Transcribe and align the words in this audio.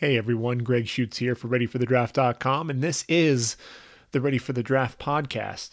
Hey 0.00 0.16
everyone, 0.16 0.58
Greg 0.58 0.86
Schutz 0.86 1.16
here 1.16 1.34
for 1.34 1.48
ReadyForTheDraft.com, 1.48 2.70
and 2.70 2.80
this 2.80 3.04
is 3.08 3.56
the 4.12 4.20
Ready 4.20 4.38
for 4.38 4.52
the 4.52 4.62
Draft 4.62 5.00
podcast. 5.00 5.70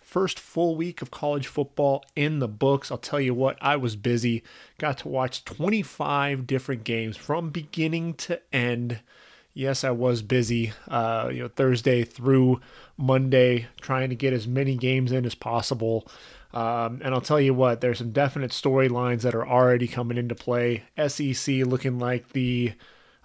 First 0.00 0.40
full 0.40 0.76
week 0.76 1.02
of 1.02 1.10
college 1.10 1.46
football 1.46 2.02
in 2.16 2.38
the 2.38 2.48
books. 2.48 2.90
I'll 2.90 2.96
tell 2.96 3.20
you 3.20 3.34
what, 3.34 3.58
I 3.60 3.76
was 3.76 3.94
busy. 3.94 4.42
Got 4.78 4.96
to 5.00 5.08
watch 5.08 5.44
25 5.44 6.46
different 6.46 6.84
games 6.84 7.18
from 7.18 7.50
beginning 7.50 8.14
to 8.14 8.40
end. 8.50 9.00
Yes, 9.52 9.84
I 9.84 9.90
was 9.90 10.22
busy. 10.22 10.72
Uh, 10.88 11.28
you 11.30 11.42
know, 11.42 11.48
Thursday 11.48 12.02
through 12.02 12.62
Monday, 12.96 13.66
trying 13.82 14.08
to 14.08 14.16
get 14.16 14.32
as 14.32 14.46
many 14.46 14.76
games 14.76 15.12
in 15.12 15.26
as 15.26 15.34
possible. 15.34 16.08
Um, 16.54 17.02
and 17.04 17.12
I'll 17.12 17.20
tell 17.20 17.42
you 17.42 17.52
what, 17.52 17.82
there's 17.82 17.98
some 17.98 18.12
definite 18.12 18.52
storylines 18.52 19.20
that 19.20 19.34
are 19.34 19.46
already 19.46 19.86
coming 19.86 20.16
into 20.16 20.34
play. 20.34 20.84
SEC 20.96 21.56
looking 21.66 21.98
like 21.98 22.30
the 22.30 22.72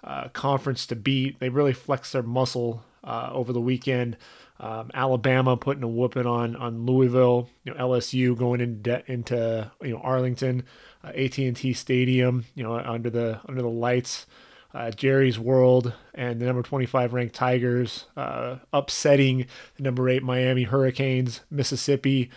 uh, 0.04 0.28
conference 0.28 0.86
to 0.86 0.96
beat. 0.96 1.38
They 1.38 1.48
really 1.48 1.72
flexed 1.72 2.12
their 2.12 2.22
muscle 2.22 2.84
uh, 3.04 3.30
over 3.32 3.52
the 3.52 3.60
weekend. 3.60 4.16
Um, 4.60 4.90
Alabama 4.94 5.56
putting 5.56 5.82
a 5.82 5.88
whooping 5.88 6.26
on 6.26 6.56
on 6.56 6.86
Louisville. 6.86 7.48
You 7.64 7.74
know 7.74 7.80
LSU 7.80 8.36
going 8.36 8.60
into 8.60 9.02
into 9.10 9.70
you 9.82 9.90
know 9.94 10.00
Arlington, 10.00 10.64
uh, 11.02 11.08
AT&T 11.08 11.72
Stadium. 11.72 12.44
You 12.54 12.64
know 12.64 12.74
under 12.74 13.10
the 13.10 13.40
under 13.48 13.62
the 13.62 13.68
lights. 13.68 14.26
Uh, 14.74 14.90
Jerry's 14.90 15.38
World 15.38 15.92
and 16.14 16.40
the 16.40 16.46
number 16.46 16.62
25 16.62 17.12
ranked 17.12 17.34
Tigers 17.34 18.06
uh, 18.16 18.56
upsetting 18.72 19.46
the 19.76 19.82
number 19.82 20.08
eight 20.08 20.22
Miami 20.22 20.62
Hurricanes, 20.62 21.40
Mississippi 21.50 22.30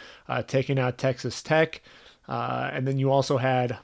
taking 0.45 0.77
out 0.77 0.97
Texas 0.97 1.41
Tech, 1.41 1.81
and 2.27 2.85
then 2.85 2.97
you 2.97 3.09
also 3.09 3.37
had 3.37 3.77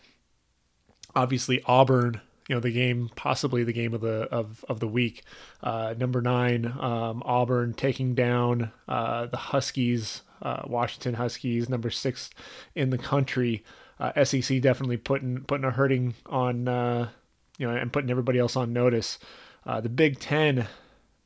obviously 1.16 1.62
Auburn 1.66 2.20
you 2.52 2.58
know 2.58 2.60
the 2.60 2.70
game 2.70 3.10
possibly 3.16 3.64
the 3.64 3.72
game 3.72 3.94
of 3.94 4.02
the 4.02 4.24
of, 4.24 4.66
of 4.68 4.82
the 4.82 4.88
week. 4.88 5.24
Uh, 5.64 5.96
number 5.98 6.22
nine 6.22 6.66
um, 6.82 7.24
auburn 7.26 7.74
taking 7.74 8.14
down 8.14 8.74
uh, 8.90 9.28
the 9.28 9.38
huskies 9.38 10.24
uh, 10.42 10.64
washington 10.66 11.14
huskies. 11.14 11.70
Number 11.70 11.90
six 11.90 12.30
in 12.76 12.90
the 12.90 12.98
country 12.98 13.64
uh, 14.02 14.26
sec 14.26 14.44
definitely 14.62 14.98
putting 14.98 15.46
putting 15.46 15.64
a 15.64 15.72
hurting 15.72 16.14
on 16.26 16.68
uh, 16.68 17.08
you 17.58 17.66
know 17.66 17.74
and 17.74 17.94
putting 17.94 18.12
everybody 18.12 18.38
else 18.38 18.58
on 18.58 18.74
notice. 18.74 19.18
Uh, 19.66 19.80
the 19.80 19.88
big 19.88 20.20
ten 20.20 20.68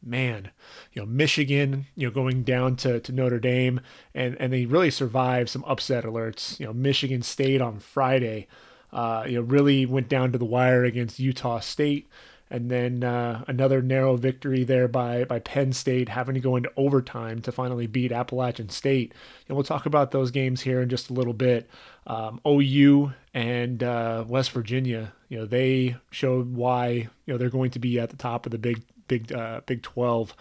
man, 0.04 0.52
you 0.94 1.02
know, 1.02 1.08
Michigan, 1.08 1.88
you 1.96 2.06
know, 2.06 2.14
going 2.14 2.44
down 2.44 2.76
to, 2.76 3.00
to 3.00 3.12
Notre 3.12 3.40
Dame 3.40 3.82
and, 4.14 4.40
and 4.40 4.54
they 4.54 4.68
really 4.68 4.92
survived 4.92 5.50
some 5.50 5.64
upset 5.66 6.04
alerts. 6.04 6.60
You 6.60 6.68
know, 6.68 6.74
Michigan 6.74 7.24
State 7.24 7.62
on 7.62 7.80
Friday, 7.80 8.48
uh, 8.96 9.26
you 9.28 9.36
know, 9.36 9.42
really 9.42 9.86
went 9.86 10.08
down 10.08 10.32
to 10.32 10.38
the 10.38 10.46
wire 10.46 10.86
against 10.86 11.20
Utah 11.20 11.60
State. 11.60 12.08
And 12.50 12.72
then 12.72 13.04
uh, 13.04 13.44
another 13.48 13.82
narrow 13.82 14.16
victory 14.16 14.64
there 14.64 14.88
by, 14.88 15.26
by 15.26 15.40
Penn 15.40 15.74
State, 15.74 16.08
having 16.08 16.36
to 16.36 16.40
go 16.40 16.56
into 16.56 16.72
overtime 16.78 17.42
to 17.42 17.52
finally 17.52 17.88
beat 17.88 18.14
Appalachian 18.14 18.70
State. 18.70 19.14
And 19.48 19.58
we'll 19.58 19.66
talk 19.66 19.86
about 19.86 20.12
those 20.12 20.32
games 20.32 20.62
here 20.62 20.82
in 20.82 20.88
just 20.88 21.10
a 21.10 21.14
little 21.14 21.34
bit. 21.34 21.70
Um, 22.08 22.40
OU 22.48 23.12
and 23.34 23.84
uh, 23.84 24.24
West 24.28 24.52
Virginia, 24.52 25.12
you 25.28 25.40
know, 25.40 25.46
they 25.46 25.98
showed 26.10 26.56
why 26.56 26.88
you 26.88 27.10
know 27.28 27.38
they're 27.38 27.50
going 27.50 27.72
to 27.72 27.80
be 27.80 28.00
at 28.00 28.12
the 28.12 28.16
top 28.16 28.46
of 28.46 28.52
the 28.52 28.60
Big 28.60 28.82
Big 29.08 29.34
uh, 29.34 29.62
Big 29.66 29.82
Twelve. 29.82 30.36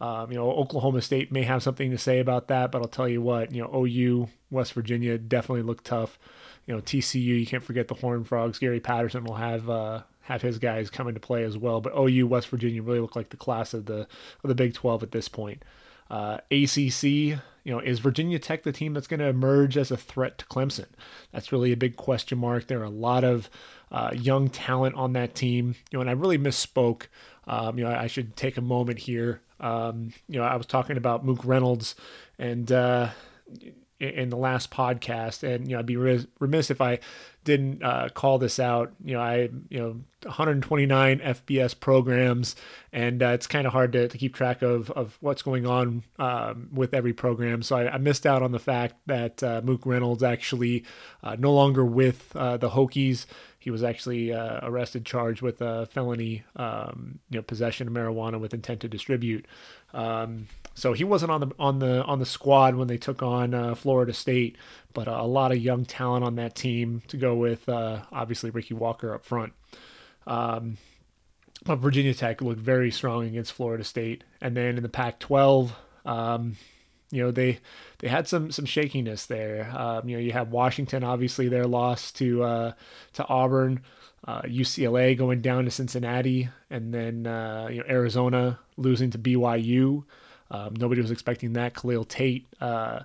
Um, 0.00 0.32
you 0.32 0.38
know, 0.38 0.50
Oklahoma 0.50 1.02
State 1.02 1.30
may 1.30 1.42
have 1.42 1.62
something 1.62 1.90
to 1.90 1.98
say 1.98 2.20
about 2.20 2.48
that, 2.48 2.72
but 2.72 2.80
I'll 2.80 2.88
tell 2.88 3.08
you 3.08 3.20
what, 3.20 3.52
you 3.52 3.62
know, 3.62 3.84
OU, 3.84 4.28
West 4.50 4.72
Virginia 4.72 5.18
definitely 5.18 5.62
looked 5.62 5.84
tough 5.84 6.18
you 6.66 6.74
know 6.74 6.80
TCU. 6.80 7.40
You 7.40 7.46
can't 7.46 7.64
forget 7.64 7.88
the 7.88 7.94
Horn 7.94 8.24
Frogs. 8.24 8.58
Gary 8.58 8.80
Patterson 8.80 9.24
will 9.24 9.34
have 9.34 9.68
uh, 9.68 10.02
have 10.22 10.42
his 10.42 10.58
guys 10.58 10.90
come 10.90 11.08
into 11.08 11.20
play 11.20 11.42
as 11.44 11.58
well. 11.58 11.80
But 11.80 11.92
OU, 11.98 12.26
West 12.26 12.48
Virginia 12.48 12.82
really 12.82 13.00
look 13.00 13.16
like 13.16 13.30
the 13.30 13.36
class 13.36 13.74
of 13.74 13.86
the 13.86 14.06
of 14.42 14.48
the 14.48 14.54
Big 14.54 14.74
12 14.74 15.02
at 15.02 15.10
this 15.12 15.28
point. 15.28 15.64
Uh, 16.10 16.38
ACC, 16.50 17.02
you 17.02 17.40
know, 17.66 17.78
is 17.78 18.00
Virginia 18.00 18.38
Tech 18.38 18.64
the 18.64 18.72
team 18.72 18.94
that's 18.94 19.06
going 19.06 19.20
to 19.20 19.26
emerge 19.26 19.76
as 19.76 19.90
a 19.90 19.96
threat 19.96 20.38
to 20.38 20.44
Clemson? 20.46 20.86
That's 21.32 21.52
really 21.52 21.70
a 21.72 21.76
big 21.76 21.96
question 21.96 22.38
mark. 22.38 22.66
There 22.66 22.80
are 22.80 22.84
a 22.84 22.90
lot 22.90 23.22
of 23.22 23.48
uh, 23.92 24.10
young 24.12 24.48
talent 24.48 24.96
on 24.96 25.12
that 25.12 25.34
team. 25.34 25.76
You 25.90 25.98
know, 25.98 26.00
and 26.00 26.10
I 26.10 26.14
really 26.14 26.38
misspoke. 26.38 27.06
Um, 27.46 27.78
you 27.78 27.84
know, 27.84 27.90
I 27.90 28.06
should 28.06 28.36
take 28.36 28.56
a 28.56 28.62
moment 28.62 28.98
here. 28.98 29.40
Um, 29.60 30.12
you 30.28 30.38
know, 30.38 30.44
I 30.44 30.56
was 30.56 30.66
talking 30.66 30.96
about 30.96 31.24
Mook 31.24 31.44
Reynolds, 31.44 31.94
and 32.38 32.70
uh, 32.72 33.10
in 34.00 34.30
the 34.30 34.36
last 34.36 34.70
podcast, 34.70 35.42
and 35.42 35.68
you 35.68 35.74
know 35.74 35.80
I'd 35.80 35.86
be 35.86 35.96
remiss 35.96 36.70
if 36.70 36.80
I 36.80 36.98
didn't 37.44 37.82
uh, 37.82 38.08
call 38.12 38.38
this 38.38 38.58
out. 38.58 38.92
You 39.04 39.14
know, 39.14 39.20
I 39.20 39.50
you 39.68 39.78
know 39.78 40.00
129 40.22 41.18
FBS 41.20 41.78
programs, 41.78 42.56
and 42.92 43.22
uh, 43.22 43.28
it's 43.28 43.46
kind 43.46 43.66
of 43.66 43.72
hard 43.72 43.92
to, 43.92 44.08
to 44.08 44.18
keep 44.18 44.34
track 44.34 44.62
of 44.62 44.90
of 44.90 45.16
what's 45.20 45.42
going 45.42 45.66
on 45.66 46.02
um, 46.18 46.68
with 46.72 46.94
every 46.94 47.12
program. 47.12 47.62
So 47.62 47.76
I, 47.76 47.94
I, 47.94 47.98
missed 47.98 48.26
out 48.26 48.42
on 48.42 48.52
the 48.52 48.58
fact 48.58 48.94
that 49.06 49.42
uh, 49.42 49.60
Mook 49.64 49.84
Reynolds 49.84 50.22
actually 50.22 50.84
uh, 51.22 51.36
no 51.38 51.52
longer 51.52 51.84
with 51.84 52.34
uh, 52.34 52.56
the 52.56 52.70
Hokies. 52.70 53.26
He 53.58 53.70
was 53.70 53.82
actually 53.82 54.32
uh, 54.32 54.60
arrested, 54.62 55.04
charged 55.04 55.42
with 55.42 55.60
a 55.60 55.84
felony, 55.86 56.44
um, 56.56 57.18
you 57.28 57.36
know, 57.38 57.42
possession 57.42 57.86
of 57.86 57.92
marijuana 57.92 58.40
with 58.40 58.54
intent 58.54 58.80
to 58.80 58.88
distribute. 58.88 59.46
Um, 59.92 60.46
so 60.80 60.94
he 60.94 61.04
wasn't 61.04 61.30
on 61.30 61.40
the 61.42 61.50
on 61.58 61.78
the 61.78 62.02
on 62.04 62.20
the 62.20 62.26
squad 62.26 62.74
when 62.74 62.88
they 62.88 62.96
took 62.96 63.22
on 63.22 63.52
uh, 63.52 63.74
Florida 63.74 64.14
State, 64.14 64.56
but 64.94 65.08
uh, 65.08 65.18
a 65.20 65.26
lot 65.26 65.52
of 65.52 65.58
young 65.58 65.84
talent 65.84 66.24
on 66.24 66.36
that 66.36 66.54
team 66.54 67.02
to 67.08 67.18
go 67.18 67.34
with. 67.34 67.68
Uh, 67.68 68.00
obviously, 68.10 68.48
Ricky 68.48 68.72
Walker 68.72 69.12
up 69.12 69.22
front. 69.22 69.52
Um, 70.26 70.78
but 71.66 71.76
Virginia 71.76 72.14
Tech 72.14 72.40
looked 72.40 72.62
very 72.62 72.90
strong 72.90 73.26
against 73.26 73.52
Florida 73.52 73.84
State, 73.84 74.24
and 74.40 74.56
then 74.56 74.78
in 74.78 74.82
the 74.82 74.88
Pac-12, 74.88 75.72
um, 76.06 76.56
you 77.10 77.22
know 77.22 77.30
they 77.30 77.58
they 77.98 78.08
had 78.08 78.26
some 78.26 78.50
some 78.50 78.64
shakiness 78.64 79.26
there. 79.26 79.70
Um, 79.76 80.08
you 80.08 80.16
know 80.16 80.22
you 80.22 80.32
have 80.32 80.48
Washington, 80.48 81.04
obviously 81.04 81.48
their 81.48 81.66
loss 81.66 82.10
to 82.12 82.42
uh, 82.42 82.72
to 83.14 83.28
Auburn. 83.28 83.82
Uh, 84.26 84.42
UCLA 84.42 85.16
going 85.16 85.42
down 85.42 85.66
to 85.66 85.70
Cincinnati, 85.70 86.48
and 86.70 86.94
then 86.94 87.26
uh, 87.26 87.68
you 87.70 87.80
know 87.80 87.84
Arizona 87.86 88.58
losing 88.78 89.10
to 89.10 89.18
BYU. 89.18 90.04
Um, 90.50 90.74
nobody 90.76 91.00
was 91.00 91.10
expecting 91.10 91.52
that. 91.52 91.74
Khalil 91.74 92.04
Tate 92.04 92.46
uh, 92.60 93.00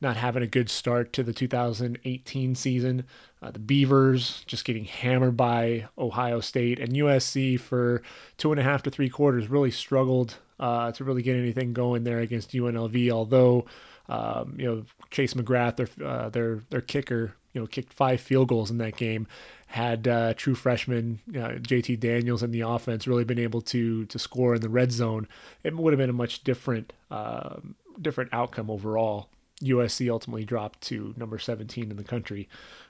not 0.00 0.16
having 0.16 0.42
a 0.42 0.46
good 0.46 0.68
start 0.68 1.12
to 1.14 1.22
the 1.22 1.32
2018 1.32 2.54
season. 2.54 3.04
Uh, 3.42 3.50
the 3.50 3.58
Beavers 3.58 4.44
just 4.46 4.64
getting 4.64 4.84
hammered 4.84 5.36
by 5.36 5.88
Ohio 5.96 6.40
State 6.40 6.78
and 6.78 6.92
USC 6.92 7.58
for 7.58 8.02
two 8.36 8.52
and 8.52 8.60
a 8.60 8.64
half 8.64 8.82
to 8.82 8.90
three 8.90 9.08
quarters. 9.08 9.48
Really 9.48 9.70
struggled 9.70 10.36
uh, 10.58 10.92
to 10.92 11.04
really 11.04 11.22
get 11.22 11.36
anything 11.36 11.72
going 11.72 12.04
there 12.04 12.20
against 12.20 12.52
UNLV. 12.52 13.10
Although 13.10 13.64
um, 14.08 14.56
you 14.58 14.66
know 14.66 14.84
Chase 15.10 15.34
McGrath, 15.34 15.76
their 15.76 16.06
uh, 16.06 16.28
their 16.28 16.60
their 16.68 16.82
kicker, 16.82 17.34
you 17.54 17.60
know 17.62 17.66
kicked 17.66 17.94
five 17.94 18.20
field 18.20 18.48
goals 18.48 18.70
in 18.70 18.78
that 18.78 18.96
game 18.96 19.26
had 19.70 20.08
uh, 20.08 20.34
true 20.34 20.56
freshman 20.56 21.20
uh, 21.30 21.60
JT 21.62 22.00
Daniels 22.00 22.42
in 22.42 22.50
the 22.50 22.62
offense 22.62 23.06
really 23.06 23.22
been 23.22 23.38
able 23.38 23.60
to 23.62 24.04
to 24.06 24.18
score 24.18 24.56
in 24.56 24.60
the 24.60 24.68
red 24.68 24.90
zone, 24.90 25.28
it 25.62 25.76
would 25.76 25.92
have 25.92 25.98
been 25.98 26.10
a 26.10 26.12
much 26.12 26.42
different 26.42 26.92
uh, 27.08 27.56
different 28.02 28.30
outcome 28.32 28.68
overall. 28.68 29.28
USC 29.62 30.10
ultimately 30.10 30.44
dropped 30.44 30.80
to 30.82 31.14
number 31.16 31.38
17 31.38 31.88
in 31.88 31.96
the 31.96 32.02
country, 32.02 32.48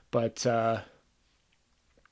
but 0.09 0.43
uh, 0.47 0.79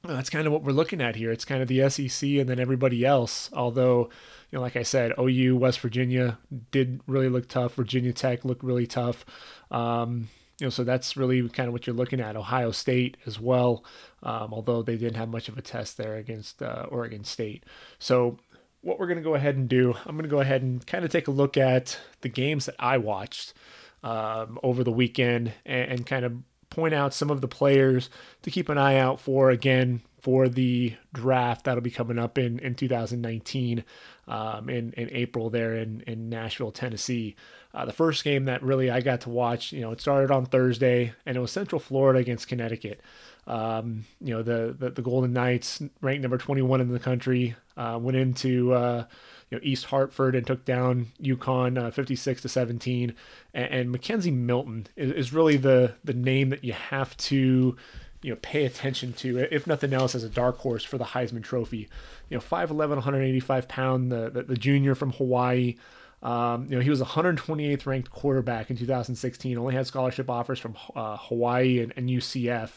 that's 0.03 0.29
kind 0.29 0.45
of 0.45 0.53
what 0.53 0.61
we're 0.61 0.71
looking 0.71 1.01
at 1.01 1.15
here. 1.15 1.31
It's 1.31 1.45
kind 1.45 1.63
of 1.63 1.67
the 1.67 1.89
SEC 1.89 2.29
and 2.29 2.47
then 2.47 2.59
everybody 2.59 3.03
else. 3.03 3.49
Although, 3.51 4.09
you 4.51 4.57
know, 4.57 4.61
like 4.61 4.75
I 4.75 4.83
said, 4.83 5.13
OU, 5.17 5.57
West 5.57 5.79
Virginia 5.79 6.37
did 6.69 7.01
really 7.07 7.29
look 7.29 7.47
tough. 7.47 7.73
Virginia 7.73 8.13
Tech 8.13 8.45
looked 8.45 8.63
really 8.63 8.85
tough. 8.85 9.25
Um, 9.71 10.29
you 10.59 10.65
know, 10.65 10.69
so 10.69 10.83
that's 10.83 11.15
really 11.15 11.47
kind 11.49 11.67
of 11.67 11.73
what 11.73 11.87
you're 11.87 11.95
looking 11.95 12.19
at. 12.19 12.35
Ohio 12.35 12.71
State 12.71 13.17
as 13.25 13.39
well, 13.39 13.83
um, 14.23 14.53
although 14.53 14.81
they 14.81 14.97
didn't 14.97 15.15
have 15.15 15.29
much 15.29 15.47
of 15.47 15.57
a 15.57 15.61
test 15.61 15.97
there 15.97 16.15
against 16.15 16.61
uh, 16.61 16.85
Oregon 16.89 17.23
State. 17.23 17.63
So 17.97 18.37
what 18.81 18.99
we're 18.99 19.07
going 19.07 19.17
to 19.17 19.23
go 19.23 19.35
ahead 19.35 19.55
and 19.55 19.69
do, 19.69 19.93
I'm 20.05 20.15
going 20.15 20.23
to 20.23 20.29
go 20.29 20.41
ahead 20.41 20.61
and 20.61 20.85
kind 20.85 21.05
of 21.05 21.11
take 21.11 21.27
a 21.27 21.31
look 21.31 21.57
at 21.57 21.97
the 22.21 22.29
games 22.29 22.65
that 22.65 22.75
I 22.77 22.97
watched 22.97 23.53
um, 24.03 24.59
over 24.61 24.83
the 24.83 24.91
weekend 24.91 25.53
and, 25.65 25.91
and 25.91 26.05
kind 26.05 26.25
of 26.25 26.33
point 26.69 26.93
out 26.93 27.13
some 27.13 27.29
of 27.29 27.41
the 27.41 27.47
players 27.47 28.09
to 28.43 28.51
keep 28.51 28.69
an 28.69 28.77
eye 28.77 28.97
out 28.97 29.19
for. 29.19 29.49
Again, 29.49 30.01
for 30.21 30.49
the 30.49 30.95
draft 31.13 31.65
that'll 31.65 31.81
be 31.81 31.91
coming 31.91 32.19
up 32.19 32.37
in, 32.37 32.59
in 32.59 32.75
2019 32.75 33.83
um, 34.27 34.69
in, 34.69 34.91
in 34.93 35.09
April 35.11 35.49
there 35.49 35.75
in, 35.75 36.01
in 36.01 36.29
Nashville, 36.29 36.71
Tennessee. 36.71 37.35
Uh, 37.73 37.85
the 37.85 37.93
first 37.93 38.23
game 38.23 38.45
that 38.45 38.63
really 38.63 38.89
I 38.89 39.01
got 39.01 39.21
to 39.21 39.29
watch, 39.29 39.71
you 39.71 39.81
know, 39.81 39.91
it 39.91 40.01
started 40.01 40.31
on 40.31 40.45
Thursday 40.45 41.13
and 41.25 41.37
it 41.37 41.39
was 41.39 41.51
Central 41.51 41.79
Florida 41.79 42.19
against 42.19 42.47
Connecticut. 42.47 42.99
Um, 43.45 44.05
you 44.21 44.33
know, 44.33 44.41
the, 44.41 44.75
the, 44.77 44.89
the 44.91 45.01
Golden 45.01 45.33
Knights, 45.33 45.81
ranked 46.01 46.21
number 46.21 46.37
21 46.37 46.81
in 46.81 46.91
the 46.91 46.99
country, 46.99 47.55
uh, 47.77 47.97
went 48.01 48.17
into 48.17 48.73
uh, 48.73 49.05
you 49.49 49.57
know 49.57 49.61
East 49.63 49.85
Hartford 49.85 50.35
and 50.35 50.45
took 50.45 50.65
down 50.65 51.07
UConn 51.21 51.77
uh, 51.77 51.91
56 51.91 52.41
to 52.41 52.49
17. 52.49 53.15
And, 53.53 53.65
and 53.73 53.95
McKenzie 53.95 54.33
Milton 54.33 54.87
is, 54.95 55.11
is, 55.11 55.33
really 55.33 55.57
the 55.57 55.95
the 56.03 56.13
name 56.13 56.49
that 56.49 56.63
you 56.63 56.73
have 56.73 57.15
to 57.17 57.75
you 58.21 58.29
know 58.29 58.37
pay 58.41 58.65
attention 58.65 59.13
to, 59.13 59.47
if 59.51 59.65
nothing 59.65 59.93
else, 59.93 60.13
as 60.13 60.23
a 60.23 60.29
dark 60.29 60.57
horse 60.57 60.83
for 60.83 60.97
the 60.97 61.05
Heisman 61.05 61.43
Trophy. 61.43 61.89
You 62.29 62.37
know, 62.37 62.41
5'11", 62.41 62.89
185 62.89 63.67
pound, 63.67 64.11
the, 64.11 64.29
the, 64.29 64.43
the 64.43 64.57
junior 64.57 64.93
from 64.93 65.13
Hawaii. 65.13 65.77
Um, 66.21 66.65
you 66.69 66.75
know, 66.75 66.81
he 66.81 66.89
was 66.89 67.01
128th 67.01 67.85
ranked 67.85 68.11
quarterback 68.11 68.69
in 68.69 68.77
2016. 68.77 69.57
Only 69.57 69.75
had 69.75 69.87
scholarship 69.87 70.29
offers 70.29 70.59
from 70.59 70.75
uh, 70.95 71.17
Hawaii 71.17 71.79
and, 71.79 71.93
and 71.95 72.09
UCF. 72.09 72.71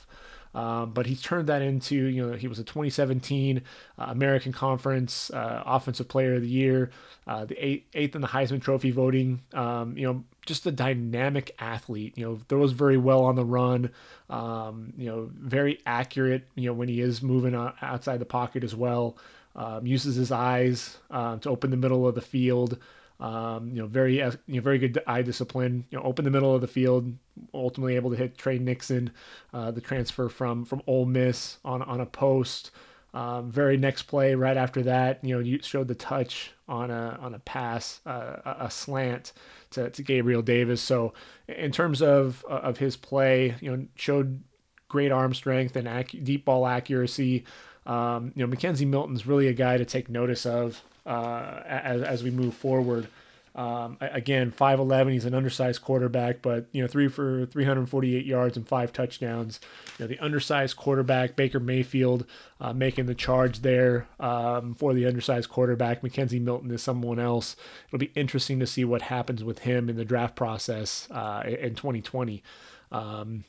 Um, 0.55 0.93
but 0.93 1.06
he 1.06 1.17
turned 1.17 1.49
that 1.49 1.62
into, 1.62 1.97
you 1.97 2.27
know, 2.27 2.37
he 2.37 2.47
was 2.47 2.59
a 2.59 2.65
2017 2.65 3.62
uh, 3.99 4.05
American 4.09 4.53
Conference 4.53 5.31
uh, 5.31 5.62
Offensive 5.65 6.09
Player 6.09 6.35
of 6.35 6.43
the 6.43 6.49
Year, 6.49 6.91
uh, 7.27 7.47
the 7.47 7.59
eighth, 7.94 8.15
in 8.15 8.21
the 8.21 8.29
Heisman 8.29 8.61
Trophy 8.61 8.91
voting. 8.91 9.41
Um, 9.55 9.97
you 9.97 10.06
know, 10.06 10.25
just 10.45 10.67
a 10.67 10.73
dynamic 10.73 11.55
athlete. 11.59 12.19
You 12.19 12.27
know, 12.27 12.41
throws 12.49 12.73
very 12.73 12.99
well 12.99 13.25
on 13.25 13.35
the 13.35 13.45
run. 13.45 13.91
Um, 14.29 14.93
you 14.99 15.06
know, 15.06 15.31
very 15.33 15.81
accurate. 15.87 16.47
You 16.55 16.69
know, 16.69 16.75
when 16.75 16.88
he 16.88 17.00
is 17.00 17.23
moving 17.23 17.55
outside 17.55 18.19
the 18.19 18.27
pocket 18.27 18.62
as 18.65 18.75
well. 18.75 19.17
Um, 19.55 19.87
uses 19.87 20.17
his 20.17 20.33
eyes 20.33 20.97
uh, 21.11 21.37
to 21.37 21.50
open 21.50 21.71
the 21.71 21.77
middle 21.77 22.09
of 22.09 22.15
the 22.15 22.23
field. 22.23 22.79
Um, 23.23 23.69
you 23.69 23.81
know, 23.81 23.87
very 23.87 24.17
you 24.17 24.33
know, 24.49 24.61
very 24.61 24.79
good 24.79 25.01
eye 25.07 25.23
discipline. 25.23 25.85
You 25.91 25.99
know, 25.99 26.05
open 26.05 26.25
the 26.25 26.31
middle 26.31 26.55
of 26.55 26.61
the 26.61 26.67
field. 26.67 27.15
Ultimately 27.55 27.95
able 27.95 28.11
to 28.11 28.17
hit 28.17 28.37
Tre 28.37 28.59
Nixon, 28.59 29.13
uh, 29.55 29.71
the 29.71 29.81
transfer 29.81 30.29
from 30.29 30.65
from 30.65 30.83
Ole 30.89 31.07
Miss 31.07 31.59
on 31.65 31.83
on 31.83 32.01
a 32.01 32.07
post. 32.07 32.73
Um, 33.15 33.51
very 33.53 33.77
next 33.77 34.05
play, 34.05 34.35
right 34.35 34.57
after 34.57 34.83
that, 34.85 35.23
you 35.23 35.35
know, 35.35 35.41
you 35.41 35.61
showed 35.63 35.87
the 35.87 35.95
touch 35.95 36.53
on 36.67 36.91
a 36.91 37.19
on 37.21 37.35
a 37.35 37.39
pass, 37.41 38.01
uh, 38.07 38.55
a, 38.59 38.71
slant 38.71 39.35
to, 39.73 39.91
to 39.91 40.03
Gabriel 40.03 40.41
Davis. 40.41 40.81
So, 40.81 41.13
in 41.47 41.73
terms 41.73 42.01
of 42.01 42.43
of 42.49 42.79
his 42.79 42.97
play, 42.97 43.55
you 43.61 43.77
know, 43.77 43.87
showed 43.97 44.43
great 44.89 45.13
arm 45.13 45.35
strength 45.35 45.77
and 45.77 45.87
ac- 45.87 46.21
deep 46.21 46.47
ball 46.47 46.67
accuracy. 46.67 47.45
Um, 47.85 48.33
you 48.35 48.47
know, 48.47 48.55
McKenzie 48.55 48.87
Milton's 48.87 49.27
really 49.27 49.49
a 49.49 49.53
guy 49.53 49.77
to 49.77 49.85
take 49.85 50.09
notice 50.09 50.47
of 50.47 50.83
uh, 51.06 51.60
as, 51.66 52.02
as 52.02 52.22
we 52.22 52.31
move 52.31 52.54
forward. 52.54 53.08
Um, 53.54 53.99
again, 54.00 54.50
5'11, 54.50 55.12
he's 55.12 55.26
an 55.26 55.34
undersized 55.34 55.82
quarterback, 55.82 56.40
but, 56.40 56.66
you 56.72 56.81
know, 56.81 56.88
three 56.88 57.08
for 57.08 57.44
348 57.46 58.25
yards 58.25 58.56
and 58.56 58.66
five 58.66 58.94
touchdowns. 58.94 59.60
You 59.99 60.04
know, 60.04 60.08
the 60.08 60.19
undersized 60.20 60.76
quarterback, 60.76 61.37
Baker 61.37 61.60
Mayfield, 61.60 62.25
uh, 62.60 62.72
making 62.72 63.06
the 63.06 63.14
charge 63.14 63.60
there 63.60 64.06
um, 64.19 64.75
for 64.75 64.94
the 64.94 65.06
undersized 65.06 65.50
quarterback. 65.50 66.00
McKenzie 66.00 66.40
Milton 66.40 66.70
is 66.70 66.82
someone 66.82 67.19
else. 67.19 67.54
It'll 67.88 67.99
be 67.99 68.12
interesting 68.14 68.58
to 68.60 68.66
see 68.66 68.87
what 68.87 69.02
happens 69.02 69.44
with 69.44 69.60
him 69.60 69.90
in 69.90 69.96
the 69.96 70.04
draft 70.04 70.34
process 70.34 71.06
uh, 71.10 71.43
in 71.46 71.75
2020. 71.75 72.43
Um, 72.90 73.44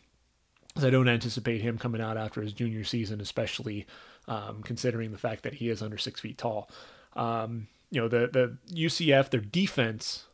I 0.76 0.90
don't 0.90 1.08
anticipate 1.08 1.62
him 1.62 1.78
coming 1.78 2.02
out 2.02 2.18
after 2.18 2.42
his 2.42 2.52
junior 2.52 2.84
season, 2.84 3.22
especially 3.22 3.86
um, 4.28 4.64
considering 4.64 5.12
the 5.12 5.18
fact 5.18 5.44
that 5.44 5.54
he 5.54 5.70
is 5.70 5.82
under 5.82 5.98
six 5.98 6.20
feet 6.20 6.38
tall. 6.38 6.70
Um, 7.16 7.68
you 7.92 8.02
know, 8.02 8.08
the 8.08 8.30
the 8.32 8.58
UCF, 8.74 9.30
their 9.30 9.42
defense, 9.42 10.26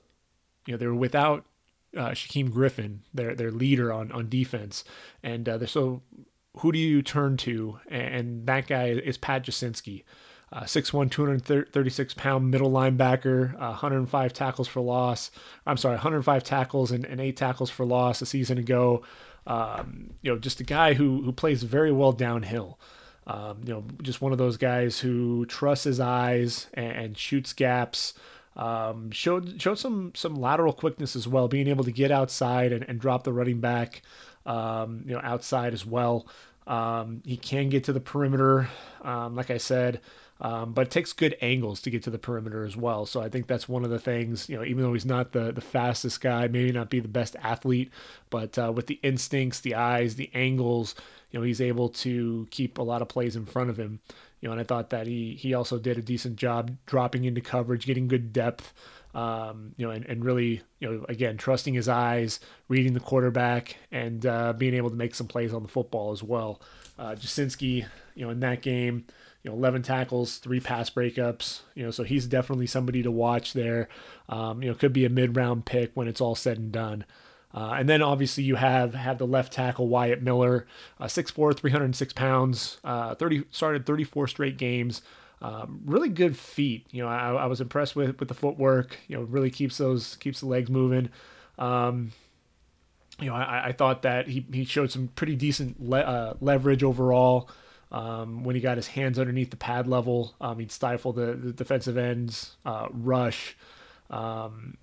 you 0.66 0.74
know, 0.74 0.78
they 0.78 0.88
were 0.88 0.96
without 0.96 1.46
uh, 1.96 2.10
Shaquem 2.10 2.52
Griffin, 2.52 3.02
their 3.14 3.36
their 3.36 3.52
leader 3.52 3.92
on 3.92 4.12
on 4.12 4.30
defense, 4.30 4.84
and 5.24 5.48
uh, 5.48 5.66
so 5.66 6.02
who 6.58 6.72
do 6.72 6.80
you 6.80 7.02
turn 7.02 7.38
to? 7.38 7.80
And 7.90 8.46
that 8.48 8.68
guy 8.68 8.90
is 8.90 9.18
Pat 9.18 9.46
Jasinski. 9.46 10.04
Uh, 10.52 10.64
6'1", 10.64 11.12
236 11.12 12.16
pound 12.16 12.50
middle 12.50 12.72
linebacker, 12.72 13.54
uh, 13.54 13.70
105 13.70 14.34
tackles 14.34 14.68
for 14.68 14.81
loss. 14.81 15.30
I'm 15.68 15.78
sorry, 15.78 15.94
105 15.94 16.44
tackles 16.44 16.90
and, 16.90 17.06
and 17.06 17.22
eight 17.22 17.38
tackles 17.38 17.70
for 17.70 17.86
loss 17.86 18.20
a 18.24 18.26
season 18.26 18.58
ago. 18.58 19.04
Um, 19.46 20.10
you 20.24 20.31
know, 20.31 20.40
just 20.40 20.60
a 20.60 20.64
guy 20.64 20.96
who 20.96 21.22
who 21.22 21.31
plays 21.31 21.62
very 21.62 21.92
well 21.92 22.14
downhill. 22.14 22.80
Um, 23.30 23.62
you 23.64 23.74
know, 23.74 23.84
just 24.02 24.22
one 24.22 24.31
of 24.31 24.40
those 24.40 24.58
guys 24.58 25.00
who 25.00 25.46
trusts 25.46 25.84
his 25.84 26.00
eyes 26.00 26.66
and, 26.74 26.92
and 26.92 27.18
shoots 27.18 27.54
gaps. 27.54 28.16
Um, 28.56 29.12
showed 29.12 29.62
showed 29.62 29.78
some 29.78 30.12
some 30.16 30.36
lateral 30.36 30.74
quickness 30.74 31.16
as 31.16 31.28
well, 31.28 31.48
being 31.48 31.68
able 31.68 31.84
to 31.84 31.92
get 31.92 32.12
outside 32.12 32.74
and, 32.74 32.84
and 32.90 33.00
drop 33.00 33.24
the 33.24 33.31
running 33.31 33.60
back, 33.60 34.02
um, 34.48 35.04
you 35.06 35.14
know, 35.14 35.22
outside 35.24 35.74
as 35.74 35.86
well. 35.86 36.28
Um, 36.66 37.22
he 37.24 37.38
can 37.38 37.70
get 37.70 37.84
to 37.86 37.94
the 37.94 38.00
perimeter, 38.00 38.68
um, 39.04 39.36
like 39.36 39.52
I 39.52 39.58
said, 39.58 40.02
um, 40.42 40.74
but 40.74 40.88
it 40.88 40.92
takes 40.92 41.12
good 41.12 41.36
angles 41.42 41.82
to 41.82 41.90
get 41.90 42.04
to 42.04 42.10
the 42.10 42.18
perimeter 42.18 42.64
as 42.64 42.78
well. 42.78 43.06
So 43.06 43.22
I 43.22 43.30
think 43.30 43.48
that's 43.48 43.68
one 43.68 43.84
of 43.84 43.90
the 43.90 44.00
things. 44.00 44.48
You 44.48 44.58
know, 44.58 44.64
even 44.64 44.84
though 44.84 44.94
he's 44.94 45.06
not 45.06 45.34
the 45.34 45.52
the 45.52 45.62
fastest 45.62 46.22
guy, 46.22 46.48
maybe 46.48 46.72
not 46.72 46.90
be 46.90 47.00
the 47.00 47.08
best 47.08 47.36
athlete, 47.42 47.92
but 48.30 48.58
uh, 48.58 48.72
with 48.74 48.88
the 48.88 49.00
instincts, 49.04 49.60
the 49.60 49.76
eyes, 49.76 50.16
the 50.16 50.32
angles, 50.34 50.96
you 51.32 51.40
know 51.40 51.46
he's 51.46 51.62
able 51.62 51.90
to 51.90 52.48
keep 52.52 52.78
a 52.78 52.82
lot 52.82 53.02
of 53.02 53.10
plays 53.10 53.36
in 53.36 53.46
front 53.46 53.70
of 53.70 53.78
him. 53.78 54.00
You 54.40 54.48
know, 54.48 54.54
and 54.54 54.62
I 54.62 54.64
thought 54.64 54.92
that 54.92 55.08
he 55.08 55.36
he 55.36 55.54
also 55.54 55.78
did 55.78 55.98
a 55.98 56.02
decent 56.02 56.38
job 56.38 56.72
dropping 56.86 57.26
into 57.26 57.42
coverage, 57.42 57.86
getting 57.86 58.08
good 58.08 58.32
depth. 58.32 58.74
Um, 59.14 59.74
you 59.76 59.88
know, 59.88 59.92
and, 59.92 60.06
and 60.06 60.24
really, 60.24 60.62
you 60.80 60.88
know, 60.88 61.06
again, 61.10 61.36
trusting 61.36 61.74
his 61.74 61.90
eyes, 61.90 62.40
reading 62.68 62.94
the 62.94 63.00
quarterback, 63.00 63.76
and 63.92 64.24
uh, 64.24 64.54
being 64.54 64.76
able 64.76 64.92
to 64.92 64.96
make 64.96 65.16
some 65.16 65.26
plays 65.28 65.52
on 65.52 65.64
the 65.64 65.68
football 65.68 66.12
as 66.12 66.22
well. 66.22 66.62
Uh, 66.98 67.16
Jasinski, 67.16 67.88
you 68.14 68.24
know, 68.26 68.30
in 68.30 68.40
that 68.42 68.62
game, 68.62 69.06
you 69.44 69.52
know, 69.52 69.58
11 69.58 69.84
tackles, 69.84 70.38
three 70.38 70.60
pass 70.60 70.90
breakups, 70.90 71.62
you 71.74 71.84
know, 71.84 71.92
so 71.92 72.04
he's 72.04 72.28
definitely 72.28 72.68
somebody 72.68 73.02
to 73.04 73.12
watch 73.12 73.54
there. 73.54 73.88
Um, 74.28 74.62
you 74.62 74.70
know, 74.70 74.76
could 74.76 74.94
be 74.94 75.06
a 75.06 75.10
mid 75.10 75.36
round 75.36 75.66
pick 75.66 75.92
when 75.94 76.08
it's 76.08 76.22
all 76.22 76.36
said 76.36 76.58
and 76.58 76.72
done. 76.72 77.06
Uh, 77.54 77.76
and 77.80 77.90
then 77.90 78.02
obviously 78.02 78.44
you 78.44 78.56
have 78.56 78.94
have 78.94 79.18
the 79.18 79.26
left 79.26 79.54
tackle 79.54 79.88
Wyatt 79.88 80.22
Miller, 80.22 80.68
uh, 81.00 81.06
6'4", 81.06 81.58
306 81.58 82.14
pounds, 82.14 82.78
uh, 82.84 83.16
30 83.16 83.46
started 83.50 83.86
34 83.86 84.28
straight 84.28 84.58
games. 84.58 85.02
Um, 85.42 85.82
really 85.86 86.10
good 86.10 86.38
feet. 86.38 86.86
You 86.92 87.04
know, 87.04 87.08
I, 87.08 87.32
I, 87.32 87.46
was 87.46 87.62
impressed 87.62 87.96
with 87.96 88.20
with 88.20 88.28
the 88.28 88.34
footwork. 88.34 88.98
You 89.08 89.18
know, 89.18 89.24
really 89.24 89.50
keeps 89.50 89.78
those 89.78 90.18
keeps 90.18 90.42
the 90.42 90.48
legs 90.48 90.70
moving. 90.70 91.10
Um, 91.58 92.12
you 93.20 93.28
know, 93.28 93.36
I, 93.36 93.68
I, 93.68 93.72
thought 93.72 94.02
that 94.02 94.28
he, 94.28 94.46
he 94.52 94.66
showed 94.66 94.92
some 94.92 95.10
pretty 95.10 95.36
decent 95.36 95.82
le- 95.82 96.00
uh, 96.00 96.34
leverage 96.42 96.84
overall. 96.84 97.50
Um, 97.92 98.44
when 98.44 98.56
he 98.56 98.62
got 98.62 98.78
his 98.78 98.88
hands 98.88 99.18
underneath 99.18 99.50
the 99.50 99.58
pad 99.58 99.88
level, 99.88 100.36
um, 100.40 100.60
he'd 100.60 100.72
stifle 100.72 101.12
the, 101.12 101.34
the 101.34 101.52
defensive 101.52 101.98
ends 101.98 102.56
uh, 102.66 102.88
rush. 102.92 103.58
Um, 104.10 104.78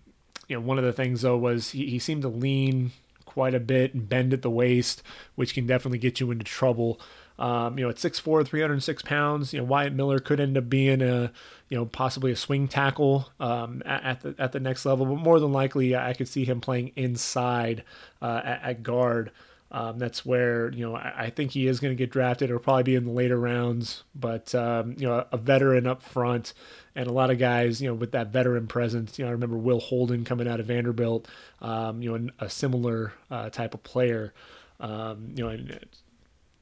you 0.49 0.56
know, 0.56 0.61
one 0.61 0.79
of 0.79 0.85
the 0.85 0.93
things 0.93 1.23
though 1.23 1.37
was 1.37 1.70
he, 1.70 1.87
he 1.87 1.99
seemed 1.99 2.23
to 2.23 2.29
lean 2.29 2.93
quite 3.25 3.55
a 3.55 3.61
bit 3.61 3.93
and 3.94 4.08
bend 4.08 4.32
at 4.32 4.43
the 4.43 4.50
waist, 4.50 5.03
which 5.35 5.55
can 5.55 5.67
definitely 5.67 5.99
get 5.99 6.20
you 6.20 6.31
into 6.31 6.44
trouble. 6.44 6.99
Um, 7.38 7.79
you 7.79 7.85
know, 7.85 7.91
at 7.91 7.97
6'4", 7.97 8.47
306 8.47 9.03
pounds, 9.03 9.53
you 9.53 9.58
know, 9.58 9.67
Wyatt 9.67 9.93
Miller 9.93 10.19
could 10.19 10.41
end 10.41 10.56
up 10.56 10.70
being 10.70 11.03
a, 11.03 11.31
you 11.69 11.76
know, 11.76 11.85
possibly 11.85 12.32
a 12.32 12.37
swing 12.37 12.67
tackle 12.67 13.29
um, 13.39 13.82
at, 13.84 14.22
the 14.22 14.34
at 14.39 14.53
the 14.53 14.60
next 14.60 14.86
level, 14.86 15.05
but 15.05 15.17
more 15.17 15.39
than 15.39 15.53
likely, 15.53 15.94
I 15.94 16.15
could 16.15 16.29
see 16.29 16.46
him 16.46 16.63
playing 16.63 16.93
inside 16.96 17.84
uh, 18.22 18.41
at, 18.43 18.63
at, 18.63 18.82
guard. 18.82 19.32
Um, 19.76 19.98
that's 19.98 20.24
where 20.24 20.72
you 20.72 20.88
know 20.88 20.96
I, 20.96 21.24
I 21.24 21.30
think 21.30 21.50
he 21.50 21.66
is 21.66 21.80
going 21.80 21.92
to 21.92 21.96
get 21.96 22.08
drafted. 22.08 22.48
It'll 22.48 22.62
probably 22.62 22.84
be 22.84 22.94
in 22.94 23.04
the 23.04 23.10
later 23.10 23.38
rounds, 23.38 24.04
but 24.14 24.54
um, 24.54 24.94
you 24.96 25.06
know 25.06 25.26
a 25.30 25.36
veteran 25.36 25.86
up 25.86 26.02
front 26.02 26.54
and 26.94 27.06
a 27.06 27.12
lot 27.12 27.30
of 27.30 27.38
guys, 27.38 27.82
you 27.82 27.88
know, 27.88 27.94
with 27.94 28.12
that 28.12 28.28
veteran 28.28 28.68
presence. 28.68 29.18
You 29.18 29.26
know, 29.26 29.28
I 29.28 29.32
remember 29.32 29.58
Will 29.58 29.80
Holden 29.80 30.24
coming 30.24 30.48
out 30.48 30.60
of 30.60 30.66
Vanderbilt, 30.66 31.28
um, 31.60 32.00
you 32.00 32.16
know, 32.16 32.30
a 32.40 32.48
similar 32.48 33.12
uh, 33.30 33.50
type 33.50 33.74
of 33.74 33.82
player. 33.82 34.32
Um, 34.80 35.34
you 35.34 35.44
know, 35.44 35.50
in 35.50 35.78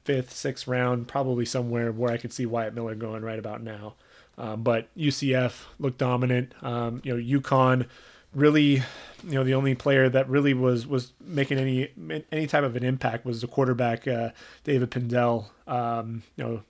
fifth, 0.03 0.33
sixth 0.33 0.67
round, 0.67 1.07
probably 1.07 1.45
somewhere 1.45 1.93
where 1.93 2.11
I 2.11 2.17
could 2.17 2.33
see 2.33 2.45
Wyatt 2.45 2.75
Miller 2.75 2.95
going 2.95 3.23
right 3.23 3.39
about 3.39 3.63
now. 3.63 3.95
Um, 4.37 4.61
but 4.61 4.93
UCF 4.97 5.63
looked 5.79 5.99
dominant. 5.99 6.51
Um, 6.61 6.99
you 7.05 7.15
know, 7.17 7.39
UConn 7.39 7.87
really, 8.35 8.83
you 9.23 9.31
know, 9.31 9.43
the 9.43 9.55
only 9.55 9.73
player 9.73 10.09
that 10.09 10.29
really 10.29 10.53
was 10.53 10.85
was 10.85 11.13
making 11.19 11.57
any 11.57 11.89
any 12.31 12.47
type 12.47 12.63
of 12.63 12.75
an 12.75 12.83
impact 12.83 13.25
was 13.25 13.41
the 13.41 13.47
quarterback 13.47 14.07
uh, 14.07 14.31
David 14.63 14.91
Pindell. 14.91 15.49
Um, 15.65 16.23
you 16.35 16.43
know, 16.43 16.63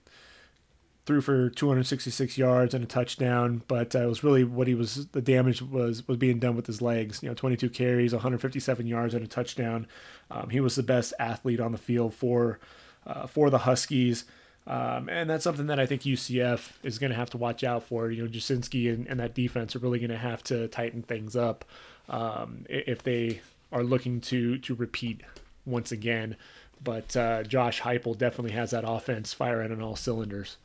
threw 1.05 1.21
for 1.21 1.49
266 1.49 2.37
yards 2.37 2.73
and 2.73 2.83
a 2.83 2.87
touchdown, 2.87 3.61
but 3.67 3.95
uh, 3.95 3.99
it 3.99 4.07
was 4.07 4.23
really 4.23 4.43
what 4.43 4.67
he 4.67 4.75
was. 4.75 5.07
The 5.07 5.21
damage 5.21 5.61
was 5.61 6.07
was 6.07 6.17
being 6.17 6.39
done 6.39 6.55
with 6.55 6.67
his 6.67 6.81
legs. 6.81 7.21
You 7.21 7.29
know, 7.29 7.35
22 7.35 7.69
carries, 7.69 8.13
157 8.13 8.87
yards 8.87 9.13
and 9.13 9.23
a 9.23 9.27
touchdown. 9.27 9.87
Um, 10.31 10.49
he 10.49 10.59
was 10.59 10.75
the 10.75 10.83
best 10.83 11.13
athlete 11.19 11.59
on 11.59 11.71
the 11.71 11.77
field 11.77 12.13
for 12.13 12.59
uh, 13.05 13.27
for 13.27 13.49
the 13.49 13.59
Huskies. 13.59 14.25
Um, 14.67 15.09
and 15.09 15.29
that's 15.29 15.43
something 15.43 15.67
that 15.67 15.79
I 15.79 15.85
think 15.85 16.01
UCF 16.01 16.71
is 16.83 16.97
going 16.97 17.11
to 17.11 17.15
have 17.15 17.29
to 17.31 17.37
watch 17.37 17.63
out 17.63 17.83
for. 17.83 18.09
You 18.09 18.23
know, 18.23 18.29
Jasinski 18.29 18.91
and, 18.91 19.07
and 19.07 19.19
that 19.19 19.35
defense 19.35 19.75
are 19.75 19.79
really 19.79 19.99
going 19.99 20.09
to 20.09 20.17
have 20.17 20.43
to 20.45 20.67
tighten 20.69 21.03
things 21.03 21.35
up 21.35 21.65
um, 22.09 22.65
if 22.67 23.03
they 23.03 23.41
are 23.71 23.83
looking 23.83 24.21
to 24.21 24.57
to 24.59 24.73
repeat 24.75 25.21
once 25.65 25.91
again. 25.91 26.35
But 26.83 27.15
uh, 27.15 27.43
Josh 27.43 27.81
Heupel 27.81 28.17
definitely 28.17 28.51
has 28.51 28.71
that 28.71 28.83
offense 28.87 29.33
firing 29.33 29.71
on 29.71 29.81
all 29.81 29.95
cylinders. 29.95 30.57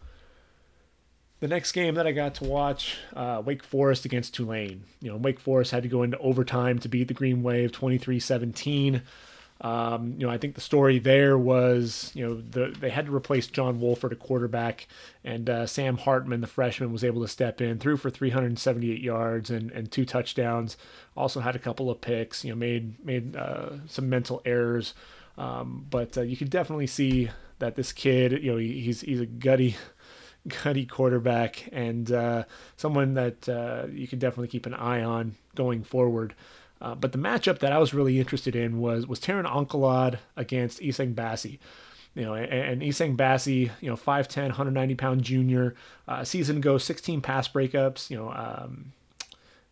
The 1.41 1.49
next 1.49 1.73
game 1.73 1.95
that 1.95 2.07
I 2.07 2.13
got 2.13 2.35
to 2.37 2.45
watch, 2.45 2.99
uh, 3.17 3.43
Wake 3.45 3.63
Forest 3.63 4.05
against 4.05 4.35
Tulane. 4.35 4.85
You 5.01 5.11
know, 5.11 5.17
Wake 5.17 5.41
Forest 5.41 5.71
had 5.71 5.83
to 5.85 5.89
go 5.89 6.03
into 6.03 6.19
overtime 6.19 6.79
to 6.81 6.89
beat 6.89 7.09
the 7.09 7.15
Green 7.15 7.43
Wave 7.43 7.73
23 7.73 8.21
17. 8.21 9.03
Um, 9.61 10.15
you 10.17 10.27
know, 10.27 10.33
I 10.33 10.39
think 10.39 10.55
the 10.55 10.61
story 10.63 10.99
there 10.99 11.37
was, 11.37 12.11
you 12.15 12.27
know, 12.27 12.41
the, 12.41 12.75
they 12.79 12.89
had 12.89 13.07
to 13.07 13.15
replace 13.15 13.47
John 13.47 13.79
Wolford, 13.79 14.13
a 14.13 14.17
quarterback, 14.17 14.89
and 15.23 15.51
uh, 15.51 15.67
Sam 15.67 15.99
Hartman, 15.99 16.41
the 16.41 16.47
freshman, 16.47 16.93
was 16.93 17.05
able 17.05 17.21
to 17.23 17.29
step 17.29 17.61
in, 17.61 17.79
threw 17.79 17.99
for 17.99 18.09
378 18.09 19.01
yards 19.03 19.51
and, 19.51 19.71
and 19.73 19.93
two 19.93 20.07
touchdowns. 20.07 20.79
Also 21.15 21.41
had 21.41 21.57
a 21.57 21.59
couple 21.59 21.91
of 21.91 22.01
picks. 22.01 22.43
You 22.45 22.53
know, 22.53 22.57
made 22.57 23.05
made 23.05 23.37
uh, 23.37 23.73
some 23.87 24.09
mental 24.09 24.41
errors, 24.47 24.95
um, 25.37 25.87
but 25.91 26.17
uh, 26.17 26.23
you 26.23 26.37
could 26.37 26.51
definitely 26.51 26.87
see 26.87 27.29
that 27.59 27.77
this 27.77 27.93
kid, 27.93 28.33
you 28.43 28.53
know, 28.53 28.57
he, 28.57 28.81
he's 28.81 29.03
he's 29.03 29.21
a 29.21 29.27
gutty 29.27 29.77
gutty 30.65 30.87
quarterback 30.87 31.69
and 31.71 32.11
uh, 32.11 32.45
someone 32.77 33.15
that 33.15 33.49
uh, 33.49 33.87
you 33.93 34.09
can 34.09 34.19
definitely 34.19 34.49
keep 34.49 34.65
an 34.67 34.75
eye 34.75 35.03
on 35.03 35.35
going 35.55 35.83
forward. 35.83 36.35
Uh, 36.81 36.95
but 36.95 37.13
the 37.13 37.19
matchup 37.19 37.59
that 37.59 37.73
I 37.73 37.79
was 37.79 37.93
really 37.93 38.19
interested 38.19 38.57
in 38.57 38.81
was 38.81 39.07
was 39.07 39.21
Terren 39.21 39.47
Encalade 39.47 40.19
against 40.37 40.81
Essang 40.81 41.15
Bassey. 41.15 41.59
You 42.15 42.23
know, 42.25 42.35
and, 42.35 42.83
Essang 42.83 43.17
Bassey, 43.17 43.71
you 43.81 43.89
know, 43.89 43.97
5'10", 43.97 44.49
190 44.49 44.95
pound 44.97 45.23
junior, 45.23 45.77
uh, 46.09 46.25
season 46.25 46.57
ago, 46.57 46.77
16 46.77 47.21
pass 47.21 47.47
breakups. 47.49 48.11
You 48.11 48.17
know, 48.17 48.33
um, 48.33 48.93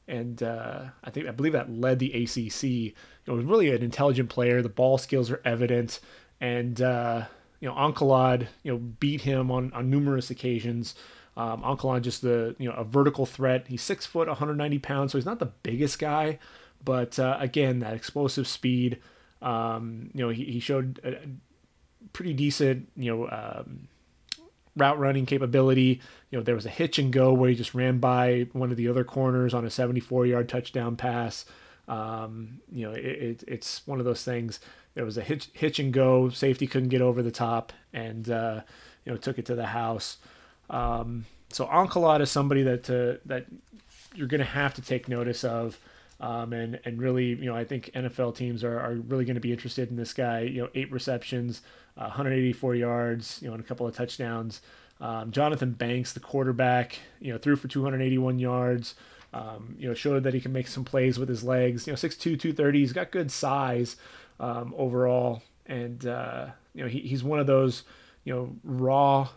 and 0.06 0.42
uh, 0.42 0.84
I 1.02 1.10
think 1.10 1.26
I 1.26 1.32
believe 1.32 1.52
that 1.54 1.70
led 1.70 1.98
the 1.98 2.12
ACC. 2.12 2.62
You 2.62 2.92
know, 3.26 3.34
was 3.34 3.44
really 3.44 3.70
an 3.70 3.82
intelligent 3.82 4.28
player. 4.28 4.62
The 4.62 4.68
ball 4.68 4.98
skills 4.98 5.30
are 5.30 5.40
evident, 5.44 6.00
and 6.40 6.80
uh, 6.80 7.24
you 7.60 7.68
know, 7.68 7.74
Ankaladd, 7.74 8.46
you 8.62 8.72
know, 8.72 8.78
beat 8.78 9.22
him 9.22 9.50
on 9.50 9.72
on 9.72 9.90
numerous 9.90 10.30
occasions. 10.30 10.94
Um, 11.36 11.62
just 12.02 12.22
the 12.22 12.56
you 12.58 12.68
know 12.68 12.74
a 12.74 12.84
vertical 12.84 13.26
threat. 13.26 13.66
He's 13.68 13.82
six 13.82 14.06
foot, 14.06 14.26
190 14.28 14.78
pounds, 14.80 15.12
so 15.12 15.18
he's 15.18 15.26
not 15.26 15.38
the 15.38 15.52
biggest 15.62 15.98
guy, 15.98 16.38
but 16.85 17.18
uh, 17.18 17.37
again, 17.40 17.80
that 17.80 17.94
explosive 17.94 18.47
speed. 18.47 18.99
Um, 19.40 20.11
you 20.14 20.25
know, 20.25 20.30
he, 20.30 20.44
he 20.44 20.61
showed 20.61 21.00
a 21.04 21.16
pretty 22.12 22.32
decent, 22.32 22.88
you 22.97 23.14
know, 23.14 23.28
um, 23.28 23.88
route 24.76 24.99
running 24.99 25.26
capability. 25.26 26.00
You 26.30 26.38
know, 26.38 26.44
there 26.44 26.54
was 26.54 26.66
a 26.66 26.70
hitch 26.70 26.99
and 26.99 27.12
go 27.12 27.32
where 27.32 27.50
he 27.50 27.56
just 27.56 27.75
ran 27.75 27.99
by 27.99 28.47
one 28.52 28.70
of 28.70 28.76
the 28.76 28.88
other 28.88 29.04
corners 29.04 29.54
on 29.54 29.64
a 29.64 29.70
74 29.70 30.26
yard 30.26 30.49
touchdown 30.49 30.97
pass. 30.97 31.44
Um, 31.87 32.61
you 32.70 32.87
know, 32.87 32.92
it, 32.92 33.04
it, 33.04 33.44
it's 33.47 33.87
one 33.87 33.99
of 33.99 34.04
those 34.04 34.23
things. 34.23 34.61
There 34.94 35.04
was 35.04 35.16
a 35.16 35.23
hitch, 35.23 35.49
hitch 35.52 35.78
and 35.78 35.92
go. 35.92 36.28
Safety 36.28 36.66
couldn't 36.66 36.88
get 36.88 37.00
over 37.00 37.23
the 37.23 37.30
top, 37.30 37.73
and 37.92 38.28
uh, 38.28 38.62
you 39.04 39.12
know, 39.12 39.18
took 39.18 39.38
it 39.38 39.47
to 39.47 39.54
the 39.54 39.66
house. 39.66 40.18
Um, 40.68 41.25
so 41.50 41.66
Encalade 41.66 42.20
is 42.20 42.30
somebody 42.30 42.62
that 42.64 42.90
uh, 42.90 43.20
that 43.26 43.47
you're 44.14 44.26
going 44.26 44.40
to 44.40 44.44
have 44.44 44.75
to 44.75 44.82
take 44.82 45.08
notice 45.08 45.44
of. 45.44 45.78
Um, 46.20 46.52
and 46.52 46.80
and 46.84 47.00
really, 47.00 47.26
you 47.26 47.46
know, 47.46 47.54
I 47.54 47.64
think 47.64 47.90
NFL 47.94 48.34
teams 48.34 48.64
are, 48.64 48.78
are 48.78 48.94
really 48.94 49.25
going 49.25 49.37
to 49.37 49.40
be 49.40 49.52
interested 49.52 49.90
in 49.90 49.96
this 49.96 50.12
guy. 50.12 50.40
You 50.40 50.62
know, 50.62 50.68
eight 50.75 50.90
receptions, 50.90 51.62
uh, 51.96 52.06
184 52.06 52.75
yards, 52.75 53.38
you 53.40 53.48
know, 53.48 53.54
and 53.54 53.62
a 53.62 53.66
couple 53.66 53.87
of 53.87 53.94
touchdowns. 53.94 54.60
Um, 55.00 55.30
Jonathan 55.30 55.72
Banks, 55.72 56.12
the 56.12 56.20
quarterback, 56.20 56.98
you 57.20 57.32
know, 57.32 57.38
threw 57.38 57.54
for 57.54 57.68
281 57.68 58.38
yards. 58.38 58.94
Um, 59.32 59.76
you 59.78 59.87
know, 59.87 59.94
showed 59.94 60.25
that 60.25 60.34
he 60.34 60.40
can 60.40 60.52
make 60.52 60.66
some 60.66 60.84
plays 60.84 61.18
with 61.18 61.28
his 61.28 61.44
legs. 61.44 61.87
You 61.87 61.92
know, 61.92 61.96
6'2", 61.96 62.18
230. 62.18 62.78
He's 62.80 62.92
got 62.92 63.10
good 63.10 63.30
size 63.30 63.96
um, 64.40 64.75
overall, 64.76 65.42
and 65.66 66.04
uh, 66.06 66.46
you 66.75 66.82
know, 66.82 66.88
he, 66.88 67.00
he's 67.00 67.22
one 67.22 67.38
of 67.38 67.46
those 67.46 67.84
you 68.25 68.34
know 68.34 68.56
raw 68.64 69.28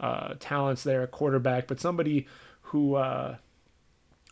uh, 0.00 0.34
talents 0.40 0.82
there 0.82 1.06
quarterback, 1.06 1.66
but 1.66 1.80
somebody 1.80 2.26
who 2.62 2.96
uh, 2.96 3.36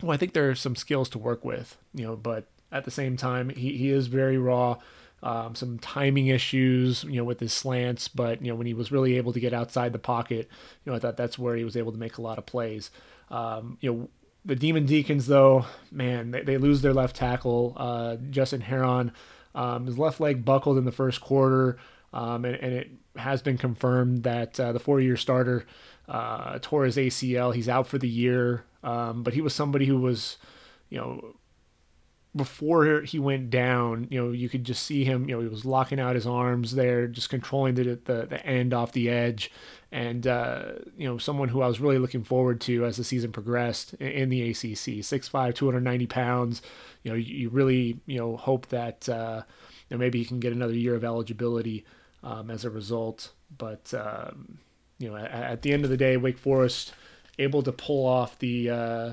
well, 0.02 0.12
I 0.12 0.16
think 0.16 0.32
there 0.32 0.50
are 0.50 0.54
some 0.54 0.76
skills 0.76 1.08
to 1.10 1.18
work 1.18 1.44
with, 1.44 1.76
you 1.94 2.04
know, 2.04 2.16
but 2.16 2.46
at 2.70 2.84
the 2.84 2.90
same 2.90 3.16
time, 3.16 3.50
he, 3.50 3.76
he 3.76 3.90
is 3.90 4.08
very 4.08 4.38
raw. 4.38 4.78
Um, 5.22 5.54
some 5.54 5.78
timing 5.78 6.26
issues, 6.26 7.02
you 7.04 7.16
know, 7.16 7.24
with 7.24 7.40
his 7.40 7.52
slants, 7.52 8.06
but 8.06 8.42
you 8.42 8.48
know, 8.48 8.54
when 8.54 8.66
he 8.66 8.74
was 8.74 8.92
really 8.92 9.16
able 9.16 9.32
to 9.32 9.40
get 9.40 9.54
outside 9.54 9.92
the 9.92 9.98
pocket, 9.98 10.48
you 10.84 10.92
know, 10.92 10.94
I 10.94 11.00
thought 11.00 11.16
that's 11.16 11.38
where 11.38 11.56
he 11.56 11.64
was 11.64 11.76
able 11.76 11.90
to 11.90 11.98
make 11.98 12.18
a 12.18 12.22
lot 12.22 12.38
of 12.38 12.44
plays. 12.44 12.90
Um, 13.30 13.78
you 13.80 13.92
know, 13.92 14.08
the 14.44 14.54
Demon 14.54 14.86
Deacons, 14.86 15.26
though, 15.26 15.64
man, 15.90 16.30
they, 16.30 16.42
they 16.42 16.58
lose 16.58 16.82
their 16.82 16.92
left 16.92 17.16
tackle, 17.16 17.74
uh, 17.76 18.16
Justin 18.30 18.60
Herron. 18.60 19.10
Um, 19.54 19.86
his 19.86 19.98
left 19.98 20.20
leg 20.20 20.44
buckled 20.44 20.76
in 20.76 20.84
the 20.84 20.92
first 20.92 21.22
quarter, 21.22 21.78
um, 22.12 22.44
and, 22.44 22.54
and, 22.56 22.74
it 22.74 22.90
has 23.16 23.40
been 23.40 23.56
confirmed 23.56 24.24
that 24.24 24.60
uh, 24.60 24.72
the 24.72 24.78
four-year 24.78 25.16
starter 25.16 25.64
uh, 26.08 26.58
tore 26.60 26.84
his 26.84 26.96
ACL. 26.96 27.54
He's 27.54 27.68
out 27.68 27.86
for 27.86 27.98
the 27.98 28.08
year. 28.08 28.64
Um, 28.82 29.22
but 29.22 29.34
he 29.34 29.40
was 29.40 29.54
somebody 29.54 29.86
who 29.86 29.98
was, 29.98 30.36
you 30.88 30.98
know, 30.98 31.34
before 32.36 33.00
he 33.00 33.18
went 33.18 33.48
down, 33.50 34.06
you 34.10 34.22
know, 34.22 34.30
you 34.30 34.48
could 34.48 34.62
just 34.62 34.84
see 34.84 35.04
him. 35.04 35.28
You 35.28 35.36
know, 35.36 35.42
he 35.42 35.48
was 35.48 35.64
locking 35.64 35.98
out 35.98 36.14
his 36.14 36.26
arms 36.26 36.74
there, 36.74 37.08
just 37.08 37.30
controlling 37.30 37.74
the 37.74 37.98
the, 38.04 38.26
the 38.26 38.46
end 38.46 38.74
off 38.74 38.92
the 38.92 39.08
edge, 39.08 39.50
and 39.90 40.26
uh, 40.26 40.72
you 40.96 41.08
know, 41.08 41.16
someone 41.16 41.48
who 41.48 41.62
I 41.62 41.66
was 41.66 41.80
really 41.80 41.98
looking 41.98 42.22
forward 42.22 42.60
to 42.62 42.84
as 42.84 42.98
the 42.98 43.04
season 43.04 43.32
progressed 43.32 43.94
in 43.94 44.28
the 44.28 44.50
ACC. 44.50 45.00
6'5", 45.00 45.54
290 45.54 46.06
pounds. 46.06 46.62
You 47.02 47.12
know, 47.12 47.16
you 47.16 47.48
really 47.48 47.98
you 48.06 48.18
know 48.18 48.36
hope 48.36 48.66
that 48.68 49.08
uh, 49.08 49.42
you 49.88 49.96
know, 49.96 49.98
maybe 49.98 50.18
he 50.18 50.24
can 50.26 50.38
get 50.38 50.52
another 50.52 50.74
year 50.74 50.94
of 50.94 51.04
eligibility 51.04 51.84
um, 52.22 52.50
as 52.50 52.64
a 52.64 52.70
result. 52.70 53.32
But 53.56 53.94
um, 53.94 54.58
you 54.98 55.10
know, 55.10 55.16
at, 55.16 55.30
at 55.30 55.62
the 55.62 55.72
end 55.72 55.84
of 55.84 55.90
the 55.90 55.96
day, 55.96 56.16
Wake 56.16 56.38
Forest 56.38 56.92
able 57.38 57.62
to 57.62 57.72
pull 57.72 58.06
off 58.06 58.38
the 58.38 58.70
uh, 58.70 59.06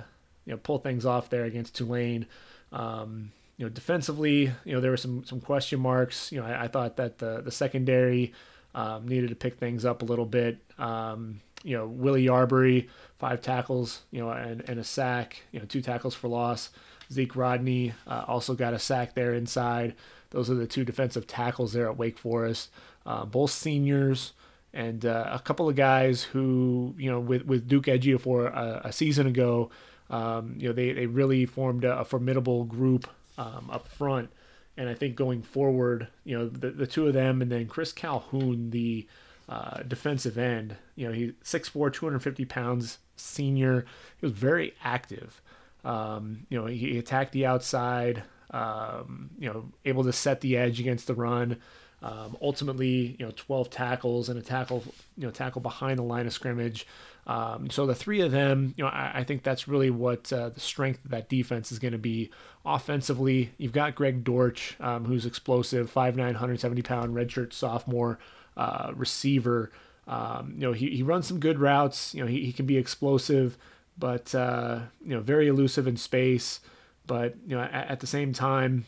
you 0.46 0.54
know 0.54 0.58
pull 0.58 0.80
things 0.80 1.06
off 1.06 1.30
there 1.30 1.46
against 1.46 1.76
Tulane. 1.76 2.26
Um, 2.72 3.32
you 3.58 3.66
know, 3.66 3.70
defensively, 3.70 4.52
you 4.66 4.74
know 4.74 4.82
there 4.82 4.92
were 4.92 4.98
some 4.98 5.26
some 5.26 5.42
question 5.42 5.80
marks. 5.80 6.32
You 6.32 6.42
know, 6.42 6.46
I, 6.46 6.64
I 6.64 6.68
thought 6.68 6.98
that 6.98 7.18
the 7.20 7.42
the 7.42 7.52
secondary 7.52 8.34
um, 8.76 9.08
needed 9.08 9.30
to 9.30 9.36
pick 9.36 9.58
things 9.58 9.86
up 9.86 10.02
a 10.02 10.06
little 10.06 10.26
bit. 10.26 10.60
Um, 10.78 11.42
you 11.64 11.78
know, 11.78 11.88
Willie 11.88 12.26
Yarbary, 12.26 12.90
five 13.20 13.42
tackles, 13.42 14.02
you 14.12 14.20
know, 14.20 14.30
and, 14.30 14.68
and 14.70 14.80
a 14.80 14.84
sack. 14.84 15.44
You 15.52 15.60
know, 15.60 15.66
two 15.66 15.82
tackles 15.82 16.14
for 16.14 16.28
loss. 16.28 16.70
Zeke 17.12 17.36
Rodney 17.36 17.94
uh, 18.08 18.26
also 18.28 18.54
got 18.54 18.74
a 18.74 18.80
sack 18.80 19.14
there 19.14 19.34
inside. 19.34 19.96
Those 20.32 20.50
are 20.50 20.56
the 20.56 20.68
two 20.68 20.84
defensive 20.84 21.28
tackles 21.28 21.74
there 21.74 21.88
at 21.88 21.98
Wake 21.98 22.18
Forest. 22.18 22.70
Uh, 23.06 23.26
both 23.26 23.52
seniors 23.52 24.34
and 24.74 25.06
uh, 25.06 25.30
a 25.32 25.40
couple 25.40 25.70
of 25.70 25.76
guys 25.76 26.24
who 26.24 26.96
you 26.98 27.10
know 27.10 27.20
with 27.20 27.46
with 27.46 27.68
Duke 27.68 27.86
Ejiofor 27.86 28.48
a, 28.48 28.82
a 28.86 28.92
season 28.92 29.28
ago, 29.28 29.70
um, 30.10 30.56
you 30.58 30.68
know 30.68 30.74
they 30.74 30.92
they 30.92 31.06
really 31.06 31.46
formed 31.46 31.84
a, 31.84 32.00
a 32.00 32.06
formidable 32.06 32.64
group 32.64 33.08
um, 33.38 33.70
up 33.72 33.88
front, 33.88 34.32
and 34.76 34.90
I 34.90 34.96
think 34.96 35.16
going 35.16 35.44
forward, 35.44 36.08
you 36.24 36.38
know 36.38 36.50
the 36.50 36.72
the 36.72 36.88
two 36.88 37.08
of 37.08 37.14
them, 37.14 37.42
and 37.42 37.52
then 37.52 37.68
Chris 37.68 37.92
Calhoun, 37.92 38.72
the 38.72 39.08
uh, 39.48 39.84
defensive 39.84 40.38
end, 40.38 40.76
you 40.96 41.08
know 41.08 41.14
he's 41.14 41.34
6'4", 41.44 41.94
250 41.94 42.46
pounds, 42.46 42.98
senior. 43.16 43.86
He 44.20 44.26
was 44.26 44.34
very 44.34 44.74
active. 44.84 45.42
Um, 45.86 46.48
you 46.50 46.60
know 46.60 46.66
he 46.66 46.98
attacked 46.98 47.32
the 47.32 47.46
outside. 47.46 48.24
Um, 48.50 49.32
you 49.40 49.52
know 49.52 49.72
able 49.86 50.04
to 50.04 50.14
set 50.14 50.42
the 50.42 50.58
edge 50.58 50.80
against 50.80 51.08
the 51.08 51.14
run. 51.14 51.58
Um, 52.04 52.36
ultimately, 52.42 53.16
you 53.18 53.26
know, 53.26 53.32
12 53.34 53.70
tackles 53.70 54.28
and 54.28 54.38
a 54.38 54.42
tackle, 54.42 54.84
you 55.18 55.26
know, 55.26 55.32
tackle 55.32 55.62
behind 55.62 55.98
the 55.98 56.04
line 56.04 56.28
of 56.28 56.34
scrimmage. 56.34 56.86
Um, 57.26 57.70
so 57.70 57.86
the 57.86 57.96
three 57.96 58.20
of 58.20 58.32
them, 58.32 58.74
you 58.76 58.84
know, 58.84 58.90
I, 58.90 59.20
I 59.20 59.24
think 59.24 59.42
that's 59.42 59.70
really 59.70 59.90
what 59.90 60.32
uh, 60.34 60.50
the 60.50 60.60
strength 60.60 61.06
of 61.06 61.12
that 61.12 61.30
defense 61.30 61.72
is 61.72 61.80
going 61.80 61.94
to 61.94 61.98
be. 61.98 62.30
Offensively, 62.66 63.52
you've 63.58 63.72
got 63.72 63.96
Greg 63.96 64.26
Dortch, 64.26 64.76
um, 64.82 65.06
who's 65.06 65.26
explosive, 65.26 65.92
5'9", 65.94 66.18
170 66.18 66.82
pound 66.82 67.16
redshirt 67.16 67.54
sophomore 67.54 68.20
uh, 68.58 68.92
receiver. 68.96 69.72
Um, 70.06 70.56
you 70.56 70.62
know, 70.62 70.74
he, 70.74 70.90
he 70.90 71.04
runs 71.04 71.26
some 71.26 71.40
good 71.40 71.58
routes. 71.58 72.14
You 72.14 72.22
know, 72.22 72.28
he, 72.28 72.44
he 72.44 72.52
can 72.52 72.66
be 72.66 72.78
explosive, 72.78 73.58
but 73.98 74.36
uh, 74.36 74.80
you 75.06 75.16
know, 75.16 75.22
very 75.22 75.48
elusive 75.48 75.88
in 75.88 75.96
space. 75.96 76.60
But 77.08 77.36
you 77.48 77.56
know, 77.56 77.64
at, 77.64 77.92
at 77.92 78.00
the 78.02 78.08
same 78.08 78.34
time, 78.34 78.86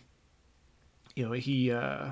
you 1.15 1.25
know, 1.25 1.31
he 1.31 1.71
uh, 1.71 2.11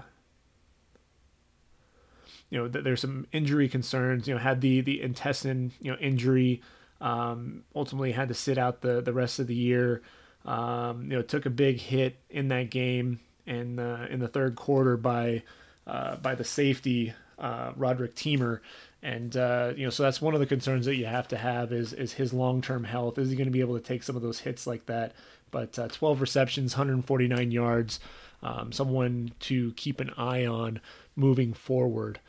you 2.53 2.59
know, 2.59 2.67
th- 2.67 2.83
there's 2.83 3.01
some 3.01 3.25
injury 3.31 3.67
concerns. 3.67 4.27
You 4.27 4.35
know, 4.35 4.39
had 4.39 4.61
the 4.61 4.81
the 4.81 5.01
intestine 5.01 5.71
you 5.81 5.91
know 5.91 5.97
injury, 5.97 6.61
um, 7.01 7.63
ultimately 7.75 8.11
had 8.11 8.27
to 8.27 8.35
sit 8.35 8.59
out 8.59 8.81
the 8.81 9.01
the 9.01 9.11
rest 9.11 9.39
of 9.39 9.47
the 9.47 9.55
year. 9.55 10.03
Um, 10.45 11.09
you 11.09 11.17
know, 11.17 11.23
took 11.23 11.47
a 11.47 11.49
big 11.49 11.79
hit 11.79 12.15
in 12.29 12.49
that 12.49 12.69
game 12.69 13.19
and 13.47 13.79
uh, 13.79 14.05
in 14.07 14.19
the 14.19 14.27
third 14.27 14.55
quarter 14.55 14.97
by 14.97 15.41
uh, 15.87 16.17
by 16.17 16.35
the 16.35 16.43
safety 16.43 17.15
uh, 17.39 17.71
Roderick 17.75 18.13
Teamer. 18.13 18.59
And 19.01 19.35
uh, 19.35 19.73
you 19.75 19.85
know, 19.85 19.89
so 19.89 20.03
that's 20.03 20.21
one 20.21 20.35
of 20.35 20.39
the 20.39 20.45
concerns 20.45 20.85
that 20.85 20.95
you 20.95 21.07
have 21.07 21.27
to 21.29 21.37
have 21.37 21.73
is 21.73 21.91
is 21.91 22.13
his 22.13 22.33
long 22.33 22.61
term 22.61 22.83
health. 22.83 23.17
Is 23.17 23.31
he 23.31 23.35
going 23.35 23.47
to 23.47 23.51
be 23.51 23.61
able 23.61 23.79
to 23.79 23.83
take 23.83 24.03
some 24.03 24.15
of 24.15 24.21
those 24.21 24.39
hits 24.39 24.67
like 24.67 24.85
that? 24.85 25.13
But 25.49 25.79
uh, 25.79 25.87
12 25.87 26.21
receptions, 26.21 26.73
149 26.73 27.49
yards, 27.49 27.99
um, 28.43 28.71
someone 28.71 29.31
to 29.39 29.71
keep 29.73 29.99
an 29.99 30.11
eye 30.17 30.45
on 30.45 30.81
moving 31.15 31.53
forward. 31.53 32.19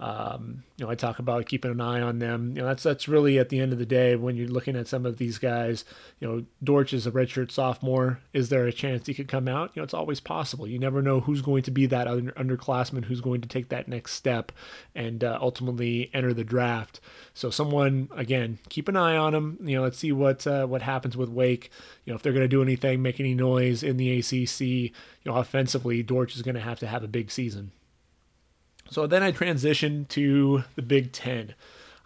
Um, 0.00 0.64
you 0.76 0.84
know, 0.84 0.90
I 0.90 0.96
talk 0.96 1.20
about 1.20 1.46
keeping 1.46 1.70
an 1.70 1.80
eye 1.80 2.00
on 2.00 2.18
them. 2.18 2.48
You 2.56 2.62
know, 2.62 2.66
that's 2.66 2.82
that's 2.82 3.06
really 3.06 3.38
at 3.38 3.48
the 3.48 3.60
end 3.60 3.72
of 3.72 3.78
the 3.78 3.86
day 3.86 4.16
when 4.16 4.36
you're 4.36 4.48
looking 4.48 4.74
at 4.74 4.88
some 4.88 5.06
of 5.06 5.18
these 5.18 5.38
guys. 5.38 5.84
You 6.18 6.26
know, 6.26 6.44
Dortch 6.64 6.92
is 6.92 7.06
a 7.06 7.12
redshirt 7.12 7.52
sophomore. 7.52 8.18
Is 8.32 8.48
there 8.48 8.66
a 8.66 8.72
chance 8.72 9.06
he 9.06 9.14
could 9.14 9.28
come 9.28 9.46
out? 9.46 9.70
You 9.74 9.80
know, 9.80 9.84
it's 9.84 9.94
always 9.94 10.18
possible. 10.18 10.66
You 10.66 10.80
never 10.80 11.00
know 11.00 11.20
who's 11.20 11.42
going 11.42 11.62
to 11.62 11.70
be 11.70 11.86
that 11.86 12.08
under, 12.08 12.32
underclassman 12.32 13.04
who's 13.04 13.20
going 13.20 13.40
to 13.42 13.48
take 13.48 13.68
that 13.68 13.86
next 13.86 14.14
step 14.14 14.50
and 14.96 15.22
uh, 15.22 15.38
ultimately 15.40 16.10
enter 16.12 16.34
the 16.34 16.44
draft. 16.44 17.00
So, 17.32 17.50
someone 17.50 18.08
again, 18.16 18.58
keep 18.68 18.88
an 18.88 18.96
eye 18.96 19.16
on 19.16 19.32
him. 19.32 19.58
You 19.62 19.76
know, 19.76 19.82
let's 19.84 19.98
see 19.98 20.10
what 20.10 20.44
uh, 20.44 20.66
what 20.66 20.82
happens 20.82 21.16
with 21.16 21.28
Wake. 21.28 21.70
You 22.04 22.12
know, 22.12 22.16
if 22.16 22.22
they're 22.22 22.32
going 22.32 22.42
to 22.42 22.48
do 22.48 22.62
anything, 22.62 23.00
make 23.00 23.20
any 23.20 23.34
noise 23.34 23.84
in 23.84 23.96
the 23.96 24.18
ACC. 24.18 24.60
You 24.60 24.90
know, 25.24 25.36
offensively, 25.36 26.02
Dortch 26.02 26.34
is 26.34 26.42
going 26.42 26.56
to 26.56 26.60
have 26.60 26.80
to 26.80 26.88
have 26.88 27.04
a 27.04 27.08
big 27.08 27.30
season. 27.30 27.70
So 28.90 29.06
then 29.06 29.22
I 29.22 29.32
transitioned 29.32 30.08
to 30.08 30.64
the 30.76 30.82
Big 30.82 31.12
Ten. 31.12 31.54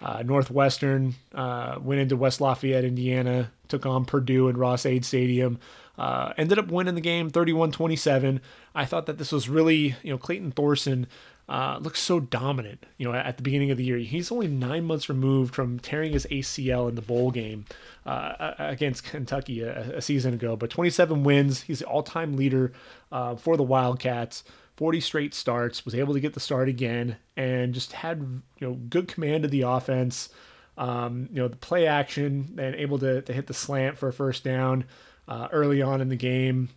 Uh, 0.00 0.23
Northwestern 0.23 1.14
uh, 1.35 1.78
went 1.80 2.00
into 2.00 2.16
West 2.16 2.40
Lafayette, 2.40 2.85
Indiana, 2.85 3.50
took 3.66 3.85
on 3.85 4.04
Purdue 4.04 4.49
in 4.49 4.56
Ross-Ade 4.56 5.04
Stadium. 5.04 5.58
Uh, 5.99 6.32
ended 6.37 6.58
up 6.58 6.68
winning 6.68 6.94
the 6.94 7.00
game 7.00 7.30
31-27. 7.30 8.40
I 8.75 8.85
thought 8.85 9.06
that 9.06 9.18
this 9.18 9.32
was 9.32 9.49
really, 9.49 9.97
you 10.04 10.11
know, 10.12 10.18
Clayton 10.18 10.52
Thorson 10.52 11.08
uh, 11.49 11.78
looks 11.80 12.00
so 12.00 12.20
dominant, 12.20 12.87
you 12.99 13.11
know, 13.11 13.14
at 13.14 13.37
the 13.38 13.42
beginning 13.42 13.70
of 13.70 13.78
the 13.78 13.85
year. 13.85 13.99
He's 13.99 14.30
only 14.30 14.47
nine 14.47 14.85
months 14.85 15.08
removed 15.08 15.54
from 15.54 15.80
tearing 15.80 16.12
his 16.12 16.26
ACL 16.30 16.88
in 16.88 16.94
the 16.94 17.02
bowl 17.02 17.30
game 17.30 17.64
uh, 18.06 18.52
against 18.58 19.04
Kentucky 19.04 19.62
a, 19.62 19.97
a, 19.97 20.02
season 20.02 20.35
ago. 20.35 20.56
But 20.56 20.70
27 20.70 21.25
wins. 21.25 21.62
He's 21.62 21.78
the 21.80 21.87
all-time 21.87 22.37
leader 22.37 22.73
uh, 23.11 23.37
for 23.37 23.56
the 23.56 23.62
Wildcats. 23.62 24.44
40 24.78 25.00
straight 25.00 25.35
starts, 25.35 25.85
was 25.85 25.92
able 25.92 26.14
to 26.14 26.20
get 26.20 26.35
the 26.35 26.40
start 26.40 26.68
again, 26.68 27.16
and 27.37 27.75
just 27.75 27.92
had 27.92 28.20
you 28.61 28.68
know 28.68 28.75
good 28.75 29.08
command 29.08 29.44
of 29.44 29.50
the 29.50 29.62
offense. 29.62 30.28
Um, 30.76 31.28
you 31.32 31.42
know 31.42 31.49
the 31.49 31.56
play 31.56 31.88
action 31.88 32.54
and 32.58 32.76
able 32.76 32.97
to, 33.00 33.20
to 33.23 33.32
hit 33.32 33.49
the 33.49 33.54
slant 33.54 33.99
for 33.99 34.08
a 34.08 34.12
first 34.12 34.44
down 34.44 34.85
uh, 35.26 35.49
early 35.50 35.82
on 35.82 36.00
in 36.00 36.08
the 36.08 36.16
game. 36.16 36.68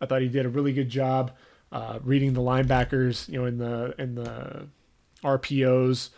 I 0.00 0.06
thought 0.06 0.22
he 0.22 0.28
did 0.28 0.44
a 0.44 0.48
really 0.48 0.72
good 0.72 0.88
job 0.88 1.30
uh, 1.70 2.00
reading 2.02 2.32
the 2.32 2.40
linebackers. 2.40 3.28
You 3.28 3.38
know 3.38 3.46
in 3.46 3.58
the 3.58 3.94
in 3.96 4.16
the 4.16 4.66
RPOs. 5.22 6.10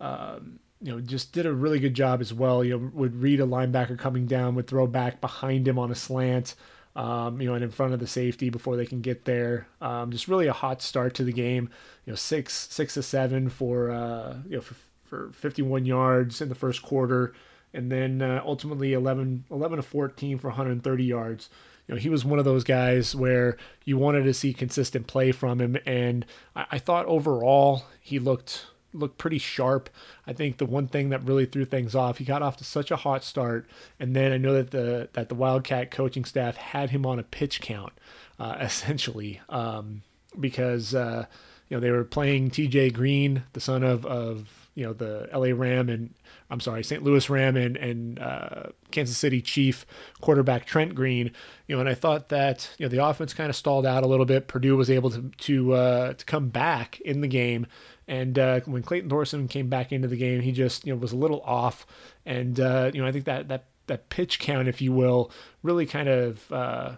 Um, 0.00 0.60
you 0.80 0.92
know, 0.92 1.00
just 1.00 1.32
did 1.32 1.44
a 1.44 1.52
really 1.52 1.78
good 1.78 1.94
job 1.94 2.22
as 2.22 2.32
well. 2.32 2.64
You 2.64 2.78
know, 2.78 2.90
would 2.94 3.16
read 3.16 3.40
a 3.40 3.46
linebacker 3.46 3.98
coming 3.98 4.26
down, 4.26 4.54
would 4.54 4.66
throw 4.66 4.86
back 4.86 5.20
behind 5.20 5.68
him 5.68 5.78
on 5.78 5.90
a 5.90 5.94
slant 5.94 6.54
um, 6.96 7.40
you 7.40 7.48
know, 7.48 7.54
and 7.54 7.64
in 7.64 7.70
front 7.70 7.92
of 7.92 8.00
the 8.00 8.06
safety 8.06 8.50
before 8.50 8.76
they 8.76 8.86
can 8.86 9.00
get 9.00 9.24
there. 9.24 9.66
Um, 9.80 10.10
just 10.10 10.28
really 10.28 10.46
a 10.46 10.52
hot 10.52 10.80
start 10.80 11.14
to 11.14 11.24
the 11.24 11.32
game. 11.32 11.70
You 12.06 12.12
know, 12.12 12.16
six 12.16 12.68
six 12.70 12.94
to 12.94 13.02
seven 13.02 13.48
for 13.48 13.90
uh, 13.90 14.36
you 14.48 14.56
know 14.56 14.60
for, 14.60 14.74
for 15.04 15.32
51 15.32 15.86
yards 15.86 16.40
in 16.40 16.48
the 16.48 16.54
first 16.54 16.82
quarter, 16.82 17.34
and 17.72 17.90
then 17.90 18.22
uh, 18.22 18.42
ultimately 18.44 18.92
11 18.92 19.44
11 19.50 19.76
to 19.76 19.82
14 19.82 20.38
for 20.38 20.48
130 20.48 21.04
yards. 21.04 21.50
You 21.88 21.94
know, 21.94 22.00
he 22.00 22.08
was 22.08 22.24
one 22.24 22.38
of 22.38 22.46
those 22.46 22.64
guys 22.64 23.14
where 23.14 23.58
you 23.84 23.98
wanted 23.98 24.22
to 24.22 24.32
see 24.32 24.54
consistent 24.54 25.06
play 25.06 25.32
from 25.32 25.60
him, 25.60 25.76
and 25.84 26.24
I, 26.54 26.66
I 26.72 26.78
thought 26.78 27.06
overall 27.06 27.84
he 28.00 28.18
looked 28.18 28.66
looked 28.94 29.18
pretty 29.18 29.38
sharp. 29.38 29.90
I 30.26 30.32
think 30.32 30.58
the 30.58 30.66
one 30.66 30.88
thing 30.88 31.10
that 31.10 31.24
really 31.24 31.46
threw 31.46 31.64
things 31.64 31.94
off, 31.94 32.18
he 32.18 32.24
got 32.24 32.42
off 32.42 32.56
to 32.58 32.64
such 32.64 32.90
a 32.90 32.96
hot 32.96 33.24
start, 33.24 33.66
and 33.98 34.14
then 34.14 34.32
I 34.32 34.36
know 34.36 34.54
that 34.54 34.70
the 34.70 35.08
that 35.12 35.28
the 35.28 35.34
Wildcat 35.34 35.90
coaching 35.90 36.24
staff 36.24 36.56
had 36.56 36.90
him 36.90 37.04
on 37.04 37.18
a 37.18 37.24
pitch 37.24 37.60
count, 37.60 37.92
uh, 38.38 38.56
essentially, 38.60 39.40
um, 39.48 40.02
because 40.38 40.94
uh, 40.94 41.26
you 41.68 41.76
know 41.76 41.80
they 41.80 41.90
were 41.90 42.04
playing 42.04 42.50
T.J. 42.50 42.90
Green, 42.90 43.42
the 43.52 43.60
son 43.60 43.82
of 43.82 44.06
of 44.06 44.68
you 44.74 44.84
know 44.84 44.92
the 44.92 45.28
L.A. 45.32 45.52
Ram 45.52 45.88
and 45.88 46.14
I'm 46.50 46.60
sorry, 46.60 46.84
St. 46.84 47.02
Louis 47.02 47.28
Ram 47.30 47.56
and 47.56 47.76
and 47.76 48.18
uh, 48.18 48.64
Kansas 48.90 49.16
City 49.16 49.40
Chief 49.40 49.86
quarterback 50.20 50.66
Trent 50.66 50.94
Green. 50.94 51.32
You 51.66 51.76
know, 51.76 51.80
and 51.80 51.88
I 51.88 51.94
thought 51.94 52.28
that 52.28 52.70
you 52.78 52.84
know 52.84 52.90
the 52.90 53.04
offense 53.04 53.32
kind 53.32 53.50
of 53.50 53.56
stalled 53.56 53.86
out 53.86 54.02
a 54.02 54.06
little 54.06 54.26
bit. 54.26 54.46
Purdue 54.46 54.76
was 54.76 54.90
able 54.90 55.10
to 55.10 55.30
to 55.38 55.72
uh, 55.72 56.12
to 56.12 56.24
come 56.24 56.48
back 56.48 57.00
in 57.00 57.22
the 57.22 57.28
game 57.28 57.66
and 58.06 58.38
uh, 58.38 58.60
when 58.66 58.82
Clayton 58.82 59.08
Thorson 59.08 59.48
came 59.48 59.68
back 59.68 59.92
into 59.92 60.08
the 60.08 60.16
game, 60.16 60.40
he 60.40 60.52
just 60.52 60.86
you 60.86 60.92
know 60.92 60.98
was 60.98 61.12
a 61.12 61.16
little 61.16 61.40
off, 61.42 61.86
and 62.26 62.58
uh, 62.60 62.90
you 62.92 63.00
know 63.00 63.06
I 63.06 63.12
think 63.12 63.24
that 63.24 63.48
that 63.48 63.64
that 63.86 64.08
pitch 64.08 64.38
count, 64.38 64.68
if 64.68 64.80
you 64.80 64.92
will, 64.92 65.30
really 65.62 65.86
kind 65.86 66.08
of 66.08 66.52
uh, 66.52 66.96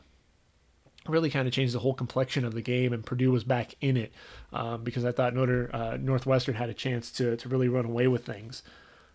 really 1.08 1.30
kind 1.30 1.47
of 1.47 1.54
changed 1.54 1.75
the 1.75 1.78
whole 1.78 1.95
complexion 1.95 2.45
of 2.45 2.54
the 2.54 2.62
game, 2.62 2.92
and 2.92 3.04
Purdue 3.04 3.30
was 3.30 3.45
back 3.45 3.75
in 3.80 3.97
it 3.97 4.12
um, 4.52 4.82
because 4.84 5.04
I 5.04 5.12
thought 5.12 5.34
Notre 5.34 5.71
uh, 5.73 5.97
Northwestern 6.00 6.54
had 6.54 6.69
a 6.69 6.75
chance 6.75 7.10
to 7.12 7.36
to 7.36 7.49
really 7.49 7.69
run 7.69 7.84
away 7.84 8.08
with 8.08 8.25
things. 8.25 8.62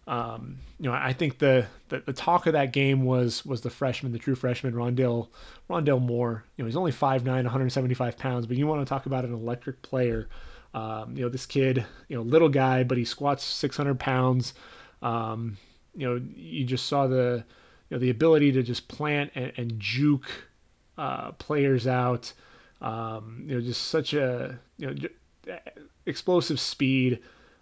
Um, 0.07 0.57
you 0.79 0.89
know, 0.89 0.95
I 0.95 1.13
think 1.13 1.37
the, 1.37 1.67
the, 1.89 1.99
the 1.99 2.13
talk 2.13 2.47
of 2.47 2.53
that 2.53 2.73
game 2.73 3.05
was 3.05 3.45
was 3.45 3.61
the 3.61 3.69
freshman, 3.69 4.11
the 4.11 4.19
true 4.19 4.35
freshman, 4.35 4.73
Rondale 4.73 5.27
Rondale 5.69 6.01
Moore. 6.01 6.43
You 6.57 6.63
know, 6.63 6.67
he's 6.67 6.75
only 6.75 6.91
5'9", 6.91 7.25
175 7.25 8.17
pounds, 8.17 8.45
but 8.47 8.57
you 8.57 8.67
want 8.67 8.81
to 8.81 8.89
talk 8.89 9.05
about 9.05 9.25
an 9.25 9.33
electric 9.33 9.81
player. 9.81 10.27
Um, 10.73 11.15
you 11.15 11.23
know, 11.23 11.29
this 11.29 11.45
kid, 11.45 11.85
you 12.07 12.15
know, 12.15 12.21
little 12.21 12.49
guy, 12.49 12.83
but 12.83 12.97
he 12.97 13.05
squats 13.05 13.43
600 13.43 13.99
pounds. 13.99 14.53
Um, 15.01 15.57
you 15.95 16.07
know, 16.07 16.21
you 16.35 16.65
just 16.65 16.85
saw 16.85 17.07
the, 17.07 17.43
you 17.89 17.97
know, 17.97 17.99
the 17.99 18.09
ability 18.09 18.53
to 18.53 18.63
just 18.63 18.87
plant 18.87 19.31
and, 19.35 19.51
and 19.57 19.79
juke 19.79 20.29
uh, 20.97 21.31
players 21.33 21.87
out. 21.87 22.31
Um, 22.81 23.43
you 23.47 23.55
know, 23.55 23.61
just 23.61 23.87
such 23.87 24.13
a, 24.13 24.59
you 24.77 24.87
know, 24.87 25.55
explosive 26.05 26.59
speed. 26.59 27.19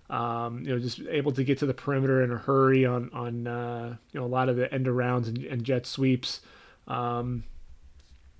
Um, 0.10 0.64
you 0.64 0.74
know, 0.74 0.80
just 0.80 1.02
able 1.02 1.32
to 1.34 1.44
get 1.44 1.60
to 1.60 1.66
the 1.66 1.74
perimeter 1.74 2.24
in 2.24 2.32
a 2.32 2.38
hurry 2.38 2.86
on 2.86 3.12
on 3.14 3.46
uh, 3.46 3.96
you 4.12 4.20
know 4.20 4.26
a 4.26 4.28
lot 4.28 4.50
of 4.50 4.56
the 4.56 4.74
end 4.74 4.88
arounds 4.88 5.28
and, 5.28 5.44
and 5.46 5.64
jet 5.64 5.86
sweeps. 5.86 6.42
Um, 6.88 7.44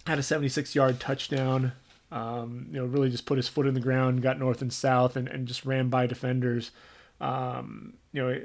had 0.08 0.18
a 0.18 0.24
76 0.24 0.74
yard 0.74 1.00
touchdown 1.00 1.74
um, 2.12 2.68
you 2.70 2.78
know, 2.78 2.86
really 2.86 3.10
just 3.10 3.26
put 3.26 3.38
his 3.38 3.48
foot 3.48 3.68
in 3.68 3.74
the 3.74 3.80
ground, 3.80 4.22
got 4.22 4.40
north 4.40 4.62
and 4.62 4.74
south, 4.74 5.16
and, 5.16 5.28
and 5.28 5.48
just 5.48 5.66
ran 5.66 5.90
by 5.90 6.08
defenders. 6.08 6.72
Um, 7.22 7.94
you 8.14 8.22
know, 8.22 8.42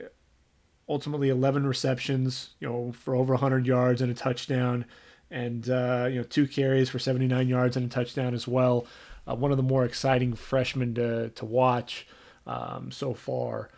ultimately 0.89 1.29
11 1.29 1.67
receptions, 1.67 2.51
you 2.61 2.69
know, 2.69 2.93
for 2.93 3.15
over 3.15 3.33
100 3.33 3.67
yards 3.67 4.03
and 4.03 4.11
a 4.11 4.15
touchdown, 4.15 4.85
and 5.31 5.69
uh, 5.71 6.07
you 6.11 6.17
know, 6.17 6.25
two 6.25 6.47
carries 6.47 6.91
for 6.91 6.99
79 6.99 7.49
yards 7.49 7.77
and 7.77 7.87
a 7.87 7.89
touchdown 7.89 8.35
as 8.35 8.47
well. 8.47 8.87
Uh, 9.27 9.35
one 9.35 9.51
of 9.51 9.57
the 9.57 9.63
more 9.63 9.85
exciting 9.85 10.35
freshmen 10.35 10.95
to 10.95 11.31
to 11.31 11.45
watch 11.45 12.07
um, 12.47 12.91
so 12.91 13.15
far. 13.15 13.71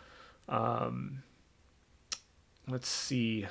Um, 0.49 1.23
let's 2.67 2.89
see. 2.89 3.45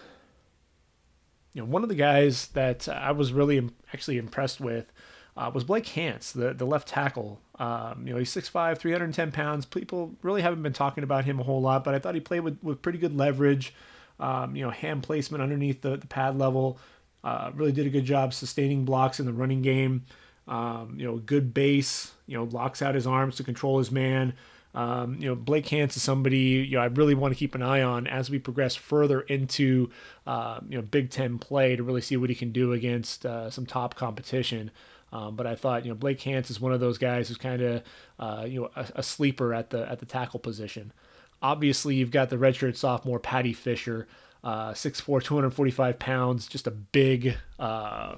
You 1.54 1.62
know, 1.62 1.64
one 1.64 1.82
of 1.82 1.88
the 1.88 1.94
guys 1.94 2.48
that 2.48 2.86
I 2.88 3.12
was 3.12 3.32
really 3.32 3.70
actually 3.94 4.18
impressed 4.18 4.60
with 4.60 4.92
uh, 5.36 5.50
was 5.52 5.64
Blake 5.64 5.86
Hance, 5.88 6.32
the, 6.32 6.54
the 6.54 6.64
left 6.64 6.88
tackle. 6.88 7.40
Um, 7.58 8.06
you 8.06 8.12
know, 8.12 8.18
he's 8.18 8.34
6'5, 8.34 8.78
310 8.78 9.32
pounds. 9.32 9.66
People 9.66 10.14
really 10.22 10.42
haven't 10.42 10.62
been 10.62 10.72
talking 10.72 11.04
about 11.04 11.24
him 11.24 11.38
a 11.38 11.42
whole 11.42 11.60
lot, 11.60 11.84
but 11.84 11.94
I 11.94 11.98
thought 11.98 12.14
he 12.14 12.20
played 12.20 12.40
with, 12.40 12.58
with 12.62 12.80
pretty 12.82 12.98
good 12.98 13.16
leverage. 13.16 13.74
Um, 14.18 14.56
you 14.56 14.64
know, 14.64 14.70
hand 14.70 15.02
placement 15.02 15.42
underneath 15.42 15.82
the, 15.82 15.98
the 15.98 16.06
pad 16.06 16.38
level. 16.38 16.78
Uh, 17.22 17.50
really 17.54 17.72
did 17.72 17.86
a 17.86 17.90
good 17.90 18.04
job 18.04 18.32
sustaining 18.32 18.84
blocks 18.84 19.20
in 19.20 19.26
the 19.26 19.32
running 19.32 19.60
game. 19.60 20.06
Um, 20.48 20.94
you 20.98 21.04
know, 21.04 21.18
good 21.18 21.52
base. 21.52 22.12
You 22.26 22.38
know, 22.38 22.44
locks 22.44 22.80
out 22.80 22.94
his 22.94 23.06
arms 23.06 23.36
to 23.36 23.44
control 23.44 23.78
his 23.78 23.90
man. 23.90 24.32
Um, 24.74 25.16
you 25.20 25.26
know, 25.26 25.34
Blake 25.34 25.66
Hance 25.68 25.96
is 25.96 26.02
somebody 26.02 26.38
you 26.38 26.76
know 26.76 26.82
I 26.82 26.86
really 26.86 27.14
want 27.14 27.32
to 27.32 27.38
keep 27.38 27.54
an 27.54 27.62
eye 27.62 27.82
on 27.82 28.06
as 28.06 28.28
we 28.28 28.38
progress 28.38 28.74
further 28.74 29.22
into 29.22 29.90
uh, 30.26 30.60
you 30.68 30.76
know 30.76 30.82
Big 30.82 31.10
Ten 31.10 31.38
play 31.38 31.76
to 31.76 31.82
really 31.82 32.02
see 32.02 32.16
what 32.16 32.28
he 32.28 32.36
can 32.36 32.52
do 32.52 32.72
against 32.72 33.24
uh, 33.24 33.50
some 33.50 33.64
top 33.66 33.94
competition. 33.94 34.70
Um, 35.12 35.36
but 35.36 35.46
I 35.46 35.54
thought, 35.54 35.84
you 35.84 35.90
know, 35.90 35.94
Blake 35.94 36.20
Hance 36.22 36.50
is 36.50 36.60
one 36.60 36.72
of 36.72 36.80
those 36.80 36.98
guys 36.98 37.28
who's 37.28 37.36
kind 37.36 37.62
of, 37.62 37.82
uh, 38.18 38.44
you 38.46 38.60
know, 38.60 38.70
a, 38.74 38.86
a, 38.96 39.02
sleeper 39.02 39.54
at 39.54 39.70
the 39.70 39.88
at 39.88 40.00
the 40.00 40.06
tackle 40.06 40.40
position. 40.40 40.92
Obviously, 41.40 41.94
you've 41.94 42.10
got 42.10 42.28
the 42.28 42.36
redshirt 42.36 42.76
sophomore 42.76 43.20
Paddy 43.20 43.52
Fisher, 43.52 44.08
uh, 44.42 44.72
6'4", 44.72 45.22
245 45.22 45.98
pounds, 45.98 46.48
just 46.48 46.66
a 46.66 46.70
big, 46.70 47.36
uh, 47.58 48.16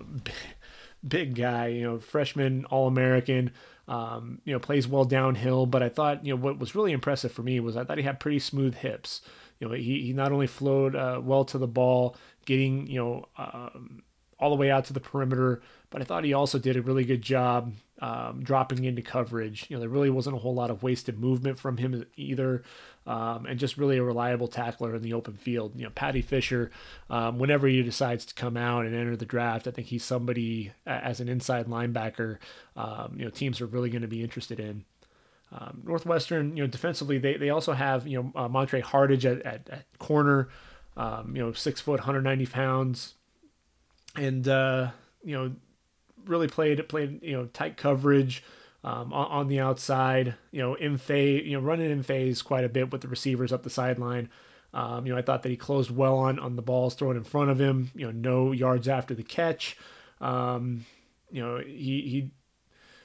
big 1.06 1.34
guy. 1.34 1.68
You 1.68 1.82
know, 1.82 1.98
freshman 1.98 2.64
All 2.66 2.88
American. 2.88 3.52
Um, 3.86 4.42
you 4.44 4.52
know, 4.52 4.58
plays 4.58 4.86
well 4.86 5.04
downhill. 5.04 5.66
But 5.66 5.82
I 5.82 5.88
thought, 5.88 6.24
you 6.24 6.34
know, 6.34 6.40
what 6.40 6.58
was 6.58 6.74
really 6.74 6.92
impressive 6.92 7.32
for 7.32 7.42
me 7.42 7.58
was 7.60 7.76
I 7.76 7.84
thought 7.84 7.98
he 7.98 8.04
had 8.04 8.20
pretty 8.20 8.38
smooth 8.38 8.74
hips. 8.74 9.22
You 9.60 9.68
know, 9.68 9.74
he, 9.74 10.02
he 10.02 10.12
not 10.12 10.30
only 10.30 10.46
flowed 10.46 10.94
uh, 10.94 11.20
well 11.22 11.44
to 11.46 11.58
the 11.58 11.66
ball, 11.66 12.16
getting 12.46 12.86
you 12.86 13.00
know 13.00 13.28
um, 13.36 14.02
all 14.38 14.50
the 14.50 14.56
way 14.56 14.70
out 14.70 14.84
to 14.86 14.92
the 14.92 15.00
perimeter, 15.00 15.62
but 15.90 16.02
I 16.02 16.04
thought 16.04 16.24
he 16.24 16.34
also 16.34 16.58
did 16.58 16.76
a 16.76 16.82
really 16.82 17.04
good 17.04 17.22
job 17.22 17.72
um, 18.00 18.42
dropping 18.42 18.84
into 18.84 19.02
coverage. 19.02 19.66
You 19.68 19.76
know, 19.76 19.80
there 19.80 19.88
really 19.88 20.10
wasn't 20.10 20.36
a 20.36 20.38
whole 20.38 20.54
lot 20.54 20.70
of 20.70 20.82
wasted 20.82 21.18
movement 21.18 21.58
from 21.58 21.76
him 21.78 22.04
either, 22.16 22.62
um, 23.06 23.46
and 23.46 23.58
just 23.58 23.78
really 23.78 23.96
a 23.96 24.02
reliable 24.02 24.48
tackler 24.48 24.94
in 24.94 25.02
the 25.02 25.14
open 25.14 25.34
field. 25.34 25.72
You 25.76 25.84
know, 25.84 25.90
Paddy 25.90 26.22
Fisher, 26.22 26.70
um, 27.08 27.38
whenever 27.38 27.66
he 27.66 27.82
decides 27.82 28.26
to 28.26 28.34
come 28.34 28.56
out 28.56 28.84
and 28.84 28.94
enter 28.94 29.16
the 29.16 29.24
draft, 29.24 29.66
I 29.66 29.70
think 29.70 29.88
he's 29.88 30.04
somebody 30.04 30.72
as 30.86 31.20
an 31.20 31.28
inside 31.28 31.66
linebacker. 31.66 32.38
Um, 32.76 33.14
you 33.16 33.24
know, 33.24 33.30
teams 33.30 33.60
are 33.60 33.66
really 33.66 33.90
going 33.90 34.02
to 34.02 34.08
be 34.08 34.22
interested 34.22 34.60
in. 34.60 34.84
Um, 35.50 35.82
Northwestern, 35.84 36.56
you 36.56 36.62
know, 36.62 36.66
defensively, 36.66 37.16
they, 37.16 37.38
they 37.38 37.48
also 37.48 37.72
have, 37.72 38.06
you 38.06 38.22
know, 38.22 38.32
uh, 38.42 38.48
Montre 38.48 38.82
Hardage 38.82 39.24
at, 39.24 39.40
at, 39.42 39.70
at 39.70 39.98
corner, 39.98 40.50
um, 40.96 41.34
you 41.34 41.42
know, 41.42 41.52
six 41.52 41.80
foot, 41.80 42.00
190 42.00 42.44
pounds. 42.46 43.14
And, 44.14 44.46
uh, 44.46 44.90
you 45.24 45.34
know, 45.34 45.52
really 46.28 46.48
played, 46.48 46.86
played, 46.88 47.22
you 47.22 47.32
know, 47.32 47.46
tight 47.46 47.76
coverage 47.76 48.44
um, 48.84 49.12
on, 49.12 49.26
on, 49.26 49.48
the 49.48 49.60
outside, 49.60 50.34
you 50.50 50.60
know, 50.60 50.74
in 50.74 50.98
phase, 50.98 51.44
you 51.46 51.56
know, 51.56 51.64
running 51.64 51.90
in 51.90 52.02
phase 52.02 52.42
quite 52.42 52.64
a 52.64 52.68
bit 52.68 52.92
with 52.92 53.00
the 53.00 53.08
receivers 53.08 53.52
up 53.52 53.62
the 53.62 53.70
sideline. 53.70 54.28
Um, 54.74 55.06
you 55.06 55.12
know, 55.12 55.18
I 55.18 55.22
thought 55.22 55.42
that 55.42 55.48
he 55.48 55.56
closed 55.56 55.90
well 55.90 56.18
on, 56.18 56.38
on 56.38 56.56
the 56.56 56.62
balls 56.62 56.94
thrown 56.94 57.16
in 57.16 57.24
front 57.24 57.50
of 57.50 57.58
him, 57.58 57.90
you 57.94 58.06
know, 58.06 58.12
no 58.12 58.52
yards 58.52 58.86
after 58.86 59.14
the 59.14 59.22
catch. 59.22 59.76
Um, 60.20 60.84
you 61.30 61.42
know, 61.42 61.58
he, 61.58 62.02
he 62.02 62.30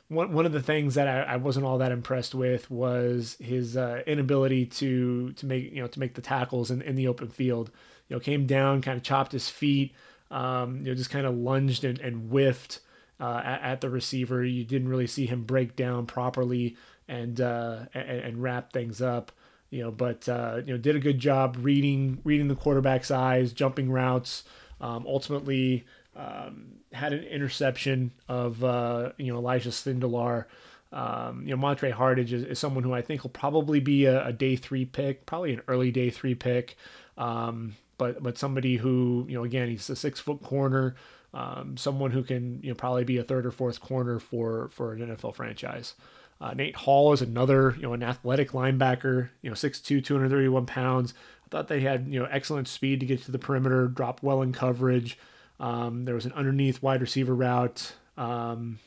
one 0.10 0.34
one 0.34 0.46
of 0.46 0.52
the 0.52 0.62
things 0.62 0.96
that 0.96 1.08
I, 1.08 1.34
I 1.34 1.36
wasn't 1.38 1.66
all 1.66 1.78
that 1.80 1.92
impressed 1.92 2.36
with 2.36 2.70
was 2.70 3.38
his 3.40 3.78
uh, 3.78 4.04
inability 4.06 4.66
to 4.66 5.32
to 5.34 5.46
make 5.46 5.72
you 5.72 5.82
know 5.82 5.88
to 5.88 6.00
make 6.00 6.16
the 6.16 6.22
tackles 6.22 6.72
in, 6.72 6.82
in 6.82 6.96
the 6.96 7.08
open 7.08 7.30
field. 7.30 7.72
You 8.08 8.16
know, 8.16 8.20
came 8.20 8.46
down, 8.46 8.82
kind 8.82 8.98
of 8.98 9.04
chopped 9.04 9.32
his 9.32 9.50
feet, 9.50 9.96
um, 10.30 10.80
you 10.80 10.86
know, 10.86 10.96
just 10.96 11.10
kind 11.10 11.26
of 11.26 11.36
lunged 11.36 11.84
and, 11.84 12.00
and 12.00 12.30
whiffed 12.30 12.80
uh, 13.20 13.42
at, 13.44 13.62
at, 13.62 13.82
the 13.82 13.90
receiver. 13.90 14.44
You 14.44 14.64
didn't 14.64 14.90
really 14.90 15.08
see 15.08 15.26
him 15.26 15.44
break 15.44 15.76
down 15.76 16.06
properly 16.06 16.76
and 17.08 17.40
uh, 17.40 17.86
and, 17.94 18.10
and, 18.10 18.44
wrap 18.44 18.74
things 18.74 19.02
up. 19.02 19.32
You 19.70 19.84
know, 19.84 19.92
but 19.92 20.28
uh, 20.30 20.62
you 20.66 20.74
know, 20.74 20.78
did 20.78 20.96
a 20.96 21.00
good 21.00 21.20
job 21.20 21.58
reading 21.60 22.20
reading 22.24 22.48
the 22.48 22.56
quarterback's 22.56 23.12
eyes, 23.12 23.54
jumping 23.54 23.92
routes. 23.92 24.44
Um, 24.82 25.06
ultimately, 25.08 25.86
um, 26.16 26.74
had 26.92 27.14
an 27.14 27.24
interception 27.24 28.12
of 28.28 28.64
uh, 28.64 29.12
you 29.18 29.32
know 29.32 29.40
Elijah 29.40 29.70
Sindelar. 29.70 30.46
Um, 30.92 31.42
you 31.42 31.50
know 31.50 31.58
Montre 31.58 31.92
Hardage 31.92 32.34
is, 32.34 32.44
is, 32.44 32.60
someone 32.60 32.84
who 32.84 32.94
I 32.94 33.02
think 33.02 33.24
will 33.24 33.32
probably 33.32 33.80
be 33.80 34.06
a, 34.06 34.28
a, 34.28 34.34
day 34.34 34.56
three 34.56 34.86
pick, 34.86 35.26
probably 35.26 35.54
an 35.54 35.62
early 35.68 35.90
day 35.90 36.12
three 36.12 36.36
pick. 36.36 36.78
Um, 37.18 37.76
but 37.98 38.22
but 38.22 38.38
somebody 38.38 38.78
who 38.78 39.26
you 39.28 39.36
know 39.36 39.44
again 39.44 39.70
he's 39.70 39.90
a 39.90 39.96
six 39.96 40.20
foot 40.20 40.44
corner, 40.44 40.96
um, 41.34 41.78
someone 41.78 42.12
who 42.12 42.24
can 42.24 42.60
you 42.62 42.70
know 42.70 42.76
probably 42.76 43.04
be 43.04 43.18
a 43.18 43.24
third 43.24 43.46
or 43.46 43.52
fourth 43.52 43.82
corner 43.82 44.20
for 44.20 44.70
for 44.70 44.94
an 44.94 45.00
NFL 45.00 45.36
franchise. 45.36 45.96
Uh, 46.40 46.54
Nate 46.54 46.76
Hall 46.76 47.14
is 47.14 47.22
another 47.22 47.74
you 47.76 47.84
know 47.84 47.94
an 47.94 48.04
athletic 48.04 48.52
linebacker, 48.52 49.30
you 49.42 49.50
know 49.50 49.56
6'2", 49.56 50.04
231 50.04 50.66
pounds. 50.66 51.14
I 51.46 51.50
thought 51.50 51.68
they 51.68 51.82
had 51.82 52.08
you 52.08 52.20
know 52.20 52.28
excellent 52.30 52.68
speed 52.68 53.00
to 53.00 53.06
get 53.06 53.24
to 53.24 53.32
the 53.32 53.40
perimeter, 53.40 53.88
drop 53.88 54.22
well 54.22 54.42
in 54.42 54.54
coverage. 54.54 55.18
Um, 55.60 56.04
there 56.04 56.16
was 56.16 56.26
an 56.26 56.34
underneath 56.34 56.82
wide 56.82 57.02
receiver 57.02 57.34
route. 57.34 57.94
Um, 58.18 58.80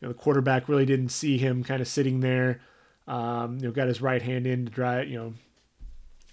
you 0.00 0.08
know, 0.08 0.12
the 0.12 0.18
quarterback 0.18 0.68
really 0.68 0.86
didn't 0.86 1.10
see 1.10 1.38
him 1.38 1.62
kind 1.62 1.80
of 1.80 1.86
sitting 1.86 2.20
there. 2.20 2.60
Um, 3.06 3.58
you 3.58 3.66
know, 3.66 3.72
got 3.72 3.88
his 3.88 4.00
right 4.00 4.22
hand 4.22 4.46
in 4.46 4.64
to 4.64 4.70
drive, 4.70 5.08
you 5.08 5.18
know, 5.18 5.34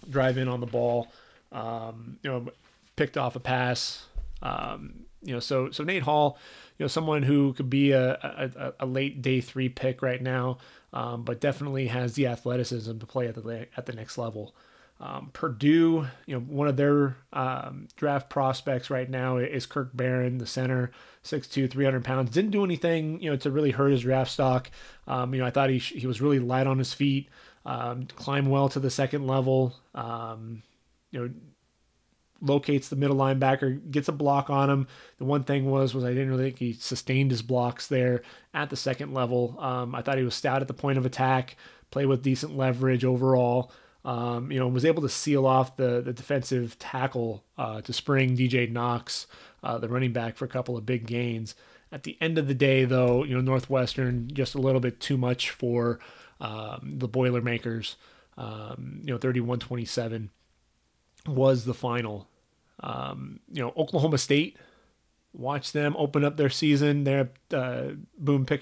drive 0.10 0.38
in 0.38 0.48
on 0.48 0.60
the 0.60 0.65
ball. 0.65 1.08
Um, 1.52 2.18
you 2.24 2.32
know, 2.32 2.48
picked 2.96 3.18
off 3.18 3.36
a 3.36 3.39
pass. 3.39 4.06
Um, 4.42 5.06
you 5.23 5.34
know, 5.34 5.39
so 5.39 5.71
so 5.71 5.84
Nate 5.84 6.03
Hall, 6.03 6.38
you 6.77 6.84
know, 6.84 6.88
someone 6.88 7.23
who 7.23 7.53
could 7.53 7.69
be 7.69 7.91
a 7.91 8.13
a, 8.13 8.73
a 8.82 8.86
late 8.86 9.21
day 9.21 9.41
three 9.41 9.69
pick 9.69 10.01
right 10.01 10.21
now, 10.21 10.58
um, 10.93 11.23
but 11.23 11.41
definitely 11.41 11.88
has 11.88 12.13
the 12.13 12.27
athleticism 12.27 12.97
to 12.97 13.05
play 13.05 13.27
at 13.27 13.36
the 13.36 13.67
at 13.75 13.86
the 13.86 13.93
next 13.93 14.17
level. 14.17 14.55
Um, 15.01 15.29
Purdue, 15.32 16.08
you 16.25 16.36
know, 16.36 16.41
one 16.41 16.67
of 16.67 16.75
their 16.75 17.15
um, 17.32 17.88
draft 17.95 18.29
prospects 18.29 18.89
right 18.89 19.10
now 19.10 19.38
is 19.38 19.65
Kirk 19.65 19.91
Barron, 19.93 20.39
the 20.39 20.45
center, 20.45 20.91
6'2", 21.23 21.71
300 21.71 22.03
pounds. 22.03 22.32
Didn't 22.32 22.51
do 22.51 22.65
anything, 22.65 23.21
you 23.21 23.29
know, 23.29 23.38
to 23.38 23.49
really 23.49 23.71
hurt 23.71 23.91
his 23.91 24.01
draft 24.01 24.29
stock. 24.29 24.69
Um, 25.08 25.34
you 25.34 25.39
know, 25.39 25.47
I 25.47 25.51
thought 25.51 25.69
he 25.69 25.77
he 25.77 26.05
was 26.05 26.19
really 26.21 26.39
light 26.39 26.67
on 26.67 26.77
his 26.77 26.93
feet, 26.93 27.29
um, 27.65 28.08
climbed 28.08 28.49
well 28.49 28.67
to 28.69 28.79
the 28.79 28.89
second 28.89 29.25
level. 29.25 29.73
Um, 29.95 30.63
you 31.12 31.19
know, 31.19 31.34
locates 32.41 32.89
the 32.89 32.95
middle 32.95 33.17
linebacker, 33.17 33.91
gets 33.91 34.08
a 34.08 34.13
block 34.13 34.49
on 34.49 34.69
him. 34.69 34.88
The 35.17 35.25
one 35.25 35.43
thing 35.43 35.69
was 35.69 35.93
was 35.93 36.04
I 36.04 36.10
didn't 36.10 36.30
really 36.30 36.45
think 36.45 36.60
he 36.60 36.73
sustained 36.73 37.32
his 37.32 37.41
blocks 37.41 37.88
there 37.88 38.21
at 38.54 38.69
the 38.69 38.75
second 38.75 39.13
level. 39.13 39.58
Um, 39.60 39.95
I 39.95 40.02
thought 40.02 40.17
he 40.17 40.23
was 40.23 40.36
stout 40.36 40.62
at 40.62 40.67
the 40.67 40.73
point 40.73 40.97
of 40.97 41.06
attack, 41.06 41.58
played 41.91 42.08
with 42.08 42.23
decent 42.23 42.56
leverage 42.58 43.06
overall 43.06 43.71
um, 44.06 44.52
you 44.52 44.60
know, 44.60 44.67
was 44.67 44.86
able 44.86 45.02
to 45.02 45.10
seal 45.10 45.45
off 45.45 45.75
the 45.78 46.02
the 46.02 46.13
defensive 46.13 46.78
tackle 46.80 47.43
uh, 47.58 47.82
to 47.82 47.93
spring 47.93 48.36
DJ 48.36 48.71
Knox, 48.71 49.28
uh, 49.63 49.78
the 49.78 49.89
running 49.89 50.13
back, 50.13 50.38
for 50.38 50.45
a 50.45 50.49
couple 50.49 50.78
of 50.78 50.86
big 50.86 51.06
gains. 51.06 51.56
At 51.91 52.04
the 52.04 52.17
end 52.21 52.38
of 52.38 52.47
the 52.47 52.54
day, 52.54 52.86
though, 52.86 53.23
you 53.23 53.36
know, 53.36 53.41
Northwestern 53.41 54.30
just 54.32 54.56
a 54.56 54.60
little 54.60 54.80
bit 54.80 54.99
too 54.99 55.17
much 55.17 55.49
for 55.49 55.99
um, 56.39 56.95
the 56.97 57.08
Boilermakers. 57.08 57.97
Um, 58.38 59.02
you 59.04 59.12
know, 59.12 59.19
31-27 59.19 60.30
was 61.28 61.65
the 61.65 61.73
final. 61.73 62.29
Um, 62.82 63.39
you 63.52 63.62
know, 63.62 63.74
Oklahoma 63.78 64.18
State. 64.18 64.58
Watch 65.32 65.74
them 65.74 65.96
open 65.98 66.26
up 66.26 66.38
their 66.38 66.50
season 66.50 67.04
there 67.04 67.30
at 67.52 67.58
uh, 67.58 67.92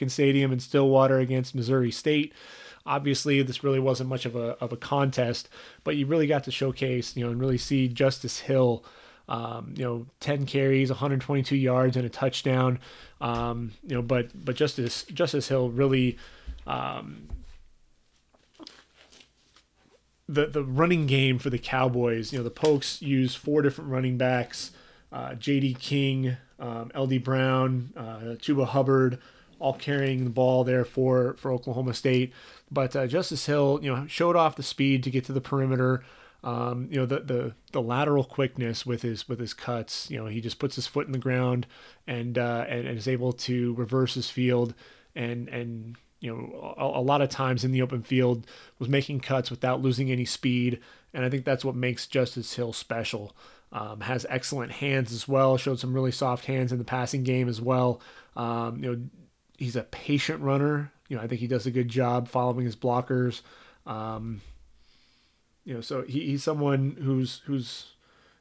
Stadium 0.08 0.52
in 0.52 0.60
Stillwater 0.60 1.20
against 1.20 1.56
Missouri 1.56 1.92
State. 1.92 2.34
Obviously, 2.86 3.42
this 3.42 3.64
really 3.64 3.80
wasn't 3.80 4.10
much 4.10 4.26
of 4.26 4.36
a 4.36 4.58
of 4.60 4.74
a 4.74 4.78
contest, 4.78 5.50
but 5.84 5.96
you 5.96 6.06
really 6.06 6.28
got 6.28 6.44
to 6.46 6.52
showcase, 6.52 7.16
you 7.16 7.24
know, 7.24 7.32
and 7.32 7.40
really 7.40 7.58
see 7.58 7.88
Justice 7.88 8.40
Hill. 8.40 8.84
Um, 9.30 9.74
you 9.76 9.84
know, 9.84 10.06
10 10.22 10.46
carries, 10.46 10.90
122 10.90 11.58
yards, 11.58 11.98
and 11.98 12.06
a 12.06 12.10
touchdown. 12.10 12.80
Um, 13.20 13.74
you 13.86 13.96
know, 13.96 14.02
but 14.02 14.32
but 14.34 14.56
Justice 14.56 15.04
Justice 15.04 15.50
Hill 15.50 15.70
really 15.70 16.18
um, 16.66 17.28
the 20.28 20.48
the 20.48 20.64
running 20.64 21.08
game 21.08 21.40
for 21.40 21.50
the 21.50 21.60
Cowboys. 21.60 22.32
You 22.32 22.40
know, 22.40 22.44
the 22.44 22.50
Pokes 22.52 23.02
use 23.02 23.36
four 23.36 23.62
different 23.62 23.90
running 23.90 24.18
backs: 24.18 24.72
uh, 25.12 25.36
J.D. 25.36 25.76
King, 25.76 26.38
um, 26.60 26.92
L.D. 26.94 27.18
Brown, 27.20 27.92
uh, 27.96 28.36
Chuba 28.36 28.68
Hubbard, 28.68 29.20
all 29.60 29.74
carrying 29.74 30.24
the 30.26 30.30
ball 30.30 30.64
there 30.64 30.86
for 30.86 31.36
for 31.38 31.52
Oklahoma 31.52 31.94
State. 31.94 32.34
But 32.70 32.96
uh, 32.96 33.08
Justice 33.08 33.46
Hill, 33.46 33.80
you 33.82 33.94
know, 33.94 34.08
showed 34.08 34.36
off 34.36 34.56
the 34.56 34.64
speed 34.64 35.04
to 35.04 35.12
get 35.12 35.26
to 35.26 35.34
the 35.34 35.42
perimeter. 35.42 36.04
Um, 36.44 36.88
you 36.92 36.98
know, 36.98 37.06
the, 37.06 37.20
the 37.22 37.54
the 37.72 37.82
lateral 37.82 38.24
quickness 38.24 38.86
with 38.86 39.02
his 39.02 39.28
with 39.28 39.40
his 39.40 39.54
cuts. 39.54 40.10
You 40.12 40.18
know, 40.20 40.28
he 40.28 40.42
just 40.42 40.60
puts 40.60 40.76
his 40.76 40.88
foot 40.88 41.08
in 41.08 41.12
the 41.12 41.18
ground 41.18 41.68
and 42.06 42.38
uh, 42.38 42.66
and, 42.68 42.88
and 42.88 42.98
is 42.98 43.08
able 43.08 43.34
to 43.34 43.74
reverse 43.76 44.14
his 44.14 44.30
field 44.30 44.74
and 45.16 45.48
and 45.50 45.98
you 46.20 46.34
know 46.34 46.76
a, 46.78 47.00
a, 47.00 47.02
lot 47.02 47.22
of 47.22 47.30
times 47.30 47.64
in 47.64 47.72
the 47.72 47.82
open 47.82 48.02
field 48.02 48.48
was 48.80 48.90
making 48.90 49.20
cuts 49.20 49.52
without 49.52 49.82
losing 49.82 50.12
any 50.12 50.26
speed. 50.26 50.80
And 51.14 51.24
I 51.26 51.30
think 51.30 51.46
that's 51.46 51.66
what 51.66 51.76
makes 51.76 52.08
Justice 52.08 52.54
Hill 52.54 52.74
special. 52.74 53.36
Um, 53.72 54.00
has 54.02 54.26
excellent 54.30 54.72
hands 54.72 55.12
as 55.12 55.28
well. 55.28 55.58
Showed 55.58 55.80
some 55.80 55.94
really 55.94 56.12
soft 56.12 56.46
hands 56.46 56.72
in 56.72 56.78
the 56.78 56.86
passing 56.86 57.24
game 57.24 57.50
as 57.50 57.60
well. 57.60 58.02
Um, 58.36 58.84
you 58.84 58.92
know, 58.92 59.02
he's 59.58 59.76
a 59.76 59.84
patient 59.84 60.42
runner. 60.42 60.92
You 61.10 61.18
know, 61.18 61.24
I 61.24 61.28
think 61.28 61.42
he 61.42 61.48
does 61.48 61.66
a 61.66 61.72
good 61.72 61.90
job 61.90 62.28
following 62.28 62.66
his 62.66 62.76
blockers. 62.76 63.42
Um, 63.86 64.42
you 65.66 65.74
know, 65.74 65.82
so 65.82 66.04
he, 66.04 66.22
he's 66.28 66.44
someone 66.44 66.98
who's 67.02 67.42
who's 67.46 67.88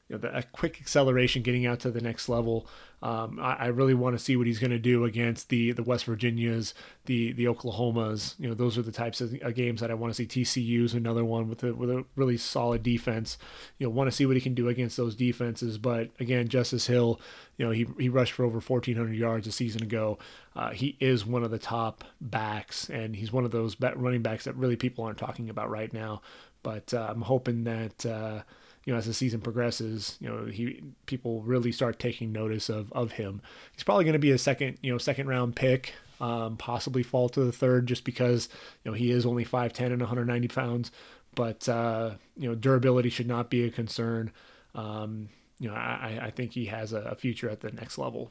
you 0.08 0.14
know, 0.14 0.20
the, 0.20 0.36
a 0.36 0.42
quick 0.42 0.80
acceleration 0.80 1.42
getting 1.42 1.66
out 1.66 1.80
to 1.80 1.90
the 1.90 2.00
next 2.00 2.28
level. 2.28 2.68
Um, 3.02 3.38
I, 3.40 3.54
I, 3.54 3.66
really 3.66 3.92
want 3.92 4.16
to 4.16 4.24
see 4.24 4.36
what 4.36 4.46
he's 4.46 4.58
going 4.58 4.70
to 4.70 4.78
do 4.78 5.04
against 5.04 5.50
the 5.50 5.72
the 5.72 5.82
West 5.82 6.06
Virginias, 6.06 6.74
the 7.04 7.32
the 7.32 7.44
Oklahomas. 7.44 8.38
You 8.38 8.48
know, 8.48 8.54
those 8.54 8.78
are 8.78 8.82
the 8.82 8.92
types 8.92 9.20
of 9.20 9.54
games 9.54 9.80
that 9.80 9.90
I 9.90 9.94
want 9.94 10.14
to 10.14 10.16
see. 10.16 10.26
TCU's 10.26 10.94
another 10.94 11.24
one 11.24 11.48
with 11.48 11.62
a 11.62 11.74
with 11.74 11.90
a 11.90 12.04
really 12.14 12.38
solid 12.38 12.82
defense. 12.82 13.36
You 13.78 13.86
know, 13.86 13.90
want 13.90 14.08
to 14.08 14.16
see 14.16 14.24
what 14.24 14.36
he 14.36 14.40
can 14.40 14.54
do 14.54 14.68
against 14.68 14.96
those 14.96 15.14
defenses. 15.14 15.76
But 15.76 16.10
again, 16.20 16.48
Justice 16.48 16.86
Hill, 16.86 17.20
you 17.58 17.66
know, 17.66 17.72
he 17.72 17.86
he 17.98 18.08
rushed 18.08 18.32
for 18.32 18.44
over 18.44 18.60
1,400 18.60 19.14
yards 19.14 19.46
a 19.46 19.52
season 19.52 19.82
ago. 19.82 20.18
Uh, 20.54 20.70
he 20.70 20.96
is 21.00 21.26
one 21.26 21.44
of 21.44 21.50
the 21.50 21.58
top 21.58 22.02
backs, 22.20 22.88
and 22.88 23.14
he's 23.14 23.32
one 23.32 23.44
of 23.44 23.50
those 23.50 23.76
running 23.80 24.22
backs 24.22 24.44
that 24.44 24.56
really 24.56 24.76
people 24.76 25.04
aren't 25.04 25.18
talking 25.18 25.50
about 25.50 25.68
right 25.68 25.92
now. 25.92 26.22
But 26.62 26.94
uh, 26.94 27.08
I'm 27.10 27.20
hoping 27.20 27.64
that 27.64 28.06
uh, 28.06 28.42
you 28.86 28.92
know, 28.92 28.98
as 28.98 29.04
the 29.04 29.12
season 29.12 29.40
progresses, 29.40 30.16
you 30.20 30.28
know, 30.28 30.46
he 30.46 30.82
people 31.06 31.42
really 31.42 31.72
start 31.72 31.98
taking 31.98 32.32
notice 32.32 32.68
of 32.70 32.90
of 32.92 33.12
him. 33.12 33.42
He's 33.72 33.82
probably 33.82 34.04
going 34.04 34.14
to 34.14 34.20
be 34.20 34.30
a 34.30 34.38
second, 34.38 34.78
you 34.80 34.92
know, 34.92 34.98
second 34.98 35.28
round 35.28 35.56
pick, 35.56 35.92
um, 36.20 36.56
possibly 36.56 37.02
fall 37.02 37.28
to 37.30 37.44
the 37.44 37.52
third, 37.52 37.86
just 37.86 38.04
because 38.04 38.48
you 38.84 38.90
know 38.90 38.96
he 38.96 39.10
is 39.10 39.26
only 39.26 39.42
five 39.42 39.72
ten 39.72 39.90
and 39.90 40.00
190 40.00 40.48
pounds. 40.48 40.92
But 41.34 41.68
uh, 41.68 42.12
you 42.36 42.48
know, 42.48 42.54
durability 42.54 43.10
should 43.10 43.26
not 43.26 43.50
be 43.50 43.64
a 43.64 43.70
concern. 43.70 44.30
Um, 44.76 45.30
you 45.58 45.68
know, 45.68 45.74
I, 45.74 46.20
I 46.22 46.30
think 46.30 46.52
he 46.52 46.66
has 46.66 46.92
a, 46.92 47.16
future 47.16 47.50
at 47.50 47.60
the 47.60 47.72
next 47.72 47.98
level. 47.98 48.30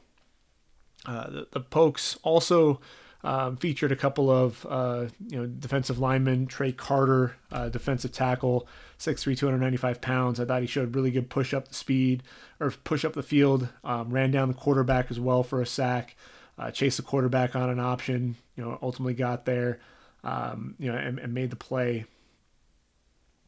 Uh, 1.04 1.28
the, 1.28 1.48
the 1.52 1.60
Pokes 1.60 2.16
also 2.22 2.80
um, 3.26 3.56
featured 3.56 3.90
a 3.90 3.96
couple 3.96 4.30
of 4.30 4.64
uh, 4.70 5.06
you 5.26 5.36
know 5.36 5.46
defensive 5.46 5.98
linemen. 5.98 6.46
Trey 6.46 6.70
Carter, 6.70 7.34
uh, 7.50 7.68
defensive 7.68 8.12
tackle, 8.12 8.68
6'3", 9.00 9.36
295 9.36 10.00
pounds. 10.00 10.38
I 10.38 10.44
thought 10.44 10.60
he 10.60 10.68
showed 10.68 10.94
really 10.94 11.10
good 11.10 11.28
push 11.28 11.52
up 11.52 11.66
the 11.66 11.74
speed 11.74 12.22
or 12.60 12.70
push 12.70 13.04
up 13.04 13.14
the 13.14 13.24
field. 13.24 13.68
Um, 13.82 14.10
ran 14.10 14.30
down 14.30 14.46
the 14.46 14.54
quarterback 14.54 15.10
as 15.10 15.18
well 15.18 15.42
for 15.42 15.60
a 15.60 15.66
sack. 15.66 16.14
Uh, 16.56 16.70
chased 16.70 16.98
the 16.98 17.02
quarterback 17.02 17.56
on 17.56 17.68
an 17.68 17.80
option. 17.80 18.36
You 18.54 18.64
know, 18.64 18.78
ultimately 18.80 19.14
got 19.14 19.44
there. 19.44 19.80
um, 20.26 20.74
you 20.78 20.90
know, 20.90 20.98
and, 20.98 21.18
and, 21.18 21.32
made 21.32 21.50
the 21.50 21.56
play. 21.56 22.04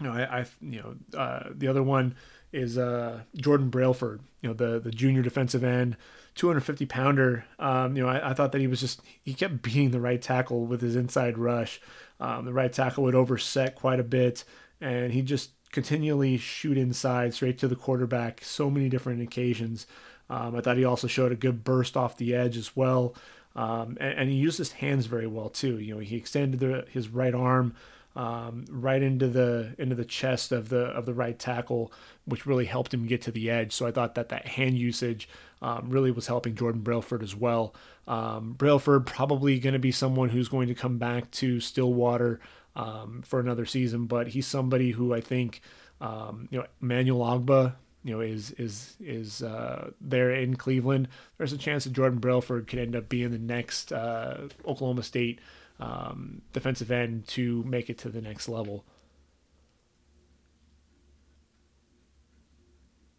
You 0.01 0.07
know, 0.07 0.13
I, 0.13 0.41
I 0.41 0.47
you 0.61 0.81
know, 0.81 1.19
uh, 1.19 1.51
the 1.51 1.69
other 1.69 1.83
one 1.83 2.15
is 2.53 2.79
uh, 2.79 3.21
Jordan 3.37 3.69
Brailford, 3.69 4.21
you 4.43 4.49
know, 4.49 4.55
the 4.55 4.79
the 4.79 4.91
junior 4.91 5.23
defensive 5.23 5.65
end, 5.65 5.97
250 6.39 6.87
pounder. 6.87 7.45
Um, 7.59 7.97
you 7.97 8.03
know, 8.03 8.09
I, 8.09 8.31
I, 8.31 8.33
thought 8.33 8.53
that 8.53 8.61
he 8.61 8.69
was 8.69 8.81
just 8.81 9.03
he 9.23 9.35
kept 9.35 9.61
beating 9.63 9.91
the 9.91 10.01
right 10.01 10.23
tackle 10.23 10.67
with 10.67 10.81
his 10.81 10.97
inside 10.97 11.37
rush. 11.37 11.81
Um, 12.21 12.45
the 12.45 12.53
right 12.53 12.73
tackle 12.73 13.05
would 13.05 13.15
overset 13.15 13.75
quite 13.75 14.01
a 14.01 14.05
bit, 14.05 14.45
and 14.81 15.13
he 15.13 15.23
just 15.23 15.51
continually 15.73 16.39
shoot 16.39 16.79
inside 16.79 17.35
straight 17.35 17.59
to 17.59 17.69
the 17.69 17.77
quarterback 17.77 18.43
so 18.43 18.71
many 18.71 18.89
different 18.89 19.21
occasions. 19.21 19.87
Um, 20.31 20.57
I 20.57 20.61
thought 20.61 20.77
he 20.77 20.85
also 20.85 21.07
showed 21.07 21.33
a 21.33 21.37
good 21.37 21.65
burst 21.65 21.97
off 21.97 22.17
the 22.17 22.35
edge 22.35 22.57
as 22.57 22.77
well. 22.77 23.15
Um, 23.57 23.97
and, 24.01 24.19
and, 24.19 24.31
he 24.31 24.37
used 24.37 24.59
his 24.59 24.73
hands 24.73 25.07
very 25.07 25.27
well 25.27 25.49
too. 25.49 25.81
You 25.81 25.95
know, 25.95 26.01
he 26.01 26.17
extended 26.17 26.61
the, 26.61 26.87
his 26.91 27.09
right 27.09 27.35
arm 27.35 27.75
um, 28.19 28.65
right 28.69 29.01
into 29.01 29.29
the 29.29 29.77
into 29.79 29.95
the 29.95 30.05
chest 30.05 30.51
of 30.51 30.71
the 30.71 30.87
of 30.87 31.07
the 31.07 31.15
right 31.15 31.39
tackle, 31.39 31.93
which 32.25 32.47
really 32.47 32.65
helped 32.65 32.93
him 32.93 33.07
get 33.07 33.23
to 33.23 33.31
the 33.31 33.49
edge. 33.49 33.73
So 33.73 33.87
I 33.87 33.93
thought 33.93 34.17
that 34.17 34.31
that 34.31 34.49
hand 34.49 34.77
usage 34.77 35.29
um, 35.63 35.89
really 35.89 36.11
was 36.11 36.27
helping 36.27 36.57
Jordan 36.57 36.81
Brailford 36.81 37.23
as 37.23 37.37
well. 37.37 37.77
Um, 38.09 38.55
Brailford 38.55 39.07
probably 39.07 39.61
going 39.61 39.75
to 39.75 39.79
be 39.79 39.93
someone 39.93 40.31
who's 40.31 40.49
going 40.49 40.67
to 40.67 40.75
come 40.75 40.99
back 40.99 41.31
to 41.33 41.61
Stillwater 41.61 42.41
um, 42.75 43.23
for 43.25 43.39
another 43.39 43.65
season, 43.65 44.07
but 44.07 44.27
he's 44.27 44.49
somebody 44.49 44.91
who 44.91 45.15
I 45.15 45.21
think 45.21 45.61
um, 46.01 46.49
you 46.51 46.59
know 46.59 46.67
Emmanuel 46.83 47.21
Ogbah 47.21 47.75
you 48.03 48.15
know 48.15 48.21
is 48.21 48.51
is 48.53 48.97
is 48.99 49.45
uh, 49.45 49.93
there 50.01 50.33
in 50.33 50.57
Cleveland. 50.57 51.07
There's 51.37 51.53
a 51.53 51.59
chance 51.59 51.85
that 51.85 51.93
Jordan 51.93 52.19
Brailford 52.19 52.67
could 52.67 52.81
end 52.81 52.97
up 52.97 53.09
being 53.09 53.31
the 53.31 53.39
next 53.39 53.93
uh, 53.93 54.49
Oklahoma 54.67 55.05
State 55.05 55.39
um, 55.81 56.43
defensive 56.53 56.91
end 56.91 57.27
to 57.29 57.63
make 57.65 57.89
it 57.91 57.99
to 57.99 58.09
the 58.09 58.21
next 58.21 58.49
level. 58.49 58.85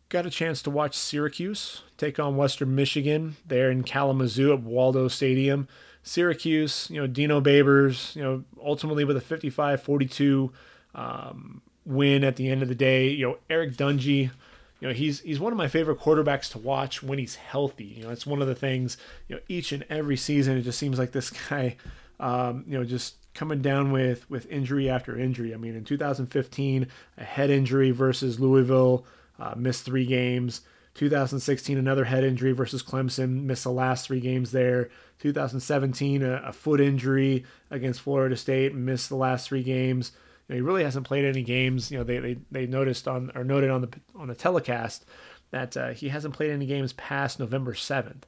Got 0.09 0.25
a 0.25 0.31
chance 0.31 0.63
to 0.63 0.71
watch 0.71 0.95
Syracuse 0.97 1.83
take 1.97 2.19
on 2.19 2.35
Western 2.35 2.73
Michigan 2.73 3.35
there 3.45 3.69
in 3.69 3.83
Kalamazoo 3.83 4.51
at 4.51 4.61
Waldo 4.61 5.07
Stadium. 5.07 5.67
Syracuse, 6.01 6.89
you 6.89 6.99
know, 6.99 7.05
Dino 7.05 7.39
Babers, 7.41 8.15
you 8.15 8.23
know, 8.23 8.43
ultimately 8.63 9.03
with 9.03 9.17
a 9.17 9.21
55 9.21 9.83
42 9.83 10.51
um, 10.95 11.61
win 11.85 12.23
at 12.23 12.37
the 12.37 12.49
end 12.49 12.63
of 12.63 12.69
the 12.69 12.75
day. 12.75 13.09
You 13.09 13.27
know, 13.27 13.37
Eric 13.49 13.75
Dungey, 13.75 14.31
you 14.79 14.87
know, 14.87 14.93
he's 14.93 15.19
he's 15.21 15.39
one 15.39 15.51
of 15.51 15.57
my 15.57 15.67
favorite 15.67 15.99
quarterbacks 15.99 16.49
to 16.51 16.57
watch 16.57 17.03
when 17.03 17.19
he's 17.19 17.35
healthy. 17.35 17.85
You 17.85 18.03
know, 18.03 18.09
it's 18.09 18.25
one 18.25 18.41
of 18.41 18.47
the 18.47 18.55
things, 18.55 18.97
you 19.27 19.35
know, 19.35 19.41
each 19.47 19.71
and 19.71 19.85
every 19.89 20.17
season 20.17 20.57
it 20.57 20.61
just 20.63 20.79
seems 20.79 20.97
like 20.97 21.11
this 21.11 21.29
guy, 21.49 21.75
um, 22.19 22.63
you 22.67 22.77
know, 22.77 22.83
just 22.83 23.15
coming 23.33 23.61
down 23.61 23.91
with 23.91 24.29
with 24.29 24.45
injury 24.47 24.89
after 24.89 25.17
injury. 25.17 25.53
I 25.53 25.57
mean, 25.57 25.75
in 25.75 25.83
2015, 25.83 26.87
a 27.17 27.23
head 27.23 27.49
injury 27.49 27.91
versus 27.91 28.39
Louisville, 28.39 29.05
uh, 29.39 29.53
missed 29.55 29.85
three 29.85 30.05
games. 30.05 30.61
2016, 30.95 31.77
another 31.77 32.03
head 32.03 32.25
injury 32.25 32.51
versus 32.51 32.83
Clemson, 32.83 33.43
missed 33.43 33.63
the 33.63 33.71
last 33.71 34.05
three 34.05 34.19
games 34.19 34.51
there. 34.51 34.89
2017, 35.19 36.23
a, 36.23 36.41
a 36.45 36.51
foot 36.51 36.81
injury 36.81 37.45
against 37.69 38.01
Florida 38.01 38.35
State, 38.35 38.75
missed 38.75 39.07
the 39.07 39.15
last 39.15 39.47
three 39.47 39.63
games. 39.63 40.11
You 40.47 40.55
know, 40.55 40.57
he 40.57 40.61
really 40.61 40.83
hasn't 40.83 41.07
played 41.07 41.23
any 41.23 41.43
games. 41.43 41.91
You 41.91 41.99
know, 41.99 42.03
they, 42.03 42.19
they, 42.19 42.37
they 42.51 42.65
noticed 42.65 43.07
on 43.07 43.31
or 43.35 43.43
noted 43.43 43.69
on 43.69 43.81
the 43.81 43.89
on 44.15 44.27
the 44.27 44.35
telecast 44.35 45.05
that 45.51 45.77
uh, 45.77 45.89
he 45.89 46.09
hasn't 46.09 46.33
played 46.33 46.51
any 46.51 46.65
games 46.65 46.93
past 46.93 47.39
November 47.39 47.73
7th. 47.73 48.23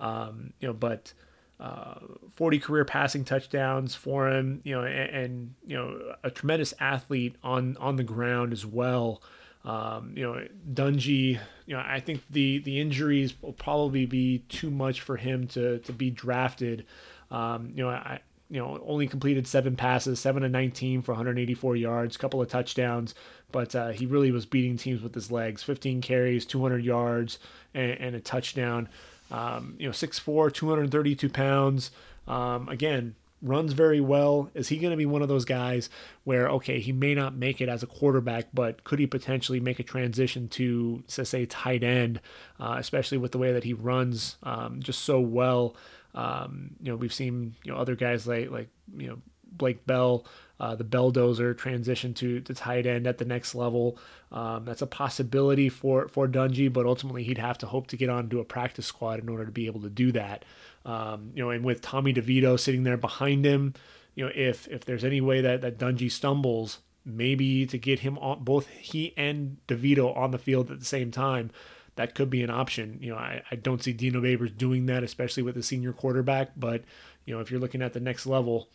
Um, 0.00 0.52
you 0.60 0.68
know, 0.68 0.74
but 0.74 1.12
uh, 1.60 1.94
40 2.34 2.58
career 2.58 2.84
passing 2.84 3.24
touchdowns 3.24 3.94
for 3.94 4.28
him. 4.28 4.60
You 4.64 4.76
know, 4.76 4.84
and, 4.84 5.10
and 5.10 5.54
you 5.66 5.76
know 5.76 6.14
a 6.22 6.30
tremendous 6.30 6.74
athlete 6.80 7.36
on 7.42 7.76
on 7.78 7.96
the 7.96 8.04
ground 8.04 8.52
as 8.52 8.66
well. 8.66 9.22
Um, 9.64 10.12
you 10.14 10.24
know, 10.24 10.46
Dungey, 10.74 11.38
you 11.66 11.74
know, 11.74 11.82
I 11.84 12.00
think 12.00 12.22
the 12.30 12.58
the 12.58 12.80
injuries 12.80 13.34
will 13.40 13.54
probably 13.54 14.04
be 14.04 14.40
too 14.48 14.70
much 14.70 15.00
for 15.00 15.16
him 15.16 15.46
to 15.48 15.78
to 15.78 15.92
be 15.92 16.10
drafted. 16.10 16.86
Um, 17.30 17.72
you 17.74 17.82
know, 17.82 17.88
I 17.88 18.20
you 18.50 18.60
know 18.60 18.78
only 18.86 19.08
completed 19.08 19.46
seven 19.46 19.74
passes, 19.74 20.20
seven 20.20 20.42
to 20.42 20.48
19 20.48 21.00
for 21.02 21.12
184 21.12 21.76
yards, 21.76 22.16
couple 22.16 22.42
of 22.42 22.48
touchdowns, 22.48 23.14
but 23.52 23.74
uh, 23.74 23.88
he 23.88 24.04
really 24.04 24.30
was 24.30 24.44
beating 24.44 24.76
teams 24.76 25.02
with 25.02 25.14
his 25.14 25.30
legs. 25.30 25.62
15 25.62 26.02
carries, 26.02 26.44
200 26.44 26.84
yards, 26.84 27.38
and, 27.72 27.92
and 27.92 28.14
a 28.14 28.20
touchdown. 28.20 28.88
Um, 29.34 29.74
you 29.78 29.86
know, 29.86 29.92
6'4", 29.92 30.52
232 30.52 31.28
pounds. 31.28 31.90
Um, 32.28 32.68
again, 32.68 33.16
runs 33.42 33.72
very 33.72 34.00
well. 34.00 34.48
Is 34.54 34.68
he 34.68 34.78
going 34.78 34.92
to 34.92 34.96
be 34.96 35.06
one 35.06 35.22
of 35.22 35.28
those 35.28 35.44
guys 35.44 35.90
where, 36.22 36.48
okay, 36.50 36.78
he 36.78 36.92
may 36.92 37.14
not 37.14 37.34
make 37.34 37.60
it 37.60 37.68
as 37.68 37.82
a 37.82 37.86
quarterback, 37.86 38.46
but 38.54 38.84
could 38.84 39.00
he 39.00 39.06
potentially 39.06 39.58
make 39.58 39.80
a 39.80 39.82
transition 39.82 40.48
to, 40.50 41.02
say, 41.08 41.46
tight 41.46 41.82
end, 41.82 42.20
uh, 42.60 42.76
especially 42.78 43.18
with 43.18 43.32
the 43.32 43.38
way 43.38 43.52
that 43.52 43.64
he 43.64 43.72
runs 43.72 44.36
um, 44.44 44.80
just 44.80 45.02
so 45.02 45.18
well? 45.18 45.74
Um, 46.14 46.76
you 46.80 46.92
know, 46.92 46.96
we've 46.96 47.12
seen 47.12 47.56
you 47.64 47.72
know 47.72 47.78
other 47.78 47.96
guys 47.96 48.24
like 48.24 48.48
like 48.48 48.68
you 48.96 49.08
know 49.08 49.18
Blake 49.50 49.84
Bell, 49.84 50.24
uh, 50.60 50.74
the 50.74 50.84
Belldozer 50.84 51.56
transition 51.56 52.14
to 52.14 52.40
to 52.40 52.54
tight 52.54 52.86
end 52.86 53.06
at 53.06 53.18
the 53.18 53.24
next 53.24 53.54
level. 53.54 53.98
Um, 54.30 54.64
that's 54.64 54.82
a 54.82 54.86
possibility 54.86 55.68
for 55.68 56.08
for 56.08 56.28
Dungey, 56.28 56.72
but 56.72 56.86
ultimately 56.86 57.24
he'd 57.24 57.38
have 57.38 57.58
to 57.58 57.66
hope 57.66 57.88
to 57.88 57.96
get 57.96 58.08
onto 58.08 58.40
a 58.40 58.44
practice 58.44 58.86
squad 58.86 59.20
in 59.20 59.28
order 59.28 59.44
to 59.44 59.52
be 59.52 59.66
able 59.66 59.80
to 59.82 59.90
do 59.90 60.12
that. 60.12 60.44
Um, 60.84 61.32
you 61.34 61.42
know, 61.42 61.50
and 61.50 61.64
with 61.64 61.80
Tommy 61.80 62.12
DeVito 62.12 62.58
sitting 62.58 62.84
there 62.84 62.96
behind 62.96 63.44
him, 63.44 63.74
you 64.14 64.24
know, 64.24 64.32
if 64.34 64.68
if 64.68 64.84
there's 64.84 65.04
any 65.04 65.20
way 65.20 65.40
that 65.40 65.60
that 65.62 65.78
Dungey 65.78 66.10
stumbles, 66.10 66.78
maybe 67.04 67.66
to 67.66 67.78
get 67.78 68.00
him 68.00 68.18
on 68.18 68.44
both 68.44 68.68
he 68.68 69.12
and 69.16 69.56
DeVito 69.68 70.16
on 70.16 70.30
the 70.30 70.38
field 70.38 70.70
at 70.70 70.78
the 70.78 70.84
same 70.84 71.10
time, 71.10 71.50
that 71.96 72.14
could 72.14 72.30
be 72.30 72.42
an 72.42 72.50
option. 72.50 72.98
You 73.00 73.10
know, 73.10 73.18
I, 73.18 73.42
I 73.50 73.56
don't 73.56 73.82
see 73.82 73.92
Dino 73.92 74.20
Babers 74.20 74.56
doing 74.56 74.86
that, 74.86 75.02
especially 75.02 75.42
with 75.42 75.56
a 75.56 75.62
senior 75.62 75.92
quarterback. 75.92 76.52
But 76.56 76.84
you 77.24 77.34
know, 77.34 77.40
if 77.40 77.50
you're 77.50 77.60
looking 77.60 77.82
at 77.82 77.92
the 77.92 78.00
next 78.00 78.26
level, 78.26 78.68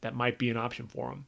that 0.00 0.14
might 0.14 0.38
be 0.38 0.50
an 0.50 0.56
option 0.56 0.86
for 0.86 1.10
him. 1.10 1.26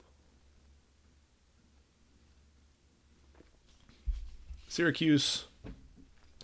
Syracuse, 4.69 5.45
you 5.67 5.73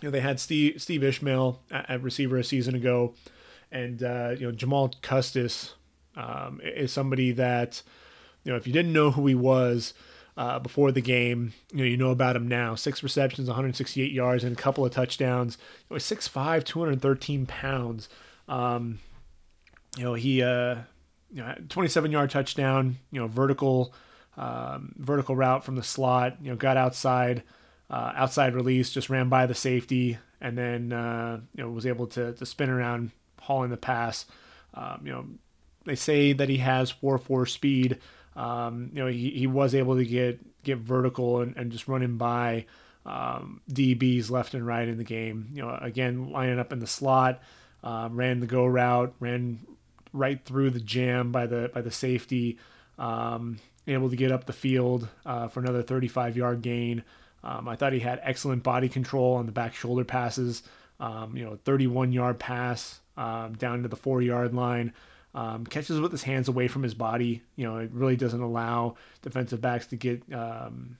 know, 0.03 0.11
they 0.11 0.19
had 0.19 0.39
Steve 0.39 0.81
Steve 0.81 1.03
Ishmael 1.03 1.61
at, 1.71 1.89
at 1.89 2.03
receiver 2.03 2.37
a 2.37 2.43
season 2.43 2.75
ago 2.75 3.15
and 3.71 4.03
uh, 4.03 4.35
you 4.37 4.45
know 4.45 4.51
Jamal 4.51 4.93
Custis 5.01 5.73
um, 6.15 6.59
is 6.63 6.91
somebody 6.91 7.31
that 7.33 7.81
you 8.43 8.51
know 8.51 8.57
if 8.57 8.67
you 8.67 8.73
didn't 8.73 8.93
know 8.93 9.11
who 9.11 9.27
he 9.27 9.35
was 9.35 9.93
uh, 10.37 10.59
before 10.59 10.91
the 10.91 11.01
game, 11.01 11.53
you 11.71 11.79
know 11.79 11.83
you 11.83 11.97
know 11.97 12.11
about 12.11 12.35
him 12.35 12.47
now. 12.47 12.75
Six 12.75 13.03
receptions, 13.03 13.47
168 13.47 14.11
yards, 14.11 14.43
and 14.43 14.57
a 14.57 14.59
couple 14.59 14.85
of 14.85 14.91
touchdowns. 14.91 15.57
You 15.89 15.95
know, 15.95 15.99
6'5", 15.99 16.63
213 16.63 17.45
pounds. 17.45 18.09
Um, 18.47 18.99
you 19.97 20.03
know 20.03 20.13
he 20.13 20.41
uh, 20.41 20.77
you 21.31 21.41
know 21.41 21.55
27 21.69 22.11
yard 22.11 22.29
touchdown. 22.29 22.97
You 23.11 23.21
know 23.21 23.27
vertical 23.27 23.93
um, 24.37 24.93
vertical 24.97 25.35
route 25.35 25.63
from 25.63 25.75
the 25.75 25.83
slot. 25.83 26.37
You 26.41 26.51
know 26.51 26.55
got 26.55 26.77
outside. 26.77 27.43
Uh, 27.91 28.13
outside 28.15 28.53
release, 28.53 28.91
just 28.91 29.09
ran 29.09 29.29
by 29.29 29.47
the 29.47 29.55
safety, 29.55 30.19
and 30.39 30.55
then 30.55 30.93
uh, 30.93 31.39
you 31.55 31.63
know 31.63 31.71
was 31.71 31.87
able 31.87 32.05
to 32.05 32.33
to 32.33 32.45
spin 32.45 32.69
around 32.69 33.09
hauling 33.41 33.71
the 33.71 33.77
pass. 33.77 34.25
Um, 34.75 35.01
you 35.03 35.11
know, 35.11 35.25
they 35.85 35.95
say 35.95 36.33
that 36.33 36.49
he 36.49 36.57
has 36.57 36.93
4-4 36.93 37.49
speed. 37.49 37.99
Um, 38.35 38.91
you 38.93 38.99
know, 38.99 39.07
he, 39.07 39.31
he 39.31 39.47
was 39.47 39.73
able 39.73 39.95
to 39.97 40.05
get 40.05 40.39
get 40.63 40.77
vertical 40.77 41.41
and, 41.41 41.55
and 41.57 41.71
just 41.71 41.87
running 41.87 42.17
by 42.17 42.65
um, 43.05 43.61
DBs 43.71 44.29
left 44.29 44.53
and 44.53 44.65
right 44.65 44.87
in 44.87 44.97
the 44.97 45.03
game. 45.03 45.49
You 45.53 45.63
know, 45.63 45.77
again, 45.81 46.31
lining 46.31 46.59
up 46.59 46.71
in 46.71 46.79
the 46.79 46.87
slot, 46.87 47.41
um, 47.83 48.15
ran 48.15 48.39
the 48.39 48.45
go 48.45 48.65
route, 48.65 49.13
ran 49.19 49.59
right 50.13 50.43
through 50.43 50.71
the 50.71 50.79
jam 50.79 51.31
by 51.31 51.47
the 51.47 51.69
by 51.73 51.81
the 51.81 51.91
safety, 51.91 52.57
um, 52.97 53.57
able 53.87 54.09
to 54.09 54.15
get 54.15 54.31
up 54.31 54.45
the 54.45 54.53
field 54.53 55.07
uh, 55.25 55.47
for 55.47 55.59
another 55.59 55.81
35 55.81 56.37
yard 56.37 56.61
gain. 56.61 57.03
Um, 57.43 57.67
I 57.67 57.75
thought 57.75 57.93
he 57.93 57.99
had 57.99 58.19
excellent 58.23 58.63
body 58.63 58.89
control 58.89 59.35
on 59.35 59.45
the 59.45 59.51
back 59.51 59.73
shoulder 59.73 60.03
passes. 60.03 60.63
Um, 60.99 61.37
you 61.37 61.45
know, 61.45 61.57
31 61.63 62.11
yard 62.11 62.39
pass 62.39 62.99
um, 63.15 63.53
down 63.53 63.83
to 63.83 63.87
the 63.87 63.95
four 63.95 64.21
yard 64.21 64.53
line. 64.53 64.93
Um, 65.35 65.65
catches 65.65 65.99
with 65.99 66.11
his 66.11 66.23
hands 66.23 66.47
away 66.47 66.67
from 66.67 66.83
his 66.83 66.95
body. 66.95 67.43
You 67.55 67.65
know, 67.65 67.77
it 67.77 67.91
really 67.93 68.15
doesn't 68.15 68.41
allow 68.41 68.95
defensive 69.21 69.61
backs 69.61 69.87
to 69.87 69.95
get 69.95 70.23
um, 70.33 70.97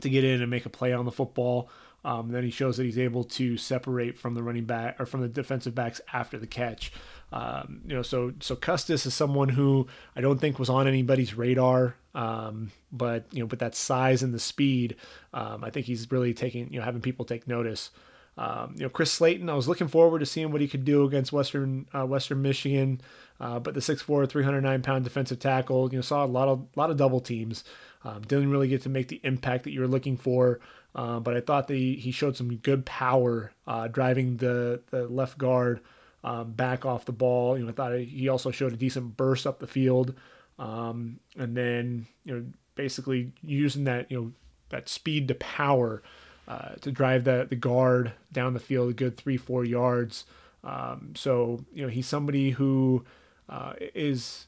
to 0.00 0.10
get 0.10 0.24
in 0.24 0.42
and 0.42 0.50
make 0.50 0.66
a 0.66 0.70
play 0.70 0.92
on 0.92 1.04
the 1.04 1.12
football. 1.12 1.70
Um, 2.04 2.30
then 2.30 2.44
he 2.44 2.50
shows 2.50 2.76
that 2.76 2.84
he's 2.84 2.98
able 2.98 3.24
to 3.24 3.56
separate 3.56 4.18
from 4.18 4.34
the 4.34 4.42
running 4.42 4.64
back 4.64 4.98
or 4.98 5.06
from 5.06 5.20
the 5.20 5.28
defensive 5.28 5.74
backs 5.74 6.00
after 6.12 6.38
the 6.38 6.46
catch. 6.46 6.92
Um, 7.32 7.82
you 7.86 7.94
know, 7.94 8.02
so 8.02 8.32
so 8.40 8.56
Custis 8.56 9.06
is 9.06 9.14
someone 9.14 9.48
who 9.48 9.86
I 10.16 10.20
don't 10.20 10.40
think 10.40 10.58
was 10.58 10.68
on 10.70 10.88
anybody's 10.88 11.34
radar, 11.34 11.94
um, 12.14 12.72
but 12.90 13.26
you 13.30 13.40
know, 13.40 13.46
with 13.46 13.60
that 13.60 13.74
size 13.74 14.22
and 14.22 14.34
the 14.34 14.40
speed, 14.40 14.96
um, 15.32 15.62
I 15.62 15.70
think 15.70 15.86
he's 15.86 16.10
really 16.10 16.34
taking 16.34 16.72
you 16.72 16.80
know 16.80 16.84
having 16.84 17.00
people 17.00 17.24
take 17.24 17.46
notice. 17.46 17.90
Um, 18.36 18.74
you 18.76 18.84
know, 18.84 18.88
Chris 18.88 19.12
Slayton, 19.12 19.50
I 19.50 19.54
was 19.54 19.68
looking 19.68 19.88
forward 19.88 20.20
to 20.20 20.26
seeing 20.26 20.50
what 20.50 20.60
he 20.60 20.68
could 20.68 20.84
do 20.84 21.04
against 21.04 21.32
Western 21.32 21.86
uh, 21.94 22.06
Western 22.06 22.42
Michigan, 22.42 23.00
uh, 23.38 23.58
but 23.58 23.74
the 23.74 23.80
6'4", 23.80 24.28
309 24.28 24.82
pound 24.82 25.04
defensive 25.04 25.38
tackle, 25.38 25.90
you 25.92 25.98
know, 25.98 26.02
saw 26.02 26.24
a 26.24 26.26
lot 26.26 26.48
of 26.48 26.66
lot 26.74 26.90
of 26.90 26.96
double 26.96 27.20
teams. 27.20 27.64
Um, 28.02 28.22
didn't 28.22 28.50
really 28.50 28.68
get 28.68 28.82
to 28.82 28.88
make 28.88 29.08
the 29.08 29.20
impact 29.24 29.64
that 29.64 29.72
you 29.72 29.80
were 29.80 29.86
looking 29.86 30.16
for, 30.16 30.60
uh, 30.94 31.20
but 31.20 31.36
I 31.36 31.40
thought 31.40 31.68
that 31.68 31.74
he, 31.74 31.96
he 31.96 32.12
showed 32.12 32.34
some 32.34 32.56
good 32.56 32.86
power 32.86 33.52
uh, 33.66 33.88
driving 33.88 34.38
the 34.38 34.80
the 34.90 35.06
left 35.06 35.36
guard 35.36 35.80
um, 36.24 36.52
back 36.52 36.84
off 36.84 37.04
the 37.04 37.12
ball. 37.12 37.56
You 37.56 37.64
know, 37.64 37.70
I 37.70 37.72
thought 37.72 37.98
he 37.98 38.28
also 38.28 38.50
showed 38.50 38.72
a 38.72 38.76
decent 38.76 39.16
burst 39.16 39.46
up 39.46 39.58
the 39.58 39.66
field, 39.66 40.14
um, 40.58 41.20
and 41.36 41.56
then 41.56 42.06
you 42.24 42.34
know 42.34 42.46
basically 42.74 43.32
using 43.42 43.84
that 43.84 44.10
you 44.10 44.20
know 44.20 44.32
that 44.70 44.88
speed 44.88 45.28
to 45.28 45.34
power 45.34 46.02
uh, 46.48 46.74
to 46.80 46.90
drive 46.90 47.24
the 47.24 47.46
the 47.48 47.56
guard 47.56 48.12
down 48.32 48.54
the 48.54 48.60
field 48.60 48.90
a 48.90 48.94
good 48.94 49.16
three 49.16 49.36
four 49.36 49.64
yards. 49.64 50.24
Um, 50.62 51.12
so 51.16 51.64
you 51.72 51.82
know 51.82 51.88
he's 51.88 52.06
somebody 52.06 52.50
who 52.50 53.04
uh, 53.48 53.72
is 53.94 54.46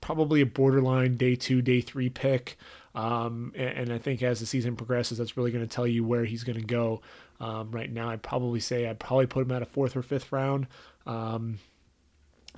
probably 0.00 0.40
a 0.40 0.46
borderline 0.46 1.16
day 1.16 1.36
two 1.36 1.62
day 1.62 1.80
three 1.80 2.10
pick. 2.10 2.56
Um, 2.94 3.52
and, 3.54 3.68
and, 3.68 3.92
I 3.92 3.98
think 3.98 4.20
as 4.20 4.40
the 4.40 4.46
season 4.46 4.74
progresses, 4.74 5.18
that's 5.18 5.36
really 5.36 5.52
going 5.52 5.64
to 5.64 5.72
tell 5.72 5.86
you 5.86 6.02
where 6.02 6.24
he's 6.24 6.42
going 6.42 6.58
to 6.58 6.66
go. 6.66 7.02
Um, 7.40 7.70
right 7.70 7.90
now, 7.90 8.10
I'd 8.10 8.22
probably 8.22 8.60
say 8.60 8.86
I'd 8.86 9.00
probably 9.00 9.26
put 9.26 9.46
him 9.46 9.52
at 9.52 9.62
a 9.62 9.66
fourth 9.66 9.96
or 9.96 10.02
fifth 10.02 10.30
round. 10.30 10.66
Um, 11.06 11.58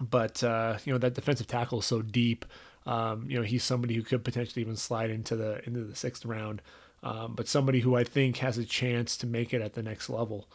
but 0.01 0.43
uh, 0.43 0.79
you 0.85 0.93
know 0.93 0.99
that 0.99 1.15
defensive 1.15 1.47
tackle 1.47 1.79
is 1.81 1.87
so 1.87 2.03
deep. 2.03 2.45
Um, 2.85 3.27
you 3.29 3.37
know 3.37 3.45
he's 3.45 3.63
somebody 3.63 3.95
who 3.95 4.03
could 4.03 4.25
potentially 4.25 4.63
even 4.63 4.77
slide 4.77 5.11
into 5.11 5.37
the 5.37 5.65
into 5.67 5.85
the 5.85 5.95
sixth 5.95 6.25
round 6.25 6.61
um, 7.03 7.35
but 7.35 7.49
somebody 7.49 7.81
who 7.81 7.97
I 7.97 8.05
think 8.05 8.39
has 8.39 8.59
a 8.59 8.65
chance 8.65 9.17
to 9.19 9.27
make 9.27 9.53
it 9.53 9.61
at 9.61 9.75
the 9.75 9.83
next 9.83 10.09
level. 10.09 10.49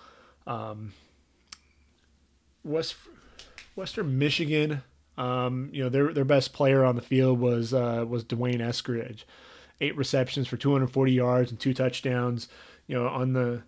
Um, 0.46 0.94
West 2.64 2.96
Western 3.76 4.18
Michigan, 4.18 4.82
um, 5.18 5.70
you 5.74 5.84
know 5.84 5.90
their 5.90 6.14
their 6.14 6.26
best 6.26 6.54
player 6.54 6.86
on 6.86 6.96
the 6.96 7.02
field 7.02 7.40
was 7.40 7.74
uh, 7.74 8.06
was 8.08 8.24
D'Wayne 8.24 8.60
Eskridge, 8.60 9.24
eight 9.82 9.96
receptions 9.98 10.48
for 10.48 10.58
240 10.58 11.12
yards 11.12 11.52
and 11.52 11.60
two 11.60 11.74
touchdowns. 11.74 12.48
You 12.88 12.96
know 12.96 13.08
on 13.08 13.34
the 13.34 13.64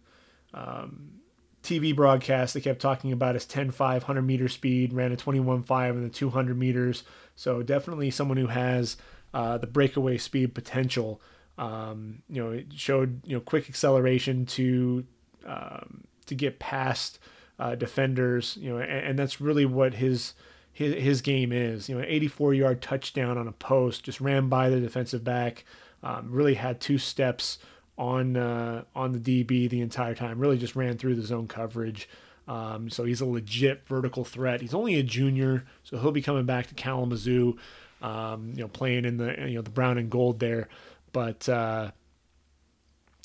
um, 0.54 1.20
TV 1.64 1.96
broadcast, 1.96 2.54
they 2.54 2.62
kept 2.62 2.82
talking 2.82 3.12
about 3.12 3.36
his 3.36 3.46
10 3.46 3.72
5 3.72 4.04
100 4.04 4.22
meter 4.22 4.48
speed, 4.48 4.94
ran 4.94 5.12
a 5.12 5.18
21 5.18 5.64
5 5.64 5.96
in 5.96 6.04
the 6.04 6.10
200 6.10 6.58
meters. 6.58 7.04
So, 7.36 7.62
definitely 7.62 8.12
someone 8.12 8.38
who 8.38 8.48
has 8.48 8.98
uh, 9.34 9.58
the 9.58 9.68
breakaway 9.68 10.18
speed 10.18 10.56
potential. 10.56 11.22
Um, 11.58 12.24
you 12.30 12.44
know, 12.44 12.52
it 12.52 12.68
showed 12.74 13.22
you 13.26 13.36
know 13.36 13.42
quick 13.42 13.70
acceleration 13.70 14.46
to 14.48 15.06
um, 15.46 16.06
to 16.26 16.36
get 16.36 16.60
past 16.60 17.20
uh, 17.60 17.76
defenders. 17.76 18.58
You 18.60 18.72
know, 18.72 18.78
and, 18.80 19.08
and, 19.08 19.20
that's 19.20 19.42
really 19.42 19.66
what 19.66 19.96
his 19.96 20.34
his 20.72 20.96
his 20.96 21.22
game 21.22 21.52
is. 21.52 21.90
You 21.90 21.96
know, 21.96 22.02
an 22.02 22.08
84 22.08 22.54
yard 22.54 22.82
touchdown 22.82 23.38
on 23.38 23.48
a 23.48 23.52
post, 23.52 24.04
just 24.04 24.22
ran 24.22 24.48
by 24.48 24.70
the 24.70 24.80
defensive 24.80 25.24
back. 25.24 25.66
Um, 26.02 26.32
really 26.32 26.54
had 26.54 26.80
two 26.80 26.98
steps 26.98 27.58
on 28.00 28.38
uh, 28.38 28.84
on 28.96 29.12
the 29.12 29.20
DB 29.20 29.70
the 29.70 29.82
entire 29.82 30.16
time. 30.16 30.40
Really 30.40 30.58
just 30.58 30.76
ran 30.76 30.98
through 30.98 31.16
the 31.16 31.22
zone 31.22 31.48
coverage. 31.48 32.10
Um, 32.48 32.90
so 32.90 33.04
he's 33.04 33.22
a 33.22 33.26
legit 33.26 33.86
vertical 33.86 34.24
threat. 34.24 34.62
He's 34.62 34.74
only 34.74 34.96
a 34.96 35.04
junior, 35.04 35.66
so 35.84 36.00
he'll 36.00 36.12
be 36.12 36.24
coming 36.24 36.46
back 36.46 36.68
to 36.68 36.74
Kalamazoo. 36.74 37.58
Um, 38.02 38.54
you 38.56 38.62
know, 38.62 38.70
playing 38.70 39.04
in 39.06 39.18
the 39.18 39.36
you 39.48 39.56
know 39.56 39.62
the 39.62 39.70
brown 39.70 39.98
and 39.98 40.10
gold 40.10 40.40
there. 40.40 40.70
But 41.12 41.48
uh, 41.50 41.92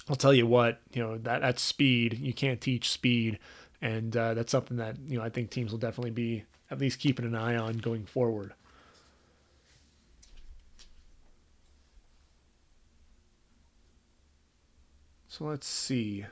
I'll 0.08 0.16
tell 0.16 0.34
you 0.34 0.46
what, 0.46 0.80
you 0.92 1.02
know 1.02 1.16
that 1.18 1.40
that 1.40 1.58
speed 1.60 2.18
you 2.18 2.34
can't 2.34 2.60
teach 2.60 2.90
speed, 2.90 3.38
and 3.80 4.14
uh, 4.16 4.34
that's 4.34 4.50
something 4.50 4.76
that 4.78 4.96
you 5.06 5.16
know 5.16 5.24
I 5.24 5.30
think 5.30 5.50
teams 5.50 5.70
will 5.70 5.78
definitely 5.78 6.10
be 6.10 6.44
at 6.70 6.80
least 6.80 6.98
keeping 6.98 7.24
an 7.24 7.36
eye 7.36 7.56
on 7.56 7.78
going 7.78 8.04
forward. 8.04 8.52
So 15.36 15.46
let's 15.46 15.66
see. 15.66 16.24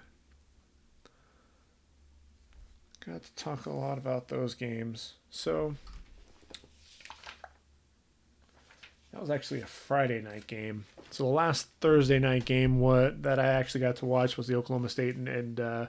Got 3.04 3.24
to 3.24 3.34
talk 3.34 3.66
a 3.66 3.70
lot 3.70 3.98
about 3.98 4.28
those 4.28 4.54
games. 4.54 5.14
So 5.28 5.74
that 9.10 9.20
was 9.20 9.28
actually 9.28 9.60
a 9.60 9.66
Friday 9.66 10.22
night 10.22 10.46
game. 10.46 10.84
So 11.10 11.24
the 11.24 11.30
last 11.30 11.66
Thursday 11.80 12.20
night 12.20 12.44
game 12.44 12.78
what 12.78 13.24
that 13.24 13.40
I 13.40 13.46
actually 13.48 13.80
got 13.80 13.96
to 13.96 14.06
watch 14.06 14.36
was 14.36 14.46
the 14.46 14.54
Oklahoma 14.54 14.88
State 14.88 15.16
and 15.16 15.26
and, 15.26 15.58
uh, 15.58 15.86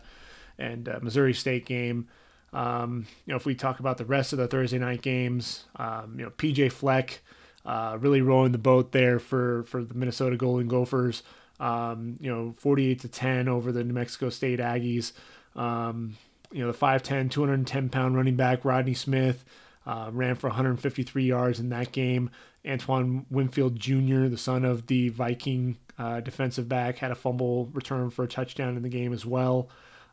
and 0.58 0.90
uh, 0.90 0.98
Missouri 1.04 1.36
State 1.36 1.68
game. 1.68 2.08
Um, 2.52 3.06
you 3.28 3.34
know, 3.34 3.38
if 3.38 3.46
we 3.46 3.54
talk 3.54 3.80
about 3.80 4.00
the 4.00 4.06
rest 4.06 4.34
of 4.34 4.40
the 4.40 4.48
Thursday 4.48 4.80
night 4.80 5.04
games, 5.04 5.66
um, 5.76 6.16
you 6.18 6.26
know, 6.26 6.32
PJ 6.32 6.72
Fleck 6.72 7.22
uh, 7.64 7.96
really 8.02 8.22
rowing 8.22 8.54
the 8.54 8.58
boat 8.58 8.92
there 8.92 9.20
for 9.20 9.66
for 9.66 9.84
the 9.84 9.94
Minnesota 9.94 10.36
Golden 10.36 10.68
Gophers. 10.68 11.22
Um, 11.60 12.18
you 12.20 12.34
know, 12.34 12.54
48 12.58 13.00
to 13.02 13.08
10 13.08 13.48
over 13.48 13.72
the 13.72 13.84
New 13.84 13.94
Mexico 13.94 14.30
State 14.30 14.60
Aggies. 14.60 15.14
Um, 15.56 16.18
you 16.52 16.66
know, 16.66 16.72
the 16.72 16.78
5'10, 16.78 17.32
210 17.32 17.90
pound 17.90 18.16
running 18.16 18.36
back 18.36 18.66
Rodney 18.66 18.94
Smith 18.94 19.44
uh, 19.86 20.10
ran 20.12 20.36
for 20.36 20.48
153 20.48 21.26
yards 21.26 21.60
in 21.60 21.70
that 21.70 21.92
game. 21.92 22.30
Antoine 22.66 23.26
Winfield 23.30 23.76
Jr., 23.76 24.28
the 24.28 24.38
son 24.38 24.64
of 24.64 24.88
the 24.88 25.10
Viking 25.10 25.78
uh, 25.98 26.22
defensive 26.22 26.70
back, 26.70 26.98
had 26.98 27.12
a 27.12 27.16
fumble 27.16 27.66
return 27.74 28.10
for 28.10 28.24
a 28.24 28.28
touchdown 28.28 28.78
in 28.78 28.84
the 28.84 28.90
game 28.90 29.14
as 29.14 29.26
well. 29.26 29.70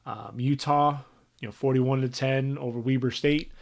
Um, 0.07 0.35
Utah, 0.38 0.98
you 1.40 1.48
know, 1.48 1.53
41 1.53 2.00
to 2.03 2.09
10 2.09 2.59
over 2.59 2.81
Weber 2.81 3.11
State. 3.11 3.53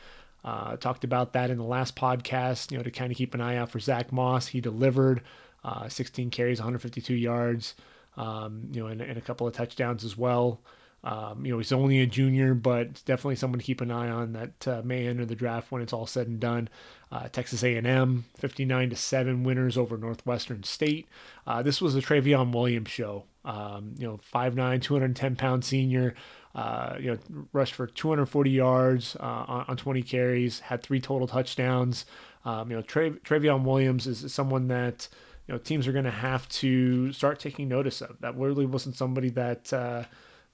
Uh, 0.44 0.76
talked 0.76 1.04
about 1.04 1.32
that 1.32 1.50
in 1.50 1.58
the 1.58 1.64
last 1.64 1.96
podcast, 1.96 2.70
you 2.70 2.78
know, 2.78 2.84
to 2.84 2.90
kind 2.90 3.10
of 3.10 3.18
keep 3.18 3.34
an 3.34 3.40
eye 3.40 3.56
out 3.56 3.70
for 3.70 3.80
Zach 3.80 4.12
Moss. 4.12 4.46
He 4.46 4.60
delivered 4.60 5.22
uh, 5.64 5.88
16 5.88 6.30
carries, 6.30 6.58
152 6.58 7.14
yards, 7.14 7.74
um, 8.16 8.68
you 8.72 8.80
know, 8.80 8.88
and, 8.88 9.00
and, 9.00 9.18
a 9.18 9.20
couple 9.20 9.46
of 9.46 9.54
touchdowns 9.54 10.04
as 10.04 10.16
well. 10.16 10.60
Um, 11.04 11.46
you 11.46 11.52
know, 11.52 11.58
he's 11.58 11.72
only 11.72 12.00
a 12.00 12.06
junior, 12.06 12.54
but 12.54 13.04
definitely 13.04 13.36
someone 13.36 13.60
to 13.60 13.64
keep 13.64 13.80
an 13.80 13.90
eye 13.90 14.08
on 14.08 14.32
that 14.32 14.68
uh, 14.68 14.82
may 14.84 15.06
enter 15.06 15.24
the 15.24 15.36
draft 15.36 15.70
when 15.70 15.80
it's 15.80 15.92
all 15.92 16.06
said 16.06 16.26
and 16.26 16.40
done. 16.40 16.68
Uh, 17.12 17.28
Texas 17.28 17.62
A&M, 17.62 18.24
59 18.36 18.90
to 18.90 18.96
seven 18.96 19.44
winners 19.44 19.78
over 19.78 19.96
Northwestern 19.96 20.64
State. 20.64 21.06
Uh, 21.46 21.62
this 21.62 21.80
was 21.80 21.94
a 21.94 22.02
Trayveon 22.02 22.52
Williams 22.52 22.90
show. 22.90 23.24
Um, 23.44 23.94
you 23.96 24.06
know, 24.06 24.20
5'9", 24.34 24.82
210 24.82 25.36
pound 25.36 25.64
senior. 25.64 26.14
Uh, 26.54 26.96
you 26.98 27.12
know, 27.12 27.46
rushed 27.52 27.74
for 27.74 27.86
240 27.86 28.50
yards 28.50 29.16
uh, 29.20 29.22
on, 29.22 29.64
on, 29.68 29.76
20 29.76 30.02
carries. 30.02 30.60
Had 30.60 30.82
three 30.82 31.00
total 31.00 31.28
touchdowns. 31.28 32.04
Um, 32.44 32.70
you 32.70 32.76
know, 32.76 32.82
Tra- 32.82 33.10
Trayveon 33.10 33.62
Williams 33.62 34.06
is 34.06 34.32
someone 34.32 34.66
that 34.68 35.08
you 35.48 35.54
know 35.54 35.58
teams 35.58 35.88
are 35.88 35.92
going 35.92 36.04
to 36.04 36.10
have 36.10 36.48
to 36.50 37.12
start 37.12 37.40
taking 37.40 37.68
notice 37.68 38.02
of. 38.02 38.20
That 38.20 38.36
really 38.36 38.66
wasn't 38.66 38.96
somebody 38.96 39.30
that 39.30 39.72
uh, 39.72 40.04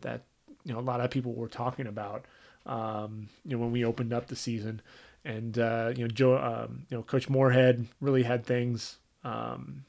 that 0.01 0.23
you 0.65 0.73
know 0.73 0.79
a 0.79 0.83
lot 0.83 1.01
of 1.01 1.11
people 1.11 1.35
were 1.35 1.49
talking 1.49 1.89
about 1.89 2.27
um, 2.65 3.29
you 3.45 3.57
know 3.57 3.63
when 3.63 3.73
we 3.73 3.85
opened 3.85 4.13
up 4.13 4.29
the 4.29 4.37
season. 4.37 4.81
And 5.27 5.59
uh, 5.59 5.93
you 5.97 6.05
know 6.05 6.09
Joe 6.09 6.37
um, 6.39 6.87
you 6.89 6.97
know 6.97 7.03
Coach 7.03 7.29
Moorhead 7.29 7.87
really 8.01 8.23
had 8.23 8.47
things 8.47 8.99
um, 9.25 9.85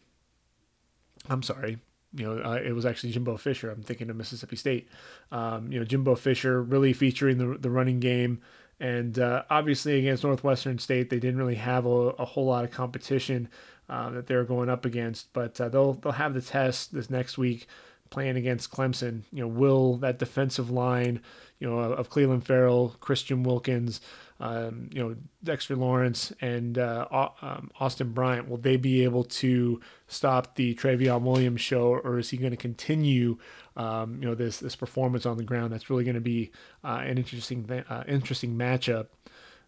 I'm 1.30 1.44
sorry 1.44 1.78
you 2.13 2.26
know 2.26 2.41
uh, 2.44 2.56
it 2.56 2.74
was 2.74 2.86
actually 2.86 3.12
Jimbo 3.12 3.38
Fisher. 3.38 3.70
I'm 3.70 3.84
thinking 3.84 4.10
of 4.10 4.15
Mississippi 4.15 4.56
State. 4.56 4.89
Um, 5.32 5.72
you 5.72 5.78
know 5.78 5.86
Jimbo 5.86 6.15
Fisher 6.15 6.63
really 6.63 6.94
featuring 6.94 7.38
the 7.38 7.58
the 7.60 7.70
running 7.70 8.00
game. 8.00 8.41
And 8.78 9.20
uh, 9.20 9.44
obviously 9.50 10.00
against 10.00 10.24
Northwestern 10.24 10.80
State 10.80 11.10
they 11.10 11.20
didn't 11.20 11.38
really 11.38 11.56
have 11.56 11.86
a, 11.86 11.89
a 11.89 12.26
whole 12.26 12.46
lot 12.48 12.65
of 12.65 12.72
competition 12.72 13.50
uh, 13.89 14.10
that 14.10 14.28
they're 14.28 14.43
going 14.43 14.69
up 14.69 14.86
against 14.86 15.32
but 15.34 15.60
uh, 15.60 15.69
they'll 15.69 15.93
they'll 15.93 16.12
have 16.12 16.34
the 16.34 16.41
test 16.41 16.93
this 16.93 17.10
next 17.10 17.38
week 17.38 17.67
playing 18.10 18.38
against 18.38 18.71
Clemson, 18.71 19.24
you 19.32 19.41
know, 19.41 19.48
will 19.48 19.98
that 19.98 20.19
defensive 20.19 20.69
line, 20.69 21.21
you 21.60 21.69
know, 21.69 21.80
of 21.80 22.10
Clelin 22.10 22.43
Ferrell, 22.43 22.95
Christian 23.00 23.43
Wilkins, 23.43 24.00
um, 24.39 24.89
you 24.93 25.02
know, 25.02 25.15
Dexter 25.43 25.76
Lawrence, 25.76 26.32
and 26.41 26.78
uh, 26.78 27.08
um, 27.41 27.71
Austin 27.80 28.12
Bryant, 28.12 28.50
will 28.50 28.58
they 28.58 28.78
be 28.78 29.04
able 29.04 29.24
to 29.24 29.80
stop 30.08 30.56
the 30.56 30.76
Trayveon 30.76 31.21
Williams 31.21 31.62
show, 31.62 31.88
or 31.88 32.19
is 32.19 32.30
he 32.30 32.38
going 32.38 32.52
to 32.52 32.58
continue, 32.58 33.38
um, 33.76 34.19
you 34.21 34.28
know, 34.28 34.36
this 34.36 34.60
this 34.60 34.76
performance 34.76 35.26
on 35.26 35.38
the 35.38 35.43
ground? 35.43 35.71
That's 35.71 35.89
really 35.89 36.04
going 36.04 36.15
to 36.15 36.21
be 36.21 36.52
uh, 36.84 37.02
an 37.04 37.17
interesting 37.17 37.69
uh, 37.89 38.04
interesting 38.08 38.56
matchup. 38.56 39.08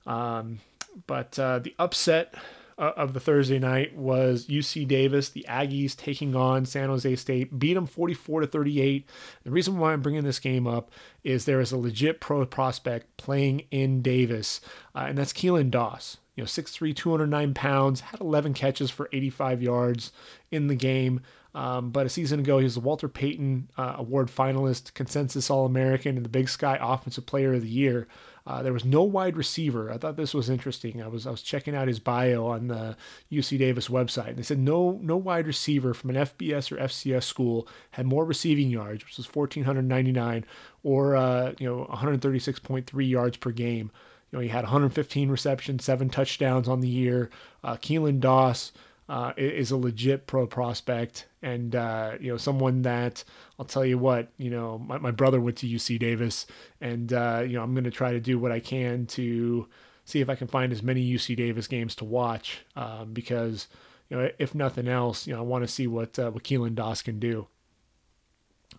Um, 0.05 0.59
but 1.05 1.37
uh, 1.39 1.59
the 1.59 1.73
upset 1.79 2.33
uh, 2.77 2.91
of 2.95 3.13
the 3.13 3.19
Thursday 3.19 3.59
night 3.59 3.95
was 3.95 4.47
UC 4.47 4.87
Davis, 4.87 5.29
the 5.29 5.45
Aggies 5.49 5.95
taking 5.95 6.35
on 6.35 6.65
San 6.65 6.89
Jose 6.89 7.15
State, 7.15 7.57
beat 7.57 7.73
them 7.73 7.87
44 7.87 8.41
to 8.41 8.47
38. 8.47 9.09
The 9.43 9.51
reason 9.51 9.77
why 9.77 9.93
I'm 9.93 10.01
bringing 10.01 10.23
this 10.23 10.39
game 10.39 10.67
up 10.67 10.91
is 11.23 11.45
there 11.45 11.61
is 11.61 11.71
a 11.71 11.77
legit 11.77 12.21
pro 12.21 12.45
prospect 12.45 13.17
playing 13.17 13.63
in 13.71 14.01
Davis, 14.01 14.61
uh, 14.95 15.05
and 15.07 15.17
that's 15.17 15.33
Keelan 15.33 15.71
Doss. 15.71 16.17
You 16.35 16.43
know, 16.43 16.47
6'3", 16.47 16.95
209 16.95 17.53
pounds, 17.55 18.01
had 18.01 18.21
11 18.21 18.53
catches 18.53 18.91
for 18.91 19.09
85 19.11 19.63
yards 19.63 20.11
in 20.51 20.67
the 20.67 20.75
game. 20.75 21.21
Um, 21.55 21.89
but 21.89 22.05
a 22.05 22.09
season 22.09 22.39
ago, 22.39 22.59
he 22.59 22.65
was 22.65 22.75
the 22.75 22.81
Walter 22.81 23.09
Payton 23.09 23.69
uh, 23.75 23.95
Award 23.97 24.27
finalist, 24.27 24.93
consensus 24.93 25.49
All 25.49 25.65
American, 25.65 26.15
and 26.15 26.23
the 26.23 26.29
Big 26.29 26.49
Sky 26.49 26.77
Offensive 26.79 27.25
Player 27.25 27.53
of 27.53 27.63
the 27.63 27.67
Year. 27.67 28.07
Uh, 28.47 28.63
there 28.63 28.71
was 28.71 28.85
no 28.85 29.03
wide 29.03 29.35
receiver. 29.35 29.91
I 29.91 29.97
thought 29.97 30.15
this 30.15 30.33
was 30.33 30.49
interesting. 30.49 31.03
I 31.03 31.09
was 31.09 31.27
I 31.27 31.31
was 31.31 31.41
checking 31.41 31.75
out 31.75 31.89
his 31.89 31.99
bio 31.99 32.45
on 32.45 32.69
the 32.69 32.95
UC 33.29 33.59
Davis 33.59 33.89
website, 33.89 34.29
and 34.29 34.37
they 34.37 34.43
said 34.43 34.57
no 34.57 34.97
no 35.01 35.17
wide 35.17 35.45
receiver 35.45 35.93
from 35.93 36.11
an 36.11 36.15
FBS 36.15 36.71
or 36.71 36.77
FCS 36.77 37.23
school 37.23 37.67
had 37.91 38.05
more 38.05 38.23
receiving 38.23 38.69
yards, 38.69 39.03
which 39.03 39.17
was 39.17 39.35
1,499, 39.35 40.45
or 40.83 41.17
uh, 41.17 41.53
you 41.59 41.67
know 41.67 41.85
136.3 41.91 43.09
yards 43.09 43.35
per 43.35 43.51
game. 43.51 43.91
You 44.31 44.37
know 44.37 44.41
he 44.41 44.47
had 44.47 44.63
115 44.63 45.29
receptions, 45.29 45.83
seven 45.83 46.09
touchdowns 46.09 46.69
on 46.69 46.79
the 46.79 46.87
year. 46.87 47.29
Uh, 47.65 47.75
Keelan 47.75 48.21
Doss 48.21 48.71
uh, 49.09 49.33
is 49.35 49.71
a 49.71 49.77
legit 49.77 50.25
pro 50.25 50.47
prospect 50.47 51.26
and 51.47 51.75
uh, 51.75 52.11
you 52.19 52.29
know 52.29 52.37
someone 52.37 52.81
that 52.81 53.23
I'll 53.57 53.65
tell 53.65 53.85
you 53.85 53.97
what 53.97 54.29
you 54.37 54.49
know 54.49 54.77
my, 54.79 54.97
my 54.97 55.11
brother 55.11 55.39
went 55.39 55.57
to 55.57 55.67
UC 55.67 55.97
Davis 55.99 56.45
and 56.81 57.11
uh, 57.13 57.43
you 57.45 57.53
know 57.53 57.63
I'm 57.63 57.73
going 57.73 57.85
to 57.85 57.91
try 57.91 58.11
to 58.11 58.19
do 58.19 58.37
what 58.37 58.51
I 58.51 58.59
can 58.59 59.05
to 59.07 59.67
see 60.03 60.19
if 60.19 60.29
I 60.29 60.35
can 60.35 60.47
find 60.47 60.71
as 60.71 60.83
many 60.83 61.09
UC 61.09 61.37
Davis 61.37 61.67
games 61.67 61.95
to 61.95 62.05
watch 62.05 62.65
um, 62.75 63.13
because 63.13 63.67
you 64.09 64.17
know 64.17 64.29
if 64.37 64.53
nothing 64.53 64.87
else 64.87 65.25
you 65.25 65.33
know 65.33 65.39
I 65.39 65.43
want 65.43 65.63
to 65.63 65.67
see 65.67 65.87
what 65.87 66.19
uh, 66.19 66.31
what 66.31 66.43
Keelan 66.43 66.75
Doss 66.75 67.01
can 67.01 67.19
do. 67.19 67.47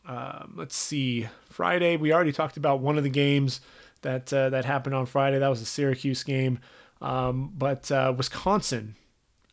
Um, 0.06 0.54
let's 0.56 0.76
see 0.76 1.26
Friday 1.48 1.96
we 1.96 2.12
already 2.12 2.32
talked 2.32 2.58
about 2.58 2.80
one 2.80 2.98
of 2.98 3.04
the 3.04 3.10
games 3.10 3.60
that 4.02 4.32
uh, 4.32 4.50
that 4.50 4.66
happened 4.66 4.94
on 4.94 5.06
Friday 5.06 5.38
that 5.38 5.48
was 5.48 5.60
the 5.60 5.66
Syracuse 5.66 6.22
game 6.22 6.58
um, 7.00 7.52
but 7.56 7.90
uh, 7.90 8.12
Wisconsin 8.16 8.94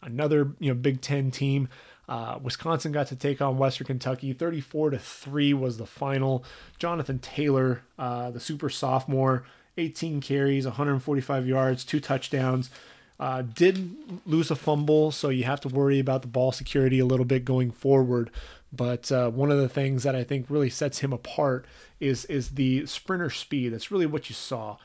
another 0.05 0.53
you 0.59 0.69
know 0.69 0.75
Big 0.75 1.01
Ten 1.01 1.31
team. 1.31 1.67
Uh, 2.07 2.39
Wisconsin 2.41 2.91
got 2.91 3.07
to 3.07 3.15
take 3.15 3.41
on 3.41 3.57
Western 3.57 3.87
Kentucky. 3.87 4.33
34 4.33 4.91
to 4.91 4.99
three 4.99 5.53
was 5.53 5.77
the 5.77 5.85
final. 5.85 6.43
Jonathan 6.77 7.19
Taylor, 7.19 7.81
uh, 7.97 8.31
the 8.31 8.39
super 8.39 8.69
sophomore, 8.69 9.43
18 9.77 10.21
carries, 10.21 10.65
145 10.65 11.47
yards, 11.47 11.83
two 11.83 11.99
touchdowns. 11.99 12.69
Uh, 13.17 13.41
did 13.41 13.95
lose 14.25 14.51
a 14.51 14.55
fumble, 14.55 15.09
so 15.09 15.29
you 15.29 15.45
have 15.45 15.61
to 15.61 15.69
worry 15.69 15.99
about 15.99 16.21
the 16.21 16.27
ball 16.27 16.51
security 16.51 16.99
a 16.99 17.05
little 17.05 17.25
bit 17.25 17.45
going 17.45 17.71
forward. 17.71 18.29
But 18.73 19.09
uh, 19.11 19.29
one 19.29 19.51
of 19.51 19.57
the 19.57 19.69
things 19.69 20.03
that 20.03 20.15
I 20.15 20.23
think 20.23 20.47
really 20.49 20.69
sets 20.69 20.99
him 20.99 21.13
apart 21.13 21.65
is 22.01 22.25
is 22.25 22.51
the 22.51 22.85
sprinter 22.85 23.29
speed. 23.29 23.69
That's 23.69 23.89
really 23.89 24.05
what 24.05 24.29
you 24.29 24.35
saw. 24.35 24.77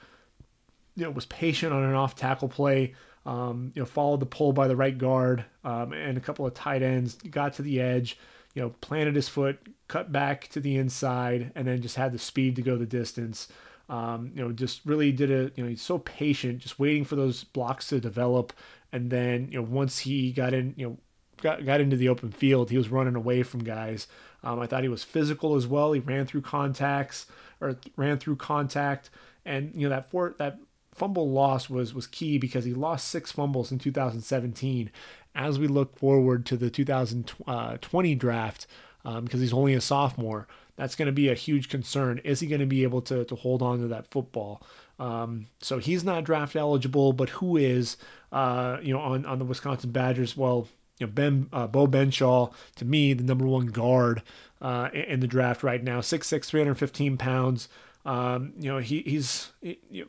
You 0.96 1.04
know, 1.04 1.10
was 1.10 1.26
patient 1.26 1.72
on 1.72 1.82
an 1.82 1.94
off 1.94 2.14
tackle 2.14 2.48
play. 2.48 2.94
Um, 3.26 3.72
you 3.74 3.82
know, 3.82 3.86
followed 3.86 4.20
the 4.20 4.26
pull 4.26 4.52
by 4.52 4.66
the 4.66 4.76
right 4.76 4.96
guard 4.96 5.44
um, 5.62 5.92
and 5.92 6.16
a 6.16 6.20
couple 6.20 6.46
of 6.46 6.54
tight 6.54 6.82
ends. 6.82 7.14
Got 7.14 7.54
to 7.54 7.62
the 7.62 7.80
edge, 7.80 8.18
you 8.54 8.62
know, 8.62 8.70
planted 8.80 9.14
his 9.14 9.28
foot, 9.28 9.58
cut 9.88 10.10
back 10.10 10.48
to 10.48 10.60
the 10.60 10.76
inside, 10.76 11.52
and 11.54 11.66
then 11.68 11.82
just 11.82 11.96
had 11.96 12.12
the 12.12 12.18
speed 12.18 12.56
to 12.56 12.62
go 12.62 12.76
the 12.76 12.86
distance. 12.86 13.48
Um, 13.90 14.32
you 14.34 14.42
know, 14.42 14.52
just 14.52 14.80
really 14.86 15.12
did 15.12 15.30
a. 15.30 15.50
You 15.54 15.64
know, 15.64 15.68
he's 15.68 15.82
so 15.82 15.98
patient, 15.98 16.60
just 16.60 16.78
waiting 16.78 17.04
for 17.04 17.16
those 17.16 17.44
blocks 17.44 17.88
to 17.88 18.00
develop, 18.00 18.52
and 18.92 19.10
then 19.10 19.48
you 19.50 19.60
know, 19.60 19.66
once 19.68 19.98
he 19.98 20.32
got 20.32 20.54
in, 20.54 20.74
you 20.76 20.86
know, 20.86 20.98
got 21.42 21.64
got 21.64 21.80
into 21.80 21.96
the 21.96 22.08
open 22.08 22.30
field, 22.30 22.70
he 22.70 22.78
was 22.78 22.88
running 22.88 23.16
away 23.16 23.42
from 23.42 23.64
guys. 23.64 24.06
Um, 24.42 24.60
I 24.60 24.66
thought 24.66 24.82
he 24.82 24.88
was 24.88 25.04
physical 25.04 25.56
as 25.56 25.66
well. 25.66 25.92
He 25.92 26.00
ran 26.00 26.26
through 26.26 26.42
contacts 26.42 27.26
or 27.60 27.76
ran 27.96 28.18
through 28.18 28.36
contact, 28.36 29.10
and 29.44 29.72
you 29.74 29.88
know 29.88 29.94
that 29.94 30.10
for 30.10 30.34
that 30.38 30.58
fumble 30.92 31.30
loss 31.30 31.70
was 31.70 31.94
was 31.94 32.06
key 32.06 32.38
because 32.38 32.64
he 32.64 32.74
lost 32.74 33.08
six 33.08 33.32
fumbles 33.32 33.72
in 33.72 33.78
2017. 33.78 34.90
As 35.34 35.58
we 35.58 35.68
look 35.68 35.96
forward 35.96 36.44
to 36.46 36.56
the 36.56 36.70
2020 36.70 38.14
draft, 38.16 38.66
um, 39.04 39.24
because 39.24 39.40
he's 39.40 39.52
only 39.52 39.74
a 39.74 39.80
sophomore, 39.80 40.48
that's 40.76 40.96
going 40.96 41.06
to 41.06 41.12
be 41.12 41.28
a 41.28 41.34
huge 41.34 41.68
concern. 41.68 42.20
Is 42.24 42.40
he 42.40 42.48
going 42.48 42.60
to 42.60 42.66
be 42.66 42.82
able 42.82 43.02
to 43.02 43.24
to 43.24 43.34
hold 43.36 43.62
on 43.62 43.80
to 43.80 43.88
that 43.88 44.10
football? 44.10 44.62
Um, 44.98 45.46
so 45.60 45.78
he's 45.78 46.04
not 46.04 46.24
draft 46.24 46.56
eligible, 46.56 47.12
but 47.12 47.30
who 47.30 47.56
is? 47.56 47.96
Uh, 48.32 48.78
you 48.82 48.92
know, 48.92 49.00
on 49.00 49.24
on 49.26 49.38
the 49.38 49.44
Wisconsin 49.44 49.90
Badgers, 49.90 50.36
well, 50.36 50.68
you 50.98 51.06
know, 51.06 51.12
Ben 51.12 51.48
uh, 51.52 51.66
Beau 51.66 51.86
Benzschawel, 51.86 52.52
to 52.76 52.84
me, 52.84 53.12
the 53.14 53.24
number 53.24 53.46
one 53.46 53.66
guard 53.66 54.22
uh, 54.60 54.90
in 54.92 55.20
the 55.20 55.26
draft 55.26 55.62
right 55.62 55.82
now, 55.82 56.00
6'6", 56.00 56.44
315 56.44 57.16
pounds. 57.16 57.68
Um, 58.04 58.52
you 58.58 58.70
know, 58.70 58.78
he 58.78 59.02
he's 59.02 59.52
you 59.62 59.76
know, 59.90 60.06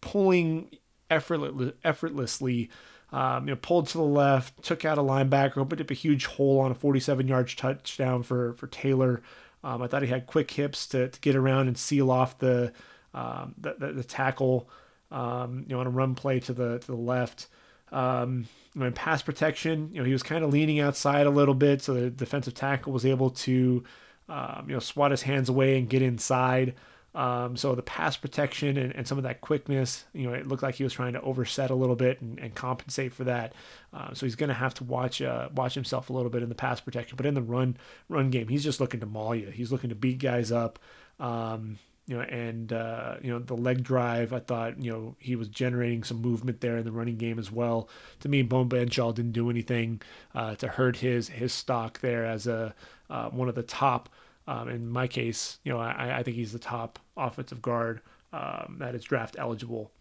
pulling 0.00 0.70
effortless, 1.10 1.72
effortlessly. 1.84 2.70
Um, 3.10 3.48
you 3.48 3.54
know, 3.54 3.60
pulled 3.62 3.88
to 3.88 3.98
the 3.98 4.04
left, 4.04 4.62
took 4.62 4.84
out 4.84 4.98
a 4.98 5.02
linebacker, 5.02 5.56
opened 5.56 5.80
up 5.80 5.90
a 5.90 5.94
huge 5.94 6.26
hole 6.26 6.60
on 6.60 6.70
a 6.70 6.74
47-yard 6.74 7.48
touchdown 7.56 8.22
for 8.22 8.52
for 8.54 8.66
Taylor. 8.66 9.22
Um, 9.64 9.82
I 9.82 9.86
thought 9.86 10.02
he 10.02 10.08
had 10.08 10.26
quick 10.26 10.50
hips 10.50 10.86
to, 10.88 11.08
to 11.08 11.20
get 11.20 11.34
around 11.34 11.68
and 11.68 11.78
seal 11.78 12.10
off 12.10 12.38
the 12.38 12.72
um, 13.14 13.54
the, 13.58 13.74
the, 13.78 13.92
the, 13.92 14.04
tackle. 14.04 14.68
Um, 15.10 15.64
you 15.66 15.74
know, 15.74 15.80
on 15.80 15.86
a 15.86 15.90
run 15.90 16.14
play 16.14 16.38
to 16.40 16.52
the 16.52 16.78
to 16.80 16.86
the 16.86 16.96
left. 16.96 17.48
Um, 17.90 18.46
in 18.76 18.92
pass 18.92 19.22
protection, 19.22 19.90
you 19.92 19.98
know, 19.98 20.04
he 20.04 20.12
was 20.12 20.22
kind 20.22 20.44
of 20.44 20.52
leaning 20.52 20.78
outside 20.78 21.26
a 21.26 21.30
little 21.30 21.54
bit, 21.54 21.82
so 21.82 21.94
the 21.94 22.10
defensive 22.10 22.54
tackle 22.54 22.92
was 22.92 23.06
able 23.06 23.30
to, 23.30 23.82
um, 24.28 24.66
you 24.68 24.74
know, 24.74 24.78
swat 24.78 25.10
his 25.10 25.22
hands 25.22 25.48
away 25.48 25.78
and 25.78 25.88
get 25.88 26.02
inside. 26.02 26.74
Um, 27.14 27.56
so 27.56 27.74
the 27.74 27.82
pass 27.82 28.16
protection 28.16 28.76
and, 28.76 28.94
and, 28.94 29.08
some 29.08 29.16
of 29.16 29.24
that 29.24 29.40
quickness, 29.40 30.04
you 30.12 30.26
know, 30.26 30.34
it 30.34 30.46
looked 30.46 30.62
like 30.62 30.74
he 30.74 30.84
was 30.84 30.92
trying 30.92 31.14
to 31.14 31.20
overset 31.22 31.70
a 31.70 31.74
little 31.74 31.96
bit 31.96 32.20
and, 32.20 32.38
and 32.38 32.54
compensate 32.54 33.14
for 33.14 33.24
that. 33.24 33.54
Uh, 33.94 34.12
so 34.12 34.26
he's 34.26 34.36
going 34.36 34.48
to 34.48 34.54
have 34.54 34.74
to 34.74 34.84
watch 34.84 35.22
uh, 35.22 35.48
watch 35.54 35.74
himself 35.74 36.10
a 36.10 36.12
little 36.12 36.30
bit 36.30 36.42
in 36.42 36.50
the 36.50 36.54
pass 36.54 36.80
protection, 36.80 37.16
but 37.16 37.24
in 37.24 37.34
the 37.34 37.42
run 37.42 37.76
run 38.08 38.30
game, 38.30 38.48
he's 38.48 38.62
just 38.62 38.78
looking 38.78 39.00
to 39.00 39.06
maul 39.06 39.34
you. 39.34 39.48
He's 39.48 39.72
looking 39.72 39.88
to 39.88 39.96
beat 39.96 40.18
guys 40.18 40.52
up. 40.52 40.78
Um, 41.18 41.78
you 42.08 42.16
know, 42.16 42.22
and 42.22 42.72
uh, 42.72 43.16
you 43.22 43.30
know 43.30 43.38
the 43.38 43.56
leg 43.56 43.82
drive. 43.82 44.32
I 44.32 44.40
thought 44.40 44.82
you 44.82 44.90
know 44.90 45.16
he 45.18 45.36
was 45.36 45.48
generating 45.48 46.04
some 46.04 46.22
movement 46.22 46.60
there 46.60 46.78
in 46.78 46.84
the 46.84 46.92
running 46.92 47.16
game 47.16 47.38
as 47.38 47.52
well. 47.52 47.88
To 48.20 48.28
me, 48.28 48.42
Beau 48.42 48.64
Benzschawel 48.64 49.14
didn't 49.14 49.32
do 49.32 49.50
anything 49.50 50.00
uh, 50.34 50.54
to 50.56 50.68
hurt 50.68 50.96
his 50.96 51.28
his 51.28 51.52
stock 51.52 52.00
there 52.00 52.24
as 52.24 52.46
a 52.46 52.74
uh, 53.10 53.28
one 53.28 53.48
of 53.48 53.54
the 53.54 53.62
top 53.62 54.08
um, 54.48 54.70
in 54.70 54.88
my 54.88 55.06
case, 55.06 55.58
you 55.62 55.70
know, 55.70 55.78
I, 55.78 56.20
I, 56.20 56.22
think 56.22 56.36
he's 56.36 56.52
the 56.52 56.58
top 56.58 56.98
offensive 57.18 57.60
guard 57.60 58.00
um, 58.32 58.76
that 58.78 58.94
is 58.94 59.04
draft 59.04 59.36
eligible. 59.38 59.92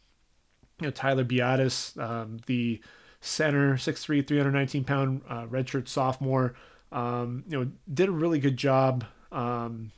You 0.79 0.87
know, 0.87 0.91
Tyler 0.91 1.25
Biadasz, 1.25 2.01
um, 2.01 2.39
the 2.45 2.79
center, 3.19 3.73
6'3", 3.73 4.25
319 4.25 4.85
pound 4.85 5.21
uh, 5.27 5.47
redshirt 5.47 5.89
sophomore, 5.89 6.55
um, 6.93 7.43
you 7.49 7.59
know, 7.59 7.69
did 7.93 8.07
a 8.07 8.11
really 8.13 8.39
good 8.39 8.55
job 8.55 9.03
um, 9.33 9.91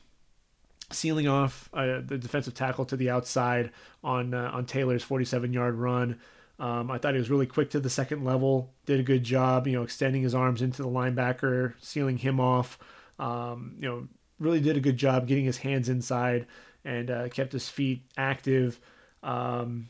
sealing 0.90 1.28
off 1.28 1.70
uh, 1.72 2.00
the 2.04 2.18
defensive 2.18 2.54
tackle 2.54 2.84
to 2.86 2.96
the 2.96 3.08
outside 3.08 3.70
on 4.02 4.34
uh, 4.34 4.50
on 4.52 4.66
Taylor's 4.66 5.04
47 5.04 5.52
yard 5.52 5.76
run. 5.76 6.18
Um, 6.58 6.90
I 6.90 6.98
thought 6.98 7.14
he 7.14 7.18
was 7.18 7.30
really 7.30 7.46
quick 7.46 7.70
to 7.70 7.78
the 7.78 7.88
second 7.88 8.24
level. 8.24 8.74
Did 8.84 8.98
a 8.98 9.04
good 9.04 9.22
job, 9.22 9.68
you 9.68 9.74
know, 9.74 9.84
extending 9.84 10.22
his 10.22 10.34
arms 10.34 10.60
into 10.60 10.82
the 10.82 10.88
linebacker, 10.88 11.74
sealing 11.78 12.18
him 12.18 12.40
off. 12.40 12.80
Um, 13.20 13.76
you 13.78 13.88
know, 13.88 14.08
really 14.40 14.60
did 14.60 14.76
a 14.76 14.80
good 14.80 14.96
job 14.96 15.28
getting 15.28 15.44
his 15.44 15.58
hands 15.58 15.88
inside 15.88 16.46
and 16.84 17.10
uh, 17.10 17.28
kept 17.28 17.52
his 17.52 17.68
feet 17.68 18.02
active. 18.16 18.80
Um, 19.22 19.88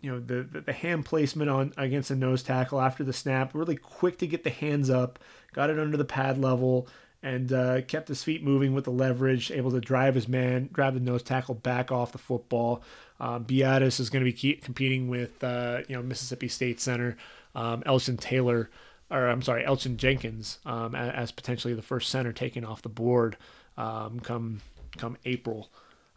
you 0.00 0.10
know 0.10 0.20
the, 0.20 0.42
the, 0.42 0.60
the 0.60 0.72
hand 0.72 1.04
placement 1.06 1.50
on 1.50 1.72
against 1.76 2.10
a 2.10 2.14
nose 2.14 2.42
tackle 2.42 2.80
after 2.80 3.02
the 3.02 3.12
snap, 3.12 3.54
really 3.54 3.76
quick 3.76 4.18
to 4.18 4.26
get 4.26 4.44
the 4.44 4.50
hands 4.50 4.90
up, 4.90 5.18
got 5.52 5.70
it 5.70 5.78
under 5.78 5.96
the 5.96 6.04
pad 6.04 6.38
level, 6.38 6.86
and 7.22 7.52
uh, 7.52 7.80
kept 7.82 8.08
his 8.08 8.22
feet 8.22 8.44
moving 8.44 8.74
with 8.74 8.84
the 8.84 8.90
leverage, 8.90 9.50
able 9.50 9.70
to 9.70 9.80
drive 9.80 10.14
his 10.14 10.28
man, 10.28 10.68
grab 10.70 10.92
the 10.92 11.00
nose 11.00 11.22
tackle 11.22 11.54
back 11.54 11.90
off 11.90 12.12
the 12.12 12.18
football. 12.18 12.82
Um, 13.18 13.46
is 13.48 14.10
going 14.10 14.24
to 14.24 14.30
be 14.30 14.54
competing 14.56 15.08
with 15.08 15.42
uh, 15.42 15.80
you 15.88 15.96
know 15.96 16.02
Mississippi 16.02 16.48
State 16.48 16.80
center 16.80 17.16
um, 17.54 17.82
Elgton 17.82 18.20
Taylor 18.20 18.70
or 19.14 19.28
I'm 19.28 19.42
sorry, 19.42 19.64
Elgton 19.64 19.96
Jenkins 19.96 20.58
um, 20.66 20.94
as, 20.94 21.30
potentially 21.30 21.72
the 21.72 21.82
first 21.82 22.10
center 22.10 22.32
taken 22.32 22.64
off 22.64 22.82
the 22.82 22.88
board 22.88 23.36
um, 23.76 24.20
come 24.20 24.60
come 24.96 25.16
April. 25.24 25.70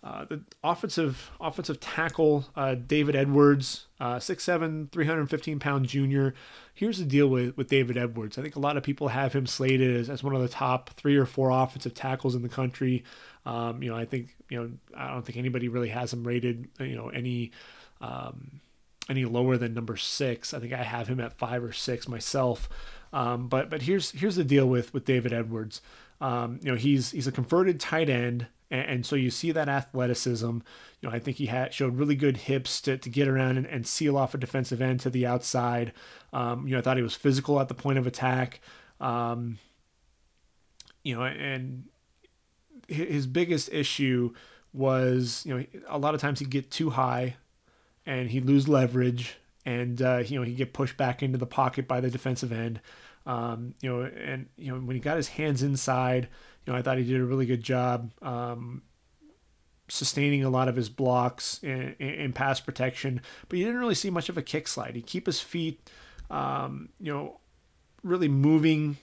Uh, 0.04 0.26
the 0.26 0.42
offensive 0.64 1.32
offensive 1.40 1.80
tackle 1.80 2.46
uh, 2.56 2.76
David 2.76 3.16
Edwards, 3.16 3.88
uh, 4.00 4.16
6'7", 4.16 4.92
315 4.92 5.60
pound 5.60 5.88
junior. 5.88 6.34
Here's 6.74 7.00
the 7.00 7.06
deal 7.06 7.28
with, 7.28 7.58
with 7.58 7.68
David 7.68 7.98
Edwards. 7.98 8.38
I 8.38 8.42
think 8.42 8.56
a 8.56 8.60
lot 8.60 8.78
of 8.78 8.84
people 8.84 9.10
have 9.10 9.34
him 9.34 9.48
slated 9.48 9.96
as, 9.96 10.10
as 10.10 10.24
one 10.24 10.36
of 10.36 10.42
the 10.42 10.48
top 10.48 10.92
three 10.92 11.18
or 11.18 11.26
four 11.26 11.50
offensive 11.50 11.94
tackles 11.94 12.36
in 12.36 12.42
the 12.42 12.50
country. 12.50 13.04
Um, 13.46 13.82
you 13.82 13.90
know, 13.90 13.98
I 13.98 14.06
think 14.06 14.36
you 14.50 14.60
know 14.60 14.72
I 14.96 15.12
don't 15.12 15.26
think 15.26 15.38
anybody 15.38 15.68
really 15.68 15.90
has 15.90 16.14
him 16.14 16.24
rated. 16.24 16.68
You 16.80 16.96
know, 16.96 17.10
any 17.10 17.52
um, 18.02 18.62
any 19.10 19.26
lower 19.26 19.58
than 19.58 19.74
number 19.74 19.98
six. 19.98 20.54
I 20.54 20.60
think 20.60 20.74
I 20.74 20.84
have 20.84 21.08
him 21.08 21.20
at 21.20 21.34
five 21.34 21.64
or 21.64 21.74
six 21.74 22.08
myself. 22.08 22.70
Um, 23.14 23.48
but 23.48 23.70
but 23.70 23.84
here's 23.84 24.12
here's 24.12 24.36
the 24.36 24.44
deal 24.44 24.68
with 24.68 24.94
with 24.94 25.06
David 25.06 25.34
Edwards. 25.34 25.82
Um, 26.20 26.60
you 26.62 26.72
know 26.72 26.78
he's 26.78 27.12
he's 27.12 27.28
a 27.28 27.32
converted 27.32 27.80
tight 27.80 28.10
end 28.10 28.48
And, 28.72 28.90
and, 28.90 29.06
so 29.06 29.16
you 29.16 29.30
see 29.30 29.52
that 29.52 29.70
athleticism. 29.70 30.46
You 31.00 31.10
know, 31.10 31.12
I 31.12 31.20
think 31.20 31.38
he 31.38 31.46
had 31.46 31.74
showed 31.74 31.96
really 31.96 32.16
good 32.16 32.38
hips 32.38 32.82
to, 32.82 32.98
to 32.98 33.10
get 33.10 33.28
around 33.28 33.58
and, 33.58 33.68
and 33.68 33.86
seal 33.86 34.18
off 34.18 34.34
a 34.34 34.38
defensive 34.38 34.82
end 34.82 35.00
to 35.02 35.10
the 35.10 35.26
outside. 35.26 35.94
Um, 36.34 36.68
you 36.68 36.74
know, 36.74 36.80
I 36.80 36.82
thought 36.82 36.98
he 36.98 37.04
was 37.04 37.16
physical 37.16 37.60
at 37.60 37.68
the 37.68 37.76
point 37.76 38.00
of 38.00 38.08
attack. 38.08 38.62
Um, 39.00 39.60
you 41.04 41.16
know, 41.16 41.24
and 41.24 41.86
his 42.88 43.28
biggest 43.28 43.72
issue 43.72 44.34
was, 44.74 45.44
you 45.46 45.58
know, 45.58 45.66
a 45.88 45.98
lot 45.98 46.16
of 46.16 46.22
times 46.22 46.40
he'd 46.40 46.50
get 46.50 46.72
too 46.72 46.90
high 46.90 47.36
and 48.08 48.30
he'd 48.30 48.46
lose 48.46 48.68
leverage 48.68 49.36
and, 49.66 50.02
uh, 50.02 50.24
you 50.26 50.40
know, 50.40 50.46
he'd 50.46 50.56
get 50.56 50.74
pushed 50.74 50.96
back 50.96 51.22
into 51.22 51.38
the 51.38 51.46
pocket 51.46 51.88
by 51.88 52.00
the 52.00 52.10
defensive 52.10 52.54
end. 52.54 52.80
Um, 53.26 53.76
you 53.82 53.90
know, 53.90 54.04
and, 54.04 54.48
you 54.56 54.72
know, 54.72 54.80
when 54.80 54.96
he 54.96 55.02
got 55.02 55.18
his 55.18 55.28
hands 55.28 55.62
inside, 55.62 56.30
you 56.66 56.72
know, 56.72 56.80
I 56.80 56.82
thought 56.82 56.98
he 56.98 57.04
did 57.04 57.20
a 57.20 57.26
really 57.26 57.46
good 57.46 57.62
job 57.62 58.14
um, 58.22 58.82
sustaining 59.90 60.46
a 60.46 60.50
lot 60.50 60.70
of 60.70 60.78
his 60.78 60.88
blocks 60.88 61.60
in, 61.62 61.96
in, 62.00 62.32
pass 62.32 62.62
protection, 62.62 63.22
but 63.50 63.60
you 63.60 63.66
didn't 63.66 63.82
really 63.82 63.94
see 63.94 64.10
much 64.10 64.30
of 64.30 64.38
a 64.38 64.42
kick 64.42 64.70
slide. 64.70 64.96
He 64.96 65.02
keep 65.02 65.26
his 65.26 65.42
feet, 65.42 65.90
um, 66.30 66.88
you 67.02 67.12
know, 67.14 67.42
really 68.04 68.30
moving, 68.30 68.96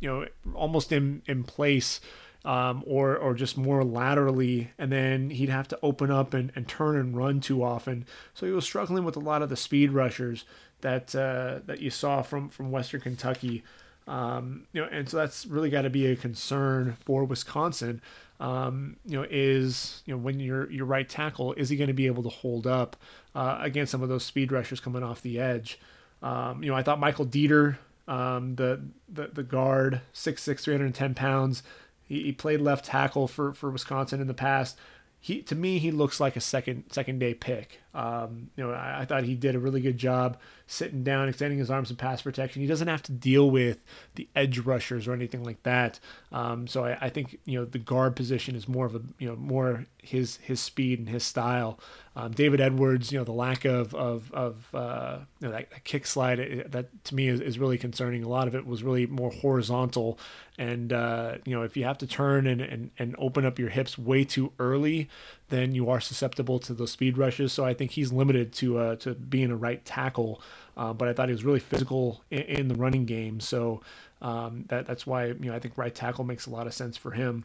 you 0.00 0.10
know, 0.10 0.26
almost 0.52 0.92
in, 0.92 1.22
in 1.24 1.44
place 1.44 2.00
um, 2.44 2.82
or 2.86 3.16
or 3.16 3.34
just 3.34 3.56
more 3.56 3.82
laterally, 3.84 4.70
and 4.78 4.92
then 4.92 5.30
he'd 5.30 5.48
have 5.48 5.68
to 5.68 5.78
open 5.82 6.10
up 6.10 6.34
and, 6.34 6.52
and 6.54 6.68
turn 6.68 6.96
and 6.96 7.16
run 7.16 7.40
too 7.40 7.62
often. 7.62 8.06
So 8.34 8.46
he 8.46 8.52
was 8.52 8.64
struggling 8.64 9.04
with 9.04 9.16
a 9.16 9.20
lot 9.20 9.42
of 9.42 9.48
the 9.48 9.56
speed 9.56 9.92
rushers 9.92 10.44
that 10.82 11.14
uh, 11.14 11.60
that 11.66 11.80
you 11.80 11.90
saw 11.90 12.22
from 12.22 12.48
from 12.48 12.70
Western 12.70 13.00
Kentucky. 13.00 13.62
Um, 14.06 14.66
you 14.72 14.82
know, 14.82 14.88
and 14.92 15.08
so 15.08 15.16
that's 15.16 15.46
really 15.46 15.70
got 15.70 15.82
to 15.82 15.90
be 15.90 16.06
a 16.06 16.16
concern 16.16 16.96
for 17.06 17.24
Wisconsin. 17.24 18.02
Um, 18.40 18.96
you 19.06 19.16
know, 19.16 19.26
is 19.30 20.02
you 20.04 20.12
know 20.12 20.18
when 20.18 20.40
your 20.40 20.70
your 20.70 20.84
right 20.84 21.08
tackle 21.08 21.54
is 21.54 21.70
he 21.70 21.76
going 21.76 21.88
to 21.88 21.94
be 21.94 22.06
able 22.06 22.22
to 22.24 22.28
hold 22.28 22.66
up 22.66 22.96
uh, 23.34 23.58
against 23.60 23.92
some 23.92 24.02
of 24.02 24.10
those 24.10 24.24
speed 24.24 24.52
rushers 24.52 24.80
coming 24.80 25.02
off 25.02 25.22
the 25.22 25.40
edge? 25.40 25.78
Um, 26.22 26.62
you 26.62 26.70
know, 26.70 26.76
I 26.76 26.82
thought 26.82 26.98
Michael 26.98 27.26
Deiter, 27.26 27.76
um, 28.08 28.56
the, 28.56 28.82
the 29.08 29.28
the 29.32 29.42
guard, 29.42 30.00
6'6", 30.14 30.60
310 30.60 31.14
pounds, 31.14 31.62
he, 32.04 32.24
he 32.24 32.32
played 32.32 32.60
left 32.60 32.84
tackle 32.84 33.28
for, 33.28 33.52
for 33.52 33.70
Wisconsin 33.70 34.20
in 34.20 34.26
the 34.26 34.34
past. 34.34 34.78
He 35.20 35.42
to 35.42 35.54
me 35.54 35.78
he 35.78 35.90
looks 35.90 36.20
like 36.20 36.36
a 36.36 36.40
second 36.40 36.84
second 36.90 37.18
day 37.18 37.34
pick. 37.34 37.80
Um, 37.94 38.50
you 38.56 38.64
know 38.64 38.72
I, 38.72 39.02
I, 39.02 39.04
thought 39.04 39.22
he 39.22 39.36
did 39.36 39.54
a 39.54 39.58
really 39.60 39.80
good 39.80 39.96
job 39.96 40.38
sitting 40.66 41.04
down, 41.04 41.28
extending 41.28 41.60
his 41.60 41.70
arms 41.70 41.90
and 41.90 41.98
pass 41.98 42.22
protection. 42.22 42.60
He 42.60 42.66
doesn't 42.66 42.88
have 42.88 43.02
to 43.04 43.12
deal 43.12 43.50
with 43.50 43.84
the 44.16 44.28
edge 44.34 44.58
rushers 44.58 45.06
or 45.06 45.12
anything 45.12 45.44
like 45.44 45.62
that. 45.62 46.00
Um, 46.32 46.66
so 46.66 46.84
I, 46.84 46.98
I, 47.02 47.08
think 47.08 47.38
you 47.44 47.58
know 47.58 47.64
the 47.64 47.78
guard 47.78 48.16
position 48.16 48.56
is 48.56 48.66
more 48.66 48.86
of 48.86 48.96
a 48.96 49.02
you 49.18 49.28
know 49.28 49.36
more 49.36 49.86
his 50.02 50.36
his 50.38 50.58
speed 50.58 50.98
and 50.98 51.08
his 51.08 51.22
style. 51.22 51.78
Um, 52.16 52.32
David 52.32 52.60
Edwards, 52.60 53.12
you 53.12 53.18
know 53.18 53.24
the 53.24 53.32
lack 53.32 53.64
of 53.64 53.94
of 53.94 54.32
of 54.32 54.74
uh, 54.74 55.18
you 55.38 55.46
know, 55.46 55.52
that, 55.52 55.70
that, 55.70 55.84
kick 55.84 56.06
slide 56.06 56.66
that 56.70 57.04
to 57.04 57.14
me 57.14 57.28
is, 57.28 57.40
is 57.40 57.60
really 57.60 57.78
concerning. 57.78 58.24
A 58.24 58.28
lot 58.28 58.48
of 58.48 58.56
it 58.56 58.66
was 58.66 58.82
really 58.82 59.06
more 59.06 59.30
horizontal 59.30 60.18
and 60.56 60.92
uh, 60.92 61.38
you 61.44 61.54
know, 61.54 61.62
if 61.62 61.76
you 61.76 61.84
have 61.84 61.98
to 61.98 62.06
turn 62.06 62.46
and, 62.46 62.60
and, 62.60 62.90
and 62.98 63.14
open 63.18 63.44
up 63.44 63.58
your 63.58 63.70
hips 63.70 63.98
way 63.98 64.24
too 64.24 64.52
early, 64.58 65.08
then 65.48 65.74
you 65.74 65.90
are 65.90 66.00
susceptible 66.00 66.58
to 66.60 66.74
those 66.74 66.90
speed 66.90 67.18
rushes. 67.18 67.52
So 67.52 67.64
I 67.64 67.74
think 67.74 67.92
he's 67.92 68.12
limited 68.12 68.52
to 68.54 68.78
uh, 68.78 68.96
to 68.96 69.14
being 69.14 69.50
a 69.50 69.56
right 69.56 69.84
tackle. 69.84 70.40
Uh, 70.76 70.92
but 70.92 71.08
I 71.08 71.12
thought 71.12 71.28
he 71.28 71.34
was 71.34 71.44
really 71.44 71.60
physical 71.60 72.22
in, 72.30 72.42
in 72.42 72.68
the 72.68 72.74
running 72.74 73.04
game. 73.04 73.40
So 73.40 73.82
um, 74.22 74.64
that 74.68 74.86
that's 74.86 75.06
why 75.06 75.26
you 75.26 75.36
know 75.50 75.54
I 75.54 75.58
think 75.58 75.76
right 75.76 75.94
tackle 75.94 76.24
makes 76.24 76.46
a 76.46 76.50
lot 76.50 76.66
of 76.66 76.74
sense 76.74 76.96
for 76.96 77.12
him. 77.12 77.44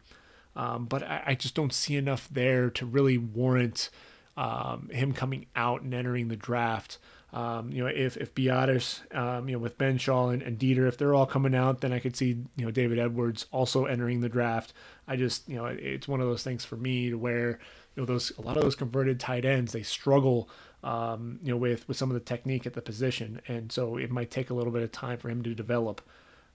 Um, 0.56 0.86
but 0.86 1.04
I, 1.04 1.24
I, 1.28 1.36
just 1.36 1.54
don't 1.54 1.72
see 1.72 1.96
enough 1.96 2.28
there 2.32 2.72
to 2.72 2.86
really 2.86 3.20
warrant 3.20 3.92
um, 4.36 4.90
him 4.92 5.14
coming 5.14 5.46
out 5.56 5.84
and 5.84 5.94
entering 5.94 6.28
the 6.28 6.36
draft. 6.36 6.98
Um, 7.32 7.72
you 7.72 7.84
know, 7.84 7.88
if 7.88 8.18
if 8.18 8.34
Biadasz, 8.34 9.16
um, 9.16 9.48
you 9.48 9.54
know, 9.54 9.60
with 9.60 9.78
Ben 9.78 9.98
Shaw 10.00 10.30
and, 10.30 10.42
and 10.42 10.58
Deiter, 10.58 10.88
if 10.88 10.98
they're 10.98 11.14
all 11.14 11.28
coming 11.28 11.54
out, 11.54 11.82
then 11.82 11.94
I 11.94 12.00
could 12.00 12.16
see 12.16 12.44
you 12.56 12.66
know 12.66 12.72
David 12.72 12.98
Edwards 12.98 13.46
also 13.52 13.86
entering 13.86 14.22
the 14.22 14.30
draft. 14.30 14.74
I 15.08 15.16
just 15.16 15.48
you 15.48 15.56
know 15.56 15.66
it's 15.66 16.08
one 16.08 16.22
of 16.22 16.28
those 16.28 16.44
things 16.44 16.66
for 16.66 16.76
me 16.76 17.12
to 17.12 17.18
where 17.18 17.60
you 18.00 18.06
know 18.06 18.14
those 18.14 18.32
a 18.38 18.42
lot 18.42 18.56
of 18.56 18.64
those 18.64 18.76
converted 18.76 19.20
tight 19.20 19.44
ends 19.44 19.74
they 19.74 19.84
struggle 19.84 20.50
um, 20.86 21.38
you 21.44 21.52
know 21.52 21.58
with 21.58 21.86
with 21.90 21.98
some 21.98 22.10
of 22.10 22.14
the 22.14 22.22
technique 22.22 22.66
at 22.66 22.74
the 22.74 22.82
position, 22.82 23.42
and 23.50 23.70
so 23.70 23.98
it 23.98 24.10
might 24.10 24.32
take 24.32 24.50
a 24.50 24.54
little 24.54 24.72
bit 24.72 24.82
of 24.82 24.92
time 24.94 25.18
for 25.18 25.30
him 25.30 25.44
to 25.44 25.54
develop. 25.54 26.02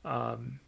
Um, 0.07 0.61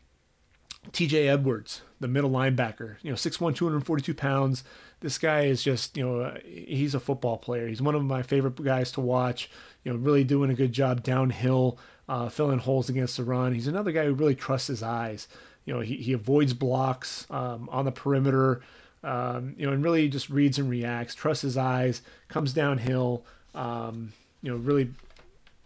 TJ 0.92 1.26
Edwards, 1.26 1.80
the 1.98 2.06
middle 2.06 2.30
linebacker, 2.30 2.96
you 3.02 3.10
know, 3.10 3.16
6'1, 3.16 3.56
242 3.56 4.14
pounds. 4.14 4.62
This 5.00 5.18
guy 5.18 5.46
is 5.46 5.62
just, 5.64 5.96
you 5.96 6.06
know, 6.06 6.36
he's 6.44 6.94
a 6.94 7.00
football 7.00 7.38
player. 7.38 7.66
He's 7.66 7.82
one 7.82 7.96
of 7.96 8.04
my 8.04 8.22
favorite 8.22 8.62
guys 8.62 8.92
to 8.92 9.00
watch 9.00 9.50
you 9.82 9.92
know, 9.92 9.98
really 9.98 10.22
doing 10.22 10.50
a 10.50 10.54
good 10.54 10.72
job 10.72 11.02
downhill, 11.02 11.78
uh, 12.08 12.28
filling 12.28 12.60
holes 12.60 12.88
against 12.88 13.16
the 13.16 13.24
run. 13.24 13.52
He's 13.52 13.66
another 13.66 13.90
guy 13.90 14.04
who 14.04 14.14
really 14.14 14.36
trusts 14.36 14.68
his 14.68 14.82
eyes. 14.82 15.26
You 15.64 15.74
know, 15.74 15.80
he, 15.80 15.96
he 15.96 16.12
avoids 16.12 16.52
blocks 16.54 17.26
um, 17.30 17.68
on 17.72 17.84
the 17.84 17.92
perimeter, 17.92 18.62
um, 19.02 19.54
you 19.56 19.66
know, 19.66 19.72
and 19.72 19.84
really 19.84 20.08
just 20.08 20.30
reads 20.30 20.58
and 20.58 20.68
reacts, 20.68 21.14
trusts 21.14 21.42
his 21.42 21.56
eyes, 21.56 22.02
comes 22.28 22.52
downhill, 22.52 23.24
um, 23.54 24.12
you 24.42 24.50
know, 24.50 24.56
really 24.56 24.90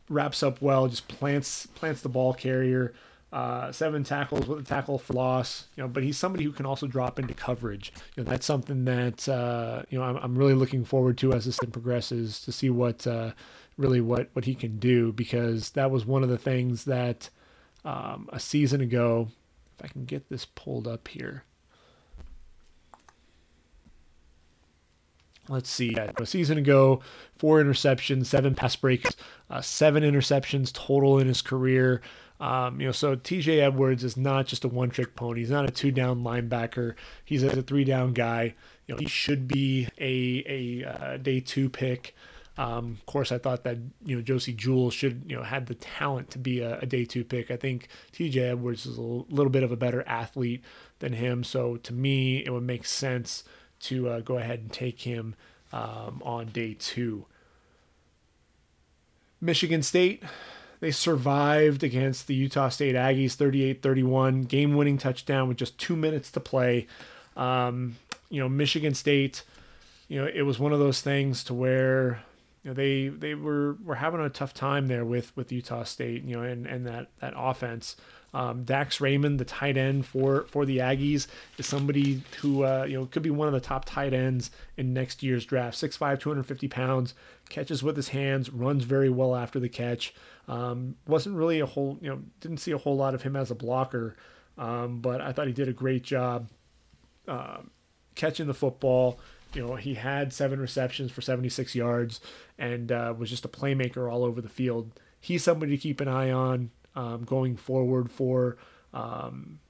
wraps 0.08 0.42
up 0.42 0.60
well, 0.60 0.88
just 0.88 1.08
plants 1.08 1.66
plants 1.66 2.02
the 2.02 2.08
ball 2.08 2.34
carrier. 2.34 2.92
Uh, 3.32 3.70
seven 3.70 4.02
tackles 4.02 4.48
with 4.48 4.58
a 4.58 4.62
tackle 4.64 4.98
for 4.98 5.12
loss, 5.12 5.66
you 5.76 5.82
know, 5.84 5.88
but 5.88 6.02
he's 6.02 6.18
somebody 6.18 6.42
who 6.42 6.50
can 6.50 6.66
also 6.66 6.88
drop 6.88 7.16
into 7.16 7.32
coverage. 7.32 7.92
You 8.16 8.24
know, 8.24 8.30
that's 8.30 8.44
something 8.44 8.84
that 8.86 9.28
uh, 9.28 9.82
you 9.88 9.98
know 9.98 10.04
I'm, 10.04 10.16
I'm 10.16 10.36
really 10.36 10.54
looking 10.54 10.84
forward 10.84 11.16
to 11.18 11.32
as 11.32 11.44
this 11.44 11.56
thing 11.56 11.70
progresses 11.70 12.40
to 12.40 12.50
see 12.50 12.70
what 12.70 13.06
uh, 13.06 13.30
really 13.76 14.00
what 14.00 14.30
what 14.32 14.46
he 14.46 14.54
can 14.56 14.80
do 14.80 15.12
because 15.12 15.70
that 15.70 15.92
was 15.92 16.04
one 16.04 16.24
of 16.24 16.28
the 16.28 16.38
things 16.38 16.84
that 16.86 17.30
um, 17.84 18.28
a 18.32 18.40
season 18.40 18.80
ago. 18.80 19.28
If 19.78 19.84
I 19.84 19.88
can 19.88 20.04
get 20.04 20.28
this 20.28 20.44
pulled 20.44 20.88
up 20.88 21.06
here. 21.06 21.44
Let's 25.50 25.68
see. 25.68 25.96
A 25.96 26.24
season 26.24 26.58
ago, 26.58 27.00
four 27.36 27.60
interceptions, 27.62 28.26
seven 28.26 28.54
pass 28.54 28.76
breaks, 28.76 29.16
uh, 29.50 29.60
seven 29.60 30.04
interceptions 30.04 30.72
total 30.72 31.18
in 31.18 31.26
his 31.26 31.42
career. 31.42 32.02
Um, 32.38 32.80
you 32.80 32.86
know, 32.86 32.92
so 32.92 33.16
TJ 33.16 33.58
Edwards 33.58 34.04
is 34.04 34.16
not 34.16 34.46
just 34.46 34.64
a 34.64 34.68
one-trick 34.68 35.16
pony. 35.16 35.40
He's 35.40 35.50
not 35.50 35.68
a 35.68 35.70
two-down 35.70 36.22
linebacker. 36.22 36.94
He's 37.24 37.42
a 37.42 37.62
three-down 37.62 38.12
guy. 38.12 38.54
You 38.86 38.94
know, 38.94 38.98
he 39.00 39.08
should 39.08 39.48
be 39.48 39.88
a 39.98 40.44
a 40.46 40.88
uh, 40.88 41.16
day 41.16 41.40
two 41.40 41.68
pick. 41.68 42.14
Um, 42.56 42.98
of 43.00 43.06
course, 43.06 43.32
I 43.32 43.38
thought 43.38 43.64
that 43.64 43.78
you 44.04 44.16
know 44.16 44.22
Josey 44.22 44.52
Jewell 44.52 44.90
should 44.90 45.24
you 45.26 45.36
know 45.36 45.42
had 45.42 45.66
the 45.66 45.74
talent 45.74 46.30
to 46.30 46.38
be 46.38 46.60
a, 46.60 46.78
a 46.78 46.86
day 46.86 47.04
two 47.04 47.24
pick. 47.24 47.50
I 47.50 47.56
think 47.56 47.88
T.J. 48.12 48.40
Edwards 48.40 48.86
is 48.86 48.96
a 48.96 49.00
little, 49.00 49.26
little, 49.30 49.50
bit 49.50 49.62
of 49.62 49.72
a 49.72 49.76
better 49.76 50.06
athlete 50.06 50.62
than 51.00 51.12
him, 51.12 51.42
so 51.42 51.76
to 51.78 51.92
me 51.92 52.44
it 52.44 52.50
would 52.50 52.62
make 52.62 52.84
sense 52.84 53.44
to 53.80 54.08
uh, 54.08 54.20
go 54.20 54.38
ahead 54.38 54.60
and 54.60 54.72
take 54.72 55.02
him 55.02 55.34
um, 55.72 56.22
on 56.24 56.46
day 56.46 56.74
two. 56.78 57.26
Michigan 59.40 59.82
State, 59.82 60.22
they 60.80 60.90
survived 60.90 61.82
against 61.82 62.26
the 62.26 62.34
Utah 62.34 62.68
State 62.68 62.94
Aggies 62.94 63.36
38-31, 63.36 64.46
game-winning 64.48 64.98
touchdown 64.98 65.48
with 65.48 65.56
just 65.56 65.78
two 65.78 65.96
minutes 65.96 66.30
to 66.32 66.40
play. 66.40 66.86
Um, 67.36 67.96
you 68.28 68.40
know, 68.40 68.48
Michigan 68.48 68.94
State, 68.94 69.42
you 70.08 70.20
know, 70.20 70.30
it 70.32 70.42
was 70.42 70.58
one 70.58 70.72
of 70.72 70.78
those 70.78 71.00
things 71.00 71.42
to 71.44 71.54
where 71.54 72.22
you 72.62 72.70
know, 72.70 72.74
they 72.74 73.08
they 73.08 73.34
were 73.34 73.76
were 73.84 73.94
having 73.94 74.20
a 74.20 74.28
tough 74.28 74.52
time 74.52 74.88
there 74.88 75.04
with 75.04 75.34
with 75.36 75.50
Utah 75.50 75.84
State, 75.84 76.24
you 76.24 76.36
know, 76.36 76.42
and 76.42 76.66
and 76.66 76.86
that 76.86 77.08
that 77.20 77.32
offense. 77.36 77.96
Um, 78.32 78.64
Dax 78.64 79.00
Raymond, 79.00 79.40
the 79.40 79.44
tight 79.44 79.76
end 79.76 80.06
for 80.06 80.42
for 80.48 80.64
the 80.64 80.78
Aggies, 80.78 81.26
is 81.58 81.66
somebody 81.66 82.22
who 82.40 82.64
uh, 82.64 82.84
you 82.88 82.98
know 82.98 83.06
could 83.06 83.22
be 83.22 83.30
one 83.30 83.48
of 83.48 83.54
the 83.54 83.60
top 83.60 83.84
tight 83.84 84.12
ends 84.12 84.50
in 84.76 84.92
next 84.92 85.22
year's 85.22 85.44
draft. 85.44 85.76
6'5", 85.76 86.20
250 86.20 86.68
pounds, 86.68 87.14
catches 87.48 87.82
with 87.82 87.96
his 87.96 88.08
hands, 88.08 88.50
runs 88.50 88.84
very 88.84 89.10
well 89.10 89.34
after 89.34 89.58
the 89.58 89.68
catch. 89.68 90.14
Um, 90.48 90.96
wasn't 91.06 91.36
really 91.36 91.60
a 91.60 91.66
whole 91.66 91.98
you 92.00 92.10
know 92.10 92.20
didn't 92.40 92.58
see 92.58 92.72
a 92.72 92.78
whole 92.78 92.96
lot 92.96 93.14
of 93.14 93.22
him 93.22 93.36
as 93.36 93.50
a 93.50 93.54
blocker, 93.54 94.16
um, 94.58 95.00
but 95.00 95.20
I 95.20 95.32
thought 95.32 95.46
he 95.46 95.52
did 95.52 95.68
a 95.68 95.72
great 95.72 96.02
job 96.02 96.48
uh, 97.26 97.58
catching 98.14 98.46
the 98.46 98.54
football 98.54 99.18
you 99.54 99.66
know, 99.66 99.74
he 99.74 99.94
had 99.94 100.32
seven 100.32 100.60
receptions 100.60 101.10
for 101.10 101.22
76 101.22 101.74
yards 101.74 102.20
and 102.58 102.92
uh, 102.92 103.14
was 103.16 103.30
just 103.30 103.44
a 103.44 103.48
playmaker 103.48 104.10
all 104.10 104.24
over 104.24 104.40
the 104.40 104.48
field. 104.48 104.92
He's 105.20 105.42
somebody 105.42 105.76
to 105.76 105.82
keep 105.82 106.00
an 106.00 106.08
eye 106.08 106.30
on 106.30 106.70
um, 106.94 107.24
going 107.24 107.56
forward 107.56 108.10
for 108.10 108.56
um, 108.92 109.60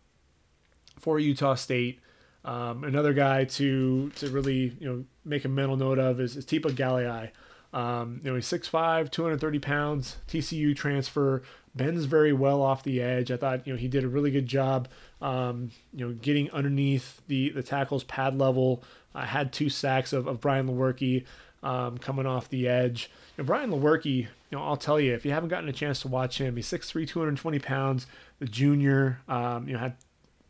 for 0.99 1.19
Utah 1.19 1.55
State. 1.55 2.01
Um, 2.45 2.85
another 2.85 3.13
guy 3.13 3.45
to 3.45 4.11
to 4.17 4.31
really 4.31 4.77
you 4.81 4.89
know 4.89 5.05
make 5.25 5.45
a 5.45 5.49
mental 5.49 5.77
note 5.77 5.99
of 5.99 6.21
is, 6.21 6.37
is 6.37 6.45
Tipa. 6.45 7.31
Um, 7.73 8.21
you 8.25 8.31
know, 8.31 8.35
he's 8.35 8.47
6'5", 8.47 9.13
230 9.13 9.59
pounds, 9.61 10.17
TCU 10.27 10.75
transfer, 10.75 11.43
bends 11.75 12.05
very 12.05 12.33
well 12.33 12.63
off 12.63 12.83
the 12.83 13.01
edge. 13.01 13.31
I 13.31 13.37
thought 13.37 13.67
you 13.67 13.73
know 13.73 13.79
he 13.79 13.87
did 13.87 14.03
a 14.03 14.09
really 14.09 14.31
good 14.31 14.47
job, 14.47 14.89
um, 15.23 15.71
you 15.95 16.07
know, 16.07 16.13
getting 16.15 16.51
underneath 16.51 17.21
the 17.29 17.51
the 17.51 17.63
tackles 17.63 18.05
pad 18.05 18.37
level. 18.37 18.83
I 19.15 19.27
had 19.27 19.53
two 19.53 19.69
sacks 19.69 20.13
of, 20.13 20.27
of 20.27 20.41
Brian 20.41 20.69
Lewerke 20.69 21.25
um, 21.63 21.99
coming 21.99 22.27
off 22.27 22.49
the 22.49 22.69
edge. 22.69 23.11
You 23.37 23.45
know, 23.45 23.47
Brian 23.47 23.71
Lewerke, 23.71 24.29
you 24.51 24.59
know, 24.59 24.65
I'll 24.65 24.77
tell 24.77 24.99
you 24.99 25.15
if 25.15 25.25
you 25.25 25.31
haven't 25.31 25.49
gotten 25.49 25.69
a 25.69 25.73
chance 25.73 26.01
to 26.03 26.09
watch 26.09 26.39
him, 26.39 26.57
he's 26.57 26.67
6'3", 26.67 27.07
220 27.07 27.59
pounds. 27.61 28.07
The 28.41 28.47
junior, 28.47 29.21
um, 29.29 29.69
you 29.69 29.75
know, 29.75 29.79
had 29.79 29.97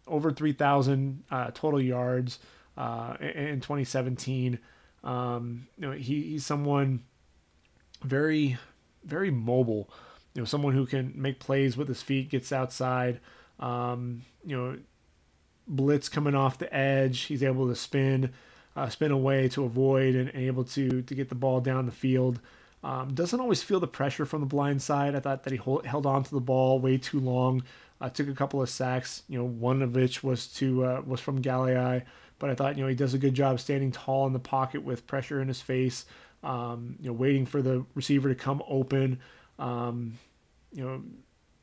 over 0.06 0.32
3,000 0.32 1.24
uh, 1.30 1.50
total 1.52 1.80
yards 1.80 2.38
uh, 2.76 3.16
in 3.20 3.60
2017. 3.60 4.58
Um, 5.04 5.66
you 5.76 5.86
know, 5.86 5.92
he, 5.92 6.22
he's 6.22 6.46
someone 6.46 7.04
very, 8.02 8.56
very 9.04 9.30
mobile. 9.30 9.90
You 10.34 10.42
know, 10.42 10.46
someone 10.46 10.74
who 10.74 10.86
can 10.86 11.12
make 11.14 11.38
plays 11.38 11.76
with 11.76 11.88
his 11.88 12.02
feet, 12.02 12.30
gets 12.30 12.52
outside. 12.52 13.20
Um, 13.58 14.22
you 14.44 14.56
know, 14.56 14.78
blitz 15.66 16.08
coming 16.08 16.34
off 16.34 16.58
the 16.58 16.72
edge. 16.74 17.22
He's 17.22 17.42
able 17.42 17.68
to 17.68 17.74
spin, 17.74 18.32
uh, 18.76 18.88
spin 18.88 19.10
away 19.10 19.48
to 19.50 19.64
avoid 19.64 20.14
and, 20.14 20.30
and, 20.30 20.44
able 20.44 20.64
to 20.64 21.02
to 21.02 21.14
get 21.14 21.28
the 21.28 21.34
ball 21.34 21.60
down 21.60 21.86
the 21.86 21.92
field. 21.92 22.40
Um, 22.82 23.12
doesn't 23.14 23.40
always 23.40 23.62
feel 23.62 23.80
the 23.80 23.86
pressure 23.86 24.24
from 24.24 24.40
the 24.40 24.46
blind 24.46 24.80
side. 24.80 25.14
I 25.14 25.20
thought 25.20 25.42
that 25.44 25.52
he 25.52 25.56
hold, 25.58 25.84
held 25.84 26.06
on 26.06 26.24
to 26.24 26.30
the 26.30 26.40
ball 26.40 26.78
way 26.78 26.96
too 26.96 27.20
long. 27.20 27.62
Uh, 28.00 28.08
took 28.08 28.28
a 28.28 28.34
couple 28.34 28.62
of 28.62 28.70
sacks. 28.70 29.22
You 29.28 29.38
know, 29.38 29.44
one 29.44 29.82
of 29.82 29.94
which 29.94 30.22
was 30.22 30.46
to 30.54 30.84
uh, 30.84 31.02
was 31.06 31.20
from 31.20 31.42
Galeai. 31.42 32.04
But 32.38 32.48
I 32.48 32.54
thought 32.54 32.76
you 32.76 32.82
know 32.82 32.88
he 32.88 32.94
does 32.94 33.12
a 33.12 33.18
good 33.18 33.34
job 33.34 33.60
standing 33.60 33.92
tall 33.92 34.26
in 34.26 34.32
the 34.32 34.38
pocket 34.38 34.82
with 34.82 35.06
pressure 35.06 35.42
in 35.42 35.48
his 35.48 35.60
face. 35.60 36.06
Um, 36.42 36.96
you 37.00 37.08
know, 37.08 37.12
waiting 37.12 37.44
for 37.44 37.60
the 37.60 37.84
receiver 37.94 38.30
to 38.30 38.34
come 38.34 38.62
open. 38.66 39.20
Um, 39.58 40.18
you 40.72 40.82
know, 40.82 41.02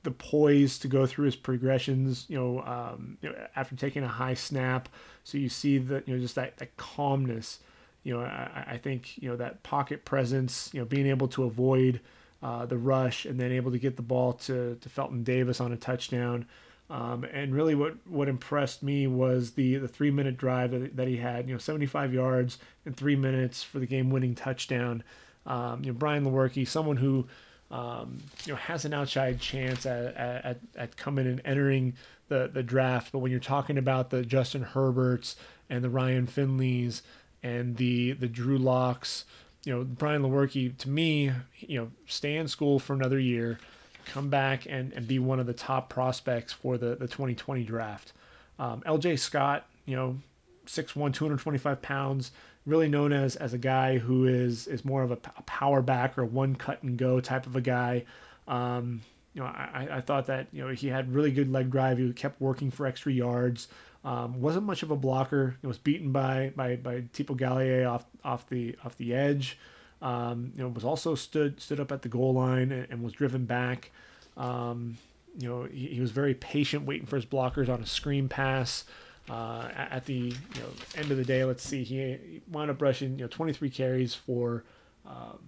the 0.03 0.11
poise 0.11 0.78
to 0.80 0.88
go 0.88 1.07
through 1.07 1.26
his 1.26 1.36
progressions. 1.36 2.26
You 2.30 2.38
know, 2.38 2.61
um, 2.61 3.18
you 3.22 3.30
know, 3.30 3.36
after 3.55 3.76
taking 3.76 4.03
a 4.03 4.07
high 4.07 4.36
snap, 4.36 4.88
so 5.24 5.39
you 5.39 5.49
see 5.49 5.80
that 5.80 6.07
you 6.07 6.13
know 6.13 6.22
just 6.22 6.36
that 6.36 6.57
that 6.57 6.78
calmness. 6.78 7.59
You 8.08 8.14
know, 8.14 8.22
I, 8.22 8.64
I 8.66 8.78
think 8.78 9.22
you 9.22 9.30
know 9.30 9.36
that 9.36 9.64
pocket 9.64 10.05
presence. 10.05 10.70
You 10.74 10.80
know, 10.80 10.86
being 10.86 11.08
able 11.08 11.28
to 11.30 11.43
avoid 11.43 11.99
uh, 12.41 12.66
the 12.66 12.78
rush 12.78 13.26
and 13.26 13.38
then 13.38 13.51
able 13.51 13.72
to 13.72 13.78
get 13.78 13.97
the 13.97 14.01
ball 14.01 14.32
to 14.34 14.78
to 14.80 14.89
Felton 14.89 15.24
Davis 15.24 15.60
on 15.60 15.74
a 15.74 15.78
touchdown. 15.78 16.45
Um, 16.89 17.26
and 17.26 17.53
really, 17.53 17.76
what, 17.76 17.95
what 18.08 18.30
impressed 18.30 18.82
me 18.82 19.08
was 19.08 19.51
the, 19.51 19.76
the 19.76 19.89
three 19.89 20.10
minute 20.10 20.38
drive 20.38 20.72
that, 20.72 20.95
that 20.95 21.10
he 21.10 21.18
had. 21.18 21.49
You 21.49 21.55
know, 21.55 21.60
75 21.60 22.14
yards 22.14 22.60
in 22.86 22.93
three 22.93 23.18
minutes 23.18 23.62
for 23.62 23.80
the 23.80 23.86
game 23.86 24.10
winning 24.10 24.36
touchdown. 24.36 25.03
Um, 25.45 25.84
you 25.84 25.91
know, 25.91 25.97
Brian 25.97 26.26
Lewerke, 26.26 26.66
someone 26.66 26.95
who 26.95 27.28
um, 27.72 28.20
you 28.45 28.53
know 28.53 28.58
has 28.58 28.86
an 28.86 28.93
outside 28.93 29.41
chance 29.41 29.86
at, 29.86 30.16
at, 30.16 30.60
at 30.78 30.95
coming 30.95 31.28
and 31.28 31.41
entering 31.43 31.93
the, 32.30 32.49
the 32.53 32.64
draft. 32.64 33.12
But 33.12 33.20
when 33.20 33.32
you're 33.32 33.41
talking 33.41 33.78
about 33.78 34.10
the 34.10 34.24
Justin 34.24 34.64
Herberts 34.64 35.36
and 35.70 35.84
the 35.84 35.89
Ryan 35.89 36.26
Finleys 36.26 37.01
and 37.43 37.77
the 37.77 38.13
the 38.13 38.27
Drew 38.27 38.57
Locks, 38.57 39.25
you 39.63 39.75
know, 39.75 39.83
Brian 39.83 40.21
Lewerke, 40.21 40.77
to 40.77 40.89
me, 40.89 41.31
you 41.59 41.79
know, 41.79 41.91
stay 42.05 42.35
in 42.35 42.47
school 42.47 42.79
for 42.79 42.93
another 42.93 43.19
year 43.19 43.59
come 44.07 44.29
back 44.29 44.65
and, 44.67 44.93
and 44.93 45.07
be 45.07 45.19
one 45.19 45.39
of 45.39 45.45
the 45.45 45.53
top 45.53 45.89
prospects 45.89 46.53
for 46.53 46.77
the, 46.77 46.95
the 46.95 47.07
2020 47.07 47.63
draft. 47.63 48.13
Um, 48.59 48.81
LJ 48.81 49.19
Scott, 49.19 49.67
you 49.85 49.95
know, 49.95 50.17
6'1, 50.65 51.13
225 51.13 51.81
pounds, 51.81 52.31
really 52.65 52.89
known 52.89 53.13
as, 53.13 53.35
as 53.35 53.53
a 53.53 53.57
guy 53.57 53.97
who 53.97 54.25
is, 54.25 54.67
is 54.67 54.83
more 54.83 55.03
of 55.03 55.11
a, 55.11 55.17
a 55.38 55.41
power 55.43 55.81
back 55.81 56.17
or 56.17 56.25
one 56.25 56.55
cut 56.55 56.81
and 56.83 56.97
go 56.97 57.19
type 57.19 57.45
of 57.45 57.55
a 57.55 57.61
guy. 57.61 58.03
Um, 58.47 59.01
you 59.33 59.41
know, 59.41 59.47
I, 59.47 59.88
I 59.91 60.01
thought 60.01 60.27
that, 60.27 60.47
you 60.51 60.63
know, 60.63 60.73
he 60.73 60.88
had 60.88 61.13
really 61.13 61.31
good 61.31 61.51
leg 61.51 61.69
drive. 61.69 61.97
He 61.99 62.11
kept 62.13 62.41
working 62.41 62.71
for 62.71 62.88
extra 62.88 63.11
yards. 63.11 63.67
Um, 64.08 64.39
wasn't 64.39 64.66
much 64.66 64.84
of 64.84 64.91
a 64.91 64.95
blocker. 64.95 65.58
It 65.62 65.68
was 65.68 65.78
beaten 65.78 66.14
by, 66.14 66.53
by, 66.55 66.78
by 66.78 67.01
Tipa 67.14 67.38
Galeai 67.38 67.86
off, 67.86 68.05
off 68.24 68.47
the, 68.47 68.74
off 68.86 68.95
the 68.95 69.14
edge. 69.14 69.60
Um, 70.01 70.53
you 70.55 70.64
know, 70.64 70.70
was 70.70 70.86
also 70.86 71.14
stood 71.14 71.60
stood 71.60 71.82
up 71.82 71.91
at 71.91 72.03
the 72.03 72.08
goal 72.08 72.34
line 72.36 72.72
and, 72.72 72.88
and 72.89 73.03
was 73.03 73.12
driven 73.12 73.43
back. 73.43 73.91
Um, 74.38 74.97
you 75.38 75.49
know, 75.49 75.64
he, 75.66 75.88
he, 75.88 75.99
was 75.99 76.12
very 76.12 76.36
patient, 76.36 76.86
waiting 76.86 77.05
for 77.05 77.18
his 77.18 77.26
blockers 77.26 77.68
on 77.68 77.82
a 77.82 77.86
screen 77.86 78.30
pass. 78.30 78.86
Uh, 79.30 79.68
at 79.76 80.05
the 80.05 80.14
you 80.14 80.62
know, 80.62 80.70
end 80.95 81.12
of 81.12 81.18
the 81.18 81.26
day, 81.26 81.43
let's 81.43 81.64
see, 81.64 81.84
he, 81.84 82.41
wound 82.49 82.72
up 82.72 82.82
rushing 82.82 83.20
you 83.20 83.26
know 83.26 83.28
23 83.28 83.70
carries 83.70 84.16
for 84.16 84.64
um, 85.05 85.39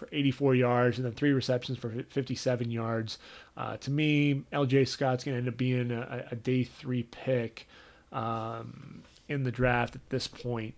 for 0.00 0.08
84 0.10 0.54
yards 0.54 0.96
and 0.96 1.04
then 1.04 1.12
three 1.12 1.32
receptions 1.32 1.78
for 1.78 1.90
57 1.90 2.70
yards. 2.70 3.18
Uh, 3.56 3.76
to 3.76 3.90
me, 3.90 4.42
LJ 4.52 4.88
Scott's 4.88 5.22
going 5.22 5.34
to 5.34 5.38
end 5.38 5.48
up 5.48 5.56
being 5.56 5.92
a, 5.92 6.26
a 6.30 6.36
day 6.36 6.64
three 6.64 7.04
pick 7.04 7.68
um, 8.12 9.02
in 9.28 9.44
the 9.44 9.52
draft 9.52 9.94
at 9.94 10.08
this 10.08 10.26
point. 10.26 10.74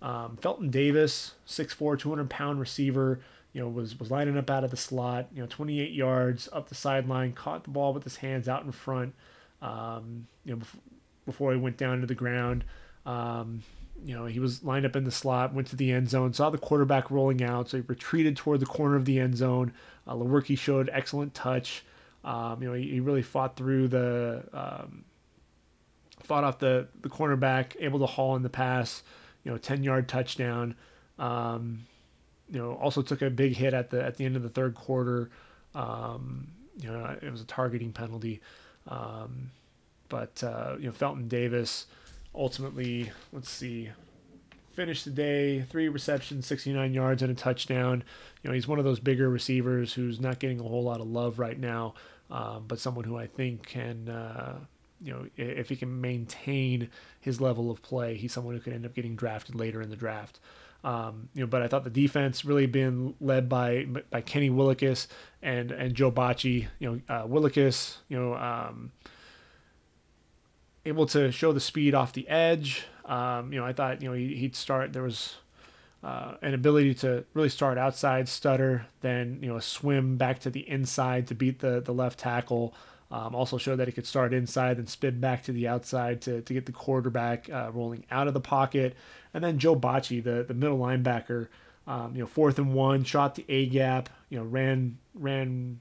Um, 0.00 0.38
Felton 0.40 0.70
Davis, 0.70 1.34
6'4", 1.46 1.98
200 1.98 2.30
pound 2.30 2.60
receiver, 2.60 3.20
you 3.52 3.60
know, 3.60 3.68
was 3.68 3.98
was 3.98 4.10
lining 4.10 4.38
up 4.38 4.48
out 4.48 4.62
of 4.62 4.70
the 4.70 4.76
slot, 4.76 5.26
you 5.34 5.40
know, 5.40 5.48
28 5.50 5.90
yards 5.90 6.48
up 6.52 6.68
the 6.68 6.74
sideline, 6.76 7.32
caught 7.32 7.64
the 7.64 7.70
ball 7.70 7.92
with 7.92 8.04
his 8.04 8.16
hands 8.16 8.48
out 8.48 8.64
in 8.64 8.70
front, 8.70 9.12
um, 9.60 10.26
you 10.44 10.54
know, 10.54 10.62
before 11.26 11.52
he 11.52 11.58
went 11.58 11.76
down 11.76 12.00
to 12.00 12.06
the 12.06 12.14
ground. 12.14 12.64
Um, 13.06 13.62
you 14.04 14.14
know, 14.14 14.26
he 14.26 14.40
was 14.40 14.64
lined 14.64 14.86
up 14.86 14.96
in 14.96 15.04
the 15.04 15.10
slot, 15.10 15.52
went 15.52 15.68
to 15.68 15.76
the 15.76 15.92
end 15.92 16.08
zone, 16.08 16.32
saw 16.32 16.50
the 16.50 16.58
quarterback 16.58 17.10
rolling 17.10 17.42
out, 17.42 17.68
so 17.68 17.76
he 17.76 17.84
retreated 17.86 18.36
toward 18.36 18.60
the 18.60 18.66
corner 18.66 18.96
of 18.96 19.04
the 19.04 19.18
end 19.18 19.36
zone. 19.36 19.72
Uh, 20.06 20.14
Lewerke 20.14 20.56
showed 20.56 20.88
excellent 20.92 21.34
touch. 21.34 21.84
Um, 22.24 22.62
you 22.62 22.68
know, 22.68 22.74
he, 22.74 22.90
he, 22.90 23.00
really 23.00 23.22
fought 23.22 23.56
through 23.56 23.88
the, 23.88 24.44
um, 24.52 25.04
fought 26.22 26.44
off 26.44 26.58
the 26.58 26.86
the 27.00 27.08
cornerback, 27.08 27.76
able 27.80 27.98
to 27.98 28.06
haul 28.06 28.36
in 28.36 28.42
the 28.42 28.50
pass 28.50 29.02
you 29.44 29.50
know, 29.50 29.58
10 29.58 29.82
yard 29.82 30.08
touchdown. 30.08 30.74
Um, 31.18 31.86
you 32.48 32.58
know, 32.58 32.72
also 32.74 33.02
took 33.02 33.22
a 33.22 33.30
big 33.30 33.54
hit 33.54 33.74
at 33.74 33.90
the 33.90 34.04
at 34.04 34.16
the 34.16 34.24
end 34.24 34.36
of 34.36 34.42
the 34.42 34.48
third 34.48 34.74
quarter. 34.74 35.30
Um, 35.74 36.48
you 36.80 36.90
know, 36.90 37.16
it 37.20 37.30
was 37.30 37.40
a 37.40 37.46
targeting 37.46 37.92
penalty. 37.92 38.40
Um, 38.88 39.50
but 40.08 40.42
uh, 40.42 40.76
you 40.78 40.86
know, 40.86 40.92
Felton 40.92 41.28
Davis 41.28 41.86
ultimately, 42.34 43.10
let's 43.32 43.50
see, 43.50 43.90
finished 44.72 45.04
the 45.04 45.10
day 45.10 45.62
three 45.62 45.88
receptions, 45.88 46.46
69 46.46 46.94
yards, 46.94 47.22
and 47.22 47.30
a 47.30 47.34
touchdown. 47.34 48.02
You 48.42 48.50
know, 48.50 48.54
he's 48.54 48.68
one 48.68 48.78
of 48.78 48.84
those 48.84 49.00
bigger 49.00 49.28
receivers 49.28 49.92
who's 49.92 50.20
not 50.20 50.38
getting 50.38 50.60
a 50.60 50.62
whole 50.62 50.82
lot 50.82 51.00
of 51.00 51.06
love 51.06 51.38
right 51.38 51.58
now, 51.58 51.94
um, 52.30 52.64
but 52.66 52.78
someone 52.78 53.04
who 53.04 53.16
I 53.16 53.26
think 53.26 53.66
can. 53.66 54.08
Uh, 54.08 54.58
you 55.02 55.12
know, 55.12 55.26
if 55.36 55.70
he 55.70 55.76
can 55.76 56.02
maintain 56.02 56.90
his 57.20 57.40
level 57.40 57.70
of 57.70 57.80
play, 57.80 58.16
he's 58.16 58.34
someone 58.34 58.54
who 58.54 58.60
could 58.60 58.74
end 58.74 58.84
up 58.84 58.94
getting 58.94 59.16
drafted 59.16 59.54
later 59.54 59.80
in 59.80 59.88
the 59.88 59.96
draft. 59.96 60.40
Um, 60.84 61.28
you 61.34 61.40
know, 61.40 61.46
but 61.46 61.62
I 61.62 61.68
thought 61.68 61.84
the 61.84 61.90
defense 61.90 62.44
really 62.44 62.66
been 62.66 63.14
led 63.20 63.48
by 63.48 63.86
by 64.10 64.20
Kenny 64.20 64.50
Willekes 64.50 65.06
and 65.42 65.70
and 65.72 65.94
Joe 65.94 66.10
Bachie. 66.10 66.68
You 66.78 66.90
know, 66.90 67.14
uh, 67.14 67.26
Willekes, 67.26 67.96
you 68.08 68.18
know, 68.18 68.34
um, 68.34 68.92
able 70.84 71.06
to 71.06 71.30
show 71.30 71.52
the 71.52 71.60
speed 71.60 71.94
off 71.94 72.12
the 72.12 72.28
edge. 72.28 72.84
Um, 73.04 73.52
you 73.52 73.60
know, 73.60 73.66
I 73.66 73.72
thought 73.72 74.02
you 74.02 74.08
know 74.08 74.14
he, 74.14 74.42
would 74.42 74.56
start. 74.56 74.92
There 74.92 75.02
was 75.02 75.36
uh, 76.02 76.34
an 76.42 76.54
ability 76.54 76.94
to 76.94 77.24
really 77.34 77.48
start 77.48 77.78
outside, 77.78 78.28
stutter, 78.28 78.86
then 79.00 79.38
you 79.42 79.48
know 79.48 79.58
swim 79.58 80.16
back 80.16 80.40
to 80.40 80.50
the 80.50 80.68
inside 80.68 81.26
to 81.28 81.34
beat 81.34 81.58
the 81.58 81.80
the 81.80 81.92
left 81.92 82.18
tackle. 82.18 82.74
Um, 83.12 83.34
also 83.34 83.58
showed 83.58 83.76
that 83.76 83.88
he 83.88 83.92
could 83.92 84.06
start 84.06 84.32
inside 84.32 84.78
and 84.78 84.88
spin 84.88 85.18
back 85.18 85.42
to 85.44 85.52
the 85.52 85.66
outside 85.66 86.20
to, 86.22 86.42
to 86.42 86.54
get 86.54 86.64
the 86.64 86.70
quarterback 86.72 87.50
uh, 87.50 87.70
rolling 87.72 88.04
out 88.12 88.28
of 88.28 88.34
the 88.34 88.40
pocket. 88.40 88.94
And 89.34 89.42
then 89.42 89.58
Joe 89.58 89.74
Bachie, 89.74 90.22
the, 90.22 90.44
the 90.46 90.54
middle 90.54 90.78
linebacker, 90.78 91.48
um, 91.88 92.14
you 92.14 92.20
know, 92.20 92.28
fourth 92.28 92.58
and 92.58 92.72
one, 92.72 93.02
shot 93.02 93.34
the 93.34 93.44
A 93.48 93.66
gap, 93.66 94.10
you 94.28 94.38
know, 94.38 94.44
ran 94.44 94.96
ran 95.14 95.80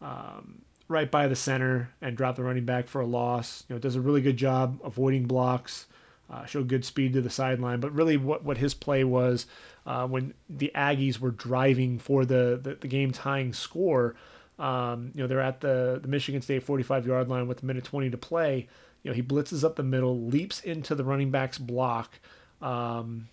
um, 0.00 0.62
right 0.88 1.10
by 1.10 1.26
the 1.26 1.36
center 1.36 1.90
and 2.00 2.16
drop 2.16 2.36
the 2.36 2.44
running 2.44 2.64
back 2.64 2.88
for 2.88 3.00
a 3.00 3.06
loss. 3.06 3.64
You 3.68 3.74
know, 3.74 3.78
does 3.80 3.96
a 3.96 4.00
really 4.00 4.20
good 4.20 4.36
job 4.36 4.80
avoiding 4.84 5.26
blocks. 5.26 5.86
Uh, 6.28 6.44
good 6.66 6.84
speed 6.84 7.12
to 7.12 7.20
the 7.20 7.30
sideline, 7.30 7.78
but 7.78 7.92
really 7.92 8.16
what, 8.16 8.42
what 8.42 8.58
his 8.58 8.74
play 8.74 9.04
was 9.04 9.46
uh, 9.86 10.04
when 10.08 10.34
the 10.50 10.72
Aggies 10.74 11.20
were 11.20 11.30
driving 11.30 12.00
for 12.00 12.24
the, 12.24 12.58
the, 12.60 12.74
the 12.74 12.88
game 12.88 13.12
tying 13.12 13.52
score, 13.52 14.16
um, 14.58 15.12
you 15.14 15.22
know, 15.22 15.28
they're 15.28 15.40
at 15.40 15.60
the, 15.60 16.00
the 16.02 16.08
Michigan 16.08 16.42
State 16.42 16.62
45 16.64 17.06
yard 17.06 17.28
line 17.28 17.46
with 17.46 17.62
a 17.62 17.66
minute 17.66 17.84
20 17.84 18.10
to 18.10 18.16
play. 18.16 18.66
You 19.02 19.10
know, 19.10 19.14
he 19.14 19.22
blitzes 19.22 19.62
up 19.62 19.76
the 19.76 19.84
middle, 19.84 20.26
leaps 20.26 20.60
into 20.60 20.96
the 20.96 21.04
running 21.04 21.30
back's 21.30 21.58
block 21.58 22.18
um, 22.60 23.28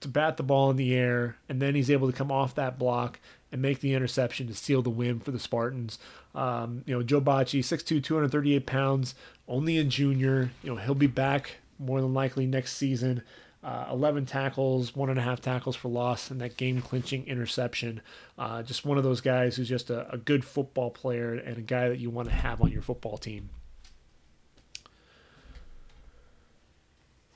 to 0.00 0.08
bat 0.08 0.36
the 0.36 0.42
ball 0.42 0.70
in 0.70 0.76
the 0.76 0.94
air, 0.94 1.36
and 1.48 1.62
then 1.62 1.74
he's 1.76 1.90
able 1.90 2.10
to 2.10 2.16
come 2.16 2.32
off 2.32 2.56
that 2.56 2.78
block 2.78 3.20
and 3.56 3.62
make 3.62 3.80
the 3.80 3.94
interception 3.94 4.46
to 4.46 4.54
seal 4.54 4.82
the 4.82 4.90
win 4.90 5.18
for 5.18 5.30
the 5.30 5.38
Spartans. 5.38 5.98
Um, 6.34 6.82
you 6.84 6.94
know, 6.94 7.02
Joe 7.02 7.22
Bachie, 7.22 7.60
6'2, 7.60 8.04
238 8.04 8.66
pounds, 8.66 9.14
only 9.48 9.78
a 9.78 9.84
junior. 9.84 10.50
You 10.62 10.74
know, 10.74 10.76
he'll 10.76 10.94
be 10.94 11.06
back 11.06 11.56
more 11.78 12.02
than 12.02 12.12
likely 12.12 12.44
next 12.44 12.76
season. 12.76 13.22
Uh, 13.64 13.86
11 13.90 14.26
tackles, 14.26 14.94
one 14.94 15.08
and 15.08 15.18
a 15.18 15.22
half 15.22 15.40
tackles 15.40 15.74
for 15.74 15.88
loss, 15.88 16.30
and 16.30 16.38
that 16.42 16.58
game 16.58 16.82
clinching 16.82 17.26
interception. 17.26 18.02
Uh, 18.38 18.62
just 18.62 18.84
one 18.84 18.98
of 18.98 19.04
those 19.04 19.22
guys 19.22 19.56
who's 19.56 19.70
just 19.70 19.88
a, 19.88 20.12
a 20.12 20.18
good 20.18 20.44
football 20.44 20.90
player 20.90 21.32
and 21.32 21.56
a 21.56 21.62
guy 21.62 21.88
that 21.88 21.98
you 21.98 22.10
want 22.10 22.28
to 22.28 22.34
have 22.34 22.60
on 22.60 22.70
your 22.70 22.82
football 22.82 23.16
team. 23.16 23.48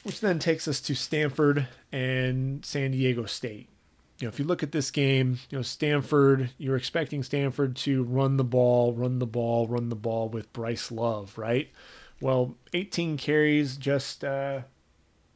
Which 0.03 0.21
then 0.21 0.39
takes 0.39 0.69
us 0.69 0.83
to 0.83 0.95
Stanford 0.95 1.67
and 1.91 2.63
San 2.63 2.91
Diego 2.91 3.25
State. 3.25 3.70
You 4.21 4.27
know, 4.27 4.29
if 4.29 4.39
you 4.39 4.45
look 4.45 4.63
at 4.63 4.73
this 4.73 4.91
game, 4.91 5.39
you 5.49 5.59
know, 5.59 5.63
Stanford, 5.63 6.51
you're 6.59 6.77
expecting 6.77 7.23
Stanford 7.23 7.75
to 7.77 8.03
run 8.05 8.37
the 8.37 8.45
ball, 8.45 8.93
run 8.93 9.19
the 9.19 9.27
ball, 9.27 9.67
run 9.67 9.89
the 9.89 9.97
ball 9.97 10.29
with 10.29 10.53
Bryce 10.53 10.93
Love, 10.93 11.39
right? 11.39 11.71
Well, 12.21 12.55
18 12.75 13.17
carries, 13.17 13.77
just 13.77 14.23
uh, 14.23 14.61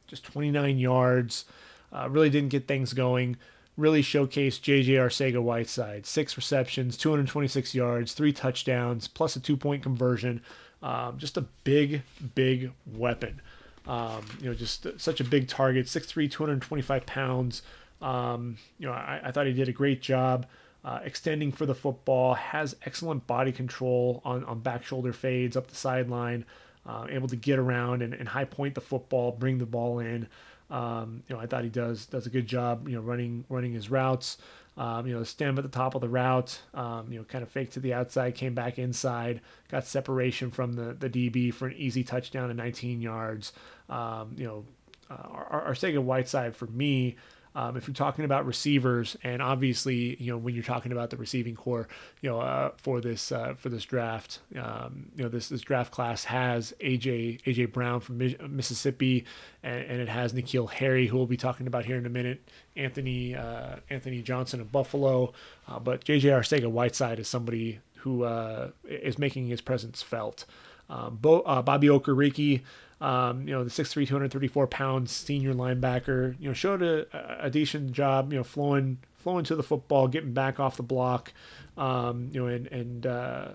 just 0.05 0.23
29 0.25 0.77
yards. 0.77 1.45
Uh, 1.91 2.07
really 2.09 2.29
didn't 2.29 2.49
get 2.49 2.67
things 2.67 2.93
going. 2.93 3.37
Really 3.75 4.03
showcased 4.03 4.61
JJ 4.61 4.87
Arcega 4.89 5.41
Whiteside. 5.41 6.05
Six 6.05 6.37
receptions, 6.37 6.95
226 6.95 7.73
yards, 7.73 8.13
three 8.13 8.31
touchdowns, 8.31 9.07
plus 9.07 9.35
a 9.35 9.39
two 9.39 9.57
point 9.57 9.81
conversion. 9.81 10.41
Um, 10.83 11.17
just 11.17 11.37
a 11.37 11.41
big, 11.63 12.03
big 12.35 12.71
weapon. 12.85 13.41
Um, 13.87 14.25
you 14.39 14.49
know, 14.49 14.53
just 14.53 14.87
such 14.99 15.19
a 15.19 15.23
big 15.23 15.47
target. 15.47 15.87
6'3, 15.87 16.29
225 16.29 17.05
pounds. 17.05 17.61
Um, 18.01 18.57
you 18.77 18.87
know, 18.87 18.93
I, 18.93 19.21
I, 19.23 19.31
thought 19.31 19.47
he 19.47 19.53
did 19.53 19.69
a 19.69 19.73
great 19.73 20.01
job. 20.01 20.47
Uh, 20.83 20.99
extending 21.03 21.51
for 21.51 21.65
the 21.65 21.73
football, 21.73 22.35
has 22.35 22.75
excellent 22.85 23.25
body 23.25 23.51
control 23.51 24.21
on, 24.23 24.43
on 24.43 24.59
back 24.59 24.83
shoulder 24.83 25.13
fades 25.13 25.57
up 25.57 25.67
the 25.67 25.75
sideline 25.75 26.45
uh, 26.87 27.07
able 27.09 27.27
to 27.27 27.35
get 27.35 27.59
around 27.59 28.01
and, 28.01 28.13
and, 28.13 28.27
high 28.27 28.45
point 28.45 28.75
the 28.75 28.81
football, 28.81 29.31
bring 29.31 29.57
the 29.57 29.65
ball 29.65 29.99
in. 29.99 30.27
Um, 30.69 31.23
you 31.27 31.35
know, 31.35 31.41
I 31.41 31.45
thought 31.45 31.63
he 31.63 31.69
does 31.69 32.05
does 32.05 32.25
a 32.25 32.29
good 32.29 32.47
job. 32.47 32.87
You 32.87 32.95
know, 32.95 33.01
running 33.01 33.45
running 33.49 33.73
his 33.73 33.89
routes. 33.89 34.37
Um, 34.77 35.07
you 35.07 35.13
know, 35.13 35.23
stem 35.23 35.57
at 35.57 35.63
the 35.63 35.69
top 35.69 35.95
of 35.95 36.01
the 36.01 36.09
route. 36.09 36.59
Um, 36.73 37.07
you 37.11 37.19
know, 37.19 37.23
kind 37.25 37.43
of 37.43 37.49
fake 37.49 37.71
to 37.71 37.79
the 37.79 37.93
outside, 37.93 38.35
came 38.35 38.53
back 38.53 38.77
inside, 38.77 39.41
got 39.69 39.85
separation 39.85 40.51
from 40.51 40.73
the 40.73 40.93
the 40.93 41.09
DB 41.09 41.53
for 41.53 41.67
an 41.67 41.73
easy 41.73 42.03
touchdown 42.03 42.49
at 42.49 42.55
19 42.55 43.01
yards. 43.01 43.53
Um, 43.89 44.35
you 44.37 44.45
know, 44.45 44.65
uh, 45.09 45.69
Arcega 45.69 46.01
Whiteside 46.01 46.55
for 46.55 46.67
me 46.67 47.15
um, 47.55 47.77
if 47.77 47.87
you're 47.87 47.95
talking 47.95 48.25
about 48.25 48.45
receivers, 48.45 49.15
and 49.23 49.41
obviously, 49.41 50.21
you 50.21 50.31
know, 50.31 50.37
when 50.37 50.53
you're 50.53 50.63
talking 50.63 50.91
about 50.91 51.09
the 51.09 51.15
receiving 51.15 51.55
core, 51.55 51.87
you 52.21 52.29
know, 52.29 52.41
uh, 52.41 52.71
for 52.75 52.99
this 52.99 53.31
uh, 53.31 53.53
for 53.57 53.69
this 53.69 53.85
draft, 53.85 54.39
um, 54.61 55.05
you 55.15 55.23
know, 55.23 55.29
this 55.29 55.47
this 55.47 55.61
draft 55.61 55.91
class 55.91 56.25
has 56.25 56.73
AJ 56.81 57.41
AJ 57.43 57.71
Brown 57.71 58.01
from 58.01 58.17
Mississippi, 58.49 59.23
and, 59.63 59.83
and, 59.85 60.01
it 60.01 60.09
has 60.09 60.33
N'Keal 60.33 60.69
Harry, 60.69 61.07
who 61.07 61.15
we'll 61.15 61.27
be 61.27 61.37
talking 61.37 61.65
about 61.65 61.85
here 61.85 61.95
in 61.95 62.05
a 62.05 62.09
minute, 62.09 62.41
Anthony 62.75 63.35
uh, 63.35 63.77
Anthony 63.89 64.21
Johnson 64.21 64.59
of 64.59 64.73
Buffalo, 64.73 65.31
uh, 65.69 65.79
but 65.79 66.03
JJ 66.03 66.23
Arcega 66.23 66.69
Whiteside 66.69 67.19
is 67.19 67.29
somebody 67.29 67.79
who 67.99 68.23
uh, 68.23 68.71
is 68.83 69.17
making 69.17 69.47
his 69.47 69.61
presence 69.61 70.03
felt. 70.03 70.43
Um, 70.89 71.17
Bo, 71.19 71.39
uh, 71.41 71.61
Bobby 71.61 71.87
Okereke, 71.87 72.61
um, 73.05 73.47
you 73.47 73.53
know, 73.53 73.63
the 73.63 73.69
6'3", 73.69 74.07
234 74.07 74.65
pounds 74.65 75.11
senior 75.11 75.53
linebacker, 75.53 76.35
you 76.39 76.47
know, 76.47 76.53
showed 76.53 76.81
a, 76.81 77.05
a 77.39 77.51
decent 77.51 77.91
job, 77.91 78.33
you 78.33 78.39
know, 78.39 78.43
flowing 78.43 78.97
flowing 79.15 79.45
to 79.45 79.55
the 79.55 79.61
football, 79.61 80.07
getting 80.07 80.33
back 80.33 80.59
off 80.59 80.75
the 80.75 80.83
block, 80.83 81.31
um, 81.77 82.29
you 82.31 82.41
know, 82.41 82.47
and 82.47 82.65
and 82.67 83.05
uh, 83.05 83.49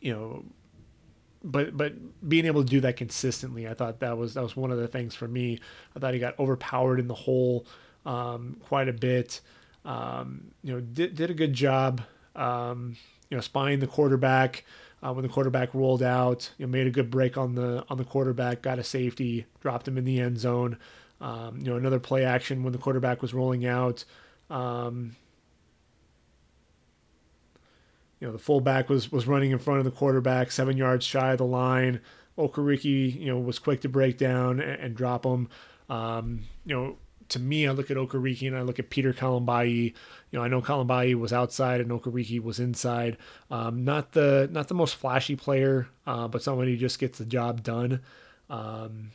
you 0.00 0.12
know, 0.12 0.44
but 1.42 1.76
but 1.76 1.94
being 2.28 2.46
able 2.46 2.62
to 2.62 2.70
do 2.70 2.80
that 2.82 2.96
consistently, 2.96 3.66
I 3.66 3.74
thought 3.74 3.98
that 3.98 4.16
was 4.16 4.34
that 4.34 4.44
was 4.44 4.56
one 4.56 4.70
of 4.70 4.78
the 4.78 4.86
things 4.86 5.16
for 5.16 5.26
me. 5.26 5.58
I 5.96 5.98
thought 5.98 6.14
he 6.14 6.20
got 6.20 6.38
overpowered 6.38 7.00
in 7.00 7.08
the 7.08 7.14
hole 7.14 7.66
um, 8.06 8.56
quite 8.62 8.88
a 8.88 8.92
bit. 8.92 9.40
Um, 9.84 10.52
you 10.62 10.74
know, 10.74 10.80
did 10.80 11.16
did 11.16 11.28
a 11.28 11.34
good 11.34 11.54
job. 11.54 12.02
Um, 12.36 12.96
you 13.30 13.36
know, 13.36 13.40
spying 13.40 13.80
the 13.80 13.88
quarterback 13.88 14.64
uh, 15.02 15.12
when 15.12 15.22
the 15.22 15.28
quarterback 15.28 15.74
rolled 15.74 16.02
out. 16.02 16.50
You 16.58 16.66
know, 16.66 16.72
made 16.72 16.86
a 16.86 16.90
good 16.90 17.10
break 17.10 17.36
on 17.36 17.54
the 17.54 17.84
on 17.88 17.98
the 17.98 18.04
quarterback, 18.04 18.62
got 18.62 18.78
a 18.78 18.84
safety, 18.84 19.46
dropped 19.60 19.88
him 19.88 19.98
in 19.98 20.04
the 20.04 20.20
end 20.20 20.38
zone. 20.38 20.78
Um, 21.20 21.58
you 21.58 21.70
know, 21.70 21.76
another 21.76 22.00
play 22.00 22.24
action 22.24 22.62
when 22.62 22.72
the 22.72 22.78
quarterback 22.78 23.22
was 23.22 23.32
rolling 23.32 23.66
out. 23.66 24.04
Um, 24.50 25.16
you 28.20 28.26
know, 28.26 28.32
the 28.32 28.38
fullback 28.38 28.88
was 28.88 29.10
was 29.12 29.26
running 29.26 29.50
in 29.50 29.58
front 29.58 29.78
of 29.78 29.84
the 29.84 29.90
quarterback, 29.90 30.50
seven 30.50 30.76
yards 30.76 31.04
shy 31.04 31.32
of 31.32 31.38
the 31.38 31.44
line. 31.44 32.00
Okereke, 32.38 33.20
you 33.20 33.26
know, 33.26 33.38
was 33.38 33.58
quick 33.58 33.80
to 33.82 33.88
break 33.88 34.18
down 34.18 34.60
and, 34.60 34.80
and 34.80 34.94
drop 34.96 35.24
him. 35.24 35.48
Um, 35.88 36.40
you 36.64 36.74
know, 36.74 36.96
to 37.34 37.40
me, 37.40 37.66
I 37.68 37.72
look 37.72 37.90
at 37.90 37.96
Okereke 37.96 38.46
and 38.46 38.56
I 38.56 38.62
look 38.62 38.78
at 38.78 38.90
Peter 38.90 39.12
Kalambayi. 39.12 39.92
You 40.30 40.38
know, 40.38 40.42
I 40.42 40.48
know 40.48 40.62
Kalambayi 40.62 41.14
was 41.14 41.32
outside 41.32 41.80
and 41.80 41.90
Okereke 41.90 42.42
was 42.42 42.58
inside. 42.58 43.18
Um, 43.50 43.84
not 43.84 44.12
the 44.12 44.48
not 44.50 44.68
the 44.68 44.74
most 44.74 44.94
flashy 44.94 45.36
player, 45.36 45.88
uh, 46.06 46.28
but 46.28 46.42
someone 46.42 46.66
who 46.66 46.76
just 46.76 46.98
gets 46.98 47.18
the 47.18 47.24
job 47.24 47.62
done. 47.62 48.00
Um, 48.48 49.10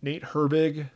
Nate 0.00 0.22
Herbig, 0.22 0.88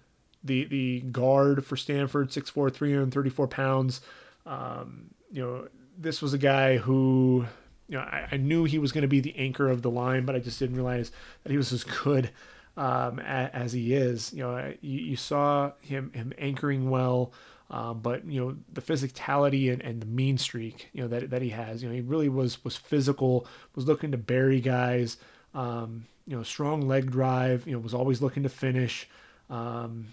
the 0.43 0.65
the 0.65 1.01
guard 1.01 1.65
for 1.65 1.77
Stanford, 1.77 2.31
6'4", 2.31 2.73
334 2.73 3.49
pounds. 3.49 4.01
Um, 4.47 5.11
you 5.33 5.43
know, 5.43 5.69
this 5.99 6.23
was 6.23 6.33
a 6.33 6.39
guy 6.39 6.77
who, 6.77 7.47
you 7.89 7.99
know, 7.99 8.03
I, 8.03 8.29
I 8.33 8.37
knew 8.37 8.65
he 8.65 8.79
was 8.79 8.93
going 8.93 9.03
to 9.03 9.09
be 9.09 9.21
the 9.21 9.37
anchor 9.37 9.69
of 9.69 9.83
the 9.83 9.91
line, 9.91 10.25
but 10.25 10.37
I 10.37 10.39
just 10.39 10.59
didn't 10.59 10.77
realize 10.77 11.11
that 11.43 11.51
he 11.51 11.57
was 11.57 11.73
as 11.73 11.85
good 11.85 12.31
um, 12.77 13.19
as 13.21 13.73
he 13.73 13.95
is. 13.95 14.33
You 14.33 14.43
know, 14.45 14.75
you, 14.81 15.01
you 15.01 15.17
saw 15.17 15.73
him 15.81 16.13
him 16.13 16.33
anchoring 16.39 16.91
well. 16.91 17.33
Um, 17.69 17.99
but 17.99 18.25
you 18.25 18.41
know 18.41 18.57
the 18.73 18.81
physicality 18.81 19.73
and, 19.73 19.83
and 19.83 20.01
the 20.01 20.07
mean 20.07 20.39
streak 20.39 20.89
you 20.93 21.03
know 21.03 21.09
that, 21.09 21.31
that 21.31 21.43
he 21.43 21.49
has 21.49 21.83
you 21.83 21.89
know 21.89 21.95
he 21.97 22.01
really 22.01 22.29
was 22.29 22.63
was 22.63 22.77
physical 22.77 23.45
was 23.75 23.89
looking 23.89 24.13
to 24.13 24.17
bury 24.17 24.61
guys 24.61 25.17
um, 25.53 26.07
you 26.29 26.37
know 26.37 26.45
strong 26.45 26.83
leg 26.83 27.11
drive 27.11 27.67
you 27.67 27.73
know 27.73 27.81
was 27.81 27.93
always 27.93 28.23
looking 28.23 28.45
to 28.45 28.49
finish 28.49 29.09
um, 29.51 30.07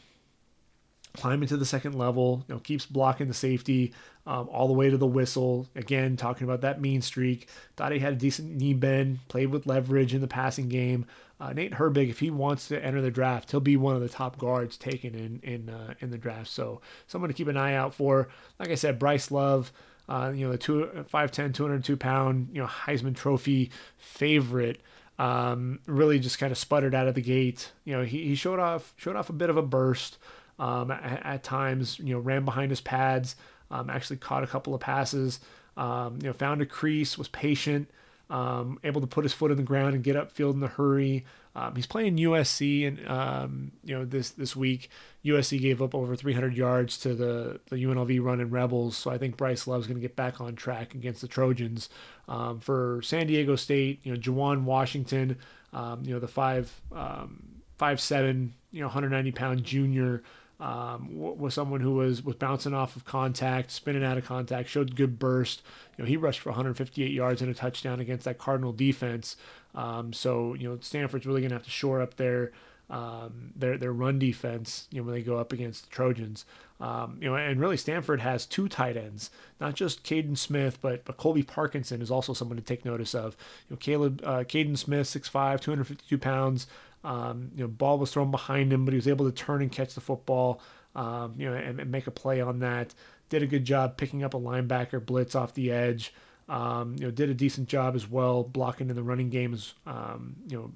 climbing 1.16 1.47
to 1.47 1.57
the 1.57 1.66
second 1.66 1.93
level 1.93 2.43
you 2.47 2.55
know 2.55 2.59
keeps 2.59 2.88
blocking 2.88 3.28
the 3.28 3.36
safety 3.36 3.93
um, 4.26 4.49
all 4.49 4.68
the 4.68 4.74
way 4.74 4.89
to 4.89 4.97
the 4.97 5.05
whistle 5.05 5.68
again 5.76 6.18
talking 6.18 6.45
about 6.45 6.61
that 6.61 6.82
mean 6.82 7.03
streak 7.03 7.47
thought 7.76 7.91
he 7.91 7.99
had 7.99 8.14
a 8.14 8.16
decent 8.16 8.49
knee 8.55 8.74
bend 8.74 9.20
played 9.28 9.49
with 9.49 9.68
leverage 9.68 10.16
in 10.16 10.22
the 10.22 10.28
passing 10.28 10.70
game 10.70 11.05
uh, 11.43 11.51
Nate 11.51 11.73
Herbig, 11.73 12.09
if 12.09 12.19
he 12.19 12.31
wants 12.31 12.69
to 12.69 12.81
enter 12.83 13.01
the 13.01 13.11
draft, 13.11 13.51
he'll 13.51 13.59
be 13.59 13.75
one 13.75 13.95
of 13.95 14.01
the 14.01 14.07
top 14.07 14.37
guards 14.37 14.77
taken 14.77 15.13
in 15.13 15.41
in 15.43 15.69
uh, 15.69 15.93
in 15.99 16.09
the 16.09 16.17
draft. 16.17 16.47
So 16.47 16.79
someone 17.07 17.27
to 17.27 17.33
keep 17.33 17.49
an 17.49 17.57
eye 17.57 17.73
out 17.73 17.93
for. 17.93 18.29
Like 18.59 18.69
I 18.69 18.75
said, 18.75 18.97
Bryce 18.97 19.29
Love, 19.29 19.73
uh, 20.07 20.31
you 20.33 20.45
know, 20.45 20.53
the 20.53 20.57
two, 20.57 20.89
5'10", 21.13 21.53
202 21.53 21.97
pound, 21.97 22.47
you 22.53 22.61
know, 22.61 22.67
Heisman 22.67 23.13
Trophy 23.13 23.71
favorite. 23.97 24.79
Um, 25.19 25.79
really 25.85 26.17
just 26.17 26.39
kind 26.39 26.51
of 26.51 26.57
sputtered 26.57 26.95
out 26.95 27.09
of 27.09 27.15
the 27.15 27.21
gate. 27.21 27.73
You 27.83 27.97
know, 27.97 28.03
he, 28.03 28.25
he 28.25 28.35
showed 28.35 28.59
off 28.59 28.93
showed 28.95 29.17
off 29.17 29.29
a 29.29 29.33
bit 29.33 29.49
of 29.49 29.57
a 29.57 29.61
burst 29.61 30.19
um, 30.59 30.91
at, 30.91 31.25
at, 31.25 31.43
times. 31.43 31.99
You 31.99 32.15
know, 32.15 32.19
ran 32.19 32.45
behind 32.45 32.71
his 32.71 32.81
pads. 32.81 33.35
Um, 33.69 33.89
actually 33.89 34.17
caught 34.17 34.45
a 34.45 34.47
couple 34.47 34.73
of 34.73 34.79
passes. 34.79 35.41
Um, 35.75 36.19
you 36.21 36.27
know, 36.27 36.33
found 36.33 36.61
a 36.61 36.65
crease, 36.65 37.17
was 37.17 37.27
patient 37.27 37.89
um, 38.30 38.80
able 38.84 39.01
to 39.01 39.07
put 39.07 39.24
his 39.24 39.34
foot 39.34 39.51
in 39.51 39.57
the 39.57 39.63
ground 39.63 39.95
and 39.95 40.03
get 40.03 40.15
upfield 40.15 40.53
in 40.53 40.63
a 40.63 40.67
hurry. 40.67 41.26
Um, 41.55 41.76
he's 41.76 41.86
playing 41.86 42.17
USC, 42.17 42.88
and 42.88 43.07
um, 43.07 43.71
you 43.84 43.95
know 43.95 44.05
this 44.05 44.32
this 44.32 44.55
week 44.55 44.89
USC 45.24 45.61
gave 45.61 45.82
up 45.82 45.93
over 45.93 46.15
300 46.15 46.55
yards 46.55 46.97
to 46.99 47.13
the 47.13 47.59
the 47.69 47.76
UNLV 47.76 48.24
running 48.24 48.49
Rebels. 48.49 48.97
So 48.97 49.11
I 49.11 49.17
think 49.17 49.38
Bryce 49.38 49.67
Love's 49.67 49.86
going 49.86 49.97
to 49.97 50.01
get 50.01 50.15
back 50.15 50.41
on 50.41 50.55
track 50.55 50.95
against 50.95 51.21
the 51.21 51.28
Trojans. 51.28 51.89
Um, 52.28 52.59
for 52.59 53.01
San 53.03 53.28
Diego 53.28 53.55
State, 53.55 53.99
you 54.03 54.13
know 54.13 54.19
Juwan 54.19 54.63
Washington, 54.63 55.38
um, 55.74 56.01
you 56.03 56.13
know 56.13 56.19
the 56.19 56.28
five 56.28 56.74
um, 56.91 57.61
five 57.78 58.01
seven, 58.01 58.53
you 58.71 58.80
know 58.80 58.88
190 58.88 59.32
pound 59.32 59.63
junior 59.63 60.24
um, 60.59 61.09
was 61.17 61.53
someone 61.53 61.81
who 61.81 61.93
was 61.95 62.23
was 62.23 62.35
bouncing 62.35 62.73
off 62.73 62.95
of 62.95 63.05
contact, 63.05 63.71
spinning 63.71 64.03
out 64.03 64.17
of 64.17 64.25
contact, 64.25 64.69
showed 64.69 64.95
good 64.95 65.19
burst. 65.19 65.61
You 65.97 66.03
know, 66.03 66.07
he 66.07 66.17
rushed 66.17 66.39
for 66.39 66.49
158 66.49 67.11
yards 67.11 67.41
and 67.41 67.51
a 67.51 67.53
touchdown 67.53 67.99
against 67.99 68.25
that 68.25 68.37
Cardinal 68.37 68.71
defense. 68.71 69.35
Um, 69.75 70.13
so 70.13 70.53
you 70.53 70.69
know, 70.69 70.77
Stanford's 70.81 71.25
really 71.25 71.41
going 71.41 71.49
to 71.49 71.55
have 71.55 71.63
to 71.63 71.69
shore 71.69 72.01
up 72.01 72.15
their 72.15 72.51
um, 72.89 73.51
their 73.55 73.77
their 73.77 73.91
run 73.91 74.19
defense. 74.19 74.87
You 74.91 75.01
know, 75.01 75.05
when 75.05 75.15
they 75.15 75.21
go 75.21 75.37
up 75.37 75.51
against 75.53 75.85
the 75.85 75.89
Trojans. 75.89 76.45
Um, 76.79 77.17
you 77.21 77.29
know, 77.29 77.35
and 77.35 77.61
really 77.61 77.77
Stanford 77.77 78.19
has 78.19 78.45
two 78.45 78.67
tight 78.67 78.97
ends, 78.97 79.29
not 79.61 79.73
just 79.73 80.03
Kaden 80.03 80.37
Smith, 80.37 80.79
but 80.81 81.05
but 81.05 81.15
Colby 81.15 81.43
Parkinson 81.43 82.01
is 82.01 82.11
also 82.11 82.33
someone 82.33 82.57
to 82.57 82.63
take 82.63 82.83
notice 82.83 83.15
of. 83.15 83.37
You 83.69 83.75
know, 83.75 83.77
Caleb 83.77 84.21
uh, 84.25 84.39
Kaden 84.39 84.77
Smith, 84.77 85.07
6'5", 85.07 85.61
252 85.61 86.17
pounds. 86.17 86.67
Um, 87.03 87.51
you 87.55 87.63
know, 87.63 87.67
ball 87.67 87.97
was 87.99 88.11
thrown 88.11 88.31
behind 88.31 88.71
him, 88.71 88.85
but 88.85 88.93
he 88.93 88.97
was 88.97 89.07
able 89.07 89.25
to 89.25 89.31
turn 89.31 89.61
and 89.61 89.71
catch 89.71 89.93
the 89.93 90.01
football. 90.01 90.61
Um, 90.95 91.33
you 91.37 91.49
know, 91.49 91.55
and, 91.55 91.79
and, 91.79 91.91
make 91.91 92.05
a 92.05 92.11
play 92.11 92.39
on 92.39 92.59
that. 92.59 92.93
Did 93.29 93.41
a 93.41 93.47
good 93.47 93.65
job 93.65 93.97
picking 93.97 94.23
up 94.23 94.35
a 94.35 94.39
linebacker 94.39 95.03
blitz 95.03 95.33
off 95.33 95.55
the 95.55 95.71
edge. 95.71 96.13
Um, 96.47 96.95
you 96.99 97.05
know, 97.05 97.11
did 97.11 97.29
a 97.29 97.33
decent 97.33 97.67
job 97.67 97.95
as 97.95 98.07
well 98.07 98.43
blocking 98.43 98.89
in 98.89 98.95
the 98.95 99.01
running 99.01 99.31
games. 99.31 99.73
Um, 99.87 100.35
you 100.47 100.57
know, 100.57 100.71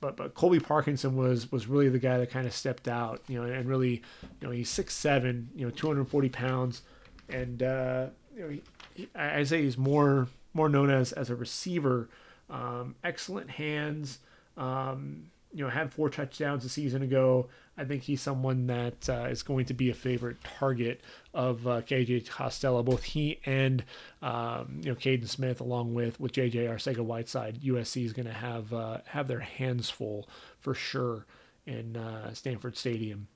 but 0.00 0.16
but 0.16 0.34
Colby 0.34 0.60
Parkinson 0.60 1.16
was 1.16 1.50
was 1.52 1.66
really 1.66 1.88
the 1.88 1.98
guy 1.98 2.18
that 2.18 2.30
kind 2.30 2.46
of 2.46 2.54
stepped 2.54 2.88
out, 2.88 3.22
you 3.28 3.40
know, 3.40 3.50
and 3.50 3.68
really, 3.68 4.02
you 4.40 4.46
know, 4.46 4.50
he's 4.50 4.68
six 4.68 4.94
seven, 4.94 5.50
you 5.54 5.64
know, 5.66 5.70
240 5.70 6.28
pounds, 6.30 6.82
and 7.28 7.62
uh, 7.62 8.06
you 8.34 8.42
know, 8.42 8.48
he, 8.48 8.62
he, 8.94 9.08
I 9.14 9.42
say 9.44 9.62
he's 9.62 9.76
more 9.76 10.28
more 10.54 10.68
known 10.68 10.90
as 10.90 11.12
as 11.12 11.30
a 11.30 11.36
receiver. 11.36 12.08
Um, 12.48 12.96
excellent 13.04 13.50
hands. 13.50 14.18
Um, 14.60 15.30
you 15.52 15.64
know, 15.64 15.70
had 15.70 15.92
four 15.92 16.08
touchdowns 16.08 16.64
a 16.64 16.68
season 16.68 17.02
ago. 17.02 17.48
I 17.76 17.84
think 17.84 18.02
he's 18.02 18.20
someone 18.20 18.66
that 18.68 19.08
uh, 19.08 19.26
is 19.30 19.42
going 19.42 19.64
to 19.66 19.74
be 19.74 19.90
a 19.90 19.94
favorite 19.94 20.36
target 20.44 21.00
of 21.34 21.66
uh, 21.66 21.80
KJ 21.82 22.28
Costello. 22.28 22.82
Both 22.82 23.02
he 23.02 23.40
and 23.46 23.82
um, 24.22 24.80
you 24.82 24.90
know 24.90 24.94
Kaden 24.94 25.28
Smith, 25.28 25.60
along 25.60 25.94
with 25.94 26.20
with 26.20 26.32
JJ 26.32 26.68
Arcega-Whiteside, 26.68 27.62
USC 27.62 28.04
is 28.04 28.12
going 28.12 28.26
to 28.26 28.32
have 28.32 28.72
uh, 28.72 28.98
have 29.06 29.26
their 29.26 29.40
hands 29.40 29.90
full 29.90 30.28
for 30.60 30.74
sure 30.74 31.26
in 31.66 31.96
uh, 31.96 32.32
Stanford 32.32 32.76
Stadium 32.76 33.26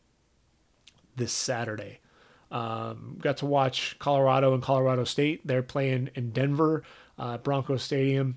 this 1.16 1.32
Saturday. 1.32 2.00
Um, 2.50 3.18
got 3.20 3.38
to 3.38 3.46
watch 3.46 3.98
Colorado 3.98 4.54
and 4.54 4.62
Colorado 4.62 5.04
State. 5.04 5.44
They're 5.46 5.62
playing 5.62 6.10
in 6.14 6.30
Denver, 6.30 6.84
uh, 7.18 7.38
Bronco 7.38 7.76
Stadium, 7.76 8.36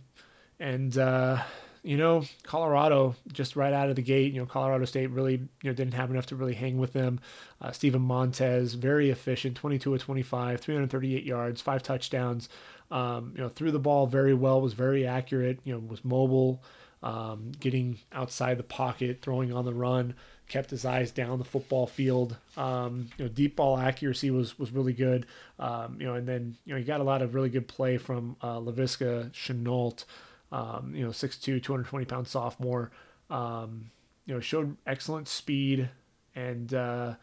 and 0.60 0.98
uh, 0.98 1.44
you 1.88 1.96
know, 1.96 2.22
Colorado 2.44 3.16
just 3.32 3.56
right 3.56 3.72
out 3.72 3.90
of 3.90 3.96
the 3.96 4.02
gate, 4.02 4.34
you 4.34 4.42
know, 4.42 4.46
Colorado 4.46 4.84
State 4.84 5.08
really, 5.08 5.36
you 5.36 5.70
know, 5.70 5.72
didn't 5.72 5.94
have 5.94 6.12
enough 6.12 6.26
to 6.26 6.36
really 6.36 6.54
hang 6.54 6.78
with 6.78 6.92
them. 6.92 7.18
Uh, 7.62 7.72
Steven 7.72 8.02
Montez, 8.02 8.74
very 8.74 9.10
efficient, 9.10 9.56
22 9.56 9.94
of 9.94 10.02
25, 10.02 10.60
338 10.60 11.24
yards, 11.24 11.62
five 11.62 11.82
touchdowns. 11.82 12.50
Um, 12.92 13.32
you 13.38 13.42
know, 13.42 13.48
threw 13.48 13.72
the 13.72 13.80
ball 13.80 14.06
very 14.06 14.34
well, 14.34 14.60
was 14.60 14.74
very 14.74 15.08
accurate, 15.08 15.62
you 15.64 15.74
know, 15.74 15.80
was 15.80 16.04
mobile, 16.04 16.62
um, 17.04 17.54
getting 17.58 18.00
outside 18.12 18.58
the 18.58 18.64
pocket, 18.64 19.20
throwing 19.22 19.54
on 19.54 19.64
the 19.64 19.74
run, 19.74 20.14
kept 20.50 20.70
his 20.70 20.84
eyes 20.84 21.12
down 21.12 21.40
the 21.40 21.46
football 21.46 21.88
field. 21.88 22.36
Um, 22.58 23.08
you 23.18 23.24
know, 23.24 23.30
deep 23.30 23.56
ball 23.56 23.78
accuracy 23.78 24.30
was 24.30 24.60
was 24.60 24.72
really 24.72 24.94
good. 24.94 25.26
Um, 25.58 25.96
you 26.02 26.08
know, 26.08 26.16
and 26.16 26.28
then 26.28 26.58
you 26.66 26.74
know 26.74 26.80
he 26.80 26.86
got 26.86 27.00
a 27.00 27.06
lot 27.06 27.22
of 27.22 27.34
really 27.34 27.50
good 27.50 27.70
play 27.70 27.98
from 27.98 28.36
uh, 28.42 28.58
Laviska 28.60 29.32
Shenault 29.32 30.04
um, 30.52 30.94
you 30.96 31.04
know, 31.04 31.12
6'2", 31.12 31.62
220 31.62 32.06
pound 32.06 32.28
sophomore. 32.28 32.92
Um, 33.30 33.92
you 34.26 34.34
know, 34.34 34.40
showed 34.40 34.76
excellent 34.86 35.28
speed 35.28 35.90
and 36.38 36.74
uh, 36.74 37.16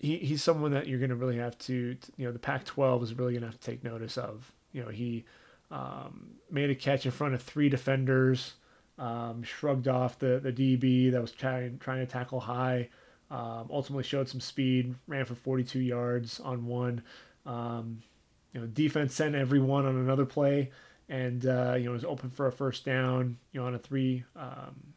he, 0.00 0.16
he's 0.18 0.42
someone 0.42 0.72
that 0.72 0.88
you're 0.88 0.98
going 0.98 1.10
to 1.10 1.16
really 1.16 1.38
have 1.38 1.56
to, 1.58 1.96
you 2.16 2.26
know, 2.26 2.32
the 2.32 2.38
Pac-12 2.38 3.02
is 3.04 3.14
really 3.14 3.32
going 3.32 3.42
to 3.42 3.46
have 3.46 3.58
to 3.58 3.70
take 3.70 3.84
notice 3.84 4.18
of. 4.18 4.52
You 4.72 4.82
know, 4.82 4.88
he 4.88 5.24
um, 5.70 6.34
made 6.50 6.68
a 6.70 6.74
catch 6.74 7.06
in 7.06 7.12
front 7.12 7.34
of 7.34 7.42
three 7.42 7.68
defenders, 7.68 8.54
um, 8.98 9.42
shrugged 9.44 9.86
off 9.86 10.18
the, 10.18 10.40
the 10.42 10.52
DB 10.52 11.12
that 11.12 11.20
was 11.20 11.30
trying, 11.30 11.78
trying 11.78 12.04
to 12.04 12.12
tackle 12.12 12.40
high, 12.40 12.88
um, 13.30 13.68
ultimately 13.70 14.02
showed 14.04 14.28
some 14.28 14.40
speed, 14.40 14.94
ran 15.06 15.24
for 15.24 15.36
42 15.36 15.78
yards 15.78 16.40
on 16.40 16.66
one. 16.66 17.02
You 18.54 18.60
know, 18.60 18.66
defense 18.66 19.14
sent 19.14 19.34
everyone 19.34 19.84
on 19.84 19.96
another 19.96 20.24
play, 20.24 20.70
and 21.08 21.44
uh, 21.44 21.74
you 21.76 21.84
know 21.84 21.92
was 21.92 22.04
open 22.04 22.30
for 22.30 22.46
a 22.46 22.52
first 22.52 22.84
down. 22.84 23.36
You 23.52 23.60
know, 23.60 23.66
on 23.66 23.74
a 23.74 23.78
three. 23.78 24.24
Um, 24.36 24.94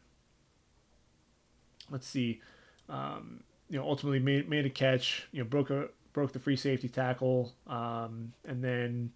let's 1.90 2.06
see. 2.06 2.40
Um, 2.88 3.42
you 3.68 3.78
know, 3.78 3.84
ultimately 3.84 4.20
made 4.20 4.48
made 4.48 4.64
a 4.64 4.70
catch. 4.70 5.28
You 5.32 5.40
know, 5.40 5.48
broke 5.48 5.70
a 5.70 5.88
broke 6.12 6.32
the 6.32 6.38
free 6.38 6.56
safety 6.56 6.88
tackle, 6.88 7.52
um, 7.66 8.32
and 8.46 8.62
then 8.62 9.12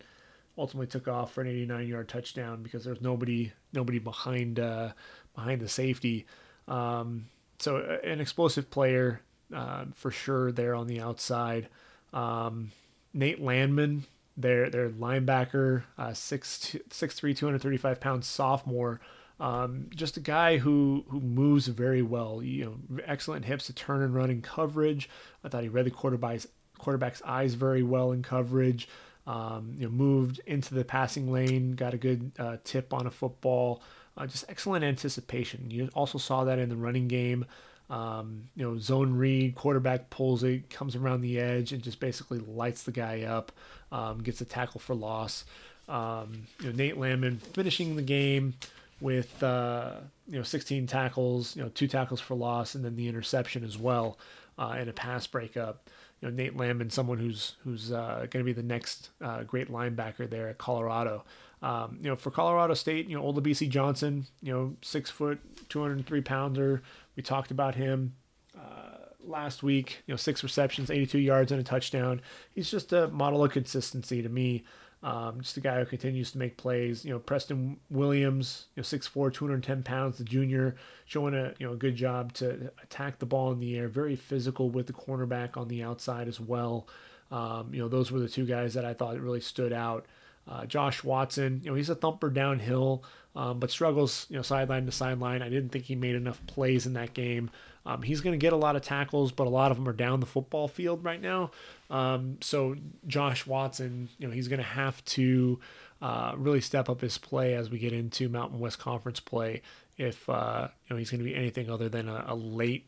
ultimately 0.59 0.87
took 0.87 1.09
off 1.09 1.33
for 1.33 1.41
an 1.41 1.49
89 1.49 1.89
yard 1.89 2.09
touchdown 2.09 2.63
because 2.63 2.85
there's 2.85 3.01
nobody 3.01 3.53
nobody 3.73 3.99
behind 3.99 4.59
uh, 4.59 4.91
behind 5.35 5.61
the 5.61 5.69
safety. 5.69 6.27
Um, 6.69 7.27
so 7.59 7.77
uh, 7.77 8.07
an 8.07 8.21
explosive 8.21 8.71
player 8.71 9.21
uh, 9.55 9.85
for 9.95 10.11
sure 10.11 10.53
there 10.53 10.75
on 10.75 10.87
the 10.87 11.01
outside. 11.01 11.69
Um, 12.13 12.73
Nate 13.15 13.41
Landman, 13.41 14.05
their 14.37 14.71
their 14.71 14.91
linebacker, 14.91 15.83
uh, 15.99 16.15
six 16.15 16.77
six 16.91 17.15
three, 17.15 17.35
two 17.35 17.47
hundred 17.47 17.63
thirty 17.63 17.77
five 17.77 18.01
pounds 18.01 18.27
sophomore. 18.27 19.01
Um, 19.41 19.89
just 19.95 20.17
a 20.17 20.21
guy 20.21 20.59
who 20.59 21.05
who 21.09 21.21
moves 21.21 21.67
very 21.67 22.03
well. 22.03 22.43
You 22.43 22.65
know, 22.91 23.01
excellent 23.05 23.45
hips 23.45 23.67
to 23.67 23.73
turn 23.73 24.03
and 24.03 24.15
run 24.15 24.31
in 24.31 24.43
coverage. 24.43 25.11
I 25.45 25.49
thought 25.49 25.63
he 25.63 25.69
read 25.69 25.87
the 25.87 25.91
quarterback's 25.91 26.47
quarterback's 26.79 27.23
eyes 27.25 27.55
very 27.55 27.83
well 27.83 28.13
in 28.13 28.23
coverage. 28.23 28.89
Um, 29.27 29.75
you 29.77 29.85
know, 29.85 29.91
moved 29.91 30.41
into 30.47 30.75
the 30.75 30.85
passing 30.85 31.31
lane, 31.31 31.73
got 31.73 31.95
a 31.95 31.99
good 31.99 32.33
uh, 32.39 32.57
tip 32.65 32.93
on 32.93 33.07
a 33.07 33.11
football. 33.11 33.83
Uh, 34.17 34.27
just 34.27 34.45
excellent 34.49 34.85
anticipation. 34.85 35.71
You 35.71 35.89
also 35.95 36.19
saw 36.19 36.45
that 36.45 36.59
in 36.59 36.69
the 36.69 36.77
running 36.77 37.09
game. 37.09 37.47
Um, 37.89 38.49
you 38.57 38.65
know, 38.65 38.79
zone 38.79 39.15
read, 39.15 39.55
quarterback 39.55 40.09
pulls 40.11 40.43
it, 40.43 40.71
comes 40.71 40.97
around 40.97 41.21
the 41.21 41.39
edge, 41.39 41.73
and 41.73 41.83
just 41.83 42.01
basically 42.01 42.39
lights 42.39 42.85
the 42.85 42.93
guy 42.93 43.23
up 43.23 43.53
um, 43.93 44.23
gets 44.23 44.41
a 44.41 44.45
tackle 44.45 44.81
for 44.81 44.95
loss. 44.95 45.45
Um, 45.89 46.47
you 46.61 46.67
know, 46.67 46.73
Nate 46.73 46.99
Landman 46.99 47.39
finishing 47.39 47.95
the 47.95 48.03
game 48.03 48.55
with 49.01 49.43
uh, 49.43 49.93
you 50.29 50.39
know 50.39 50.43
16 50.43 50.87
tackles, 50.87 51.55
you 51.55 51.63
know 51.63 51.69
two 51.75 51.87
tackles 51.87 52.21
for 52.21 52.35
loss, 52.35 52.75
and 52.75 52.85
then 52.85 52.97
the 52.97 53.07
interception 53.07 53.63
as 53.63 53.79
well, 53.79 54.19
uh, 54.59 54.75
and 54.77 54.89
a 54.89 54.93
pass 54.93 55.27
breakup. 55.27 55.89
You 56.21 56.29
know, 56.29 56.35
Nate 56.35 56.57
Landman, 56.57 56.91
someone 56.91 57.19
who's 57.19 57.55
who's 57.63 57.93
uh, 57.93 58.27
going 58.31 58.45
to 58.45 58.45
be 58.45 58.53
the 58.53 58.63
next 58.63 59.11
uh, 59.21 59.43
great 59.43 59.71
linebacker 59.71 60.29
there 60.29 60.49
at 60.49 60.59
Colorado. 60.59 61.25
Um, 61.63 61.99
you 62.01 62.09
know, 62.09 62.17
for 62.17 62.31
Colorado 62.31 62.75
State, 62.75 63.09
you 63.09 63.17
know, 63.17 63.23
Olabisi 63.23 63.69
Johnson, 63.69 64.27
you 64.41 64.53
know, 64.53 64.75
six 64.83 65.11
foot, 65.11 65.39
203 65.69 66.21
pounder. 66.21 66.83
We 67.15 67.23
talked 67.23 67.53
about 67.53 67.77
him. 67.77 68.15
Uh, 68.57 69.02
last 69.25 69.63
week. 69.63 70.03
You 70.07 70.13
know, 70.13 70.17
six 70.17 70.43
receptions, 70.43 70.91
82 70.91 71.19
yards, 71.19 71.53
and 71.53 71.61
a 71.61 71.65
touchdown. 71.65 72.21
He's 72.55 72.71
just 72.71 72.93
a 72.93 73.09
model 73.09 73.45
of 73.45 73.53
consistency 73.53 74.23
to 74.23 74.29
me. 74.29 74.65
Um, 75.03 75.41
just 75.41 75.57
a 75.57 75.61
guy 75.61 75.81
who 75.81 75.85
continues 75.85 76.31
to 76.33 76.39
make 76.39 76.57
plays. 76.57 77.05
You 77.05 77.13
know, 77.13 77.19
Preston 77.19 77.77
Williams, 77.91 78.67
you 78.77 78.83
know, 78.83 78.85
6'4", 78.85 79.35
210 79.35 79.83
pounds, 79.83 80.19
the 80.19 80.25
junior, 80.25 80.77
showing 81.07 81.35
a 81.35 81.55
you 81.59 81.67
know 81.67 81.73
a 81.73 81.77
good 81.77 81.97
job 81.97 82.33
to 82.35 82.71
attack 82.83 83.19
the 83.19 83.27
ball 83.27 83.51
in 83.53 83.59
the 83.59 83.77
air. 83.77 83.89
Very 83.89 84.15
physical 84.15 84.71
with 84.71 84.87
the 84.87 84.93
cornerback 84.93 85.57
on 85.57 85.67
the 85.67 85.83
outside 85.83 86.29
as 86.29 86.39
well. 86.39 86.87
Um, 87.33 87.75
you 87.75 87.81
know, 87.81 87.89
those 87.89 88.13
were 88.13 88.21
the 88.21 88.29
two 88.29 88.47
guys 88.47 88.75
that 88.75 88.85
I 88.85 88.95
thought 88.95 89.19
really 89.19 89.41
stood 89.41 89.73
out. 89.73 90.07
Uh, 90.47 90.67
Josh 90.67 91.03
Watson, 91.03 91.61
you 91.65 91.71
know, 91.71 91.77
he's 91.77 91.89
a 91.89 91.95
thumper 91.95 92.31
downhill, 92.31 93.05
um, 93.35 93.59
but 93.59 93.71
struggles, 93.71 94.27
you 94.29 94.37
know, 94.37 94.43
sideline 94.43 94.87
to 94.87 94.93
sideline. 94.93 95.43
I 95.43 95.49
didn't 95.49 95.71
think 95.71 95.85
he 95.85 95.95
made 95.95 96.15
enough 96.15 96.45
plays 96.47 96.87
in 96.87 96.93
that 96.95 97.15
game. 97.15 97.51
Um, 97.85 98.03
he's 98.03 98.21
going 98.21 98.33
to 98.33 98.39
get 98.39 98.53
a 98.53 98.57
lot 98.57 98.77
of 98.77 98.83
tackles, 98.83 99.33
but 99.33 99.47
a 99.47 99.51
lot 99.51 99.71
of 99.71 99.77
them 99.77 99.89
are 99.89 99.95
down 99.95 100.21
the 100.21 100.27
football 100.27 100.69
field 100.69 101.03
right 101.03 101.21
now. 101.21 101.51
Um, 101.91 102.39
so 102.41 102.77
Josh 103.07 103.47
Watson, 103.47 104.09
you 104.19 104.29
know, 104.29 104.33
he's 104.33 104.49
going 104.49 104.61
to 104.61 104.65
have 104.65 105.05
to 105.07 105.59
uh, 106.01 106.35
really 106.37 106.61
step 106.61 106.89
up 106.89 107.01
his 107.01 107.19
play 107.19 107.55
as 107.55 107.71
we 107.71 107.79
get 107.79 107.93
into 107.93 108.29
Mountain 108.29 108.61
West 108.61 108.79
Conference 108.79 109.21
play. 109.21 109.63
If 109.97 110.29
uh, 110.29 110.69
you 110.87 110.95
know 110.95 110.99
he's 110.99 111.11
going 111.11 111.21
to 111.21 111.25
be 111.25 111.35
anything 111.35 111.71
other 111.71 111.89
than 111.89 112.09
a, 112.09 112.25
a 112.29 112.35
late 112.35 112.87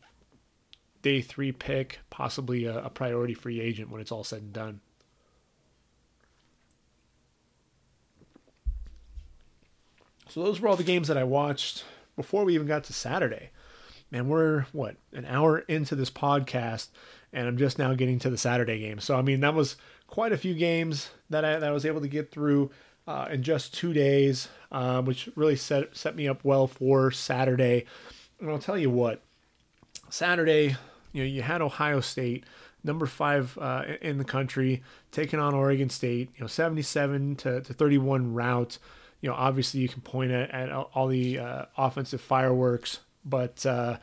day 1.01 1.21
three 1.21 1.51
pick, 1.51 1.99
possibly 2.09 2.65
a, 2.65 2.85
a 2.85 2.89
priority 2.89 3.33
free 3.33 3.61
agent 3.61 3.89
when 3.89 4.01
it's 4.01 4.11
all 4.11 4.23
said 4.23 4.41
and 4.41 4.53
done. 4.53 4.81
So 10.29 10.43
those 10.43 10.59
were 10.59 10.67
all 10.67 10.75
the 10.75 10.83
games 10.83 11.07
that 11.07 11.17
I 11.17 11.23
watched 11.23 11.83
before 12.15 12.45
we 12.45 12.55
even 12.55 12.67
got 12.67 12.83
to 12.85 12.93
Saturday 12.93 13.51
man, 14.11 14.27
we're 14.27 14.63
what 14.71 14.95
an 15.13 15.25
hour 15.25 15.59
into 15.59 15.95
this 15.95 16.09
podcast, 16.09 16.87
and 17.33 17.47
I'm 17.47 17.57
just 17.57 17.77
now 17.77 17.93
getting 17.93 18.19
to 18.19 18.29
the 18.29 18.37
Saturday 18.37 18.79
game. 18.79 18.99
So 18.99 19.17
I 19.17 19.21
mean, 19.21 19.41
that 19.41 19.53
was 19.53 19.75
quite 20.07 20.31
a 20.31 20.37
few 20.37 20.53
games 20.53 21.09
that 21.29 21.43
I, 21.43 21.59
that 21.59 21.69
I 21.69 21.71
was 21.71 21.85
able 21.85 22.01
to 22.01 22.07
get 22.07 22.31
through 22.31 22.71
uh, 23.07 23.27
in 23.31 23.43
just 23.43 23.73
two 23.73 23.93
days, 23.93 24.47
uh, 24.71 25.01
which 25.01 25.29
really 25.35 25.55
set 25.55 25.95
set 25.95 26.15
me 26.15 26.27
up 26.27 26.43
well 26.43 26.67
for 26.67 27.11
Saturday. 27.11 27.85
And 28.39 28.49
I'll 28.49 28.59
tell 28.59 28.77
you 28.77 28.89
what, 28.89 29.21
Saturday, 30.09 30.75
you 31.11 31.23
know, 31.23 31.27
you 31.27 31.41
had 31.41 31.61
Ohio 31.61 31.99
State, 32.01 32.45
number 32.83 33.05
five 33.05 33.57
uh, 33.59 33.83
in 34.01 34.17
the 34.17 34.23
country, 34.23 34.83
taking 35.11 35.39
on 35.39 35.53
Oregon 35.53 35.89
State. 35.89 36.29
You 36.35 36.41
know, 36.41 36.47
77 36.47 37.35
to, 37.37 37.61
to 37.61 37.73
31 37.73 38.33
route. 38.33 38.77
You 39.21 39.29
know, 39.29 39.35
obviously 39.35 39.79
you 39.79 39.89
can 39.89 40.01
point 40.01 40.31
at, 40.31 40.51
at 40.51 40.71
all 40.71 41.07
the 41.07 41.39
uh, 41.39 41.65
offensive 41.77 42.21
fireworks 42.21 42.99
but 43.25 43.65
uh, 43.65 43.97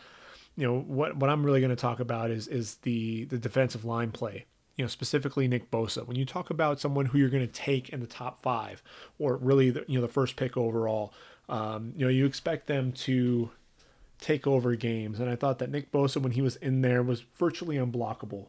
you 0.56 0.66
know 0.66 0.80
what 0.80 1.16
what 1.16 1.30
I'm 1.30 1.44
really 1.44 1.60
going 1.60 1.70
to 1.70 1.76
talk 1.76 2.00
about 2.00 2.30
is 2.30 2.48
is 2.48 2.76
the 2.76 3.24
the 3.26 3.38
defensive 3.38 3.84
line 3.84 4.10
play. 4.10 4.46
You 4.76 4.84
know, 4.84 4.88
specifically 4.88 5.46
Nick 5.48 5.70
Bosa. 5.70 6.06
When 6.06 6.16
you 6.16 6.24
talk 6.24 6.50
about 6.50 6.80
someone 6.80 7.06
who 7.06 7.18
you're 7.18 7.28
going 7.28 7.46
to 7.46 7.52
take 7.52 7.90
in 7.90 8.00
the 8.00 8.06
top 8.06 8.42
five, 8.42 8.82
or 9.18 9.36
really 9.36 9.70
the, 9.70 9.84
you 9.86 9.98
know 9.98 10.06
the 10.06 10.12
first 10.12 10.36
pick 10.36 10.56
overall, 10.56 11.14
um, 11.48 11.92
you 11.96 12.04
know 12.04 12.10
you 12.10 12.26
expect 12.26 12.66
them 12.66 12.92
to 12.92 13.50
take 14.18 14.46
over 14.46 14.74
games. 14.74 15.20
And 15.20 15.30
I 15.30 15.36
thought 15.36 15.58
that 15.60 15.70
Nick 15.70 15.92
Bosa, 15.92 16.20
when 16.20 16.32
he 16.32 16.42
was 16.42 16.56
in 16.56 16.80
there, 16.80 17.02
was 17.02 17.20
virtually 17.38 17.76
unblockable. 17.76 18.46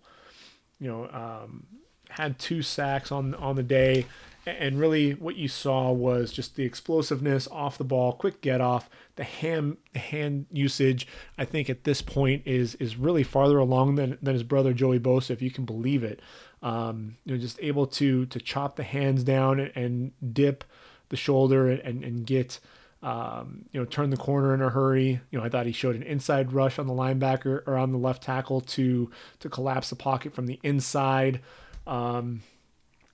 You 0.79 0.87
know, 0.87 1.09
um, 1.09 1.65
had 2.09 2.39
two 2.39 2.61
sacks 2.61 3.11
on 3.11 3.35
on 3.35 3.55
the 3.55 3.63
day, 3.63 4.05
and 4.45 4.79
really 4.79 5.11
what 5.13 5.35
you 5.35 5.47
saw 5.47 5.91
was 5.91 6.31
just 6.31 6.55
the 6.55 6.63
explosiveness 6.63 7.47
off 7.47 7.77
the 7.77 7.83
ball, 7.83 8.13
quick 8.13 8.41
get 8.41 8.61
off, 8.61 8.89
the 9.15 9.23
hand 9.23 9.77
hand 9.95 10.45
usage. 10.51 11.07
I 11.37 11.45
think 11.45 11.69
at 11.69 11.83
this 11.83 12.01
point 12.01 12.43
is 12.45 12.75
is 12.75 12.97
really 12.97 13.23
farther 13.23 13.57
along 13.57 13.95
than, 13.95 14.17
than 14.21 14.33
his 14.33 14.43
brother 14.43 14.73
Joey 14.73 14.99
Bosa, 14.99 15.31
if 15.31 15.41
you 15.41 15.51
can 15.51 15.65
believe 15.65 16.03
it. 16.03 16.21
Um, 16.61 17.17
you 17.25 17.33
know, 17.33 17.41
just 17.41 17.59
able 17.61 17.87
to 17.87 18.25
to 18.25 18.39
chop 18.39 18.75
the 18.75 18.83
hands 18.83 19.23
down 19.23 19.59
and, 19.59 19.71
and 19.75 20.33
dip 20.33 20.63
the 21.09 21.17
shoulder 21.17 21.69
and, 21.69 22.03
and 22.03 22.25
get 22.25 22.59
um, 23.01 23.65
you 23.71 23.79
know 23.79 23.85
turn 23.85 24.09
the 24.09 24.17
corner 24.17 24.53
in 24.53 24.61
a 24.61 24.69
hurry. 24.69 25.21
You 25.31 25.39
know, 25.39 25.45
I 25.45 25.49
thought 25.49 25.65
he 25.65 25.71
showed 25.71 25.95
an 25.95 26.03
inside 26.03 26.51
rush 26.51 26.79
on 26.79 26.87
the 26.87 26.93
linebacker 26.93 27.65
or 27.65 27.77
on 27.77 27.91
the 27.91 27.97
left 27.97 28.23
tackle 28.23 28.61
to 28.61 29.09
to 29.39 29.49
collapse 29.49 29.89
the 29.89 29.95
pocket 29.95 30.33
from 30.33 30.47
the 30.47 30.59
inside. 30.63 31.41
Um, 31.85 32.41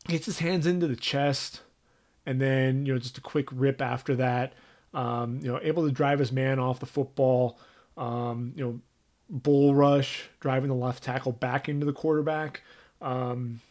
gets 0.09 0.25
his 0.25 0.39
hands 0.39 0.67
into 0.67 0.87
the 0.87 0.95
chest, 0.95 1.61
and 2.25 2.41
then 2.41 2.85
you 2.85 2.93
know 2.93 2.99
just 2.99 3.17
a 3.17 3.21
quick 3.21 3.47
rip 3.51 3.81
after 3.81 4.15
that. 4.17 4.53
Um, 4.93 5.39
you 5.41 5.51
know, 5.51 5.59
able 5.61 5.85
to 5.85 5.91
drive 5.91 6.19
his 6.19 6.31
man 6.31 6.59
off 6.59 6.79
the 6.79 6.85
football. 6.85 7.59
Um, 7.95 8.53
you 8.55 8.65
know, 8.65 8.79
bull 9.29 9.75
rush, 9.75 10.29
driving 10.39 10.69
the 10.69 10.75
left 10.75 11.03
tackle 11.03 11.31
back 11.31 11.69
into 11.69 11.85
the 11.85 11.93
quarterback. 11.93 12.63
Um, 13.01 13.61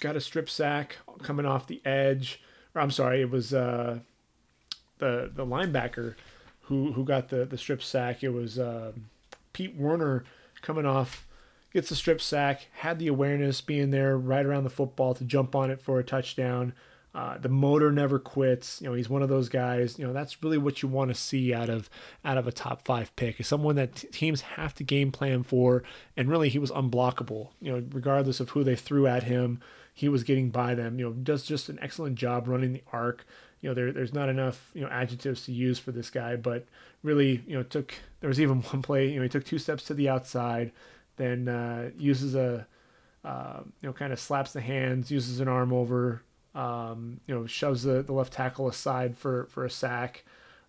got 0.00 0.16
a 0.16 0.20
strip 0.20 0.48
sack 0.48 0.96
coming 1.22 1.46
off 1.46 1.66
the 1.66 1.84
edge. 1.84 2.40
Or 2.74 2.80
I'm 2.80 2.90
sorry, 2.90 3.20
it 3.20 3.30
was 3.30 3.52
uh, 3.52 4.00
the 4.98 5.30
the 5.34 5.44
linebacker 5.46 6.14
who 6.62 6.92
who 6.92 7.04
got 7.04 7.28
the 7.28 7.44
the 7.44 7.58
strip 7.58 7.82
sack. 7.82 8.22
It 8.24 8.30
was 8.30 8.58
uh, 8.58 8.92
Pete 9.52 9.76
Werner 9.76 10.24
coming 10.62 10.86
off 10.86 11.25
gets 11.76 11.90
the 11.90 11.94
strip 11.94 12.22
sack, 12.22 12.68
had 12.72 12.98
the 12.98 13.06
awareness 13.06 13.60
being 13.60 13.90
there 13.90 14.16
right 14.16 14.46
around 14.46 14.64
the 14.64 14.70
football 14.70 15.12
to 15.12 15.24
jump 15.24 15.54
on 15.54 15.70
it 15.70 15.82
for 15.82 15.98
a 15.98 16.04
touchdown. 16.04 16.72
Uh, 17.14 17.36
the 17.36 17.50
motor 17.50 17.92
never 17.92 18.18
quits. 18.18 18.80
You 18.80 18.88
know, 18.88 18.94
he's 18.94 19.10
one 19.10 19.22
of 19.22 19.28
those 19.28 19.50
guys. 19.50 19.98
You 19.98 20.06
know, 20.06 20.14
that's 20.14 20.42
really 20.42 20.56
what 20.56 20.80
you 20.80 20.88
want 20.88 21.10
to 21.10 21.14
see 21.14 21.52
out 21.52 21.68
of 21.68 21.90
out 22.24 22.38
of 22.38 22.46
a 22.46 22.52
top 22.52 22.80
five 22.86 23.14
pick. 23.14 23.38
Is 23.38 23.46
someone 23.46 23.76
that 23.76 23.94
t- 23.94 24.08
teams 24.08 24.40
have 24.40 24.74
to 24.76 24.84
game 24.84 25.12
plan 25.12 25.42
for, 25.42 25.82
and 26.16 26.30
really 26.30 26.48
he 26.48 26.58
was 26.58 26.70
unblockable. 26.70 27.50
You 27.60 27.72
know, 27.72 27.84
regardless 27.92 28.40
of 28.40 28.50
who 28.50 28.64
they 28.64 28.74
threw 28.74 29.06
at 29.06 29.24
him, 29.24 29.60
he 29.92 30.08
was 30.08 30.24
getting 30.24 30.48
by 30.48 30.74
them. 30.74 30.98
You 30.98 31.06
know, 31.06 31.12
does 31.12 31.42
just 31.42 31.68
an 31.68 31.78
excellent 31.82 32.16
job 32.16 32.48
running 32.48 32.72
the 32.72 32.82
arc. 32.90 33.26
You 33.60 33.68
know, 33.68 33.74
there, 33.74 33.92
there's 33.92 34.14
not 34.14 34.30
enough 34.30 34.70
you 34.72 34.80
know 34.80 34.88
adjectives 34.88 35.44
to 35.44 35.52
use 35.52 35.78
for 35.78 35.92
this 35.92 36.08
guy, 36.08 36.36
but 36.36 36.64
really, 37.02 37.42
you 37.46 37.54
know, 37.54 37.62
took 37.62 37.94
there 38.20 38.28
was 38.28 38.40
even 38.40 38.62
one 38.62 38.80
play. 38.80 39.10
You 39.10 39.16
know, 39.16 39.24
he 39.24 39.28
took 39.28 39.44
two 39.44 39.58
steps 39.58 39.84
to 39.84 39.94
the 39.94 40.08
outside 40.08 40.72
then 41.16 41.48
uh, 41.48 41.90
uses 41.96 42.34
a 42.34 42.66
uh, 43.24 43.60
you 43.80 43.88
know 43.88 43.92
kind 43.92 44.12
of 44.12 44.20
slaps 44.20 44.52
the 44.52 44.60
hands, 44.60 45.10
uses 45.10 45.40
an 45.40 45.48
arm 45.48 45.72
over, 45.72 46.22
um, 46.54 47.20
you 47.26 47.34
know 47.34 47.46
shoves 47.46 47.82
the, 47.82 48.02
the 48.02 48.12
left 48.12 48.32
tackle 48.32 48.68
aside 48.68 49.16
for 49.16 49.46
for 49.46 49.64
a 49.64 49.70
sack. 49.70 50.24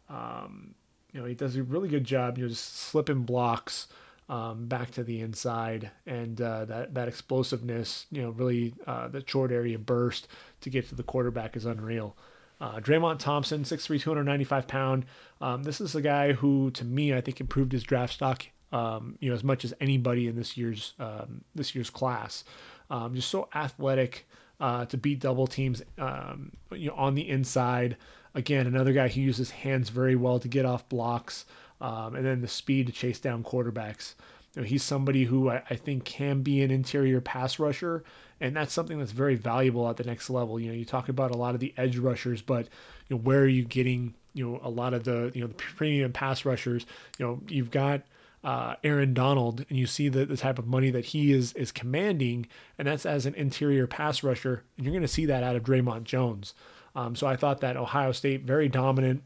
Um, 0.10 0.74
you 1.14 1.20
know 1.20 1.26
he 1.26 1.36
does 1.36 1.56
a 1.56 1.64
really 1.64 1.90
good 1.90 2.04
job. 2.04 2.38
You 2.38 2.46
know 2.46 2.50
just 2.50 2.76
slipping 2.78 3.24
blocks. 3.24 3.88
Um, 4.30 4.66
back 4.66 4.92
to 4.92 5.06
the 5.06 5.22
inside, 5.22 5.90
and 6.06 6.42
uh, 6.42 6.66
that 6.66 6.94
that 6.94 7.08
explosiveness, 7.08 8.08
you 8.12 8.22
know, 8.22 8.32
really 8.32 8.74
uh, 8.86 9.08
the 9.08 9.24
short 9.26 9.54
area 9.54 9.80
burst 9.80 10.28
to 10.60 10.70
get 10.70 10.90
to 10.90 10.96
the 10.96 11.04
quarterback 11.04 11.56
is 11.56 11.66
unreal. 11.66 12.18
Uh, 12.60 12.80
Draymond 12.80 13.20
Thompson, 13.20 13.64
6'3", 13.64 14.02
295 14.02 14.68
pound. 14.68 15.06
Um, 15.40 15.64
this 15.64 15.80
is 15.80 15.96
a 15.96 16.02
guy 16.02 16.34
who, 16.34 16.72
to 16.72 16.84
me, 16.84 17.14
I 17.14 17.22
think 17.22 17.40
improved 17.40 17.72
his 17.72 17.84
draft 17.84 18.14
stock 18.14 18.48
um, 18.72 19.18
you 19.20 19.30
know, 19.30 19.36
as 19.36 19.44
much 19.44 19.64
as 19.64 19.74
anybody 19.80 20.28
in 20.28 20.36
this 20.36 20.58
year's 20.58 20.94
um, 21.00 21.42
this 21.56 21.76
year's 21.76 21.90
class. 21.90 22.44
Um, 22.90 23.16
just 23.16 23.30
so 23.30 23.50
athletic 23.54 24.28
uh, 24.60 24.86
to 24.86 24.98
beat 24.98 25.20
double 25.20 25.48
teams, 25.48 25.82
um, 25.98 26.52
you 26.72 26.88
know, 26.90 26.96
on 26.96 27.16
the 27.16 27.28
inside. 27.28 27.98
Again, 28.36 28.68
another 28.68 28.94
guy 28.94 29.08
who 29.08 29.22
uses 29.22 29.50
hands 29.50 29.90
very 29.90 30.16
well 30.16 30.40
to 30.40 30.48
get 30.48 30.66
off 30.66 30.88
blocks, 30.90 31.46
um, 31.82 32.16
and 32.16 32.26
then 32.26 32.42
the 32.42 32.48
speed 32.48 32.88
to 32.88 32.94
chase 32.94 33.20
down 33.20 33.44
quarterbacks. 33.44 34.16
You 34.56 34.62
know, 34.62 34.68
he's 34.68 34.84
somebody 34.84 35.26
who 35.26 35.50
I, 35.50 35.64
I, 35.70 35.76
think 35.76 36.04
can 36.06 36.42
be 36.42 36.62
an 36.62 36.72
interior 36.72 37.22
pass 37.22 37.60
rusher, 37.60 38.04
and 38.40 38.56
that's 38.56 38.74
something 38.74 39.00
that's 39.00 39.12
very 39.12 39.36
valuable 39.36 39.90
at 39.90 39.98
the 39.98 40.04
next 40.04 40.30
level. 40.30 40.60
You 40.60 40.70
know, 40.70 40.76
you 40.76 40.86
talk 40.86 41.10
about 41.10 41.32
a 41.32 41.38
lot 41.38 41.54
of 41.54 41.60
the 41.60 41.74
edge 41.78 41.98
rushers, 41.98 42.42
but 42.42 42.68
you 43.08 43.16
know, 43.16 43.22
where 43.22 43.42
are 43.42 43.48
you 43.48 43.64
getting 43.64 44.14
you 44.34 44.48
know 44.48 44.60
a 44.64 44.70
lot 44.70 44.94
of 44.94 45.04
the 45.04 45.32
you 45.34 45.42
know 45.42 45.48
the 45.48 45.54
premium 45.54 46.12
pass 46.12 46.46
rushers? 46.46 46.86
You 47.18 47.26
know, 47.26 47.42
you've 47.48 47.72
got 47.72 48.02
uh, 48.48 48.76
Aaron 48.82 49.14
Donald, 49.14 49.66
and 49.68 49.78
you 49.78 49.86
see 49.86 50.08
the, 50.08 50.26
the 50.26 50.38
type 50.38 50.58
of 50.58 50.66
money 50.66 50.90
that 50.90 51.08
he 51.08 51.34
is 51.34 51.52
is 51.52 51.74
commanding, 51.74 52.48
and 52.80 52.88
that's 52.88 53.06
as 53.06 53.26
an 53.26 53.36
interior 53.36 53.88
pass 53.88 54.24
rusher, 54.24 54.64
and 54.78 54.86
you're 54.86 54.94
going 54.94 55.02
to 55.02 55.08
see 55.08 55.26
that 55.26 55.44
out 55.44 55.58
of 55.58 55.64
Dre'Mont 55.64 56.06
Jones. 56.06 56.54
Um, 56.96 57.14
so 57.14 57.28
I 57.28 57.36
thought 57.36 57.60
that 57.60 57.76
Ohio 57.76 58.14
State 58.14 58.44
very 58.44 58.70
dominant 58.70 59.22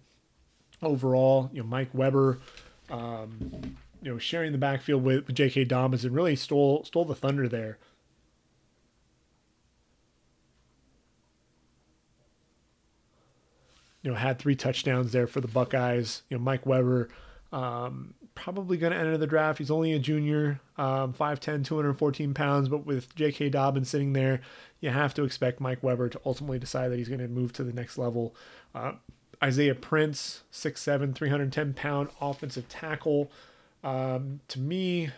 overall. 0.82 1.52
You 1.54 1.62
know, 1.62 1.68
Mike 1.68 1.90
Weber, 1.94 2.40
um, 2.90 3.78
you 4.02 4.12
know, 4.12 4.18
sharing 4.18 4.54
the 4.54 4.58
backfield 4.58 5.04
with, 5.04 5.28
with 5.28 5.36
J.K. 5.36 5.66
Dobbins 5.66 6.04
and 6.04 6.16
really 6.16 6.36
stole 6.36 6.84
stole 6.84 7.06
the 7.06 7.14
thunder 7.14 7.48
there. 7.48 7.78
You 14.02 14.10
know, 14.10 14.18
had 14.18 14.40
three 14.40 14.56
touchdowns 14.56 15.12
there 15.12 15.28
for 15.28 15.42
the 15.42 15.48
Buckeyes. 15.48 16.24
You 16.28 16.40
know, 16.40 16.44
Mike 16.44 16.66
Weber 16.66 17.10
um, 17.54 18.16
probably 18.36 18.78
going 18.78 18.94
to 18.94 19.00
enter 19.00 19.18
the 19.18 19.28
draft. 19.28 19.58
He's 19.58 19.72
only 19.72 19.94
a 19.94 20.00
junior, 20.00 20.60
um, 20.78 21.14
5'10, 21.14 21.66
214 21.66 22.34
pounds, 22.34 22.70
but 22.70 22.86
with 22.86 23.14
J.K. 23.16 23.50
Dobbins 23.50 23.90
sitting 23.90 24.14
there, 24.14 24.42
you 24.80 24.90
have 24.90 25.14
to 25.16 25.24
expect 25.24 25.60
Mike 25.60 25.84
Weber 25.84 26.10
to 26.10 26.22
ultimately 26.26 26.60
decide 26.60 26.90
that 26.90 26.98
he's 26.98 27.08
going 27.10 27.20
to 27.20 27.28
move 27.28 27.54
to 27.54 27.64
the 27.64 27.74
next 27.74 27.98
level. 27.98 28.36
Uh, 28.74 28.94
Isaiah 29.44 29.76
Prince, 29.76 30.44
6'7, 30.52 31.16
310 31.16 31.74
pound 31.74 32.10
offensive 32.20 32.70
tackle. 32.70 33.32
Um, 33.84 34.42
to 34.50 34.60
me, 34.60 35.10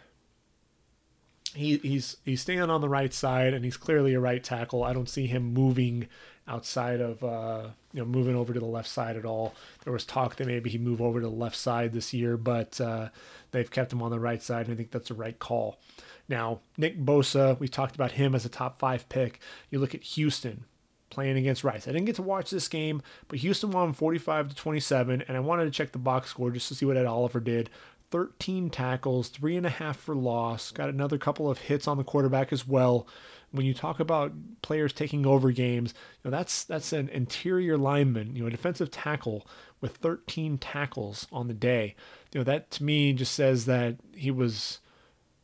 he, 1.54 1.78
he's 1.78 2.18
he's 2.26 2.42
staying 2.42 2.62
on 2.62 2.82
the 2.82 2.90
right 2.90 3.14
side, 3.14 3.54
and 3.54 3.64
he's 3.64 3.78
clearly 3.78 4.14
a 4.14 4.20
right 4.20 4.44
tackle. 4.44 4.84
I 4.84 4.94
don't 4.94 5.10
see 5.10 5.28
him 5.28 5.54
moving 5.54 6.08
outside 6.48 7.00
of 7.00 7.24
uh, 7.24 7.68
you 7.94 8.00
know 8.00 8.06
moving 8.06 8.36
over 8.36 8.54
to 8.54 8.60
the 8.60 8.66
left 8.66 8.90
side 8.90 9.16
at 9.16 9.26
all. 9.26 9.54
There 9.84 9.94
was 9.94 10.06
talk 10.06 10.36
that 10.38 10.48
maybe 10.48 10.70
he 10.70 10.78
move 10.78 11.02
over 11.02 11.20
to 11.20 11.28
the 11.28 11.34
left 11.34 11.56
side 11.56 11.94
this 11.94 12.14
year, 12.14 12.38
but 12.38 12.80
uh, 12.82 13.10
they've 13.52 13.70
kept 13.70 13.94
him 13.94 14.02
on 14.02 14.12
the 14.12 14.20
right 14.20 14.42
side, 14.42 14.68
and 14.68 14.74
I 14.74 14.78
think 14.78 14.92
that's 14.92 15.10
the 15.10 15.14
right 15.14 15.38
call. 15.38 15.80
Now 16.28 16.60
Nick 16.78 17.00
Bosa, 17.00 17.60
we 17.60 17.68
talked 17.68 17.96
about 17.96 18.14
him 18.14 18.36
as 18.36 18.46
a 18.46 18.50
top 18.50 18.80
five 18.80 19.08
pick. 19.10 19.40
You 19.70 19.80
look 19.80 19.96
at 19.96 20.04
Houston 20.04 20.66
playing 21.10 21.38
against 21.38 21.64
Rice. 21.64 21.88
I 21.88 21.92
didn't 21.92 22.06
get 22.06 22.16
to 22.16 22.24
watch 22.24 22.50
this 22.50 22.68
game, 22.68 23.02
but 23.28 23.40
Houston 23.40 23.72
won 23.72 23.94
45 23.94 24.50
to 24.50 24.56
27, 24.56 25.24
and 25.28 25.38
I 25.38 25.40
wanted 25.40 25.66
to 25.66 25.72
check 25.72 25.92
the 25.92 26.00
box 26.00 26.32
score 26.32 26.50
just 26.50 26.68
to 26.70 26.76
see 26.76 26.86
what 26.86 26.98
Ed 26.98 27.06
Oliver 27.06 27.40
did. 27.40 27.70
13 28.10 28.70
tackles, 28.70 29.30
three 29.30 29.56
and 29.58 29.66
a 29.66 29.72
half 29.72 29.98
for 29.98 30.16
loss. 30.16 30.72
Got 30.72 30.90
another 30.90 31.18
couple 31.18 31.50
of 31.50 31.58
hits 31.58 31.88
on 31.88 31.98
the 31.98 32.04
quarterback 32.04 32.54
as 32.54 32.68
well 32.68 33.08
when 33.54 33.66
you 33.66 33.74
talk 33.74 34.00
about 34.00 34.34
players 34.62 34.92
taking 34.92 35.26
over 35.26 35.52
games, 35.52 35.94
you 36.24 36.30
know, 36.30 36.36
that's 36.36 36.64
that's 36.66 36.92
an 36.92 37.08
interior 37.10 37.78
lineman, 37.78 38.36
you 38.36 38.42
know, 38.42 38.48
a 38.48 38.52
defensive 38.52 38.92
tackle 38.92 39.48
with 39.80 39.98
13 39.98 40.58
tackles 40.58 41.28
on 41.32 41.48
the 41.48 41.54
day. 41.54 41.96
You 42.34 42.40
know, 42.40 42.44
that 42.46 42.72
to 42.72 42.84
me 42.84 43.14
just 43.14 43.34
says 43.34 43.66
that 43.66 43.98
he 44.16 44.32
was 44.32 44.80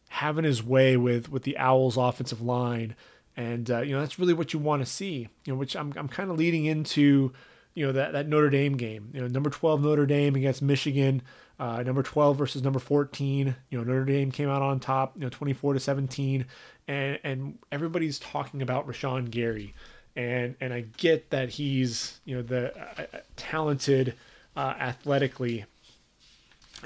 having 0.10 0.44
his 0.44 0.64
way 0.64 0.98
with 0.98 1.32
with 1.32 1.44
the 1.44 1.58
Owls 1.58 1.96
offensive 1.96 2.42
line 2.42 2.96
and 3.38 3.72
uh, 3.72 3.80
you 3.80 3.94
know 3.94 4.02
that's 4.02 4.20
really 4.20 4.34
what 4.34 4.54
you 4.54 4.60
want 4.60 4.82
to 4.82 4.86
see 4.86 5.30
you 5.46 5.54
know 5.54 5.56
which 5.56 5.76
I'm 5.76 5.94
I'm 5.96 6.10
kind 6.10 6.30
of 6.30 6.38
leading 6.38 6.66
into 6.66 7.32
you 7.80 7.86
know 7.86 7.94
that 7.94 8.12
that 8.14 8.28
Notre 8.28 8.50
Dame 8.50 8.76
game. 8.76 9.10
You 9.14 9.22
know 9.22 9.28
number 9.28 9.50
12 9.50 9.82
Notre 9.82 10.06
Dame 10.06 10.36
against 10.36 10.62
Michigan 10.62 11.22
uh, 11.60 11.82
number 11.84 12.04
12 12.04 12.38
versus 12.38 12.64
number 12.64 12.80
14 12.80 13.56
you 13.70 13.78
know 13.78 13.84
Notre 13.84 14.06
Dame 14.06 14.32
came 14.32 14.50
out 14.50 14.62
on 14.62 14.80
top 14.80 15.16
you 15.16 15.22
know 15.22 15.30
24 15.30 15.74
to 15.76 15.80
17 15.80 16.46
and 16.90 17.20
and 17.24 17.58
everybody's 17.72 18.20
talking 18.20 18.62
about 18.62 18.88
Rashan 18.88 19.30
Gary, 19.30 19.74
and 20.16 20.56
and 20.60 20.74
I 20.74 20.86
get 20.98 21.30
that 21.30 21.50
he's 21.50 22.20
you 22.26 22.36
know 22.36 22.42
the 22.42 22.76
uh, 22.76 23.06
uh, 23.14 23.18
talented 23.36 24.16
uh, 24.58 24.74
athletically, 24.80 25.66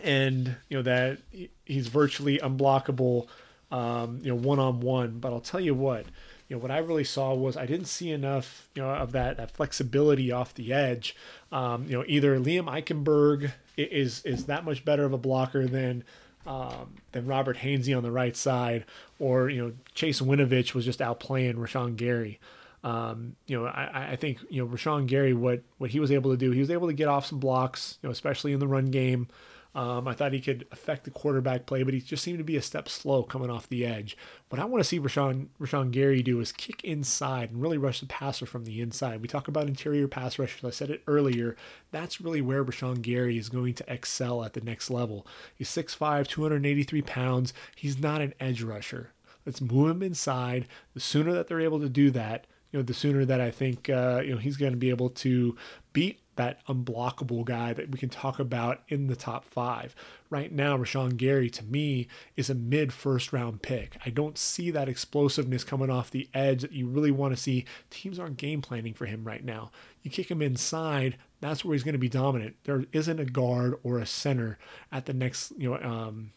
and 0.04 0.56
you 0.70 0.78
know 0.78 0.84
that 0.84 1.20
he's 1.64 1.88
virtually 1.88 2.38
unblockable, 2.39 3.28
um, 3.72 4.20
you 4.22 4.30
know 4.30 4.36
one 4.36 4.60
on 4.60 4.82
one. 4.82 5.20
But 5.20 5.32
I'll 5.32 5.39
tell 5.39 5.62
you 5.62 5.74
what, 5.74 6.06
you 6.54 6.60
know 6.60 6.62
what 6.62 6.72
I 6.72 6.78
really 6.78 7.04
saw 7.04 7.34
was 7.34 7.58
I 7.58 7.66
didn't 7.66 7.88
see 7.88 8.12
enough 8.12 8.70
you 8.76 8.84
know 8.84 8.91
of 8.91 9.12
that 9.14 9.38
that 9.38 9.49
flexibility 9.49 10.32
off 10.32 10.54
the 10.54 10.72
edge. 10.72 11.16
Um, 11.51 11.86
you 11.86 11.97
know 11.97 12.06
either 12.08 12.39
Liam 12.39 12.66
Eichenberg 12.66 13.54
is 13.76 14.24
is 14.24 14.45
that 14.45 14.64
much 14.64 14.86
better 14.86 15.04
of 15.04 15.14
a 15.14 15.18
blocker 15.18 15.66
than 15.66 16.04
um, 16.45 16.93
than 17.12 17.26
Robert 17.26 17.58
Hainsey 17.58 17.97
on 17.97 18.04
the 18.04 18.12
right 18.12 18.38
side, 18.38 18.86
or 19.18 19.49
you 19.49 19.66
know 19.66 19.74
Chase 19.95 20.22
Winovich 20.22 20.76
was 20.76 20.86
just 20.86 20.99
outplaying 20.99 21.56
Rashan 21.56 21.95
Gary. 21.95 22.39
Um, 22.84 23.36
you 23.47 23.60
know, 23.60 23.66
I, 23.66 24.12
I 24.12 24.16
think 24.16 24.38
you 24.51 24.64
know 24.64 24.72
Rashan 24.72 25.08
Gary 25.08 25.34
what 25.34 25.64
what 25.80 25.89
he 25.89 25.99
was 25.99 26.12
able 26.12 26.30
to 26.30 26.38
do. 26.38 26.51
He 26.51 26.60
was 26.60 26.70
able 26.70 26.86
to 26.86 26.93
get 26.93 27.08
off 27.08 27.26
some 27.26 27.39
blocks, 27.39 27.97
you 28.04 28.10
know, 28.10 28.12
especially 28.12 28.54
in 28.54 28.60
the 28.60 28.68
run 28.68 28.91
game. 28.91 29.28
Um, 29.76 30.07
I 30.07 30.13
thought 30.13 30.34
he 30.34 30.39
could 30.39 30.67
affect 30.71 31.03
the 31.03 31.09
quarterback 31.09 31.65
play, 31.65 31.82
but 31.82 31.95
he 31.95 31.99
just 31.99 32.24
seemed 32.24 32.38
to 32.38 32.43
be 32.43 32.57
a 32.57 32.61
step 32.61 32.88
slow 32.88 33.24
coming 33.24 33.49
off 33.49 33.67
the 33.67 33.86
edge. 33.86 34.15
What 34.49 34.61
I 34.61 34.65
want 34.65 34.84
to 34.84 34.88
see 34.88 34.99
Rashan, 34.99 35.47
Rashan 35.59 35.89
Gary 35.89 36.21
do 36.21 36.39
is 36.39 36.51
kick 36.51 36.84
inside 36.84 37.49
and 37.49 37.61
really 37.61 37.80
rush 37.80 37.99
the 37.99 38.05
passer 38.05 38.45
from 38.45 38.65
the 38.65 38.82
inside. 38.82 39.21
We 39.21 39.28
talk 39.28 39.47
about 39.47 39.67
interior 39.67 40.07
pass 40.07 40.38
rushers. 40.38 40.63
I 40.63 40.69
said 40.69 40.91
it 40.91 41.01
earlier. 41.07 41.55
That's 41.89 42.21
really 42.21 42.41
where 42.41 42.63
Rashan 42.63 43.01
Gary 43.01 43.38
is 43.38 43.49
going 43.49 43.74
to 43.76 43.93
excel 43.93 44.43
at 44.43 44.53
the 44.53 44.61
next 44.61 44.91
level. 44.91 45.26
He's 45.55 45.69
6'5, 45.69 46.28
283 46.28 47.01
pounds. 47.01 47.53
He's 47.76 47.97
not 47.97 48.21
an 48.21 48.36
edge 48.39 48.61
rusher. 48.61 49.11
Let's 49.45 49.59
move 49.59 49.89
him 49.89 50.03
inside. 50.03 50.67
The 50.93 50.99
sooner 50.99 51.34
that 51.34 51.47
they're 51.47 51.59
able 51.59 51.80
to 51.80 51.89
do 51.89 52.11
that, 52.11 52.45
you 52.71 52.80
know, 52.80 52.84
the 52.84 52.93
sooner 52.93 53.26
that 53.26 53.41
I 53.41 53.51
think 53.51 53.89
uh, 53.89 54.21
you 54.24 54.32
know 54.32 54.39
he's 54.39 54.57
going 54.57 54.71
to 54.71 54.78
be 54.78 54.89
able 54.89 55.09
to 55.09 55.55
beat 55.93 56.22
that 56.36 56.66
unblockable 56.68 57.46
guy 57.46 57.74
that 57.74 57.92
we 57.92 57.98
can 57.98 58.10
talk 58.10 58.40
about 58.40 58.82
in 58.88 59.08
the 59.08 59.16
top 59.16 59.46
five. 59.46 59.96
Right 60.30 60.52
now, 60.52 60.78
Rashan 60.78 61.18
Gary 61.18 61.50
to 61.52 61.64
me 61.64 62.08
is 62.36 62.50
a 62.50 62.56
mid 62.56 62.92
first 62.92 63.32
round 63.34 63.62
pick. 63.62 63.98
I 64.06 64.10
don't 64.10 64.38
see 64.38 64.72
that 64.72 64.90
explosiveness 64.90 65.64
coming 65.64 65.90
off 65.90 66.12
the 66.12 66.30
edge 66.34 66.62
that 66.62 66.72
you 66.72 66.88
really 66.88 67.12
want 67.12 67.36
to 67.36 67.42
see. 67.42 67.66
Teams 67.90 68.20
aren't 68.20 68.38
game 68.38 68.62
planning 68.62 68.94
for 68.94 69.06
him 69.06 69.24
right 69.24 69.44
now. 69.44 69.72
You 70.02 70.12
kick 70.12 70.30
him 70.30 70.42
inside, 70.42 71.18
that's 71.40 71.64
where 71.64 71.74
he's 71.74 71.84
going 71.84 71.94
to 71.94 72.00
be 72.00 72.10
dominant. 72.10 72.56
There 72.64 72.86
isn't 72.94 73.20
a 73.20 73.26
guard 73.26 73.76
or 73.84 74.00
a 74.00 74.06
center 74.06 74.58
at 74.92 75.06
the 75.06 75.14
next, 75.14 75.52
you 75.58 75.70
know, 75.70 75.78
um, 75.78 76.32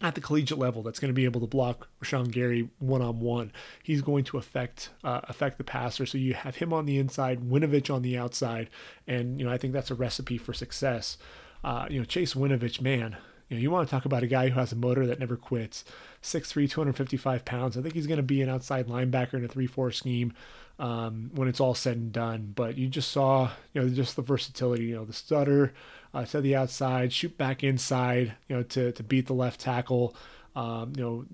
at 0.00 0.14
the 0.14 0.20
collegiate 0.20 0.58
level 0.58 0.82
that's 0.82 0.98
going 0.98 1.10
to 1.10 1.14
be 1.14 1.24
able 1.24 1.40
to 1.40 1.46
block 1.46 1.88
Rashan 2.02 2.30
Gary 2.30 2.68
one 2.78 3.02
on 3.02 3.20
one. 3.20 3.52
He's 3.82 4.02
going 4.02 4.24
to 4.24 4.38
affect 4.38 4.90
uh, 5.02 5.22
affect 5.24 5.58
the 5.58 5.64
passer. 5.64 6.04
So 6.06 6.18
you 6.18 6.34
have 6.34 6.56
him 6.56 6.72
on 6.72 6.86
the 6.86 6.98
inside, 6.98 7.40
Winovich 7.40 7.92
on 7.92 8.02
the 8.02 8.18
outside, 8.18 8.68
and 9.06 9.38
you 9.38 9.46
know 9.46 9.52
I 9.52 9.58
think 9.58 9.72
that's 9.72 9.90
a 9.90 9.94
recipe 9.94 10.38
for 10.38 10.52
success. 10.52 11.16
Uh, 11.64 11.86
you 11.88 11.98
know 11.98 12.04
Chase 12.04 12.34
Winovich, 12.34 12.80
man, 12.80 13.16
you 13.48 13.56
know 13.56 13.60
you 13.62 13.70
want 13.70 13.88
to 13.88 13.90
talk 13.90 14.04
about 14.04 14.22
a 14.22 14.26
guy 14.26 14.50
who 14.50 14.60
has 14.60 14.72
a 14.72 14.76
motor 14.76 15.06
that 15.06 15.18
never 15.18 15.36
quits. 15.36 15.84
6'3", 16.22 16.68
255 16.68 17.44
pounds. 17.44 17.78
I 17.78 17.82
think 17.82 17.94
he's 17.94 18.08
going 18.08 18.16
to 18.16 18.22
be 18.22 18.42
an 18.42 18.48
outside 18.48 18.88
linebacker 18.88 19.34
in 19.34 19.44
a 19.44 19.48
three-four 19.48 19.92
scheme 19.92 20.34
um, 20.78 21.30
when 21.34 21.46
it's 21.46 21.60
all 21.60 21.74
said 21.74 21.96
and 21.96 22.12
done. 22.12 22.52
But 22.54 22.76
you 22.76 22.88
just 22.88 23.12
saw, 23.12 23.50
you 23.72 23.80
know, 23.80 23.88
just 23.88 24.16
the 24.16 24.22
versatility. 24.22 24.86
You 24.86 24.96
know, 24.96 25.04
the 25.04 25.12
stutter 25.12 25.72
uh, 26.16 26.24
to 26.24 26.40
the 26.40 26.56
outside, 26.56 27.12
shoot 27.12 27.36
back 27.36 27.62
inside. 27.62 28.32
You 28.48 28.56
know, 28.56 28.62
to 28.62 28.92
to 28.92 29.02
beat 29.02 29.26
the 29.26 29.34
left 29.34 29.60
tackle. 29.60 30.16
Um, 30.54 30.94
you 30.96 31.02
know, 31.02 31.26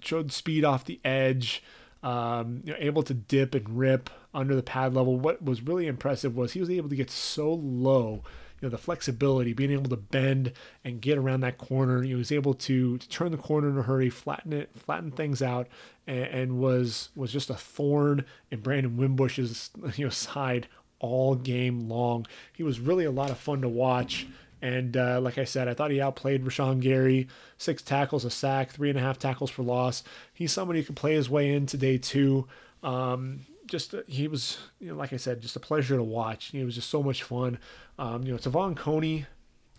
showed 0.00 0.32
speed 0.32 0.64
off 0.64 0.86
the 0.86 0.98
edge. 1.04 1.62
Um, 2.02 2.62
you 2.64 2.72
know, 2.72 2.78
able 2.80 3.02
to 3.02 3.14
dip 3.14 3.54
and 3.54 3.68
rip 3.68 4.08
under 4.32 4.56
the 4.56 4.62
pad 4.62 4.94
level. 4.94 5.18
What 5.18 5.42
was 5.42 5.62
really 5.62 5.86
impressive 5.86 6.36
was 6.36 6.52
he 6.52 6.60
was 6.60 6.70
able 6.70 6.88
to 6.88 6.96
get 6.96 7.10
so 7.10 7.52
low 7.52 8.22
You 8.60 8.66
know 8.66 8.70
the 8.70 8.78
flexibility, 8.78 9.52
being 9.52 9.70
able 9.70 9.90
to 9.90 9.96
bend 9.96 10.52
and 10.84 11.02
get 11.02 11.18
around 11.18 11.40
that 11.40 11.58
corner. 11.58 12.02
He 12.02 12.14
was 12.14 12.32
able 12.32 12.54
to, 12.54 12.96
to 12.96 13.08
turn 13.10 13.30
the 13.30 13.36
corner 13.36 13.68
in 13.68 13.76
a 13.76 13.82
hurry, 13.82 14.08
flatten 14.08 14.54
it, 14.54 14.70
flatten 14.74 15.10
things 15.10 15.42
out, 15.42 15.68
and, 16.06 16.24
and 16.24 16.58
was 16.58 17.10
was 17.14 17.30
just 17.30 17.50
a 17.50 17.54
thorn 17.54 18.24
in 18.50 18.60
Brandon 18.60 18.96
Wimbush's 18.96 19.70
you 19.96 20.06
know 20.06 20.10
side 20.10 20.66
all 20.98 21.34
game 21.34 21.88
long. 21.88 22.26
He 22.52 22.62
was 22.62 22.80
really 22.80 23.04
a 23.04 23.10
lot 23.10 23.30
of 23.30 23.38
fun 23.38 23.60
to 23.62 23.68
watch. 23.68 24.26
And 24.62 24.96
uh, 24.96 25.20
like 25.20 25.36
I 25.36 25.44
said, 25.44 25.68
I 25.68 25.74
thought 25.74 25.90
he 25.90 26.00
outplayed 26.00 26.42
Rashan 26.42 26.80
Gary. 26.80 27.28
Six 27.58 27.82
tackles, 27.82 28.24
a 28.24 28.30
sack, 28.30 28.70
three 28.70 28.88
and 28.88 28.98
a 28.98 29.02
half 29.02 29.18
tackles 29.18 29.50
for 29.50 29.62
loss. 29.62 30.02
He's 30.32 30.52
somebody 30.52 30.80
who 30.80 30.86
can 30.86 30.94
play 30.94 31.12
his 31.14 31.28
way 31.28 31.52
into 31.52 31.76
day 31.76 31.98
two. 31.98 32.46
Um, 32.82 33.40
just 33.66 33.94
uh, 33.94 34.02
he 34.06 34.26
was, 34.26 34.58
you 34.78 34.88
know, 34.88 34.96
like 34.96 35.12
I 35.12 35.16
said, 35.16 35.42
just 35.42 35.56
a 35.56 35.60
pleasure 35.60 35.96
to 35.96 36.02
watch. 36.02 36.46
He 36.46 36.64
was 36.64 36.74
just 36.74 36.88
so 36.88 37.02
much 37.02 37.22
fun. 37.22 37.58
Um, 37.98 38.24
you 38.24 38.32
know, 38.32 38.38
Te'von 38.38 38.74
Coney, 38.74 39.26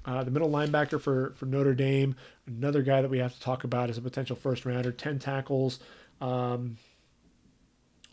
uh, 0.06 0.24
the 0.24 0.32
middle 0.32 0.50
linebacker 0.50 1.02
for 1.02 1.34
for 1.36 1.46
Notre 1.48 1.74
Dame, 1.74 2.16
another 2.46 2.82
guy 2.82 3.02
that 3.02 3.10
we 3.10 3.18
have 3.18 3.34
to 3.34 3.42
talk 3.42 3.64
about 3.64 3.90
as 3.90 3.98
a 3.98 4.02
potential 4.02 4.36
first 4.36 4.66
rounder. 4.66 4.92
Ten 4.92 5.18
tackles 5.18 5.80
um, 6.22 6.78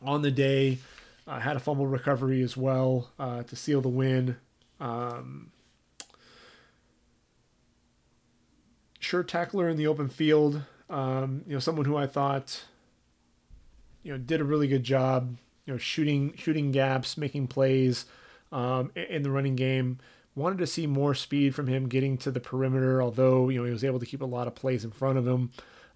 on 0.02 0.22
the 0.22 0.30
day. 0.30 0.78
Uh, 1.26 1.38
had 1.38 1.56
a 1.56 1.60
fumble 1.60 1.86
recovery 1.86 2.42
as 2.42 2.56
well 2.56 3.10
uh, 3.18 3.42
to 3.44 3.54
seal 3.54 3.80
the 3.80 3.88
win. 3.88 4.36
Um, 4.80 5.52
sure 8.98 9.22
tackler 9.22 9.68
in 9.68 9.76
the 9.76 9.86
open 9.86 10.08
field. 10.08 10.62
Um, 10.90 11.42
you 11.46 11.52
know, 11.52 11.60
someone 11.60 11.86
who 11.86 11.96
I 11.96 12.06
thought, 12.06 12.64
you 14.02 14.12
know, 14.12 14.18
did 14.18 14.40
a 14.40 14.44
really 14.44 14.66
good 14.66 14.82
job 14.82 15.36
you 15.66 15.72
know, 15.72 15.78
shooting 15.78 16.34
shooting 16.36 16.72
gaps, 16.72 17.16
making 17.16 17.48
plays 17.48 18.06
um, 18.50 18.90
in 18.94 19.22
the 19.22 19.30
running 19.30 19.56
game. 19.56 19.98
Wanted 20.34 20.58
to 20.58 20.66
see 20.66 20.86
more 20.86 21.14
speed 21.14 21.54
from 21.54 21.66
him 21.66 21.88
getting 21.88 22.16
to 22.18 22.30
the 22.30 22.40
perimeter, 22.40 23.02
although 23.02 23.48
you 23.48 23.58
know 23.58 23.64
he 23.64 23.72
was 23.72 23.84
able 23.84 24.00
to 24.00 24.06
keep 24.06 24.22
a 24.22 24.26
lot 24.26 24.46
of 24.46 24.54
plays 24.54 24.84
in 24.84 24.90
front 24.90 25.18
of 25.18 25.26
him. 25.26 25.50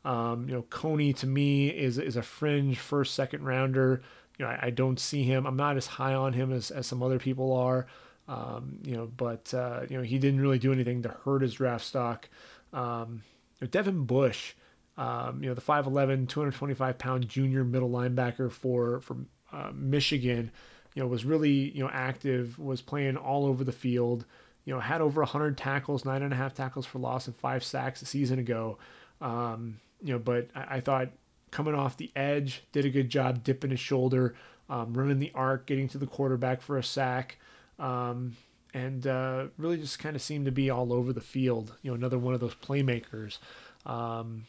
Um, 0.04 0.48
you 0.48 0.54
know, 0.54 0.62
Coney 0.62 1.12
to 1.14 1.26
me 1.26 1.68
is 1.68 1.98
is 1.98 2.16
a 2.16 2.22
fringe 2.22 2.78
first 2.78 3.14
second 3.14 3.44
rounder. 3.44 4.02
You 4.38 4.44
know, 4.44 4.50
I, 4.50 4.66
I, 4.66 4.70
don't 4.70 5.00
see 5.00 5.22
him. 5.22 5.46
I'm 5.46 5.56
not 5.56 5.76
as 5.76 5.86
high 5.86 6.14
on 6.14 6.32
him 6.32 6.52
as, 6.52 6.70
as 6.70 6.86
some 6.86 7.02
other 7.02 7.18
people 7.18 7.52
are. 7.52 7.86
Um, 8.28 8.80
you 8.82 8.96
know, 8.96 9.06
but 9.16 9.54
uh, 9.54 9.82
you 9.88 9.96
know 9.96 10.02
he 10.02 10.18
didn't 10.18 10.40
really 10.40 10.58
do 10.58 10.72
anything 10.72 11.02
to 11.02 11.08
hurt 11.08 11.42
his 11.42 11.54
draft 11.54 11.84
stock. 11.84 12.28
Um, 12.72 13.22
you 13.60 13.66
know, 13.66 13.68
Devin 13.68 14.04
Bush, 14.04 14.54
um, 14.98 15.42
you 15.42 15.48
know, 15.48 15.54
the 15.54 15.60
5'11", 15.60 16.28
225 16.28 16.98
pound 16.98 17.28
junior 17.28 17.64
middle 17.64 17.90
linebacker 17.90 18.50
for 18.50 19.00
for 19.00 19.16
uh, 19.52 19.70
Michigan, 19.72 20.50
you 20.94 21.02
know, 21.02 21.08
was 21.08 21.24
really 21.24 21.70
you 21.70 21.84
know 21.84 21.90
active, 21.92 22.58
was 22.58 22.82
playing 22.82 23.16
all 23.16 23.46
over 23.46 23.62
the 23.62 23.72
field. 23.72 24.24
You 24.64 24.74
know, 24.74 24.80
had 24.80 25.00
over 25.00 25.20
100 25.20 25.56
tackles, 25.56 26.04
nine 26.04 26.22
and 26.22 26.32
a 26.32 26.36
half 26.36 26.52
tackles 26.52 26.84
for 26.84 26.98
loss, 26.98 27.28
and 27.28 27.36
five 27.36 27.62
sacks 27.62 28.02
a 28.02 28.06
season 28.06 28.40
ago. 28.40 28.78
Um, 29.20 29.78
you 30.02 30.12
know, 30.12 30.18
but 30.18 30.48
I, 30.54 30.76
I, 30.76 30.80
thought 30.80 31.08
coming 31.56 31.74
off 31.74 31.96
the 31.96 32.12
edge, 32.14 32.62
did 32.72 32.84
a 32.84 32.90
good 32.90 33.08
job 33.08 33.42
dipping 33.42 33.70
his 33.70 33.80
shoulder, 33.80 34.34
um, 34.68 34.92
running 34.92 35.18
the 35.18 35.32
arc, 35.34 35.64
getting 35.64 35.88
to 35.88 35.96
the 35.96 36.06
quarterback 36.06 36.60
for 36.60 36.76
a 36.76 36.84
sack. 36.84 37.38
Um, 37.78 38.36
and 38.74 39.06
uh, 39.06 39.46
really 39.56 39.78
just 39.78 39.98
kind 39.98 40.14
of 40.14 40.20
seemed 40.20 40.44
to 40.44 40.52
be 40.52 40.68
all 40.68 40.92
over 40.92 41.14
the 41.14 41.22
field. 41.22 41.74
You 41.80 41.90
know, 41.90 41.94
another 41.94 42.18
one 42.18 42.34
of 42.34 42.40
those 42.40 42.54
playmakers. 42.56 43.38
Um, 43.86 44.44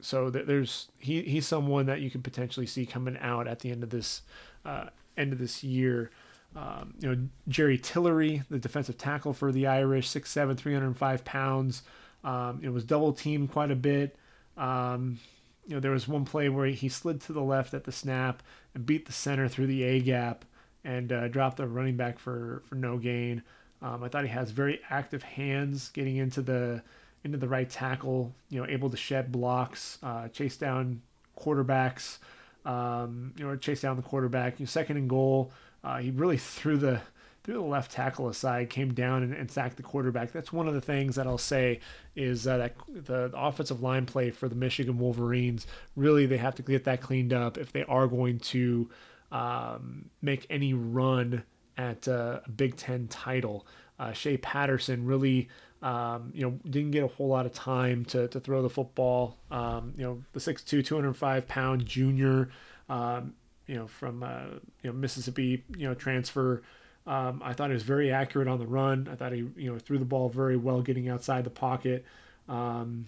so 0.00 0.30
there's 0.30 0.88
he 0.98 1.22
he's 1.22 1.46
someone 1.46 1.86
that 1.86 2.00
you 2.00 2.10
could 2.10 2.24
potentially 2.24 2.66
see 2.66 2.84
coming 2.84 3.16
out 3.20 3.46
at 3.46 3.60
the 3.60 3.70
end 3.70 3.84
of 3.84 3.90
this 3.90 4.22
uh, 4.64 4.86
end 5.16 5.32
of 5.32 5.38
this 5.38 5.62
year. 5.62 6.10
Um, 6.56 6.94
you 6.98 7.08
know 7.08 7.28
Jerry 7.46 7.78
Tillery, 7.78 8.42
the 8.50 8.58
defensive 8.58 8.98
tackle 8.98 9.32
for 9.32 9.52
the 9.52 9.68
Irish, 9.68 10.08
6'7", 10.08 10.56
305 10.56 11.24
pounds. 11.24 11.82
Um, 12.24 12.58
it 12.64 12.70
was 12.70 12.82
double 12.82 13.12
teamed 13.12 13.52
quite 13.52 13.70
a 13.70 13.76
bit. 13.76 14.16
Um, 14.56 15.18
you 15.66 15.74
know 15.74 15.80
there 15.80 15.92
was 15.92 16.08
one 16.08 16.24
play 16.24 16.48
where 16.48 16.66
he 16.66 16.88
slid 16.88 17.20
to 17.22 17.32
the 17.32 17.42
left 17.42 17.72
at 17.74 17.84
the 17.84 17.92
snap 17.92 18.42
and 18.74 18.84
beat 18.84 19.06
the 19.06 19.12
center 19.12 19.48
through 19.48 19.68
the 19.68 19.84
A 19.84 20.00
gap 20.00 20.44
and 20.84 21.12
uh, 21.12 21.28
dropped 21.28 21.58
the 21.58 21.66
running 21.66 21.96
back 21.96 22.18
for 22.18 22.62
for 22.68 22.74
no 22.74 22.98
gain. 22.98 23.42
Um, 23.80 24.02
I 24.02 24.08
thought 24.08 24.24
he 24.24 24.30
has 24.30 24.50
very 24.50 24.80
active 24.90 25.22
hands 25.22 25.88
getting 25.90 26.16
into 26.16 26.42
the 26.42 26.82
into 27.24 27.38
the 27.38 27.48
right 27.48 27.68
tackle, 27.68 28.34
you 28.48 28.60
know, 28.60 28.66
able 28.68 28.90
to 28.90 28.96
shed 28.96 29.30
blocks, 29.30 29.98
uh, 30.02 30.28
chase 30.28 30.56
down 30.56 31.02
quarterbacks, 31.38 32.18
um, 32.64 33.32
you 33.36 33.46
know, 33.46 33.56
chase 33.56 33.80
down 33.80 33.96
the 33.96 34.02
quarterback. 34.02 34.58
You 34.58 34.64
know, 34.64 34.68
second 34.68 34.96
and 34.96 35.08
goal, 35.08 35.52
uh, 35.84 35.98
he 35.98 36.10
really 36.10 36.38
threw 36.38 36.76
the 36.76 37.00
threw 37.44 37.54
the 37.54 37.60
left 37.60 37.90
tackle 37.90 38.28
aside, 38.28 38.70
came 38.70 38.94
down 38.94 39.22
and, 39.22 39.34
and, 39.34 39.50
sacked 39.50 39.76
the 39.76 39.82
quarterback. 39.82 40.32
That's 40.32 40.52
one 40.52 40.68
of 40.68 40.74
the 40.74 40.80
things 40.80 41.16
that 41.16 41.26
I'll 41.26 41.38
say 41.38 41.80
is 42.14 42.46
uh, 42.46 42.58
that 42.58 42.76
the, 42.88 43.28
the, 43.28 43.32
offensive 43.34 43.82
line 43.82 44.06
play 44.06 44.30
for 44.30 44.48
the 44.48 44.54
Michigan 44.54 44.98
Wolverines 44.98 45.66
really 45.96 46.26
they 46.26 46.36
have 46.36 46.54
to 46.56 46.62
get 46.62 46.84
that 46.84 47.00
cleaned 47.00 47.32
up 47.32 47.58
if 47.58 47.72
they 47.72 47.84
are 47.84 48.06
going 48.06 48.38
to 48.38 48.88
um, 49.32 50.08
make 50.20 50.46
any 50.50 50.72
run 50.72 51.42
at 51.76 52.06
uh, 52.06 52.40
a 52.44 52.50
Big 52.50 52.76
Ten 52.76 53.08
title. 53.08 53.66
Uh, 53.98 54.12
Shea 54.12 54.36
Patterson 54.36 55.04
really 55.04 55.48
um, 55.82 56.30
you 56.32 56.42
know, 56.42 56.58
didn't 56.68 56.92
get 56.92 57.02
a 57.02 57.08
whole 57.08 57.28
lot 57.28 57.44
of 57.44 57.52
time 57.52 58.04
to, 58.06 58.28
to 58.28 58.38
throw 58.38 58.62
the 58.62 58.70
football. 58.70 59.36
Um, 59.50 59.92
you 59.96 60.04
know, 60.04 60.22
the 60.32 60.40
6'2", 60.40 60.84
205 60.84 61.48
pound 61.48 61.84
junior, 61.84 62.50
um, 62.88 63.34
you 63.66 63.74
know, 63.74 63.88
from 63.88 64.22
uh, 64.22 64.44
you 64.82 64.90
know 64.90 64.92
Mississippi, 64.92 65.64
you 65.76 65.88
know, 65.88 65.94
transfer. 65.94 66.62
Um, 67.06 67.42
I 67.44 67.52
thought 67.52 67.70
he 67.70 67.74
was 67.74 67.82
very 67.82 68.12
accurate 68.12 68.48
on 68.48 68.58
the 68.58 68.66
run. 68.66 69.08
I 69.10 69.16
thought 69.16 69.32
he, 69.32 69.48
you 69.56 69.72
know, 69.72 69.78
threw 69.78 69.98
the 69.98 70.04
ball 70.04 70.28
very 70.28 70.56
well, 70.56 70.82
getting 70.82 71.08
outside 71.08 71.44
the 71.44 71.50
pocket. 71.50 72.04
Um, 72.48 73.06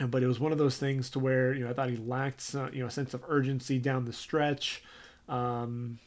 but 0.00 0.22
it 0.22 0.26
was 0.26 0.40
one 0.40 0.52
of 0.52 0.58
those 0.58 0.76
things 0.76 1.10
to 1.10 1.18
where 1.18 1.54
you 1.54 1.64
know 1.64 1.70
I 1.70 1.72
thought 1.72 1.88
he 1.88 1.96
lacked 1.96 2.40
some, 2.40 2.72
you 2.72 2.80
know 2.80 2.86
a 2.86 2.90
sense 2.90 3.14
of 3.14 3.22
urgency 3.28 3.78
down 3.78 4.04
the 4.04 4.12
stretch. 4.12 4.82
Um, 5.28 5.98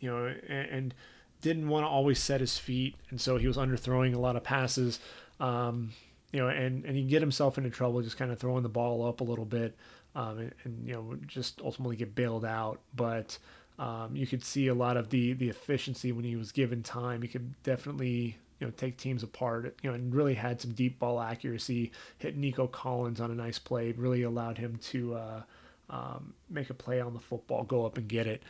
you 0.00 0.10
know, 0.10 0.26
and, 0.26 0.68
and 0.68 0.94
didn't 1.40 1.68
want 1.68 1.84
to 1.84 1.88
always 1.88 2.18
set 2.18 2.40
his 2.40 2.58
feet, 2.58 2.96
and 3.10 3.20
so 3.20 3.36
he 3.36 3.46
was 3.46 3.56
underthrowing 3.56 4.14
a 4.14 4.18
lot 4.18 4.36
of 4.36 4.42
passes. 4.42 4.98
Um, 5.40 5.92
you 6.32 6.40
know, 6.40 6.48
and 6.48 6.84
and 6.84 6.96
he 6.96 7.04
get 7.04 7.22
himself 7.22 7.56
into 7.56 7.70
trouble 7.70 8.02
just 8.02 8.16
kind 8.16 8.32
of 8.32 8.38
throwing 8.38 8.62
the 8.62 8.68
ball 8.68 9.06
up 9.06 9.20
a 9.20 9.24
little 9.24 9.44
bit, 9.44 9.76
um, 10.14 10.38
and, 10.38 10.54
and, 10.64 10.86
you 10.86 10.94
know 10.94 11.16
just 11.26 11.60
ultimately 11.62 11.96
get 11.96 12.14
bailed 12.14 12.44
out. 12.44 12.80
But 12.94 13.38
Um, 13.78 14.14
you 14.14 14.26
could 14.26 14.44
see 14.44 14.68
a 14.68 14.74
lot 14.74 14.96
of 14.96 15.10
the 15.10 15.32
the 15.32 15.48
efficiency 15.48 16.12
when 16.12 16.24
he 16.24 16.36
was 16.36 16.52
given 16.52 16.82
time. 16.82 17.22
He 17.22 17.28
could 17.28 17.60
definitely 17.62 18.36
you 18.60 18.66
know 18.66 18.72
take 18.76 18.96
teams 18.96 19.22
apart. 19.22 19.76
You 19.82 19.90
know, 19.90 19.94
and 19.94 20.14
really 20.14 20.34
had 20.34 20.60
some 20.60 20.72
deep 20.72 20.98
ball 20.98 21.20
accuracy. 21.20 21.92
Hit 22.18 22.36
Nico 22.36 22.66
Collins 22.66 23.20
on 23.20 23.30
a 23.30 23.34
nice 23.34 23.58
play. 23.58 23.92
Really 23.92 24.22
allowed 24.22 24.58
him 24.58 24.78
to 24.90 25.14
uh, 25.14 25.42
um, 25.90 26.34
make 26.48 26.70
a 26.70 26.74
play 26.74 27.00
on 27.00 27.14
the 27.14 27.20
football, 27.20 27.64
go 27.64 27.84
up 27.84 27.98
and 27.98 28.08
get 28.08 28.26
it. 28.26 28.42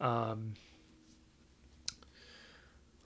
Um, 0.00 0.54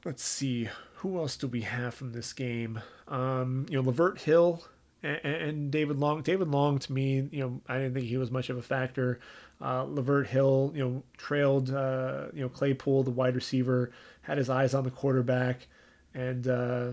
let's 0.04 0.22
see 0.22 0.68
who 0.96 1.18
else 1.18 1.36
do 1.36 1.48
we 1.48 1.62
have 1.62 1.94
from 1.94 2.12
this 2.12 2.32
game. 2.32 2.80
Um, 3.08 3.66
you 3.68 3.82
know, 3.82 3.90
Lavert 3.90 4.20
Hill 4.20 4.62
and, 5.04 5.70
David 5.70 5.98
Long. 5.98 6.22
David 6.22 6.48
Long 6.48 6.78
to 6.78 6.92
me, 6.92 7.28
you 7.30 7.40
know, 7.40 7.60
I 7.68 7.78
didn't 7.78 7.94
think 7.94 8.06
he 8.06 8.16
was 8.16 8.30
much 8.30 8.50
of 8.50 8.56
a 8.56 8.62
factor. 8.62 9.20
Uh, 9.60 9.84
Lavert 9.84 10.26
Hill, 10.26 10.72
you 10.74 10.84
know, 10.84 11.02
trailed 11.16 11.70
uh, 11.70 12.26
you 12.32 12.42
know 12.42 12.48
Claypool, 12.48 13.04
the 13.04 13.10
wide 13.10 13.34
receiver, 13.34 13.90
had 14.22 14.38
his 14.38 14.50
eyes 14.50 14.74
on 14.74 14.84
the 14.84 14.90
quarterback, 14.90 15.66
and 16.12 16.48
uh, 16.48 16.90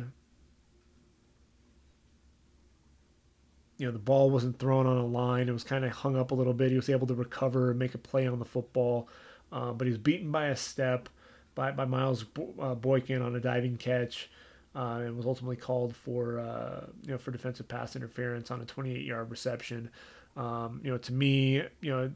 you 3.78 3.86
know 3.86 3.92
the 3.92 4.00
ball 4.00 4.30
wasn't 4.30 4.60
thrown 4.60 4.86
on 4.86 4.98
a 4.98 5.06
line. 5.06 5.50
It 5.50 5.54
was 5.54 5.64
kind 5.64 5.84
of 5.84 5.92
hung 5.92 6.16
up 6.16 6.32
a 6.32 6.36
little 6.36 6.54
bit. 6.54 6.70
He 6.70 6.76
was 6.76 6.90
able 6.90 7.08
to 7.08 7.16
recover 7.16 7.72
and 7.72 7.80
make 7.80 7.96
a 7.96 7.98
play 7.98 8.28
on 8.28 8.40
the 8.40 8.46
football, 8.46 9.08
uh, 9.52 9.72
but 9.72 9.88
he 9.88 9.92
was 9.92 9.98
beaten 9.98 10.32
by 10.32 10.48
a 10.48 10.56
step 10.56 11.10
by, 11.56 11.72
by 11.72 11.86
Miles 11.86 12.26
uh, 12.60 12.76
Boykin 12.76 13.22
on 13.22 13.36
a 13.36 13.40
diving 13.40 13.78
catch. 13.78 14.30
Uh, 14.74 15.02
and 15.04 15.18
was 15.18 15.26
ultimately 15.26 15.58
called 15.58 15.94
for 15.94 16.40
uh, 16.40 16.86
you 17.04 17.12
know 17.12 17.18
for 17.18 17.32
defensive 17.32 17.68
pass 17.68 17.96
interference 17.96 18.52
on 18.52 18.62
a 18.62 18.66
28 18.66 19.06
yard 19.06 19.30
reception. 19.30 19.90
Um, 20.38 20.80
you 20.82 20.92
know, 20.92 20.98
to 20.98 21.12
me, 21.12 21.56
you 21.82 21.92
know, 21.92 22.12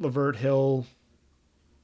Lavert 0.00 0.36
Hill 0.36 0.86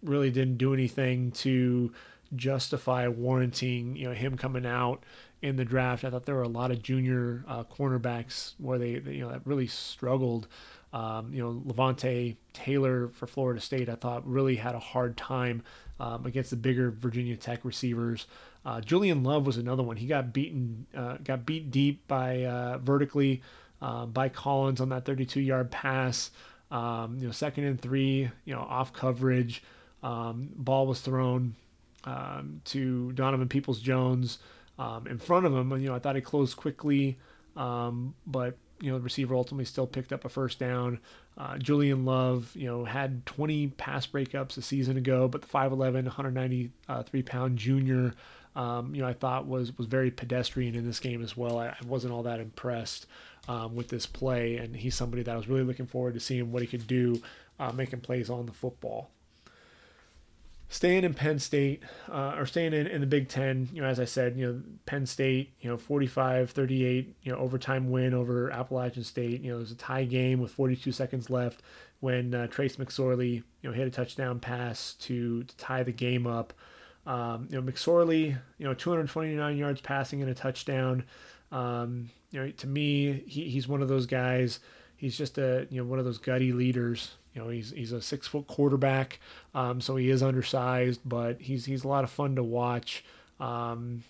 really 0.03 0.31
didn't 0.31 0.59
do 0.59 0.75
anything 0.75 1.33
to 1.33 1.93
justify 2.35 3.09
warranting 3.09 3.95
you 3.95 4.09
know 4.09 4.15
him 4.15 4.37
coming 4.37 4.67
out 4.67 5.05
in 5.43 5.57
the 5.57 5.65
draft. 5.65 6.05
I 6.05 6.11
thought 6.11 6.25
there 6.25 6.37
were 6.37 6.43
a 6.43 6.49
lot 6.49 6.71
of 6.71 6.83
junior 6.83 7.45
uh, 7.49 7.65
cornerbacks 7.65 8.55
where 8.59 8.79
they, 8.79 8.91
you 8.91 9.21
know 9.21 9.31
that 9.31 9.43
really 9.45 9.67
struggled. 9.67 10.49
Um, 10.93 11.33
you 11.33 11.43
know 11.43 11.63
Levonta 11.67 12.37
Taylor 12.53 13.09
for 13.09 13.27
Florida 13.27 13.61
State, 13.61 13.89
I 13.89 13.95
thought 13.95 14.27
really 14.27 14.57
had 14.57 14.75
a 14.75 14.79
hard 14.79 15.17
time 15.17 15.63
um, 15.99 16.27
against 16.27 16.51
the 16.51 16.57
bigger 16.57 16.91
Virginia 16.91 17.37
Tech 17.37 17.65
receivers. 17.65 18.27
Uh, 18.65 18.81
Julian 18.81 19.25
Love 19.25 19.47
was 19.47 19.57
another 19.57 19.83
one. 19.83 19.97
He 19.97 20.07
got 20.07 20.33
beaten, 20.33 20.87
uh, 20.97 21.17
got 21.25 21.45
beat 21.45 21.71
deep 21.71 22.07
by 22.07 22.45
uh, 22.45 22.79
vertically 22.79 23.43
uh, 23.81 24.07
by 24.07 24.29
Collins 24.29 24.81
on 24.81 24.89
that 24.91 25.05
32-yard 25.05 25.71
pass. 25.71 26.31
Um, 26.71 27.19
you 27.19 27.27
know, 27.27 27.33
second 27.33 27.65
and 27.65 27.81
three, 27.81 28.31
you 28.45 28.55
know, 28.55 28.61
off 28.61 28.93
coverage. 28.93 29.63
Um, 30.03 30.49
ball 30.57 30.87
was 30.87 31.01
thrown 31.01 31.55
um, 32.05 32.61
to 32.67 33.13
Donovan 33.13 33.49
Peoples 33.49 33.81
Jones 33.81 34.39
um, 34.79 35.07
in 35.07 35.19
front 35.19 35.47
of 35.47 35.53
him. 35.53 35.71
You 35.73 35.89
know, 35.89 35.95
I 35.95 35.99
thought 35.99 36.17
he 36.17 36.23
closed 36.23 36.57
quickly, 36.57 37.19
um, 37.57 38.15
but 38.27 38.57
you 38.83 38.91
know, 38.91 38.99
the 38.99 39.05
receiver 39.05 39.35
ultimately 39.35 39.65
still 39.65 39.87
picked 39.87 40.13
up 40.13 40.25
a 40.25 40.29
first 40.29 40.59
down. 40.59 40.99
Uh, 41.39 41.57
Julian 41.57 42.05
Love, 42.05 42.51
you 42.55 42.67
know, 42.67 42.85
had 42.85 43.25
20 43.27 43.69
pass 43.69 44.07
breakups 44.07 44.57
a 44.57 44.63
season 44.63 44.97
ago, 44.97 45.29
but 45.29 45.41
the 45.41 45.47
5'11", 45.47 46.05
193 46.05 47.23
pound 47.23 47.59
junior, 47.59 48.13
um, 48.57 48.95
you 48.95 49.01
know, 49.01 49.09
I 49.09 49.13
thought 49.13 49.47
was 49.47 49.77
was 49.79 49.87
very 49.87 50.11
pedestrian 50.11 50.75
in 50.75 50.85
this 50.85 51.01
game 51.01 51.23
as 51.23 51.37
well. 51.37 51.59
I, 51.59 51.69
I 51.69 51.77
wasn't 51.87 52.13
all 52.13 52.25
that 52.25 52.41
impressed 52.41 53.07
um, 53.49 53.77
with 53.77 53.89
this 53.89 54.05
play, 54.05 54.57
and 54.57 54.75
he's 54.75 54.95
somebody 54.95 55.23
that 55.23 55.33
I 55.33 55.37
was 55.37 55.49
really 55.49 55.65
looking 55.65 55.87
forward 55.87 56.15
to 56.15 56.21
seeing 56.21 56.51
what 56.51 56.61
he 56.61 56.69
could 56.69 56.87
do, 56.87 57.23
uh, 57.61 57.73
making 57.73 58.01
plays 58.01 58.29
on 58.29 58.47
the 58.47 58.53
football 58.53 59.11
staying 60.73 61.05
in 61.05 61.13
Penn 61.13 61.39
State 61.39 61.83
uh, 62.11 62.35
or 62.37 62.47
staying 62.47 62.73
in, 62.73 62.87
in 62.87 63.03
the 63.03 63.07
Big 63.07 63.29
Ten, 63.29 63.69
you 63.75 63.83
know, 63.83 63.89
as 63.89 64.01
I 64.01 64.07
said, 64.07 64.39
you 64.39 64.47
know, 64.47 64.63
Penn 64.87 65.05
State, 65.05 65.53
you 65.61 65.69
know, 65.69 65.77
45 65.77 66.51
38, 66.51 67.15
you 67.23 67.31
know, 67.31 67.39
overtime 67.39 67.91
win 67.91 68.15
over 68.15 68.51
Appalachian 68.51 69.05
State. 69.05 69.43
You 69.43 69.51
know, 69.51 69.57
it 69.59 69.61
was 69.61 69.71
a 69.71 69.77
tie 69.77 70.05
game 70.05 70.41
with 70.41 70.51
42 70.51 70.91
seconds 70.91 71.29
left 71.29 71.63
when 72.01 72.35
uh, 72.35 72.47
Trace 72.47 72.77
McSorley, 72.77 73.35
you 73.35 73.71
know, 73.71 73.73
hit 73.73 73.87
a 73.87 73.91
touchdown 73.91 74.41
pass 74.41 74.95
to, 74.95 75.45
to 75.45 75.57
tie 75.59 75.83
the 75.83 75.93
game 75.93 76.27
up. 76.27 76.55
Um, 77.07 77.49
you 77.51 77.61
know, 77.61 77.71
McSorley, 77.71 78.35
you 78.57 78.67
know, 78.67 78.73
229 78.73 79.57
yards 79.59 79.83
passing 79.83 80.23
and 80.23 80.31
a 80.31 80.35
touchdown. 80.35 81.05
Um, 81.51 82.09
you 82.31 82.41
know, 82.41 82.51
to 82.51 82.67
me, 82.67 83.25
he, 83.27 83.51
he's 83.51 83.69
one 83.69 83.83
of 83.83 83.89
those 83.89 84.07
guys. 84.07 84.61
He's 84.97 85.19
just 85.19 85.37
a, 85.37 85.67
you 85.69 85.83
know, 85.83 85.87
one 85.87 85.99
of 85.99 86.07
those 86.07 86.19
gutty 86.19 86.53
leaders 86.53 87.11
you 87.35 87.43
know, 87.43 87.49
he's 87.49 87.71
he's 87.71 87.93
a 87.93 88.03
six 88.03 88.27
foot 88.27 88.47
quarterback, 88.47 89.21
um, 89.55 89.81
so 89.81 89.97
he 89.97 90.11
is 90.11 90.23
undersized, 90.23 91.01
but 91.05 91.41
he's 91.41 91.65
he's 91.65 91.85
a 91.85 91.89
lot 91.89 92.05
of 92.05 92.11
fun 92.11 92.37
to 92.37 92.43
watch. 92.43 93.05
Um, 93.41 94.05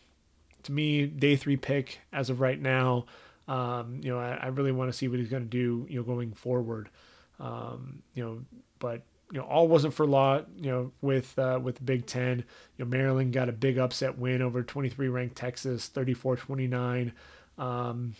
to 0.64 0.72
me, 0.72 1.06
day 1.06 1.36
three 1.36 1.56
pick 1.56 2.00
as 2.12 2.30
of 2.30 2.40
right 2.40 2.60
now. 2.60 3.06
Um, 3.48 4.00
you 4.02 4.10
know, 4.10 4.18
I, 4.18 4.34
I 4.34 4.46
really 4.48 4.72
want 4.72 4.90
to 4.90 4.96
see 4.96 5.08
what 5.08 5.18
he's 5.18 5.28
going 5.28 5.44
to 5.44 5.48
do. 5.48 5.86
You 5.88 6.00
know, 6.00 6.02
going 6.02 6.32
forward. 6.32 6.88
Um, 7.38 8.02
you 8.14 8.24
know, 8.24 8.38
but 8.78 9.02
you 9.32 9.38
know, 9.38 9.46
all 9.46 9.66
wasn't 9.68 9.94
for 9.94 10.06
law. 10.06 10.42
You 10.56 10.70
know, 10.70 10.92
with 11.00 11.38
uh, 11.38 11.60
with 11.62 11.84
Big 11.84 12.06
Ten, 12.06 12.38
you 12.76 12.84
know, 12.84 12.90
Maryland 12.90 13.32
got 13.32 13.48
a 13.48 13.52
big 13.52 13.78
upset 13.78 14.18
win 14.18 14.42
over 14.42 14.62
23 14.62 15.08
ranked 15.08 15.36
Texas, 15.36 15.90
34-29. 15.94 17.12
Um, 17.58 18.14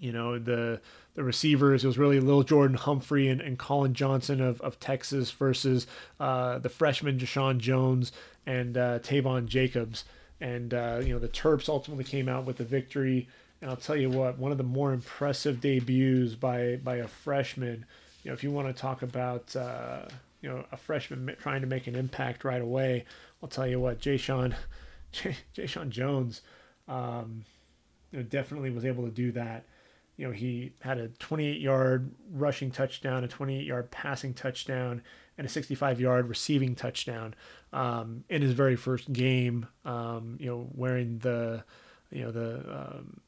you 0.00 0.12
know, 0.12 0.38
the 0.38 0.80
the 1.14 1.24
receivers. 1.24 1.84
It 1.84 1.86
was 1.86 1.98
really 1.98 2.20
Lil 2.20 2.42
Jordan 2.42 2.76
Humphrey 2.76 3.28
and, 3.28 3.40
and 3.40 3.58
Collin 3.58 3.94
Johnson 3.94 4.40
of, 4.40 4.60
of 4.60 4.78
Texas 4.80 5.30
versus 5.30 5.86
uh, 6.18 6.58
the 6.58 6.68
freshman 6.68 7.18
Jeshaun 7.18 7.58
Jones 7.58 8.12
and 8.46 8.76
uh, 8.76 8.98
Taivon 9.00 9.46
Jacobs. 9.46 10.04
And, 10.40 10.72
uh, 10.72 11.00
you 11.02 11.12
know, 11.12 11.18
the 11.18 11.28
Terps 11.28 11.68
ultimately 11.68 12.04
came 12.04 12.28
out 12.28 12.46
with 12.46 12.56
the 12.56 12.64
victory. 12.64 13.28
And 13.60 13.70
I'll 13.70 13.76
tell 13.76 13.96
you 13.96 14.08
what, 14.08 14.38
one 14.38 14.52
of 14.52 14.58
the 14.58 14.64
more 14.64 14.92
impressive 14.92 15.60
debuts 15.60 16.34
by, 16.34 16.76
by 16.76 16.96
a 16.96 17.08
freshman, 17.08 17.84
you 18.22 18.30
know, 18.30 18.34
if 18.34 18.42
you 18.42 18.50
want 18.50 18.68
to 18.68 18.72
talk 18.72 19.02
about, 19.02 19.54
uh, 19.54 20.02
you 20.40 20.48
know, 20.48 20.64
a 20.72 20.76
freshman 20.76 21.36
trying 21.40 21.60
to 21.60 21.66
make 21.66 21.86
an 21.86 21.94
impact 21.94 22.44
right 22.44 22.62
away, 22.62 23.04
I'll 23.42 23.48
tell 23.48 23.66
you 23.66 23.80
what, 23.80 24.00
Jay 24.00 24.16
Sean, 24.16 24.54
Jay, 25.12 25.66
Sean 25.66 25.90
Jones, 25.90 26.40
um, 26.88 27.44
you 28.12 28.20
know, 28.20 28.24
definitely 28.24 28.70
was 28.70 28.84
able 28.84 29.04
to 29.04 29.10
do 29.10 29.32
that 29.32 29.64
you 30.20 30.26
know, 30.26 30.32
he 30.34 30.72
had 30.80 30.98
a 30.98 31.08
28 31.08 31.62
yard 31.62 32.10
rushing 32.30 32.70
touchdown, 32.70 33.24
a 33.24 33.28
28 33.28 33.64
yard 33.64 33.90
passing 33.90 34.34
touchdown, 34.34 35.00
and 35.38 35.46
a 35.46 35.50
65 35.50 35.98
yard 35.98 36.28
receiving 36.28 36.74
touchdown 36.74 37.34
um, 37.72 38.22
in 38.28 38.42
his 38.42 38.52
very 38.52 38.76
first 38.76 39.10
game. 39.14 39.66
Um, 39.86 40.36
you 40.38 40.44
know, 40.44 40.68
wearing 40.74 41.20
the, 41.20 41.64
you 42.10 42.22
know, 42.22 42.32
the 42.32 42.56
um, 42.70 43.20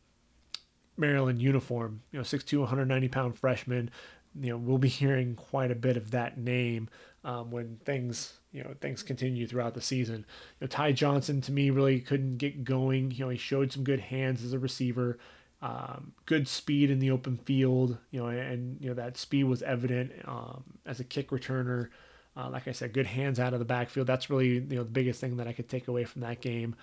Maryland 0.98 1.40
uniform. 1.40 2.02
You 2.12 2.18
know, 2.18 2.24
6'2", 2.24 2.58
190 2.58 3.08
pound 3.08 3.38
freshman. 3.38 3.90
You 4.38 4.50
know, 4.50 4.58
we'll 4.58 4.76
be 4.76 4.88
hearing 4.88 5.34
quite 5.34 5.70
a 5.70 5.74
bit 5.74 5.96
of 5.96 6.10
that 6.10 6.36
name 6.36 6.90
um, 7.24 7.50
when 7.50 7.78
things 7.86 8.34
you 8.52 8.62
know 8.62 8.74
things 8.82 9.02
continue 9.02 9.46
throughout 9.46 9.72
the 9.72 9.80
season. 9.80 10.26
You 10.60 10.64
know, 10.64 10.66
Ty 10.66 10.92
Johnson 10.92 11.40
to 11.40 11.52
me 11.52 11.70
really 11.70 12.00
couldn't 12.00 12.36
get 12.36 12.64
going. 12.64 13.12
You 13.12 13.24
know, 13.24 13.30
he 13.30 13.38
showed 13.38 13.72
some 13.72 13.82
good 13.82 14.00
hands 14.00 14.44
as 14.44 14.52
a 14.52 14.58
receiver 14.58 15.18
um, 15.62 16.12
good 16.26 16.48
speed 16.48 16.90
in 16.90 16.98
the 16.98 17.12
open 17.12 17.36
field, 17.36 17.96
you 18.10 18.20
know, 18.20 18.26
and 18.26 18.80
you 18.80 18.88
know 18.88 18.94
that 18.94 19.16
speed 19.16 19.44
was 19.44 19.62
evident 19.62 20.12
um, 20.26 20.64
as 20.84 20.98
a 20.98 21.04
kick 21.04 21.30
returner. 21.30 21.88
Uh, 22.36 22.50
like 22.50 22.66
I 22.66 22.72
said, 22.72 22.92
good 22.92 23.06
hands 23.06 23.38
out 23.38 23.52
of 23.52 23.60
the 23.60 23.64
backfield. 23.64 24.08
That's 24.08 24.28
really 24.28 24.54
you 24.54 24.76
know 24.76 24.82
the 24.82 24.90
biggest 24.90 25.20
thing 25.20 25.36
that 25.36 25.46
I 25.46 25.52
could 25.52 25.68
take 25.68 25.86
away 25.86 26.04
from 26.04 26.22
that 26.22 26.40
game. 26.40 26.74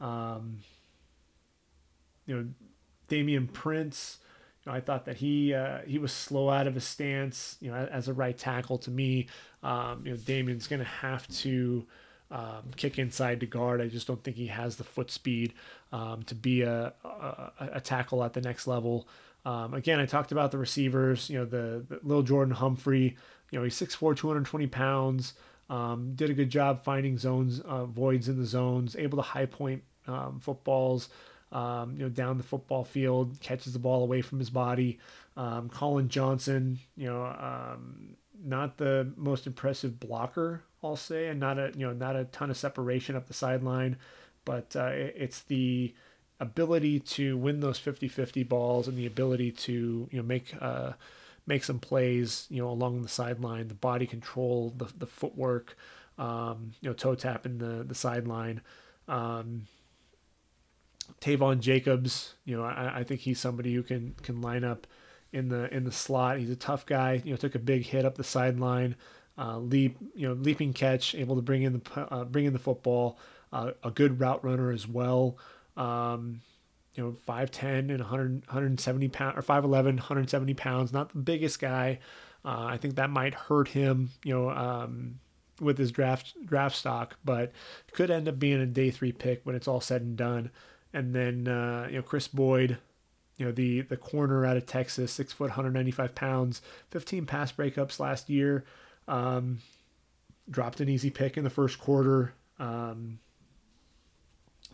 Um, 0.00 0.58
you 2.26 2.36
know, 2.36 2.46
Damian 3.08 3.48
Prince. 3.48 4.18
You 4.64 4.70
know, 4.70 4.78
I 4.78 4.80
thought 4.82 5.06
that 5.06 5.16
he 5.16 5.52
uh, 5.52 5.80
he 5.84 5.98
was 5.98 6.12
slow 6.12 6.48
out 6.48 6.68
of 6.68 6.74
his 6.74 6.84
stance. 6.84 7.56
You 7.60 7.72
know, 7.72 7.88
as, 7.90 8.06
a 8.06 8.12
right 8.12 8.38
tackle 8.38 8.78
to 8.78 8.90
me, 8.90 9.26
um, 9.64 10.02
you 10.04 10.12
know, 10.12 10.16
Damian's 10.16 10.68
going 10.68 10.80
to 10.80 10.88
have 10.88 11.26
to 11.38 11.84
um, 12.30 12.70
kick 12.76 12.98
inside 12.98 13.40
to 13.40 13.46
guard. 13.46 13.80
I 13.80 13.88
just 13.88 14.06
don't 14.06 14.22
think 14.22 14.36
he 14.36 14.48
has 14.48 14.76
the 14.76 14.84
foot 14.84 15.10
speed 15.10 15.54
um, 15.92 16.22
to 16.24 16.34
be 16.34 16.62
a, 16.62 16.92
a, 17.04 17.52
a, 17.74 17.80
tackle 17.80 18.22
at 18.22 18.34
the 18.34 18.40
next 18.40 18.66
level. 18.66 19.08
Um, 19.46 19.72
again, 19.72 19.98
I 19.98 20.06
talked 20.06 20.32
about 20.32 20.50
the 20.50 20.58
receivers. 20.58 21.30
You 21.30 21.38
know, 21.38 21.44
the, 21.46 21.84
the 21.88 22.00
little 22.02 22.22
Jordan 22.22 22.54
Humphrey. 22.54 23.16
You 23.50 23.58
know, 23.58 23.64
he's 23.64 23.80
6'4", 23.80 24.16
220 24.16 24.66
pounds. 24.66 25.34
Um, 25.70 26.12
did 26.14 26.30
a 26.30 26.34
good 26.34 26.50
job 26.50 26.84
finding 26.84 27.16
zones, 27.18 27.60
uh, 27.60 27.86
voids 27.86 28.28
in 28.28 28.38
the 28.38 28.46
zones. 28.46 28.94
Able 28.96 29.16
to 29.16 29.22
high 29.22 29.46
point 29.46 29.82
um, 30.06 30.40
footballs. 30.40 31.08
Um, 31.50 31.94
you 31.96 32.02
know, 32.02 32.10
down 32.10 32.36
the 32.36 32.44
football 32.44 32.84
field, 32.84 33.40
catches 33.40 33.72
the 33.72 33.78
ball 33.78 34.02
away 34.02 34.20
from 34.20 34.38
his 34.38 34.50
body. 34.50 34.98
Collin 35.34 36.08
Johnson, 36.08 36.78
you 36.96 37.06
know, 37.06 37.24
not 38.44 38.76
the 38.78 39.12
most 39.16 39.46
impressive 39.46 39.98
blocker 40.00 40.62
I'll 40.82 40.96
say, 40.96 41.26
and 41.26 41.40
not 41.40 41.58
a 41.58 41.72
you 41.76 41.86
know 41.86 41.92
not 41.92 42.16
a 42.16 42.24
ton 42.24 42.50
of 42.50 42.56
separation 42.56 43.16
up 43.16 43.26
the 43.26 43.34
sideline, 43.34 43.96
but 44.44 44.76
uh, 44.76 44.90
it's 44.92 45.40
the 45.42 45.94
ability 46.40 47.00
to 47.00 47.36
win 47.36 47.58
those 47.58 47.80
50-50 47.80 48.48
balls 48.48 48.86
and 48.86 48.96
the 48.96 49.06
ability 49.06 49.50
to 49.50 50.08
you 50.10 50.18
know 50.18 50.22
make 50.22 50.54
uh, 50.60 50.92
make 51.46 51.64
some 51.64 51.80
plays, 51.80 52.46
you 52.50 52.62
know, 52.62 52.68
along 52.68 53.02
the 53.02 53.08
sideline, 53.08 53.68
the 53.68 53.74
body 53.74 54.06
control, 54.06 54.72
the 54.76 54.86
the 54.98 55.06
footwork, 55.06 55.76
um, 56.18 56.72
you 56.80 56.88
know, 56.88 56.94
toe 56.94 57.14
tapping 57.14 57.58
the 57.58 57.84
the 57.84 57.94
sideline. 57.94 58.60
Um, 59.08 59.66
Taivon 61.20 61.60
Jacobs, 61.60 62.34
you 62.44 62.56
know, 62.56 62.62
I, 62.62 62.98
I 63.00 63.04
think 63.04 63.22
he's 63.22 63.40
somebody 63.40 63.74
who 63.74 63.82
can 63.82 64.14
can 64.22 64.40
line 64.40 64.62
up 64.62 64.86
in 65.32 65.48
the 65.48 65.72
in 65.74 65.84
the 65.84 65.92
slot. 65.92 66.38
He's 66.38 66.50
a 66.50 66.56
tough 66.56 66.86
guy. 66.86 67.22
You 67.24 67.32
know, 67.32 67.36
took 67.36 67.54
a 67.54 67.60
big 67.60 67.84
hit 67.84 68.04
up 68.04 68.16
the 68.16 68.24
sideline, 68.24 68.96
uh, 69.36 69.58
leap, 69.58 69.96
you 70.14 70.28
know, 70.28 70.34
leaping 70.34 70.72
catch, 70.72 71.14
able 71.14 71.36
to 71.36 71.42
bring 71.42 71.62
in 71.62 71.72
the 71.74 72.00
uh, 72.12 72.24
bring 72.24 72.44
in 72.44 72.52
the 72.52 72.58
football. 72.58 73.18
Uh, 73.52 73.72
a 73.82 73.90
good 73.90 74.20
route 74.20 74.44
runner 74.44 74.70
as 74.70 74.86
well. 74.86 75.38
Um, 75.76 76.42
you 76.94 77.02
know, 77.02 77.16
5'10 77.26 77.90
and 77.90 78.00
100, 78.00 78.46
170 78.46 79.08
pounds 79.08 79.38
or 79.38 79.42
5'11, 79.42 79.84
170 79.84 80.54
pounds. 80.54 80.92
Not 80.92 81.12
the 81.12 81.18
biggest 81.18 81.60
guy. 81.60 82.00
Uh, 82.44 82.66
I 82.66 82.76
think 82.76 82.96
that 82.96 83.08
might 83.08 83.34
hurt 83.34 83.68
him, 83.68 84.10
you 84.24 84.34
know, 84.34 84.50
um, 84.50 85.20
with 85.60 85.78
his 85.78 85.92
draft 85.92 86.34
draft 86.44 86.76
stock, 86.76 87.16
but 87.24 87.52
could 87.92 88.10
end 88.10 88.28
up 88.28 88.38
being 88.38 88.60
a 88.60 88.66
day 88.66 88.90
three 88.90 89.12
pick 89.12 89.40
when 89.44 89.54
it's 89.54 89.68
all 89.68 89.80
said 89.80 90.02
and 90.02 90.16
done. 90.16 90.50
And 90.92 91.14
then 91.14 91.48
uh, 91.48 91.86
you 91.90 91.96
know 91.96 92.02
Chris 92.02 92.28
Boyd, 92.28 92.78
you 93.38 93.46
know 93.46 93.52
the 93.52 93.80
the 93.82 93.96
corner 93.96 94.44
out 94.44 94.56
of 94.56 94.66
Texas, 94.66 95.10
six 95.12 95.32
foot, 95.32 95.48
195 95.48 96.14
pounds, 96.14 96.60
15 96.90 97.24
pass 97.24 97.50
breakups 97.50 97.98
last 97.98 98.28
year. 98.28 98.64
Um, 99.06 99.58
dropped 100.50 100.80
an 100.80 100.88
easy 100.88 101.10
pick 101.10 101.36
in 101.36 101.44
the 101.44 101.50
first 101.50 101.78
quarter, 101.78 102.34
um, 102.58 103.18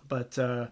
but 0.08 0.36
uh, 0.38 0.66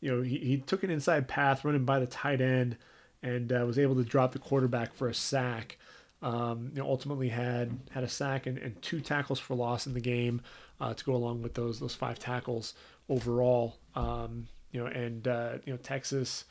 you 0.00 0.14
know, 0.14 0.22
he, 0.22 0.38
he 0.38 0.56
took 0.58 0.82
an 0.82 0.90
inside 0.90 1.28
path 1.28 1.64
running 1.64 1.84
by 1.84 1.98
the 1.98 2.06
tight 2.06 2.40
end 2.40 2.76
and 3.22 3.52
uh, 3.52 3.64
was 3.66 3.78
able 3.78 3.94
to 3.96 4.04
drop 4.04 4.32
the 4.32 4.38
quarterback 4.38 4.94
for 4.94 5.08
a 5.08 5.14
sack. 5.14 5.78
Um, 6.22 6.70
you 6.74 6.82
know, 6.82 6.88
ultimately 6.88 7.28
had 7.28 7.78
had 7.90 8.04
a 8.04 8.08
sack 8.08 8.46
and, 8.46 8.58
and 8.58 8.80
two 8.82 9.00
tackles 9.00 9.38
for 9.38 9.54
loss 9.54 9.86
in 9.86 9.94
the 9.94 10.00
game 10.00 10.42
uh, 10.80 10.94
to 10.94 11.04
go 11.04 11.14
along 11.14 11.42
with 11.42 11.54
those 11.54 11.78
those 11.78 11.94
five 11.94 12.18
tackles 12.18 12.74
overall. 13.08 13.76
Um, 13.94 14.48
you 14.72 14.80
know, 14.80 14.86
and 14.86 15.26
uh, 15.28 15.54
you 15.64 15.72
know 15.72 15.78
Texas, 15.78 16.44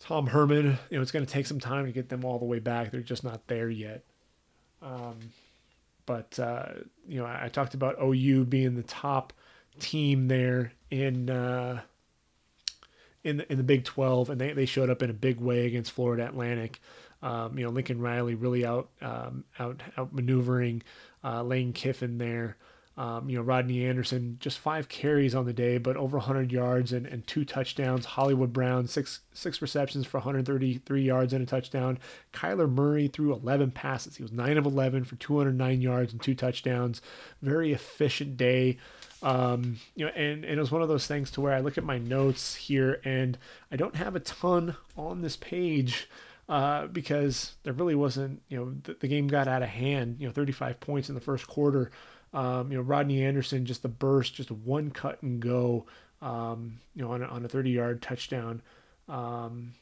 Tom 0.00 0.26
Herman. 0.26 0.78
You 0.90 0.96
know, 0.96 1.02
it's 1.02 1.12
going 1.12 1.24
to 1.24 1.32
take 1.32 1.46
some 1.46 1.60
time 1.60 1.86
to 1.86 1.92
get 1.92 2.08
them 2.08 2.24
all 2.24 2.38
the 2.38 2.44
way 2.44 2.58
back. 2.58 2.90
They're 2.90 3.00
just 3.00 3.24
not 3.24 3.46
there 3.46 3.70
yet. 3.70 4.04
Um, 4.82 5.18
but 6.06 6.38
uh, 6.38 6.66
you 7.06 7.20
know, 7.20 7.26
I, 7.26 7.44
I, 7.44 7.48
talked 7.48 7.74
about 7.74 8.02
OU 8.02 8.46
being 8.46 8.74
the 8.74 8.82
top 8.82 9.32
team 9.78 10.26
there 10.28 10.72
in 10.90 11.28
uh, 11.28 11.82
in 13.22 13.36
the, 13.36 13.52
in 13.52 13.58
the 13.58 13.64
Big 13.64 13.84
12, 13.84 14.30
and 14.30 14.40
they, 14.40 14.52
they 14.54 14.64
showed 14.66 14.88
up 14.88 15.02
in 15.02 15.10
a 15.10 15.14
big 15.14 15.38
way 15.38 15.66
against 15.66 15.92
Florida 15.92 16.26
Atlantic. 16.26 16.80
Um, 17.22 17.58
you 17.58 17.64
know, 17.64 17.70
Lincoln 17.70 18.00
Riley 18.00 18.34
really 18.34 18.64
out 18.64 18.88
um, 19.02 19.44
out 19.58 19.82
out 19.98 20.14
maneuvering 20.14 20.82
uh, 21.22 21.42
Lane 21.42 21.72
Kiffin 21.74 22.16
there. 22.16 22.56
Um, 22.96 23.30
you 23.30 23.36
know, 23.36 23.42
Rodney 23.42 23.86
Anderson 23.86 24.36
just 24.40 24.58
five 24.58 24.88
carries 24.88 25.34
on 25.34 25.46
the 25.46 25.52
day, 25.52 25.78
but 25.78 25.96
over 25.96 26.18
100 26.18 26.52
yards 26.52 26.92
and, 26.92 27.06
and 27.06 27.26
two 27.26 27.44
touchdowns. 27.44 28.04
Hollywood 28.04 28.52
Brown 28.52 28.86
six 28.86 29.20
six 29.32 29.62
receptions 29.62 30.06
for 30.06 30.18
133 30.18 31.02
yards 31.02 31.32
and 31.32 31.42
a 31.42 31.46
touchdown. 31.46 31.98
Kyler 32.32 32.70
Murray 32.70 33.08
threw 33.08 33.32
11 33.32 33.70
passes. 33.70 34.16
He 34.16 34.22
was 34.22 34.32
nine 34.32 34.58
of 34.58 34.66
11 34.66 35.04
for 35.04 35.16
209 35.16 35.80
yards 35.80 36.12
and 36.12 36.20
two 36.20 36.34
touchdowns. 36.34 37.00
Very 37.40 37.72
efficient 37.72 38.36
day. 38.36 38.76
Um, 39.22 39.76
you 39.94 40.06
know, 40.06 40.12
and, 40.12 40.44
and 40.44 40.58
it 40.58 40.60
was 40.60 40.70
one 40.70 40.82
of 40.82 40.88
those 40.88 41.06
things 41.06 41.30
to 41.32 41.40
where 41.40 41.54
I 41.54 41.60
look 41.60 41.78
at 41.78 41.84
my 41.84 41.98
notes 41.98 42.54
here 42.54 43.00
and 43.04 43.38
I 43.70 43.76
don't 43.76 43.96
have 43.96 44.16
a 44.16 44.20
ton 44.20 44.76
on 44.96 45.22
this 45.22 45.36
page 45.36 46.08
uh, 46.50 46.88
because 46.88 47.52
there 47.62 47.72
really 47.72 47.94
wasn't, 47.94 48.42
you 48.48 48.58
know, 48.58 48.74
the, 48.82 48.94
the, 48.94 49.08
game 49.08 49.28
got 49.28 49.46
out 49.46 49.62
of 49.62 49.68
hand, 49.68 50.16
you 50.18 50.26
know, 50.26 50.32
35 50.32 50.80
points 50.80 51.08
in 51.08 51.14
the 51.14 51.20
first 51.20 51.46
quarter. 51.46 51.92
Um, 52.32 52.70
you 52.70 52.78
know, 52.78 52.82
Rodney 52.82 53.24
Anderson, 53.24 53.66
just 53.66 53.82
the 53.82 53.88
burst, 53.88 54.34
just 54.34 54.50
one 54.50 54.90
cut 54.90 55.22
and 55.22 55.40
go, 55.40 55.86
um, 56.22 56.78
you 56.94 57.02
know, 57.02 57.12
on 57.12 57.22
a, 57.22 57.26
on 57.26 57.44
a 57.44 57.48
30 57.48 57.70
yard 57.70 58.02
touchdown. 58.02 58.62
Um, 59.08 59.72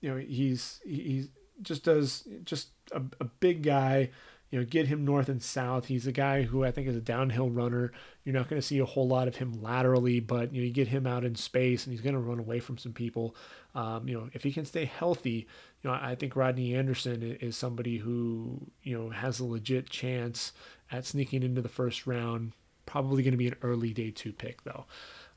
you 0.00 0.10
know, 0.10 0.16
he's, 0.16 0.80
he 0.84 1.28
just 1.62 1.84
does 1.84 2.26
just 2.44 2.68
a, 2.92 3.02
a 3.20 3.24
big 3.24 3.62
guy 3.62 4.10
you 4.50 4.58
know, 4.60 4.64
get 4.64 4.86
him 4.86 5.04
north 5.04 5.28
and 5.28 5.42
south. 5.42 5.86
He's 5.86 6.06
a 6.06 6.12
guy 6.12 6.42
who 6.42 6.64
I 6.64 6.70
think 6.70 6.86
is 6.86 6.96
a 6.96 7.00
downhill 7.00 7.50
runner. 7.50 7.92
You're 8.24 8.34
not 8.34 8.48
going 8.48 8.60
to 8.60 8.66
see 8.66 8.78
a 8.78 8.84
whole 8.84 9.08
lot 9.08 9.26
of 9.26 9.36
him 9.36 9.60
laterally, 9.60 10.20
but 10.20 10.52
you 10.52 10.60
know, 10.60 10.66
you 10.66 10.72
get 10.72 10.88
him 10.88 11.06
out 11.06 11.24
in 11.24 11.34
space 11.34 11.84
and 11.84 11.92
he's 11.92 12.00
going 12.00 12.14
to 12.14 12.20
run 12.20 12.38
away 12.38 12.60
from 12.60 12.78
some 12.78 12.92
people. 12.92 13.34
Um, 13.74 14.08
you 14.08 14.16
know, 14.16 14.28
if 14.32 14.44
he 14.44 14.52
can 14.52 14.64
stay 14.64 14.84
healthy, 14.84 15.48
know, 15.86 15.98
I 16.00 16.14
think 16.14 16.36
Rodney 16.36 16.74
Anderson 16.74 17.38
is 17.40 17.56
somebody 17.56 17.98
who 17.98 18.60
you 18.82 18.98
know 18.98 19.10
has 19.10 19.40
a 19.40 19.44
legit 19.44 19.90
chance 19.90 20.52
at 20.90 21.04
sneaking 21.04 21.42
into 21.42 21.60
the 21.60 21.68
first 21.68 22.06
round. 22.06 22.52
Probably 22.86 23.22
going 23.22 23.32
to 23.32 23.38
be 23.38 23.48
an 23.48 23.56
early 23.62 23.92
day 23.92 24.10
two 24.10 24.32
pick 24.32 24.62
though. 24.64 24.84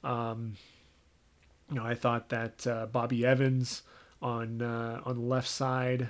Um, 0.03 0.55
you 1.69 1.76
know, 1.76 1.85
I 1.85 1.95
thought 1.95 2.30
that 2.30 2.65
uh, 2.65 2.88
Bobby 2.88 3.26
Evans 3.26 3.84
on 4.21 4.61
uh, 4.61 5.01
on 5.05 5.15
the 5.15 5.26
left 5.26 5.47
side 5.47 6.09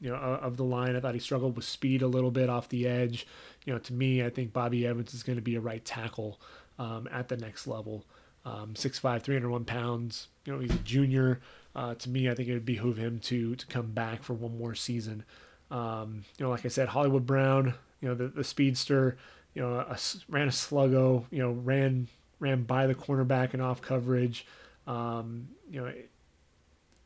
you 0.00 0.10
know 0.10 0.16
of 0.16 0.56
the 0.56 0.64
line. 0.64 0.96
I 0.96 1.00
thought 1.00 1.14
he 1.14 1.20
struggled 1.20 1.56
with 1.56 1.64
speed 1.64 2.02
a 2.02 2.06
little 2.06 2.30
bit 2.30 2.50
off 2.50 2.68
the 2.68 2.86
edge. 2.86 3.26
You 3.64 3.72
know, 3.72 3.78
to 3.80 3.92
me, 3.92 4.22
I 4.22 4.30
think 4.30 4.52
Bobby 4.52 4.86
Evans 4.86 5.14
is 5.14 5.22
going 5.22 5.36
to 5.36 5.42
be 5.42 5.54
a 5.54 5.60
right 5.60 5.84
tackle 5.84 6.40
um, 6.78 7.08
at 7.10 7.28
the 7.28 7.36
next 7.36 7.66
level. 7.66 8.04
Um, 8.44 8.74
6'5", 8.74 9.22
301 9.22 9.64
pounds. 9.64 10.28
You 10.44 10.52
know, 10.52 10.58
he's 10.58 10.74
a 10.74 10.78
junior. 10.80 11.40
Uh, 11.74 11.94
to 11.94 12.08
me, 12.08 12.30
I 12.30 12.34
think 12.34 12.48
it 12.48 12.54
would 12.54 12.66
behoove 12.66 12.96
him 12.96 13.18
to 13.20 13.56
to 13.56 13.66
come 13.66 13.90
back 13.92 14.22
for 14.22 14.34
one 14.34 14.56
more 14.58 14.74
season. 14.74 15.24
Um, 15.70 16.24
you 16.38 16.44
know, 16.44 16.50
like 16.50 16.64
I 16.64 16.68
said, 16.68 16.88
Hollywood 16.88 17.26
Brown. 17.26 17.74
You 18.00 18.08
know, 18.08 18.14
the 18.14 18.28
the 18.28 18.44
speedster. 18.44 19.16
You 19.54 19.62
know, 19.62 19.74
a, 19.80 19.98
ran 20.28 20.48
a 20.48 20.52
sluggo. 20.52 21.24
You 21.30 21.42
know, 21.42 21.52
ran 21.52 22.08
ran 22.40 22.62
by 22.64 22.86
the 22.86 22.94
cornerback 22.94 23.54
and 23.54 23.62
off 23.62 23.80
coverage. 23.80 24.46
Um, 24.86 25.48
you 25.70 25.80
know, 25.80 25.92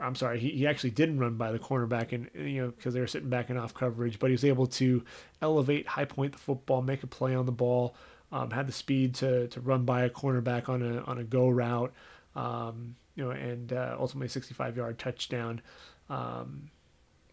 I'm 0.01 0.15
sorry, 0.15 0.39
he, 0.39 0.51
he 0.51 0.67
actually 0.67 0.91
didn't 0.91 1.19
run 1.19 1.37
by 1.37 1.51
the 1.51 1.59
cornerback 1.59 2.13
and 2.13 2.29
you 2.35 2.63
know 2.63 2.71
because 2.71 2.95
they 2.95 3.01
were 3.01 3.07
sitting 3.07 3.29
back 3.29 3.51
and 3.51 3.59
off 3.59 3.75
coverage, 3.75 4.19
but 4.19 4.29
he 4.29 4.33
was 4.33 4.45
able 4.45 4.67
to 4.67 5.03
elevate, 5.43 5.89
high 5.89 6.05
point 6.05 6.33
the 6.33 6.39
football, 6.39 6.83
make 6.83 7.03
a 7.03 7.07
play 7.07 7.35
on 7.35 7.47
the 7.47 7.53
ball, 7.53 7.97
um, 8.31 8.51
had 8.51 8.69
the 8.69 8.73
speed 8.73 9.15
to 9.17 9.49
to 9.49 9.61
run 9.61 9.85
by 9.85 10.03
a 10.03 10.11
cornerback 10.11 10.69
on 10.69 10.83
a 10.83 11.03
on 11.03 11.19
a 11.19 11.25
go 11.25 11.49
route, 11.49 11.93
um, 12.37 12.95
you 13.19 13.25
know, 13.25 13.31
and 13.33 13.73
uh, 13.73 13.97
ultimately 13.99 14.29
65 14.29 14.77
yard 14.77 14.99
touchdown. 14.99 15.61
Um, 16.09 16.71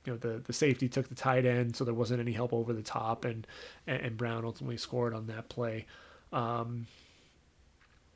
you 0.03 0.13
know 0.13 0.17
the 0.17 0.39
the 0.39 0.53
safety 0.53 0.89
took 0.89 1.07
the 1.09 1.15
tight 1.15 1.45
end, 1.45 1.75
so 1.75 1.83
there 1.83 1.93
wasn't 1.93 2.19
any 2.19 2.31
help 2.31 2.53
over 2.53 2.73
the 2.73 2.81
top, 2.81 3.23
and 3.23 3.45
and, 3.87 4.17
Brown 4.17 4.45
ultimately 4.45 4.77
scored 4.77 5.13
on 5.13 5.27
that 5.27 5.47
play. 5.47 5.85
Um, 6.33 6.87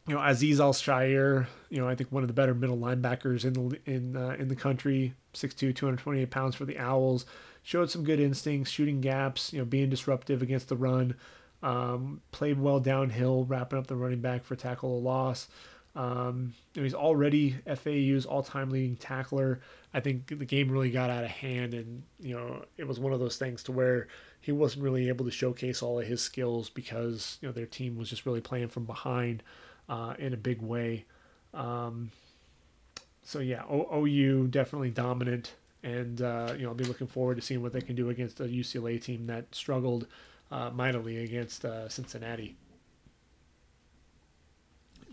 you 0.07 0.15
know, 0.15 0.21
Aziz 0.21 0.59
Al-Shaair, 0.59 1.45
you 1.69 1.79
know, 1.79 1.87
I 1.87 1.93
think 1.93 2.11
one 2.11 2.23
of 2.23 2.27
the 2.27 2.33
better 2.33 2.55
middle 2.55 2.77
linebackers 2.77 3.45
in 3.45 3.53
the 3.53 3.79
in 3.85 4.15
uh, 4.15 4.35
in 4.39 4.47
the 4.47 4.55
country, 4.55 5.13
6'2", 5.33 5.75
228 5.75 6.29
pounds 6.31 6.55
for 6.55 6.65
the 6.65 6.77
Owls, 6.79 7.25
showed 7.61 7.91
some 7.91 8.03
good 8.03 8.19
instincts, 8.19 8.71
shooting 8.71 9.01
gaps, 9.01 9.53
you 9.53 9.59
know, 9.59 9.65
being 9.65 9.89
disruptive 9.89 10.41
against 10.41 10.69
the 10.69 10.75
run, 10.75 11.15
um, 11.61 12.21
played 12.31 12.59
well 12.59 12.79
downhill, 12.79 13.45
wrapping 13.45 13.77
up 13.77 13.87
the 13.87 13.95
running 13.95 14.21
back 14.21 14.43
for 14.43 14.55
tackle 14.55 14.97
a 14.97 14.99
loss. 14.99 15.47
Um, 15.99 16.53
he's 16.76 16.93
already 16.93 17.57
FAU's 17.76 18.26
all-time 18.26 18.69
leading 18.69 18.95
tackler. 18.95 19.59
I 19.93 19.99
think 19.99 20.27
the 20.27 20.45
game 20.45 20.71
really 20.71 20.91
got 20.91 21.09
out 21.09 21.26
of 21.26 21.30
hand, 21.30 21.73
and 21.73 22.03
you 22.21 22.34
know, 22.34 22.63
it 22.77 22.88
was 22.88 23.01
one 23.01 23.11
of 23.11 23.19
those 23.19 23.35
things 23.35 23.63
to 23.63 23.73
where 23.73 24.07
he 24.39 24.53
wasn't 24.53 24.85
really 24.85 25.09
able 25.09 25.26
to 25.26 25.31
showcase 25.31 25.84
all 25.84 25.99
of 25.99 26.07
his 26.07 26.21
skills 26.21 26.69
because 26.69 27.38
you 27.41 27.49
know 27.49 27.51
their 27.51 27.65
team 27.65 27.97
was 27.97 28.09
just 28.09 28.26
really 28.26 28.39
playing 28.39 28.69
from 28.69 28.85
behind 28.85 29.43
uh, 29.89 30.13
in 30.17 30.34
a 30.34 30.38
big 30.38 30.61
way. 30.61 31.03
Um, 31.53 32.11
so 33.21 33.39
yeah, 33.39 33.63
o- 33.69 34.05
OU 34.05 34.47
definitely 34.47 34.91
dominant, 34.91 35.55
and 35.84 36.21
uh, 36.21 36.53
you 36.55 36.63
know 36.63 36.69
I'll 36.69 36.76
be 36.76 36.85
looking 36.85 37.07
forward 37.07 37.35
to 37.35 37.41
seeing 37.41 37.61
what 37.61 37.73
they 37.73 37.81
can 37.81 37.97
do 37.97 38.09
against 38.09 38.39
a 38.39 38.45
UCLA 38.45 39.01
team 39.01 39.27
that 39.27 39.53
struggled 39.53 40.07
uh, 40.49 40.69
mightily 40.69 41.17
against 41.26 41.65
uh, 41.65 41.89
Cincinnati. 41.89 42.55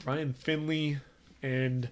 Ryan 0.04 0.32
Finley 0.32 0.98
and 1.42 1.88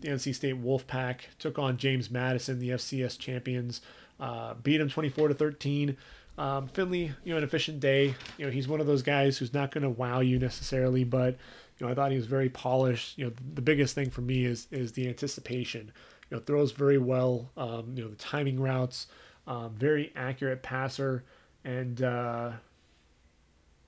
the 0.00 0.08
NC 0.08 0.34
State 0.34 0.62
Wolfpack 0.62 1.20
took 1.38 1.58
on 1.58 1.76
James 1.76 2.10
Madison, 2.10 2.58
the 2.58 2.70
FCS 2.70 3.18
champions, 3.18 3.80
uh, 4.20 4.54
beat 4.62 4.78
them 4.78 4.88
24 4.88 5.28
to 5.28 5.34
13. 5.34 5.96
Um, 6.36 6.68
Finley, 6.68 7.12
you 7.24 7.32
know, 7.32 7.38
an 7.38 7.44
efficient 7.44 7.80
day. 7.80 8.14
You 8.36 8.46
know, 8.46 8.50
he's 8.50 8.68
one 8.68 8.80
of 8.80 8.86
those 8.86 9.02
guys 9.02 9.38
who's 9.38 9.52
not 9.52 9.72
going 9.72 9.82
to 9.82 9.90
wow 9.90 10.20
you 10.20 10.38
necessarily, 10.38 11.02
but 11.02 11.36
you 11.78 11.86
know, 11.86 11.92
I 11.92 11.94
thought 11.94 12.10
he 12.10 12.16
was 12.16 12.26
very 12.26 12.48
polished. 12.48 13.18
You 13.18 13.26
know, 13.26 13.32
the 13.54 13.62
biggest 13.62 13.94
thing 13.94 14.10
for 14.10 14.20
me 14.20 14.44
is 14.44 14.68
is 14.70 14.92
the 14.92 15.08
anticipation. 15.08 15.92
You 16.30 16.36
know, 16.36 16.42
throws 16.42 16.72
very 16.72 16.98
well. 16.98 17.50
Um, 17.56 17.92
you 17.94 18.04
know, 18.04 18.10
the 18.10 18.16
timing 18.16 18.60
routes, 18.60 19.08
um, 19.46 19.74
very 19.74 20.12
accurate 20.14 20.62
passer, 20.62 21.24
and 21.64 22.00
uh, 22.02 22.52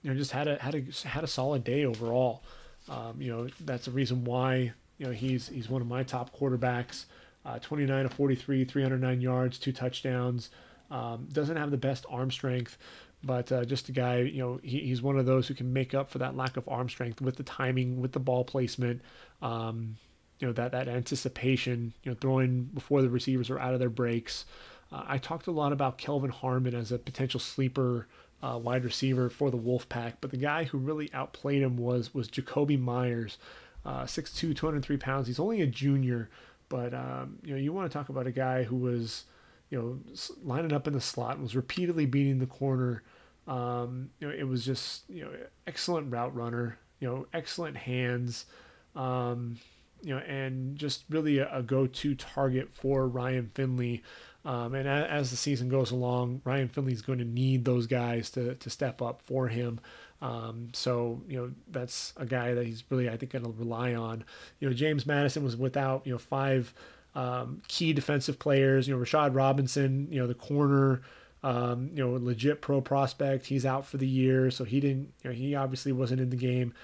you 0.02 0.10
know, 0.10 0.16
just 0.16 0.32
had 0.32 0.48
a 0.48 0.56
had 0.58 0.74
a 0.74 1.08
had 1.08 1.22
a 1.22 1.28
solid 1.28 1.62
day 1.62 1.84
overall. 1.84 2.42
Um, 2.90 3.22
you 3.22 3.32
know, 3.32 3.48
that's 3.60 3.86
the 3.86 3.92
reason 3.92 4.24
why 4.24 4.72
you 4.98 5.06
know 5.06 5.12
he's 5.12 5.48
he's 5.48 5.70
one 5.70 5.80
of 5.80 5.88
my 5.88 6.02
top 6.02 6.36
quarterbacks 6.36 7.06
uh, 7.44 7.58
29 7.58 8.06
of 8.06 8.12
43, 8.12 8.64
309 8.64 9.20
yards, 9.20 9.58
two 9.58 9.72
touchdowns. 9.72 10.50
Um, 10.90 11.28
doesn't 11.32 11.56
have 11.56 11.70
the 11.70 11.76
best 11.76 12.04
arm 12.10 12.30
strength, 12.30 12.76
but 13.22 13.50
uh, 13.52 13.64
just 13.64 13.88
a 13.88 13.92
guy, 13.92 14.18
you 14.18 14.38
know, 14.38 14.60
he, 14.62 14.80
he's 14.80 15.00
one 15.00 15.18
of 15.18 15.26
those 15.26 15.46
who 15.46 15.54
can 15.54 15.72
make 15.72 15.94
up 15.94 16.10
for 16.10 16.18
that 16.18 16.36
lack 16.36 16.56
of 16.56 16.68
arm 16.68 16.88
strength 16.88 17.20
with 17.20 17.36
the 17.36 17.42
timing, 17.42 18.00
with 18.00 18.12
the 18.12 18.18
ball 18.18 18.44
placement, 18.44 19.00
um, 19.40 19.96
you 20.40 20.46
know, 20.46 20.52
that, 20.52 20.72
that 20.72 20.88
anticipation, 20.88 21.94
you 22.02 22.10
know, 22.10 22.18
throwing 22.20 22.64
before 22.64 23.02
the 23.02 23.10
receivers 23.10 23.50
are 23.50 23.58
out 23.58 23.72
of 23.72 23.80
their 23.80 23.90
breaks. 23.90 24.46
Uh, 24.92 25.04
I 25.06 25.18
talked 25.18 25.46
a 25.46 25.52
lot 25.52 25.72
about 25.72 25.96
Kelvin 25.96 26.30
Harmon 26.30 26.74
as 26.74 26.90
a 26.90 26.98
potential 26.98 27.40
sleeper 27.40 28.08
uh, 28.42 28.58
wide 28.62 28.84
receiver 28.84 29.28
for 29.28 29.50
the 29.50 29.58
Wolfpack, 29.58 30.14
but 30.20 30.30
the 30.30 30.36
guy 30.36 30.64
who 30.64 30.78
really 30.78 31.12
outplayed 31.12 31.62
him 31.62 31.76
was 31.76 32.14
was 32.14 32.28
Jakobi 32.28 32.80
Meyers, 32.80 33.38
uh, 33.84 34.04
6'2", 34.04 34.54
203 34.56 34.96
pounds. 34.96 35.26
He's 35.26 35.40
only 35.40 35.60
a 35.60 35.66
junior, 35.66 36.30
but 36.68 36.94
um, 36.94 37.38
you 37.42 37.52
know, 37.52 37.60
you 37.60 37.72
want 37.72 37.90
to 37.90 37.96
talk 37.96 38.08
about 38.08 38.26
a 38.26 38.32
guy 38.32 38.62
who 38.62 38.76
was, 38.76 39.24
you 39.68 39.78
know, 39.78 39.98
lining 40.42 40.72
up 40.72 40.86
in 40.86 40.92
the 40.92 41.00
slot 41.00 41.34
and 41.34 41.42
was 41.42 41.56
repeatedly 41.56 42.06
beating 42.06 42.38
the 42.38 42.46
corner. 42.46 43.02
Um, 43.46 44.10
you 44.20 44.28
know, 44.28 44.34
it 44.34 44.44
was 44.44 44.64
just 44.64 45.02
you 45.08 45.24
know 45.24 45.32
excellent 45.66 46.10
route 46.10 46.34
runner. 46.34 46.78
You 47.00 47.08
know, 47.08 47.26
excellent 47.32 47.76
hands. 47.76 48.46
Um, 48.94 49.58
you 50.02 50.14
know, 50.14 50.20
and 50.20 50.76
just 50.76 51.04
really 51.10 51.38
a, 51.38 51.50
a 51.54 51.62
go-to 51.62 52.14
target 52.14 52.70
for 52.72 53.06
Ryan 53.06 53.50
Finley. 53.54 54.02
Um, 54.44 54.74
and 54.74 54.88
a, 54.88 55.06
as 55.10 55.30
the 55.30 55.36
season 55.36 55.68
goes 55.68 55.90
along, 55.90 56.40
Ryan 56.44 56.68
Finley 56.68 56.92
is 56.92 57.02
going 57.02 57.18
to 57.18 57.24
need 57.24 57.64
those 57.64 57.86
guys 57.86 58.30
to 58.30 58.54
to 58.54 58.70
step 58.70 59.02
up 59.02 59.20
for 59.22 59.48
him. 59.48 59.80
Um, 60.22 60.68
so 60.72 61.22
you 61.28 61.38
know 61.38 61.50
that's 61.70 62.12
a 62.16 62.26
guy 62.26 62.54
that 62.54 62.66
he's 62.66 62.84
really 62.90 63.08
I 63.08 63.16
think 63.16 63.32
going 63.32 63.44
to 63.44 63.50
rely 63.50 63.94
on. 63.94 64.24
You 64.58 64.68
know 64.68 64.74
James 64.74 65.06
Madison 65.06 65.44
was 65.44 65.56
without 65.56 66.06
you 66.06 66.12
know 66.12 66.18
five 66.18 66.72
um, 67.14 67.62
key 67.68 67.92
defensive 67.92 68.38
players. 68.38 68.88
You 68.88 68.96
know 68.96 69.02
Rashad 69.02 69.34
Robinson, 69.34 70.08
you 70.10 70.20
know 70.20 70.26
the 70.26 70.34
corner, 70.34 71.02
um, 71.42 71.90
you 71.94 72.02
know 72.02 72.12
legit 72.12 72.62
pro 72.62 72.80
prospect. 72.80 73.46
He's 73.46 73.66
out 73.66 73.86
for 73.86 73.98
the 73.98 74.08
year, 74.08 74.50
so 74.50 74.64
he 74.64 74.80
didn't. 74.80 75.12
You 75.22 75.30
know 75.30 75.36
he 75.36 75.54
obviously 75.54 75.92
wasn't 75.92 76.20
in 76.20 76.30
the 76.30 76.36
game. 76.36 76.74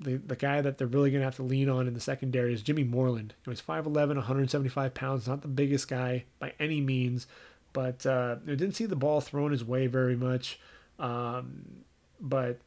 The, 0.00 0.16
the 0.16 0.36
guy 0.36 0.60
that 0.60 0.78
they're 0.78 0.86
really 0.86 1.10
going 1.10 1.20
to 1.20 1.26
have 1.26 1.36
to 1.36 1.42
lean 1.42 1.68
on 1.68 1.86
in 1.86 1.94
the 1.94 2.00
secondary 2.00 2.52
is 2.52 2.62
Jimmy 2.62 2.84
Moreland. 2.84 3.34
You 3.44 3.50
know, 3.50 3.52
he's 3.52 3.62
5'11, 3.62 4.16
175 4.16 4.92
pounds, 4.92 5.28
not 5.28 5.42
the 5.42 5.48
biggest 5.48 5.88
guy 5.88 6.24
by 6.38 6.52
any 6.58 6.80
means, 6.80 7.26
but 7.72 8.04
uh, 8.04 8.36
didn't 8.36 8.72
see 8.72 8.86
the 8.86 8.96
ball 8.96 9.20
thrown 9.20 9.52
his 9.52 9.64
way 9.64 9.86
very 9.86 10.16
much. 10.16 10.58
Um, 10.98 11.84
but 12.20 12.58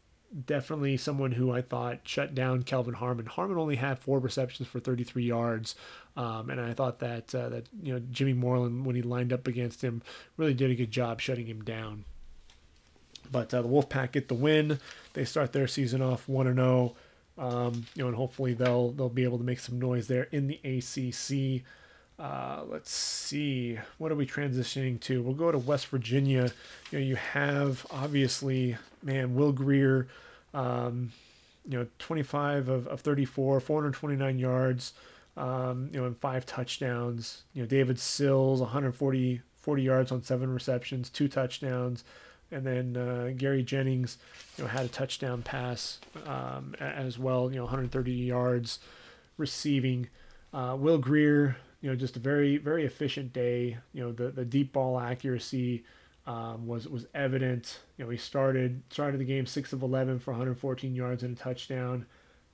definitely 0.45 0.97
someone 0.97 1.31
who 1.31 1.51
I 1.51 1.61
thought 1.61 1.99
shut 2.03 2.35
down 2.35 2.63
Kelvin 2.63 2.93
Harmon. 2.93 3.25
Harmon 3.25 3.57
only 3.57 3.75
had 3.75 3.99
four 3.99 4.19
receptions 4.19 4.67
for 4.67 4.79
33 4.79 5.23
yards, 5.23 5.75
um, 6.15 6.49
and 6.49 6.59
I 6.59 6.73
thought 6.73 6.99
that 6.99 7.33
uh, 7.33 7.49
that 7.49 7.65
you 7.81 7.93
know 7.93 8.01
Jimmy 8.11 8.33
Moreland 8.33 8.85
when 8.85 8.95
he 8.95 9.01
lined 9.01 9.33
up 9.33 9.47
against 9.47 9.83
him 9.83 10.01
really 10.35 10.53
did 10.53 10.71
a 10.71 10.75
good 10.75 10.91
job 10.91 11.21
shutting 11.21 11.47
him 11.47 11.63
down. 11.63 12.05
But 13.31 13.53
uh, 13.53 13.61
the 13.61 13.67
Wolfpack 13.67 14.13
get 14.13 14.27
the 14.27 14.35
win. 14.35 14.79
They 15.13 15.25
start 15.25 15.53
their 15.53 15.67
season 15.67 16.01
off 16.01 16.27
one 16.27 16.47
and 16.47 16.57
zero. 16.57 16.95
Um, 17.37 17.85
you 17.95 18.01
know, 18.01 18.07
and 18.07 18.15
hopefully 18.15 18.53
they'll 18.53 18.91
they'll 18.91 19.09
be 19.09 19.23
able 19.23 19.37
to 19.37 19.43
make 19.43 19.59
some 19.59 19.79
noise 19.79 20.07
there 20.07 20.23
in 20.31 20.47
the 20.47 20.59
ACC. 20.63 21.63
Uh, 22.19 22.63
let's 22.67 22.89
see, 22.89 23.77
what 23.99 24.11
are 24.11 24.15
we 24.15 24.25
transitioning 24.25 24.99
to? 25.01 25.21
We'll 25.21 25.35
go 25.35 25.51
to 25.51 25.59
West 25.59 25.87
Virginia. 25.87 26.51
You 26.89 26.99
know, 26.99 27.05
you 27.05 27.15
have 27.15 27.85
obviously, 27.91 28.75
man, 29.03 29.35
Will 29.35 29.51
Grier, 29.51 30.07
um, 30.51 31.11
you 31.69 31.77
know, 31.77 31.85
25 31.99 32.69
of, 32.69 32.87
of 32.87 33.01
34, 33.01 33.59
429 33.59 34.39
yards, 34.39 34.93
um, 35.35 35.89
you 35.93 35.99
know, 35.99 36.07
and 36.07 36.17
five 36.17 36.43
touchdowns. 36.47 37.43
You 37.53 37.61
know, 37.61 37.67
David 37.67 37.99
Sills, 37.99 38.61
140 38.61 39.41
40 39.67 39.83
yards 39.83 40.13
on 40.13 40.23
seven 40.23 40.53
receptions, 40.53 41.09
two 41.09 41.27
touchdowns. 41.27 42.05
And 42.51 42.65
then 42.65 42.95
uh, 42.95 43.33
Gary 43.35 43.61
Jennings, 43.63 44.17
you 44.57 44.63
know, 44.63 44.69
had 44.69 44.85
a 44.85 44.89
touchdown 44.89 45.41
pass 45.41 45.99
um, 46.25 46.75
as 46.79 47.19
well. 47.19 47.49
You 47.51 47.57
know, 47.57 47.63
130 47.63 48.11
yards 48.11 48.79
receiving. 49.37 50.07
Uh, 50.53 50.75
Will 50.79 50.97
Grier, 50.97 51.57
you 51.81 51.89
know, 51.89 51.95
just 51.95 52.15
a 52.15 52.19
very 52.19 52.57
very 52.57 52.85
efficient 52.85 53.33
day. 53.33 53.77
You 53.93 54.03
know, 54.03 54.11
the 54.11 54.29
the 54.29 54.45
deep 54.45 54.73
ball 54.73 54.99
accuracy 54.99 55.83
um, 56.25 56.67
was 56.67 56.87
was 56.87 57.05
evident. 57.13 57.79
You 57.97 58.05
know, 58.05 58.11
he 58.11 58.17
started 58.17 58.81
started 58.89 59.19
the 59.19 59.25
game 59.25 59.45
six 59.45 59.73
of 59.73 59.83
eleven 59.83 60.19
for 60.19 60.31
114 60.31 60.95
yards 60.95 61.23
and 61.23 61.37
a 61.37 61.39
touchdown. 61.39 62.05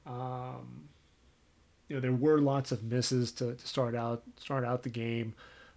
Um, 0.05 0.89
you 1.87 1.95
know, 1.95 2.01
there 2.01 2.11
were 2.11 2.39
lots 2.39 2.71
of 2.71 2.83
misses 2.83 3.31
to, 3.33 3.55
to 3.55 3.67
start 3.67 3.95
out 3.95 4.23
start 4.39 4.63
out 4.63 4.83
the 4.83 4.89
game, 4.89 5.33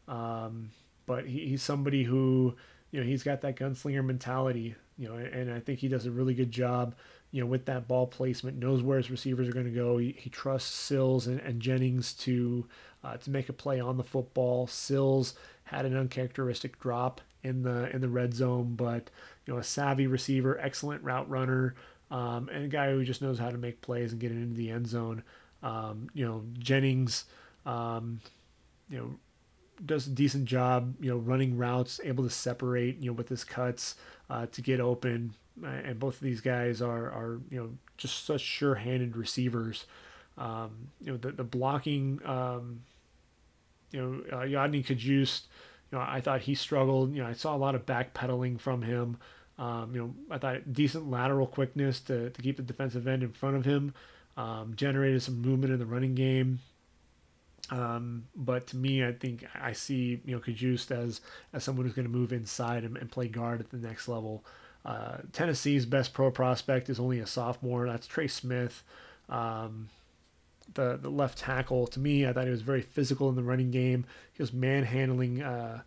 um, 0.08 0.70
but 1.06 1.26
he, 1.26 1.48
he's 1.48 1.62
somebody 1.62 2.04
who 2.04 2.54
you 2.90 3.00
know 3.00 3.06
he's 3.06 3.22
got 3.22 3.40
that 3.42 3.56
gunslinger 3.56 4.04
mentality. 4.04 4.74
You 4.98 5.08
know, 5.08 5.16
and 5.16 5.52
I 5.52 5.60
think 5.60 5.80
he 5.80 5.88
does 5.88 6.06
a 6.06 6.10
really 6.10 6.32
good 6.32 6.50
job 6.50 6.94
you 7.36 7.40
know, 7.40 7.46
with 7.46 7.66
that 7.66 7.88
ball 7.88 8.06
placement, 8.06 8.56
knows 8.56 8.82
where 8.82 8.96
his 8.96 9.10
receivers 9.10 9.48
are 9.48 9.52
going 9.52 9.66
to 9.66 9.70
go. 9.70 9.98
He, 9.98 10.16
he 10.18 10.30
trusts 10.30 10.74
Sills 10.74 11.26
and, 11.26 11.40
and 11.40 11.60
Jennings 11.60 12.14
to 12.14 12.66
uh, 13.04 13.16
to 13.18 13.30
make 13.30 13.48
a 13.48 13.52
play 13.52 13.78
on 13.78 13.96
the 13.96 14.04
football. 14.04 14.66
Sills 14.66 15.34
had 15.64 15.84
an 15.84 15.96
uncharacteristic 15.96 16.80
drop 16.80 17.20
in 17.42 17.62
the 17.62 17.94
in 17.94 18.00
the 18.00 18.08
red 18.08 18.32
zone, 18.32 18.74
but 18.74 19.10
you 19.44 19.52
know, 19.52 19.60
a 19.60 19.64
savvy 19.64 20.06
receiver, 20.06 20.58
excellent 20.58 21.02
route 21.02 21.28
runner, 21.28 21.74
um, 22.10 22.48
and 22.50 22.64
a 22.64 22.68
guy 22.68 22.90
who 22.90 23.04
just 23.04 23.22
knows 23.22 23.38
how 23.38 23.50
to 23.50 23.58
make 23.58 23.82
plays 23.82 24.12
and 24.12 24.20
get 24.20 24.30
it 24.30 24.36
into 24.36 24.56
the 24.56 24.70
end 24.70 24.86
zone. 24.86 25.22
Um, 25.62 26.08
you 26.14 26.24
know, 26.24 26.44
Jennings, 26.58 27.24
um, 27.64 28.20
you 28.88 28.98
know, 28.98 29.10
does 29.84 30.06
a 30.06 30.10
decent 30.10 30.46
job, 30.46 30.94
you 31.00 31.10
know, 31.10 31.18
running 31.18 31.56
routes, 31.56 32.00
able 32.04 32.24
to 32.24 32.30
separate, 32.30 32.98
you 32.98 33.10
know, 33.10 33.14
with 33.14 33.28
his 33.28 33.44
cuts 33.44 33.96
uh, 34.30 34.46
to 34.52 34.62
get 34.62 34.80
open 34.80 35.34
and 35.64 35.98
both 35.98 36.14
of 36.14 36.20
these 36.20 36.40
guys 36.40 36.82
are 36.82 37.06
are 37.06 37.40
you 37.50 37.58
know 37.58 37.70
just 37.96 38.24
such 38.26 38.40
sure-handed 38.40 39.16
receivers. 39.16 39.86
Um, 40.38 40.88
you 41.00 41.12
know 41.12 41.18
the 41.18 41.32
the 41.32 41.44
blocking. 41.44 42.20
Um, 42.24 42.82
you 43.92 44.02
know 44.02 44.36
uh, 44.36 44.42
Yodny 44.42 44.84
Cajuste, 44.84 45.44
you 45.90 45.98
know 45.98 46.04
I 46.06 46.20
thought 46.20 46.42
he 46.42 46.54
struggled. 46.54 47.14
You 47.14 47.22
know 47.22 47.28
I 47.28 47.32
saw 47.32 47.54
a 47.54 47.58
lot 47.58 47.74
of 47.74 47.86
backpedaling 47.86 48.60
from 48.60 48.82
him. 48.82 49.18
Um, 49.58 49.94
you 49.94 50.00
know 50.00 50.14
I 50.30 50.38
thought 50.38 50.72
decent 50.72 51.10
lateral 51.10 51.46
quickness 51.46 52.00
to 52.00 52.30
to 52.30 52.42
keep 52.42 52.56
the 52.56 52.62
defensive 52.62 53.06
end 53.06 53.22
in 53.22 53.32
front 53.32 53.56
of 53.56 53.64
him. 53.64 53.94
Um, 54.36 54.74
generated 54.76 55.22
some 55.22 55.40
movement 55.40 55.72
in 55.72 55.78
the 55.78 55.86
running 55.86 56.14
game. 56.14 56.60
Um, 57.70 58.26
but 58.34 58.68
to 58.68 58.76
me, 58.76 59.04
I 59.04 59.12
think 59.12 59.44
I 59.54 59.72
see 59.72 60.20
you 60.24 60.34
know 60.34 60.40
Cajuste 60.40 60.92
as 60.92 61.20
as 61.52 61.64
someone 61.64 61.86
who's 61.86 61.94
going 61.94 62.06
to 62.06 62.12
move 62.12 62.32
inside 62.32 62.84
and, 62.84 62.96
and 62.96 63.10
play 63.10 63.28
guard 63.28 63.60
at 63.60 63.70
the 63.70 63.76
next 63.76 64.08
level. 64.08 64.44
Uh, 64.84 65.18
Tennessee's 65.32 65.84
best 65.84 66.12
pro 66.12 66.30
prospect 66.30 66.88
is 66.88 67.00
only 67.00 67.18
a 67.18 67.26
sophomore. 67.26 67.88
That's 67.88 68.06
Trey 68.06 68.28
Smith. 68.28 68.84
Um, 69.28 69.88
the 70.74 70.96
the 71.00 71.10
left 71.10 71.38
tackle 71.38 71.86
to 71.88 72.00
me, 72.00 72.26
I 72.26 72.32
thought 72.32 72.44
he 72.44 72.50
was 72.50 72.62
very 72.62 72.82
physical 72.82 73.28
in 73.28 73.34
the 73.34 73.42
running 73.42 73.70
game. 73.70 74.04
He 74.32 74.42
was 74.42 74.52
manhandling 74.52 75.42
uh, 75.42 75.80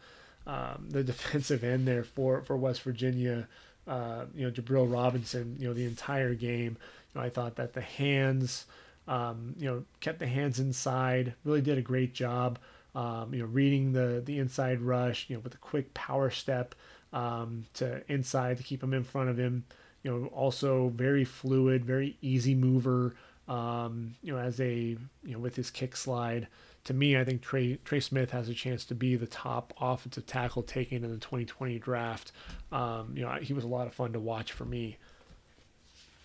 um, 0.46 0.88
the 0.90 1.04
defensive 1.06 1.64
end 1.64 1.88
there 1.88 2.04
for 2.04 2.42
for 2.42 2.58
West 2.58 2.82
Virginia. 2.82 3.48
Uh, 3.88 4.26
you 4.36 4.46
know, 4.46 4.52
Jabril 4.52 4.92
Robinson. 4.92 5.56
You 5.60 5.70
know, 5.70 5.74
the 5.74 5.86
entire 5.86 6.34
game. 6.34 6.78
You 7.14 7.22
know, 7.22 7.26
I 7.26 7.30
thought 7.30 7.56
that 7.56 7.74
the 7.74 7.82
hands, 7.82 8.66
um, 9.08 9.56
you 9.58 9.66
know, 9.66 9.84
kept 10.00 10.20
the 10.20 10.28
hands 10.28 10.60
inside. 10.60 11.34
Really 11.44 11.62
did 11.62 11.78
a 11.78 11.82
great 11.82 12.14
job. 12.14 12.60
Um, 12.96 13.34
you 13.34 13.42
know, 13.42 13.46
reading 13.46 13.94
the 13.94 14.22
the 14.24 14.40
inside 14.40 14.82
rush. 14.82 15.30
You 15.30 15.36
know, 15.36 15.42
with 15.42 15.54
a 15.56 15.60
quick 15.60 15.94
power 15.94 16.30
step 16.30 16.76
um, 17.14 17.66
to 17.76 18.02
inside 18.12 18.58
to 18.58 18.64
keep 18.64 18.84
him 18.84 18.94
in 18.94 19.04
front 19.04 19.30
of 19.30 19.38
him. 19.38 19.66
You 20.04 20.12
know, 20.12 20.28
also 20.28 20.90
very 20.90 21.26
fluid, 21.26 21.84
very 21.84 22.18
easy 22.22 22.56
mover. 22.56 23.16
Um, 23.48 24.16
you 24.22 24.32
know, 24.32 24.40
as 24.40 24.60
a 24.62 24.74
you 24.76 24.98
know 25.24 25.40
with 25.40 25.56
his 25.56 25.72
kick 25.72 25.96
slide. 25.96 26.48
To 26.86 26.94
me, 26.94 27.18
I 27.18 27.26
think 27.26 27.42
Trey 27.42 27.78
Trey 27.84 28.00
Smith 28.00 28.32
has 28.32 28.48
a 28.48 28.54
chance 28.54 28.86
to 28.86 28.96
be 28.96 29.16
the 29.16 29.28
top 29.28 29.74
offensive 29.82 30.26
tackle 30.26 30.64
taken 30.64 31.04
in 31.04 31.12
the 31.12 31.18
2020 31.18 31.78
draft. 31.78 32.32
Um, 32.72 33.14
you 33.16 33.24
know, 33.24 33.34
he 33.34 33.54
was 33.54 33.66
a 33.66 33.68
lot 33.68 33.86
of 33.86 33.94
fun 33.94 34.14
to 34.14 34.20
watch 34.20 34.54
for 34.54 34.66
me. 34.66 34.98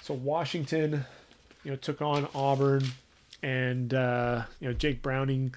So 0.00 0.14
Washington, 0.14 1.04
you 1.64 1.70
know, 1.70 1.76
took 1.76 2.00
on 2.02 2.28
Auburn, 2.34 2.84
and 3.42 3.92
uh, 3.92 4.42
you 4.60 4.68
know 4.68 4.74
Jake 4.74 5.02
Browning. 5.02 5.54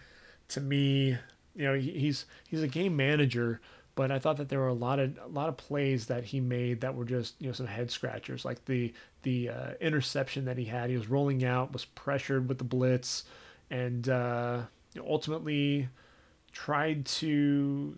To 0.50 0.62
me, 0.62 1.18
you 1.56 1.66
know, 1.66 1.74
he's 1.74 2.26
he's 2.48 2.64
a 2.64 2.68
game 2.68 2.96
manager 2.96 3.60
but 3.98 4.12
I 4.12 4.20
thought 4.20 4.38
that 4.38 4.48
there 4.48 4.60
were 4.60 4.68
a 4.68 4.74
lot 4.74 5.00
of 5.00 5.18
a 5.18 5.28
lot 5.28 5.50
of 5.50 5.58
plays 5.58 6.06
that 6.06 6.24
he 6.24 6.40
made 6.40 6.82
that 6.82 6.94
were 6.94 7.04
just 7.04 7.34
you 7.40 7.48
know 7.48 7.54
some 7.54 7.66
head 7.66 7.90
scratchers, 7.90 8.46
like 8.46 8.64
the 8.66 8.94
the 9.24 9.50
uh, 9.50 9.72
interception 9.82 10.46
that 10.46 10.56
he 10.56 10.66
had. 10.66 10.92
He 10.92 10.96
was 10.96 11.10
rolling 11.10 11.44
out, 11.44 11.74
was 11.74 11.84
pressured 11.84 12.48
with 12.48 12.60
the 12.60 12.64
blitz, 12.64 13.24
and 13.72 14.08
uh, 14.08 14.62
ultimately 15.00 15.90
tried 16.52 17.08
to 17.08 17.98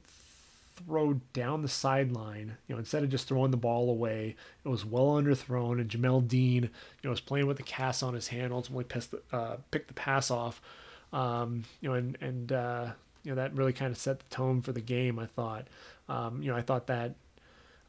throw 0.85 1.22
down 1.34 1.61
the 1.61 1.68
sideline. 1.68 2.57
You 2.68 2.76
know, 2.76 2.80
instead 2.80 3.03
of 3.03 3.10
just 3.10 3.27
throwing 3.27 3.51
the 3.51 3.57
ball 3.57 3.89
away, 3.89 4.35
it 4.64 4.69
was 4.69 4.85
well 4.85 5.11
underthrown, 5.11 5.80
and 5.80 5.89
Jamel 5.89 6.27
Dean, 6.27 6.64
you 6.64 6.69
know, 7.03 7.10
was 7.10 7.22
playing 7.22 7.47
with 7.47 7.57
the 7.57 7.64
cast 7.64 8.03
on 8.03 8.14
his 8.14 8.27
hand. 8.27 8.53
Ultimately, 8.53 8.85
pissed, 8.85 9.14
uh, 9.31 9.57
picked 9.72 9.88
the 9.88 9.93
pass 9.93 10.31
off. 10.31 10.61
Um, 11.11 11.64
you 11.81 11.89
know, 11.89 11.95
and 11.95 12.18
and 12.22 12.51
uh, 12.51 12.91
you 13.23 13.31
know, 13.31 13.35
that 13.35 13.56
really 13.56 13.73
kind 13.73 13.91
of 13.91 13.97
set 13.97 14.19
the 14.19 14.30
tone 14.30 14.61
for 14.61 14.72
the 14.72 14.81
game. 14.81 15.19
I 15.19 15.26
thought, 15.26 15.68
um, 16.07 16.41
you 16.41 16.49
know, 16.51 16.57
I 16.57 16.61
thought 16.61 16.88
that 16.88 17.15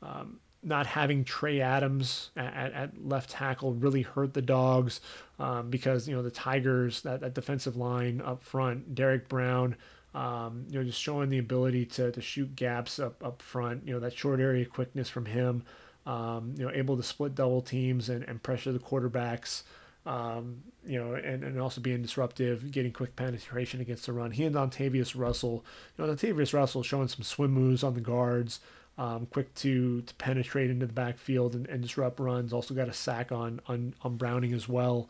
um, 0.02 0.40
not 0.62 0.86
having 0.86 1.24
Trey 1.24 1.60
Adams 1.60 2.30
at, 2.36 2.72
at, 2.72 3.06
left 3.06 3.30
tackle 3.30 3.72
really 3.72 4.02
hurt 4.02 4.34
the 4.34 4.42
dogs 4.42 5.00
um, 5.38 5.70
because 5.70 6.06
you 6.06 6.14
know 6.14 6.22
the 6.22 6.30
Tigers 6.30 7.02
that, 7.02 7.20
that 7.20 7.34
defensive 7.34 7.76
line 7.76 8.20
up 8.20 8.42
front, 8.42 8.94
Derrick 8.94 9.28
Brown, 9.28 9.76
um, 10.14 10.66
you 10.68 10.78
know, 10.78 10.84
just 10.84 11.00
showing 11.00 11.28
the 11.28 11.38
ability 11.38 11.86
to, 11.86 12.10
to 12.12 12.20
shoot 12.20 12.54
gaps 12.56 12.98
up 12.98 13.22
up 13.24 13.42
front. 13.42 13.86
You 13.86 13.94
know 13.94 14.00
that 14.00 14.16
short 14.16 14.40
area 14.40 14.64
quickness 14.64 15.08
from 15.08 15.26
him. 15.26 15.64
Um, 16.06 16.54
you 16.56 16.64
know, 16.64 16.72
able 16.72 16.96
to 16.96 17.02
split 17.02 17.34
double 17.34 17.60
teams 17.60 18.08
and, 18.08 18.24
and 18.24 18.42
pressure 18.42 18.72
the 18.72 18.78
quarterbacks. 18.78 19.62
Um, 20.06 20.62
you 20.84 20.98
know, 20.98 21.12
and, 21.12 21.44
and 21.44 21.60
also 21.60 21.82
being 21.82 22.00
disruptive, 22.00 22.70
getting 22.70 22.90
quick 22.90 23.14
penetration 23.16 23.82
against 23.82 24.06
the 24.06 24.14
run. 24.14 24.30
He 24.30 24.44
and 24.44 24.54
Dontavius 24.54 25.14
Russell, 25.14 25.62
you 25.96 26.06
know, 26.06 26.12
Dontavius 26.12 26.54
Russell 26.54 26.82
showing 26.82 27.08
some 27.08 27.22
swim 27.22 27.50
moves 27.50 27.84
on 27.84 27.92
the 27.92 28.00
guards 28.00 28.60
um, 29.00 29.26
quick 29.26 29.54
to, 29.56 30.02
to 30.02 30.14
penetrate 30.16 30.70
into 30.70 30.86
the 30.86 30.92
backfield 30.92 31.54
and, 31.54 31.66
and, 31.68 31.80
disrupt 31.82 32.20
runs. 32.20 32.52
Also 32.52 32.74
got 32.74 32.88
a 32.88 32.92
sack 32.92 33.32
on 33.32 33.60
on, 33.66 33.94
on 34.02 34.16
Browning 34.16 34.52
as 34.52 34.68
well. 34.68 35.08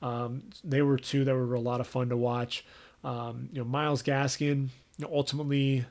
Um, 0.00 0.44
they 0.62 0.80
were 0.80 0.96
two 0.96 1.24
that 1.24 1.34
were 1.34 1.54
a 1.54 1.60
lot 1.60 1.80
of 1.80 1.88
fun 1.88 2.08
to 2.10 2.16
watch. 2.16 2.64
Um, 3.04 3.48
you 3.52 3.60
know, 3.60 3.64
Myles 3.64 4.02
Gaskin 4.02 4.68
ultimately 5.04 5.84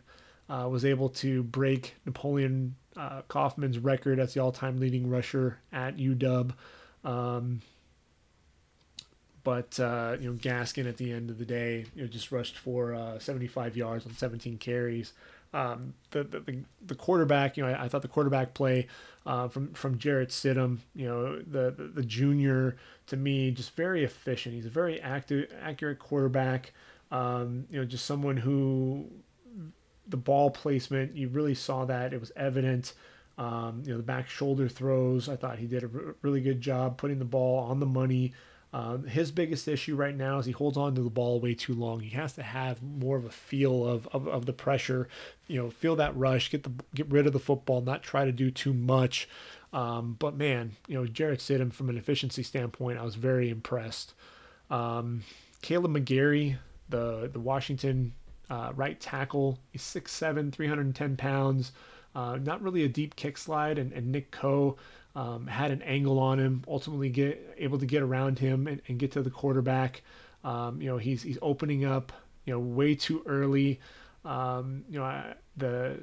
uh, 0.49 0.67
was 0.69 0.85
able 0.85 1.09
to 1.09 1.43
break 1.43 1.95
Napoleon 2.05 2.75
uh, 2.97 3.21
Kaufman's 3.27 3.79
record 3.79 4.19
as 4.19 4.33
the 4.33 4.41
all-time 4.41 4.79
leading 4.79 5.09
rusher 5.09 5.59
at 5.71 5.97
UW. 5.97 6.53
Um, 7.03 7.61
but 9.43 9.79
uh, 9.79 10.17
you 10.19 10.29
know, 10.29 10.37
Gaskin 10.37 10.87
at 10.87 10.97
the 10.97 11.11
end 11.11 11.29
of 11.29 11.37
the 11.37 11.45
day, 11.45 11.85
you 11.95 12.03
know, 12.03 12.07
just 12.07 12.31
rushed 12.31 12.57
for 12.57 12.93
uh, 12.93 13.19
75 13.19 13.75
yards 13.75 14.05
on 14.05 14.13
17 14.13 14.57
carries. 14.57 15.13
Um, 15.53 15.93
the, 16.11 16.23
the 16.23 16.59
the 16.85 16.95
quarterback, 16.95 17.57
you 17.57 17.63
know, 17.63 17.69
I, 17.69 17.83
I 17.83 17.87
thought 17.89 18.03
the 18.03 18.07
quarterback 18.07 18.53
play 18.53 18.87
uh, 19.25 19.47
from 19.49 19.73
from 19.73 19.97
Jarrett 19.97 20.29
Stidham, 20.29 20.79
you 20.95 21.07
know, 21.07 21.39
the, 21.39 21.71
the, 21.71 21.91
the 21.95 22.03
junior 22.03 22.77
to 23.07 23.17
me, 23.17 23.51
just 23.51 23.75
very 23.75 24.03
efficient. 24.03 24.55
He's 24.55 24.65
a 24.65 24.69
very 24.69 25.01
active, 25.01 25.51
accurate 25.61 25.99
quarterback. 25.99 26.71
Um, 27.11 27.65
you 27.69 27.79
know, 27.79 27.85
just 27.85 28.05
someone 28.05 28.37
who 28.37 29.07
the 30.07 30.17
ball 30.17 30.49
placement, 30.49 31.15
you 31.15 31.27
really 31.27 31.55
saw 31.55 31.85
that 31.85 32.13
it 32.13 32.19
was 32.19 32.31
evident. 32.35 32.93
Um, 33.37 33.83
you 33.85 33.91
know, 33.91 33.97
the 33.97 34.03
back 34.03 34.29
shoulder 34.29 34.67
throws, 34.69 35.29
I 35.29 35.35
thought 35.35 35.57
he 35.57 35.67
did 35.67 35.83
a 35.83 35.89
r- 35.93 36.15
really 36.21 36.41
good 36.41 36.61
job 36.61 36.97
putting 36.97 37.19
the 37.19 37.25
ball 37.25 37.59
on 37.59 37.79
the 37.79 37.85
money. 37.85 38.33
Um, 38.73 39.05
his 39.05 39.31
biggest 39.31 39.67
issue 39.67 39.95
right 39.95 40.15
now 40.15 40.37
is 40.39 40.45
he 40.45 40.53
holds 40.53 40.77
on 40.77 40.95
to 40.95 41.01
the 41.01 41.09
ball 41.09 41.41
way 41.41 41.53
too 41.53 41.73
long. 41.73 41.99
He 41.99 42.11
has 42.11 42.33
to 42.33 42.43
have 42.43 42.81
more 42.81 43.17
of 43.17 43.25
a 43.25 43.29
feel 43.29 43.85
of, 43.85 44.07
of, 44.13 44.27
of 44.27 44.45
the 44.45 44.53
pressure, 44.53 45.09
you 45.47 45.61
know, 45.61 45.69
feel 45.69 45.97
that 45.97 46.15
rush, 46.15 46.51
get 46.51 46.63
the 46.63 46.71
get 46.95 47.09
rid 47.09 47.27
of 47.27 47.33
the 47.33 47.39
football, 47.39 47.81
not 47.81 48.03
try 48.03 48.23
to 48.23 48.31
do 48.31 48.49
too 48.49 48.73
much. 48.73 49.27
Um, 49.73 50.15
but 50.19 50.35
man, 50.35 50.73
you 50.87 50.95
know, 50.95 51.05
Jarrett 51.05 51.39
Stidham 51.39 51.73
from 51.73 51.89
an 51.89 51.97
efficiency 51.97 52.43
standpoint, 52.43 52.97
I 52.97 53.03
was 53.03 53.15
very 53.15 53.49
impressed. 53.49 54.13
Um, 54.69 55.23
Kaleb 55.61 55.97
McGary, 55.97 56.57
the 56.91 57.29
the 57.31 57.39
Washington 57.39 58.13
uh, 58.49 58.71
right 58.75 58.99
tackle, 58.99 59.57
he's 59.71 59.81
6'7", 59.81 60.51
310 60.51 61.15
pounds. 61.15 61.71
Uh, 62.13 62.37
not 62.41 62.61
really 62.61 62.83
a 62.83 62.89
deep 62.89 63.15
kick 63.15 63.37
slide, 63.37 63.77
and, 63.77 63.93
and 63.93 64.11
Nick 64.11 64.31
Coe 64.31 64.75
um, 65.15 65.47
had 65.47 65.71
an 65.71 65.81
angle 65.81 66.19
on 66.19 66.39
him, 66.39 66.63
ultimately 66.67 67.09
get 67.09 67.55
able 67.57 67.79
to 67.79 67.85
get 67.85 68.01
around 68.01 68.39
him 68.39 68.67
and, 68.67 68.81
and 68.87 68.99
get 68.99 69.11
to 69.13 69.21
the 69.21 69.29
quarterback. 69.29 70.03
Um, 70.43 70.81
you 70.81 70.89
know, 70.89 70.97
he's 70.97 71.23
he's 71.23 71.37
opening 71.41 71.85
up, 71.85 72.11
you 72.45 72.53
know, 72.53 72.59
way 72.59 72.95
too 72.95 73.23
early. 73.25 73.79
Um, 74.25 74.83
you 74.89 74.99
know, 74.99 75.33
the 75.57 75.99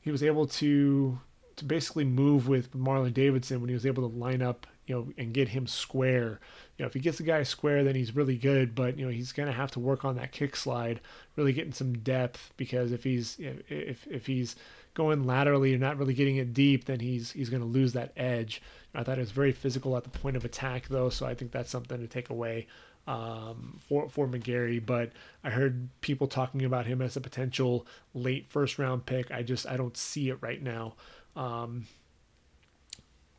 he 0.00 0.10
was 0.10 0.22
able 0.22 0.46
to 0.46 1.18
to 1.56 1.64
basically 1.64 2.04
move 2.04 2.48
with 2.48 2.72
Marlon 2.72 3.12
Davidson 3.12 3.60
when 3.60 3.68
he 3.68 3.74
was 3.74 3.86
able 3.86 4.08
to 4.08 4.16
line 4.16 4.42
up, 4.42 4.66
you 4.86 4.94
know, 4.94 5.08
and 5.18 5.34
get 5.34 5.48
him 5.48 5.66
square. 5.66 6.40
You 6.78 6.84
know, 6.84 6.86
if 6.86 6.94
he 6.94 7.00
gets 7.00 7.18
the 7.18 7.24
guy 7.24 7.42
square, 7.42 7.84
then 7.84 7.96
he's 7.96 8.14
really 8.14 8.36
good. 8.36 8.74
But 8.74 8.98
you 8.98 9.04
know, 9.04 9.10
he's 9.10 9.32
gonna 9.32 9.52
have 9.52 9.72
to 9.72 9.80
work 9.80 10.04
on 10.04 10.16
that 10.16 10.32
kick 10.32 10.56
slide, 10.56 11.00
really 11.36 11.52
getting 11.52 11.72
some 11.72 11.98
depth 11.98 12.52
because 12.56 12.92
if 12.92 13.04
he's 13.04 13.36
if 13.38 14.06
if 14.06 14.26
he's 14.26 14.56
going 14.94 15.24
laterally 15.24 15.72
and 15.72 15.80
not 15.80 15.96
really 15.96 16.14
getting 16.14 16.36
it 16.36 16.54
deep, 16.54 16.86
then 16.86 17.00
he's 17.00 17.32
he's 17.32 17.50
to 17.50 17.58
lose 17.58 17.92
that 17.92 18.12
edge. 18.16 18.62
I 18.94 19.02
thought 19.02 19.18
it 19.18 19.22
was 19.22 19.30
very 19.30 19.52
physical 19.52 19.96
at 19.96 20.04
the 20.04 20.10
point 20.10 20.36
of 20.36 20.44
attack, 20.44 20.88
though, 20.88 21.08
so 21.08 21.26
I 21.26 21.34
think 21.34 21.52
that's 21.52 21.70
something 21.70 22.00
to 22.00 22.06
take 22.06 22.30
away 22.30 22.66
um, 23.06 23.78
for 23.88 24.08
for 24.08 24.28
McGary. 24.28 24.84
But 24.84 25.12
I 25.42 25.50
heard 25.50 25.88
people 26.00 26.26
talking 26.26 26.64
about 26.64 26.86
him 26.86 27.02
as 27.02 27.16
a 27.16 27.20
potential 27.20 27.86
late 28.14 28.46
first 28.46 28.78
round 28.78 29.06
pick. 29.06 29.30
I 29.30 29.42
just 29.42 29.66
I 29.66 29.76
don't 29.76 29.96
see 29.96 30.30
it 30.30 30.38
right 30.40 30.62
now. 30.62 30.94
Um, 31.36 31.86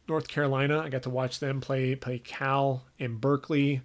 North 0.10 0.28
Carolina, 0.28 0.80
I 0.80 0.90
got 0.90 1.04
to 1.04 1.10
watch 1.10 1.40
them 1.40 1.62
play 1.62 1.96
play 1.96 2.20
Cal 2.20 2.84
and 3.00 3.22
Berkeley. 3.22 3.82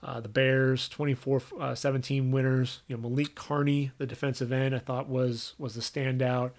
Uh, 0.00 0.20
the 0.20 0.28
Bears 0.28 0.88
24-17 0.90 2.20
uh, 2.20 2.32
winners. 2.32 2.82
You 2.86 2.96
know 2.96 3.02
Malik 3.02 3.34
Carney, 3.34 3.90
the 3.98 4.06
defensive 4.06 4.52
end, 4.52 4.74
I 4.74 4.78
thought 4.78 5.08
was 5.08 5.54
was 5.58 5.74
the 5.74 5.80
standout 5.80 6.52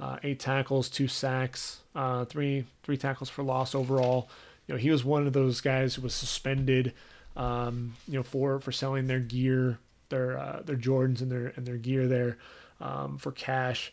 uh, 0.00 0.18
eight 0.22 0.40
tackles, 0.40 0.88
two 0.88 1.08
sacks, 1.08 1.80
uh, 1.94 2.24
three 2.24 2.64
three 2.82 2.96
tackles 2.96 3.30
for 3.30 3.42
loss 3.42 3.74
overall. 3.74 4.28
You 4.66 4.74
know, 4.74 4.78
he 4.78 4.90
was 4.90 5.04
one 5.04 5.26
of 5.26 5.32
those 5.32 5.60
guys 5.60 5.94
who 5.94 6.02
was 6.02 6.14
suspended, 6.14 6.94
um, 7.36 7.94
you 8.08 8.14
know, 8.14 8.22
for 8.22 8.60
for 8.60 8.72
selling 8.72 9.06
their 9.06 9.20
gear, 9.20 9.78
their 10.08 10.38
uh, 10.38 10.62
their 10.64 10.76
Jordans 10.76 11.20
and 11.20 11.30
their 11.30 11.52
and 11.56 11.66
their 11.66 11.76
gear 11.76 12.08
there 12.08 12.38
um, 12.80 13.18
for 13.18 13.32
cash. 13.32 13.92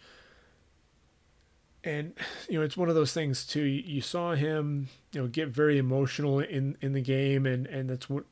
And 1.83 2.13
you 2.47 2.59
know, 2.59 2.65
it's 2.65 2.77
one 2.77 2.89
of 2.89 2.95
those 2.95 3.13
things 3.13 3.45
too. 3.45 3.63
You, 3.63 4.01
saw 4.01 4.35
him, 4.35 4.89
you 5.13 5.21
know, 5.21 5.27
get 5.27 5.47
very 5.49 5.77
emotional 5.77 6.39
in 6.39 6.77
in 6.81 6.93
the 6.93 7.01
game, 7.01 7.45
and 7.45 7.65
and 7.67 7.89
that's 7.89 8.09
what 8.09 8.25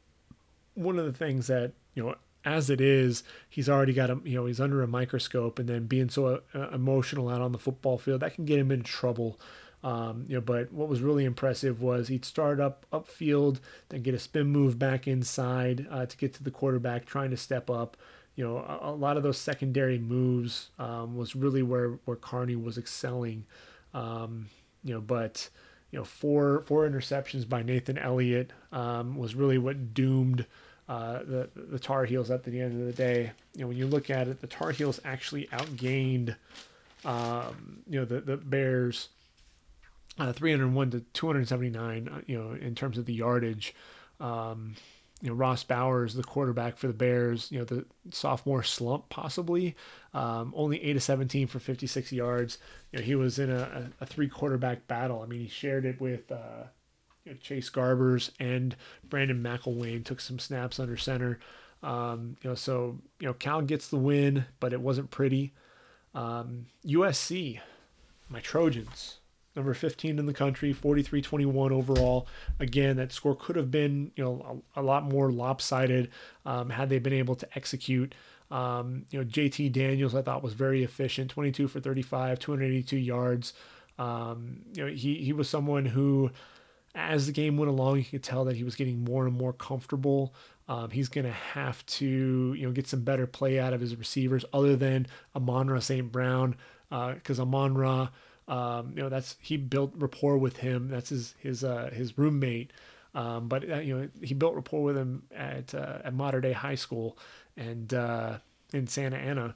one 0.75 0.99
of 0.99 1.05
the 1.05 1.13
things 1.13 1.47
that 1.47 1.73
you 1.95 2.03
know 2.03 2.15
as 2.45 2.69
it 2.69 2.79
is, 2.79 3.23
he's 3.49 3.67
already 3.67 3.93
got 3.93 4.09
a 4.09 4.19
you 4.23 4.35
know 4.35 4.45
he's 4.45 4.61
under 4.61 4.81
a 4.81 4.87
microscope, 4.87 5.59
and 5.59 5.67
then 5.67 5.85
being 5.85 6.09
so 6.09 6.41
uh, 6.53 6.69
emotional 6.69 7.29
out 7.29 7.41
on 7.41 7.51
the 7.51 7.57
football 7.57 7.97
field 7.97 8.21
that 8.21 8.35
can 8.35 8.45
get 8.45 8.59
him 8.59 8.71
in 8.71 8.83
trouble. 8.83 9.39
Um, 9.81 10.25
you 10.27 10.35
know, 10.35 10.41
but 10.41 10.73
what 10.73 10.89
was 10.89 11.01
really 11.01 11.23
impressive 11.23 11.81
was 11.81 12.09
he'd 12.09 12.25
start 12.25 12.59
up 12.59 12.85
upfield, 12.91 13.59
then 13.89 14.01
get 14.01 14.13
a 14.13 14.19
spin 14.19 14.47
move 14.47 14.77
back 14.77 15.07
inside 15.07 15.87
uh, 15.89 16.05
to 16.05 16.17
get 16.17 16.33
to 16.35 16.43
the 16.43 16.51
quarterback, 16.51 17.05
trying 17.05 17.29
to 17.29 17.37
step 17.37 17.69
up. 17.69 17.95
You 18.39 18.45
know, 18.45 18.57
a, 18.59 18.91
a 18.91 18.95
lot 18.95 19.17
of 19.17 19.23
those 19.23 19.37
secondary 19.37 19.99
moves 19.99 20.69
um, 20.79 21.17
was 21.17 21.35
really 21.35 21.61
where 21.61 21.99
where 22.05 22.15
Carney 22.15 22.55
was 22.55 22.77
excelling. 22.77 23.43
Um, 23.93 24.45
you 24.81 24.93
know, 24.93 25.01
but 25.01 25.49
you 25.91 25.99
know, 25.99 26.05
four 26.05 26.63
four 26.65 26.89
interceptions 26.89 27.49
by 27.49 27.63
Nathan 27.63 27.97
Elliott 27.97 28.53
um, 28.71 29.17
was 29.17 29.35
really 29.35 29.57
what 29.57 29.93
doomed 29.93 30.45
uh, 30.87 31.19
the 31.23 31.49
the 31.53 31.77
Tar 31.77 32.05
Heels 32.05 32.31
at 32.31 32.45
the 32.45 32.61
end 32.61 32.79
of 32.79 32.87
the 32.87 32.93
day. 32.93 33.33
You 33.55 33.63
know, 33.63 33.67
when 33.67 33.77
you 33.77 33.87
look 33.87 34.09
at 34.09 34.29
it, 34.29 34.39
the 34.39 34.47
Tar 34.47 34.71
Heels 34.71 35.01
actually 35.03 35.47
outgained, 35.47 36.33
um, 37.03 37.81
you 37.89 37.99
know, 37.99 38.05
the 38.05 38.21
the 38.21 38.37
Bears, 38.37 39.09
uh, 40.17 40.31
301 40.31 40.91
to 40.91 41.01
279. 41.11 42.07
Uh, 42.07 42.21
you 42.25 42.41
know, 42.41 42.53
in 42.53 42.73
terms 42.73 42.97
of 42.97 43.05
the 43.05 43.13
yardage. 43.13 43.75
Um, 44.21 44.75
you 45.21 45.29
know 45.29 45.35
Ross 45.35 45.63
Bowers, 45.63 46.13
the 46.13 46.23
quarterback 46.23 46.77
for 46.77 46.87
the 46.87 46.93
Bears, 46.93 47.51
you 47.51 47.59
know 47.59 47.65
the 47.65 47.85
sophomore 48.11 48.63
slump 48.63 49.09
possibly, 49.09 49.75
um, 50.13 50.53
only 50.55 50.81
eight 50.83 50.93
to 50.93 50.99
seventeen 50.99 51.47
for 51.47 51.59
fifty 51.59 51.87
six 51.87 52.11
yards. 52.11 52.57
You 52.91 52.99
know 52.99 53.05
he 53.05 53.15
was 53.15 53.39
in 53.39 53.49
a, 53.49 53.91
a, 53.99 54.05
three 54.05 54.27
quarterback 54.27 54.87
battle. 54.87 55.21
I 55.21 55.27
mean 55.27 55.41
he 55.41 55.47
shared 55.47 55.85
it 55.85 55.99
with 55.99 56.31
uh, 56.31 56.63
you 57.25 57.33
know, 57.33 57.37
Chase 57.41 57.69
Garbers 57.69 58.31
and 58.39 58.75
Brandon 59.03 59.43
McIlwain 59.43 60.05
took 60.05 60.21
some 60.21 60.39
snaps 60.39 60.79
under 60.79 60.97
center. 60.97 61.39
Um, 61.83 62.37
you 62.41 62.49
know, 62.49 62.55
so 62.55 62.97
you 63.19 63.27
know 63.27 63.33
Cal 63.33 63.61
gets 63.61 63.89
the 63.89 63.97
win, 63.97 64.45
but 64.59 64.73
it 64.73 64.81
wasn't 64.81 65.11
pretty. 65.11 65.53
Um, 66.15 66.65
USC, 66.85 67.59
my 68.29 68.39
Trojans, 68.39 69.18
number 69.55 69.73
15 69.73 70.19
in 70.19 70.25
the 70.25 70.33
country, 70.33 70.73
43-21 70.73 71.71
overall. 71.71 72.27
Again, 72.59 72.97
that 72.97 73.11
score 73.11 73.35
could 73.35 73.55
have 73.55 73.71
been 73.71 74.11
you 74.15 74.23
know 74.23 74.63
a, 74.75 74.81
a 74.81 74.83
lot 74.83 75.03
more 75.03 75.31
lopsided 75.31 76.09
um, 76.45 76.69
had 76.69 76.89
they 76.89 76.99
been 76.99 77.13
able 77.13 77.35
to 77.35 77.47
execute. 77.55 78.13
Um, 78.51 79.05
you 79.11 79.19
know, 79.19 79.25
JT 79.25 79.71
Daniels 79.71 80.15
I 80.15 80.21
thought 80.21 80.43
was 80.43 80.53
very 80.53 80.83
efficient, 80.83 81.29
22 81.31 81.67
for 81.67 81.79
35, 81.79 82.39
282 82.39 82.97
yards. 82.97 83.53
Um, 83.97 84.61
you 84.75 84.85
know, 84.85 84.91
he 84.91 85.15
he 85.15 85.33
was 85.33 85.49
someone 85.49 85.85
who 85.85 86.31
as 86.95 87.27
the 87.27 87.31
game 87.31 87.57
went 87.57 87.69
along, 87.69 87.97
you 87.97 88.03
could 88.03 88.23
tell 88.23 88.45
that 88.45 88.55
he 88.55 88.63
was 88.63 88.75
getting 88.75 89.03
more 89.03 89.25
and 89.25 89.35
more 89.35 89.53
comfortable. 89.53 90.33
Um, 90.67 90.89
he's 90.89 91.09
going 91.09 91.25
to 91.25 91.31
have 91.31 91.85
to, 91.87 92.53
you 92.57 92.65
know, 92.65 92.71
get 92.71 92.87
some 92.87 93.03
better 93.03 93.27
play 93.27 93.59
out 93.59 93.73
of 93.73 93.81
his 93.81 93.95
receivers 93.95 94.45
other 94.53 94.75
than 94.75 95.07
Amon-Ra 95.35 95.79
St. 95.79 96.11
Brown, 96.11 96.55
because 96.89 97.39
uh, 97.39 97.43
Amon-Ra, 97.43 98.09
um, 98.49 98.93
you 98.95 99.03
know, 99.03 99.09
that's 99.09 99.35
he 99.39 99.55
built 99.55 99.93
rapport 99.95 100.37
with 100.37 100.57
him. 100.57 100.89
That's 100.89 101.09
his 101.09 101.35
his 101.39 101.63
uh, 101.63 101.91
his 101.93 102.17
roommate. 102.17 102.71
Um, 103.15 103.47
but 103.47 103.69
uh, 103.69 103.77
you 103.77 103.97
know, 103.97 104.09
he 104.21 104.33
built 104.33 104.55
rapport 104.55 104.83
with 104.83 104.97
him 104.97 105.23
at 105.33 105.73
uh, 105.73 105.99
at 106.03 106.13
Mater 106.13 106.41
Dei 106.41 106.51
High 106.51 106.75
School, 106.75 107.17
and 107.55 107.93
uh, 107.93 108.37
in 108.73 108.87
Santa 108.87 109.17
Ana. 109.17 109.55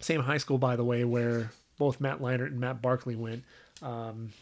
Same 0.00 0.22
high 0.22 0.38
school, 0.38 0.56
by 0.56 0.76
the 0.76 0.84
way, 0.84 1.04
where 1.04 1.52
both 1.76 2.00
Matt 2.00 2.20
Leinart 2.20 2.46
and 2.46 2.60
Matt 2.60 2.80
Barkley 2.80 3.16
went. 3.16 3.44
Um, 3.82 4.32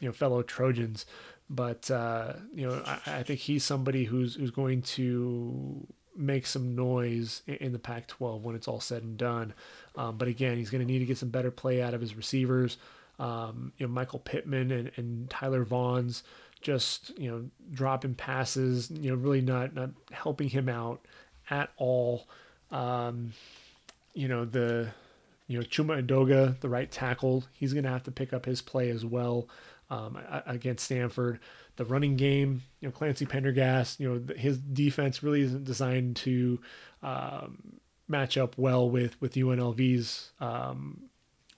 you 0.00 0.08
know, 0.08 0.12
fellow 0.12 0.42
Trojans. 0.42 1.06
But 1.50 1.90
uh, 1.90 2.34
you 2.54 2.66
know, 2.66 2.82
I, 2.84 3.00
I, 3.06 3.22
think 3.22 3.40
he's 3.40 3.64
somebody 3.64 4.04
who's 4.04 4.34
who's 4.34 4.50
going 4.50 4.82
to 4.82 5.86
make 6.14 6.46
some 6.46 6.74
noise 6.74 7.42
in, 7.46 7.72
the 7.72 7.78
Pac-12 7.78 8.42
when 8.42 8.54
it's 8.54 8.68
all 8.68 8.80
said 8.80 9.02
and 9.02 9.16
done. 9.16 9.54
Um, 9.96 10.18
but 10.18 10.28
again, 10.28 10.58
he's 10.58 10.68
going 10.68 10.84
to 10.84 10.92
need 10.92 10.98
to 10.98 11.06
get 11.06 11.16
some 11.16 11.30
better 11.30 11.50
play 11.50 11.80
out 11.80 11.94
of 11.94 12.00
his 12.00 12.16
receivers. 12.16 12.76
Um, 13.18 13.72
you 13.78 13.86
know, 13.86 13.92
Michael 13.92 14.20
Pittman 14.20 14.70
and, 14.70 14.90
and 14.96 15.28
Tyler 15.28 15.64
Vaughns 15.64 16.22
just 16.60 17.16
you 17.18 17.30
know 17.30 17.44
dropping 17.72 18.14
passes. 18.14 18.90
You 18.90 19.10
know, 19.10 19.16
really 19.16 19.40
not 19.40 19.74
not 19.74 19.90
helping 20.12 20.48
him 20.48 20.68
out 20.68 21.00
at 21.50 21.70
all. 21.76 22.26
Um, 22.70 23.32
you 24.14 24.28
know 24.28 24.44
the 24.44 24.88
you 25.46 25.58
know 25.58 25.64
Chuma 25.64 26.04
Edoga, 26.04 26.58
the 26.60 26.68
right 26.68 26.90
tackle, 26.90 27.44
he's 27.52 27.72
going 27.72 27.84
to 27.84 27.90
have 27.90 28.04
to 28.04 28.10
pick 28.10 28.32
up 28.32 28.44
his 28.44 28.62
play 28.62 28.90
as 28.90 29.04
well 29.04 29.48
um, 29.90 30.18
against 30.46 30.84
Stanford. 30.84 31.40
The 31.76 31.84
running 31.84 32.16
game, 32.16 32.62
you 32.80 32.88
know, 32.88 32.92
Clancy 32.92 33.24
Pendergast, 33.24 34.00
you 34.00 34.08
know, 34.08 34.34
his 34.34 34.58
defense 34.58 35.22
really 35.22 35.42
isn't 35.42 35.64
designed 35.64 36.16
to 36.16 36.60
um, 37.02 37.80
match 38.08 38.36
up 38.36 38.58
well 38.58 38.88
with 38.90 39.20
with 39.20 39.34
UNLV's 39.34 40.32
um, 40.40 41.02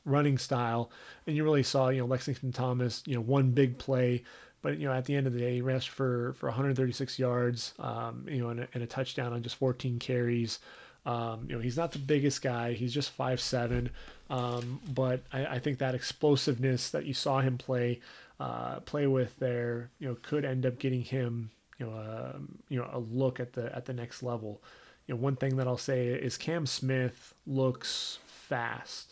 running 0.05 0.39
style. 0.39 0.91
And 1.27 1.37
you 1.37 1.45
really 1.45 1.63
saw, 1.63 1.89
you 1.89 2.01
know, 2.01 2.07
Lexington 2.07 2.53
Thomas, 2.53 3.03
you 3.07 3.15
know, 3.15 3.21
one 3.21 3.51
big 3.51 3.79
play, 3.79 4.23
but 4.63 4.79
you 4.79 4.87
know, 4.87 4.93
at 4.93 5.05
the 5.05 5.15
end 5.15 5.27
of 5.27 5.33
the 5.33 5.41
day, 5.41 5.55
he 5.55 5.63
rushed 5.63 5.91
for 5.91 6.35
for 6.35 6.49
136 6.49 7.19
yards, 7.19 7.75
um, 7.79 8.27
you 8.29 8.41
know, 8.41 8.51
and 8.51 8.61
a, 8.61 8.69
and 8.75 8.83
a 8.83 8.87
touchdown 8.87 9.33
on 9.33 9.43
just 9.43 9.57
14 9.57 9.99
carries. 9.99 10.59
Um, 11.07 11.47
you 11.49 11.57
know, 11.57 11.63
he's 11.63 11.79
not 11.79 11.93
the 11.93 11.99
biggest 11.99 12.43
guy. 12.43 12.75
He's 12.75 12.93
just 12.93 13.11
five 13.11 13.41
seven, 13.41 13.91
um, 14.29 14.81
but 14.93 15.23
I, 15.33 15.47
I, 15.47 15.59
think 15.59 15.79
that 15.79 15.95
explosiveness 15.95 16.91
that 16.91 17.07
you 17.07 17.15
saw 17.15 17.41
him 17.41 17.57
play 17.57 18.01
uh, 18.39 18.81
play 18.81 19.07
with 19.07 19.39
there, 19.39 19.91
you 19.99 20.09
know, 20.09 20.17
could 20.21 20.45
end 20.45 20.67
up 20.67 20.79
getting 20.79 21.03
him, 21.03 21.51
you 21.79 21.87
know, 21.87 21.93
uh, 21.93 22.39
you 22.69 22.79
know, 22.79 22.89
a 22.93 22.99
look 22.99 23.41
at 23.41 23.55
the 23.55 23.75
at 23.75 23.87
the 23.87 23.95
next 23.95 24.23
level. 24.23 24.63
You 25.07 25.15
know, 25.15 25.21
one 25.21 25.37
thing 25.37 25.57
that 25.57 25.67
I'll 25.67 25.79
say 25.79 26.09
is 26.09 26.37
Cam 26.37 26.67
Smith 26.67 27.35
looks 27.47 28.19
fast. 28.27 29.10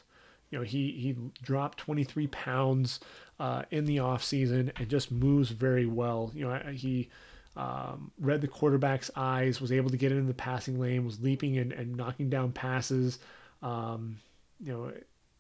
You 0.51 0.59
know, 0.59 0.65
he 0.65 0.93
he 0.93 1.17
dropped 1.43 1.79
23 1.79 2.27
pounds 2.29 3.01
uh, 3.39 3.63
in 3.71 3.85
the 3.85 3.99
off 3.99 4.25
season 4.25 4.73
and 4.77 4.89
just 4.89 5.11
moves 5.11 5.51
very 5.51 5.87
well. 5.87 6.33
You 6.35 6.49
know, 6.49 6.59
he 6.73 7.09
um, 7.57 8.11
read 8.21 8.41
the 8.41 8.49
quarterback's 8.49 9.11
eyes, 9.17 9.61
was 9.61 9.73
able 9.73 9.91
to 9.91 9.97
get 9.97 10.13
into 10.13 10.27
the 10.27 10.35
passing 10.35 10.79
lane, 10.79 11.05
was 11.05 11.21
leaping 11.21 11.59
and, 11.59 11.73
and 11.73 11.97
knocking 11.97 12.31
down 12.31 12.53
passes. 12.53 13.19
Um, 13.63 14.19
you 14.61 14.73
know, 14.73 14.93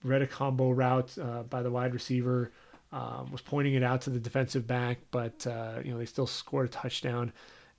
read 0.02 0.22
a 0.22 0.26
combo 0.26 0.70
route 0.70 1.16
uh, 1.18 1.44
by 1.44 1.62
the 1.62 1.70
wide 1.70 1.94
receiver, 1.94 2.52
um, 2.92 3.30
was 3.30 3.40
pointing 3.40 3.74
it 3.74 3.82
out 3.82 4.02
to 4.02 4.10
the 4.10 4.18
defensive 4.18 4.66
back, 4.66 4.98
but 5.10 5.46
uh, 5.46 5.78
you 5.84 5.92
know 5.92 5.98
they 5.98 6.06
still 6.06 6.26
scored 6.26 6.66
a 6.66 6.70
touchdown 6.70 7.32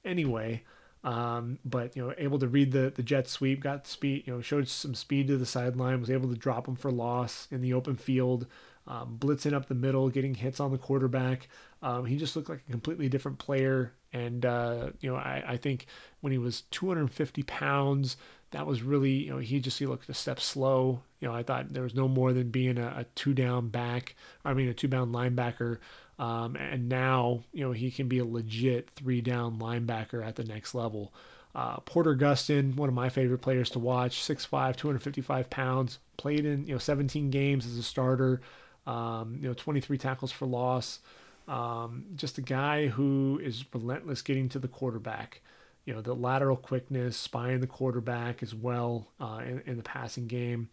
anyway. 0.06 0.64
Um, 1.03 1.59
but 1.63 1.95
you 1.95 2.05
know, 2.05 2.13
able 2.17 2.39
to 2.39 2.47
read 2.47 2.71
the 2.71 2.91
the 2.93 3.03
jet 3.03 3.27
sweep, 3.27 3.61
got 3.61 3.88
speed, 3.88 4.23
you 4.26 4.34
know, 4.34 4.41
showed 4.41 4.67
some 4.67 4.93
speed 4.93 5.27
to 5.27 5.38
the 5.38 5.45
sideline, 5.45 5.99
was 5.99 6.11
able 6.11 6.30
to 6.30 6.35
drop 6.35 6.67
him 6.67 6.76
for 6.76 6.91
loss 6.91 7.47
in 7.51 7.61
the 7.61 7.73
open 7.73 7.95
field 7.95 8.47
um, 8.89 9.17
blitzing 9.19 9.53
up 9.53 9.67
the 9.67 9.76
middle, 9.76 10.09
getting 10.09 10.34
hits 10.34 10.59
on 10.59 10.71
the 10.71 10.77
quarterback. 10.77 11.47
Um, 11.81 12.05
he 12.05 12.17
just 12.17 12.35
looked 12.35 12.49
like 12.49 12.63
a 12.67 12.71
completely 12.71 13.07
different 13.07 13.38
player. 13.38 13.93
And, 14.11 14.45
uh, 14.45 14.89
you 14.99 15.11
know, 15.11 15.15
I, 15.15 15.43
I, 15.47 15.57
think 15.57 15.85
when 16.21 16.31
he 16.31 16.39
was 16.39 16.61
250 16.71 17.43
pounds, 17.43 18.17
that 18.49 18.65
was 18.65 18.81
really, 18.81 19.11
you 19.11 19.30
know, 19.30 19.38
he 19.38 19.59
just 19.59 19.77
he 19.77 19.85
looked 19.85 20.09
a 20.09 20.15
step 20.15 20.39
slow. 20.39 21.03
You 21.19 21.27
know, 21.27 21.35
I 21.35 21.43
thought 21.43 21.71
there 21.71 21.84
was 21.84 21.93
no 21.93 22.07
more 22.07 22.34
than 22.34 22.49
being 22.49 22.80
a, 22.80 22.88
a 22.97 23.05
two 23.13 23.35
down 23.35 23.69
back, 23.69 24.15
I 24.43 24.55
mean, 24.55 24.67
a 24.67 24.73
two 24.73 24.88
down 24.88 25.11
linebacker. 25.11 25.77
Um, 26.19 26.55
and 26.57 26.89
now, 26.89 27.43
you 27.53 27.63
know, 27.65 27.71
he 27.71 27.89
can 27.89 28.07
be 28.07 28.19
a 28.19 28.25
legit 28.25 28.89
three 28.91 29.21
down 29.21 29.57
linebacker 29.57 30.23
at 30.23 30.35
the 30.35 30.43
next 30.43 30.75
level. 30.75 31.13
Uh, 31.55 31.77
Porter 31.77 32.15
Gustin, 32.15 32.75
one 32.75 32.89
of 32.89 32.95
my 32.95 33.09
favorite 33.09 33.39
players 33.39 33.71
to 33.71 33.79
watch, 33.79 34.19
6'5, 34.21 34.75
255 34.75 35.49
pounds, 35.49 35.97
played 36.17 36.45
in, 36.45 36.67
you 36.67 36.73
know, 36.73 36.79
17 36.79 37.31
games 37.31 37.65
as 37.65 37.77
a 37.77 37.83
starter 37.83 38.41
um, 38.89 39.37
you 39.39 39.47
know, 39.47 39.53
23 39.53 39.97
tackles 39.97 40.31
for 40.31 40.47
loss. 40.47 40.99
Um, 41.47 42.05
just 42.15 42.37
a 42.37 42.41
guy 42.41 42.87
who 42.87 43.39
is 43.43 43.63
relentless 43.73 44.21
getting 44.21 44.49
to 44.49 44.59
the 44.59 44.67
quarterback. 44.67 45.41
You 45.85 45.93
know, 45.93 46.01
the 46.01 46.15
lateral 46.15 46.57
quickness, 46.57 47.15
spying 47.15 47.59
the 47.59 47.67
quarterback 47.67 48.43
as 48.43 48.53
well 48.53 49.07
uh, 49.19 49.41
in, 49.45 49.61
in, 49.65 49.77
the 49.77 49.83
passing 49.83 50.27
game. 50.27 50.69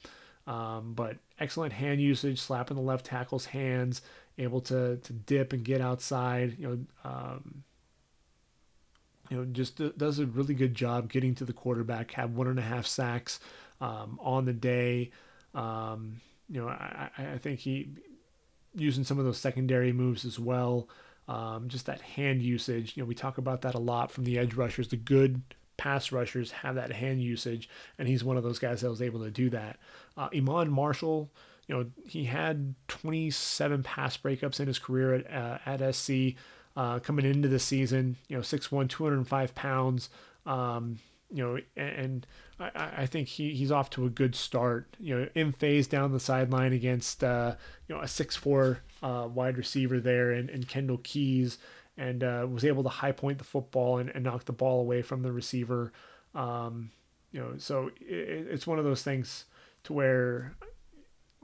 Um, 0.46 0.92
but 0.94 1.16
excellent 1.38 1.72
hand 1.72 2.00
usage, 2.00 2.40
slapping 2.40 2.76
the 2.76 2.82
left 2.82 3.06
tackle's 3.06 3.46
hands, 3.46 4.02
able 4.38 4.60
to 4.62 4.96
to 4.96 5.12
dip 5.12 5.52
and 5.52 5.64
get 5.64 5.80
outside. 5.80 6.58
You 6.58 6.68
know, 6.68 7.10
um, 7.10 7.64
you 9.30 9.36
know, 9.36 9.44
just 9.44 9.80
does 9.98 10.18
a 10.18 10.26
really 10.26 10.54
good 10.54 10.74
job 10.74 11.10
getting 11.10 11.34
to 11.36 11.44
the 11.44 11.52
quarterback. 11.52 12.12
Had 12.12 12.34
one 12.36 12.46
and 12.46 12.58
a 12.58 12.62
half 12.62 12.86
sacks 12.86 13.40
um, 13.80 14.18
on 14.22 14.44
the 14.44 14.52
day. 14.52 15.10
Um, 15.54 16.20
you 16.48 16.60
know, 16.60 16.68
I, 16.68 17.10
I 17.18 17.38
think 17.38 17.60
he 17.60 17.88
using 18.74 19.04
some 19.04 19.18
of 19.18 19.24
those 19.24 19.38
secondary 19.38 19.92
moves 19.92 20.24
as 20.24 20.38
well. 20.38 20.88
Um, 21.28 21.68
just 21.68 21.86
that 21.86 22.00
hand 22.00 22.40
usage. 22.40 22.96
You 22.96 23.02
know, 23.02 23.06
we 23.06 23.14
talk 23.14 23.38
about 23.38 23.62
that 23.62 23.74
a 23.74 23.80
lot 23.80 24.12
from 24.12 24.24
the 24.24 24.38
edge 24.38 24.54
rushers. 24.54 24.88
The 24.88 24.96
good 24.96 25.42
pass 25.76 26.12
rushers 26.12 26.52
have 26.52 26.76
that 26.76 26.92
hand 26.92 27.20
usage, 27.20 27.68
and 27.98 28.06
he's 28.06 28.22
one 28.22 28.36
of 28.36 28.44
those 28.44 28.60
guys 28.60 28.80
that 28.82 28.90
was 28.90 29.02
able 29.02 29.24
to 29.24 29.30
do 29.30 29.50
that. 29.50 29.78
Uh, 30.16 30.28
Iman 30.34 30.70
Marshall, 30.70 31.30
you 31.66 31.76
know, 31.76 31.86
he 32.06 32.24
had 32.24 32.74
27 32.88 33.82
pass 33.82 34.16
breakups 34.16 34.60
in 34.60 34.66
his 34.66 34.78
career 34.78 35.14
at, 35.14 35.32
uh, 35.32 35.58
at 35.66 35.94
SC 35.94 36.34
uh, 36.76 36.98
coming 37.00 37.26
into 37.26 37.48
the 37.48 37.58
season. 37.58 38.16
You 38.28 38.36
know, 38.36 38.42
6'1", 38.42 38.88
205 38.88 39.54
pounds. 39.54 40.10
Um, 40.44 40.98
you 41.30 41.42
know, 41.42 41.58
and 41.76 42.26
I, 42.60 42.90
I 42.98 43.06
think 43.06 43.28
he, 43.28 43.52
he's 43.52 43.72
off 43.72 43.90
to 43.90 44.06
a 44.06 44.10
good 44.10 44.36
start. 44.36 44.86
You 45.00 45.18
know, 45.18 45.28
in 45.34 45.52
phase 45.52 45.88
down 45.88 46.12
the 46.12 46.20
sideline 46.20 46.72
against 46.72 47.24
uh, 47.24 47.56
you 47.88 47.94
know 47.94 48.00
a 48.00 48.08
six 48.08 48.36
four 48.36 48.80
uh, 49.02 49.28
wide 49.32 49.58
receiver 49.58 49.98
there 49.98 50.32
and, 50.32 50.48
and 50.50 50.68
Kendal 50.68 50.98
Keys, 50.98 51.58
and 51.96 52.22
uh, 52.22 52.46
was 52.48 52.64
able 52.64 52.84
to 52.84 52.88
high 52.88 53.12
point 53.12 53.38
the 53.38 53.44
football 53.44 53.98
and, 53.98 54.10
and 54.10 54.22
knock 54.22 54.44
the 54.44 54.52
ball 54.52 54.80
away 54.80 55.02
from 55.02 55.22
the 55.22 55.32
receiver. 55.32 55.92
Um, 56.34 56.90
you 57.32 57.40
know, 57.40 57.54
so 57.58 57.90
it, 58.00 58.46
it's 58.50 58.66
one 58.66 58.78
of 58.78 58.84
those 58.84 59.02
things 59.02 59.46
to 59.84 59.92
where 59.92 60.54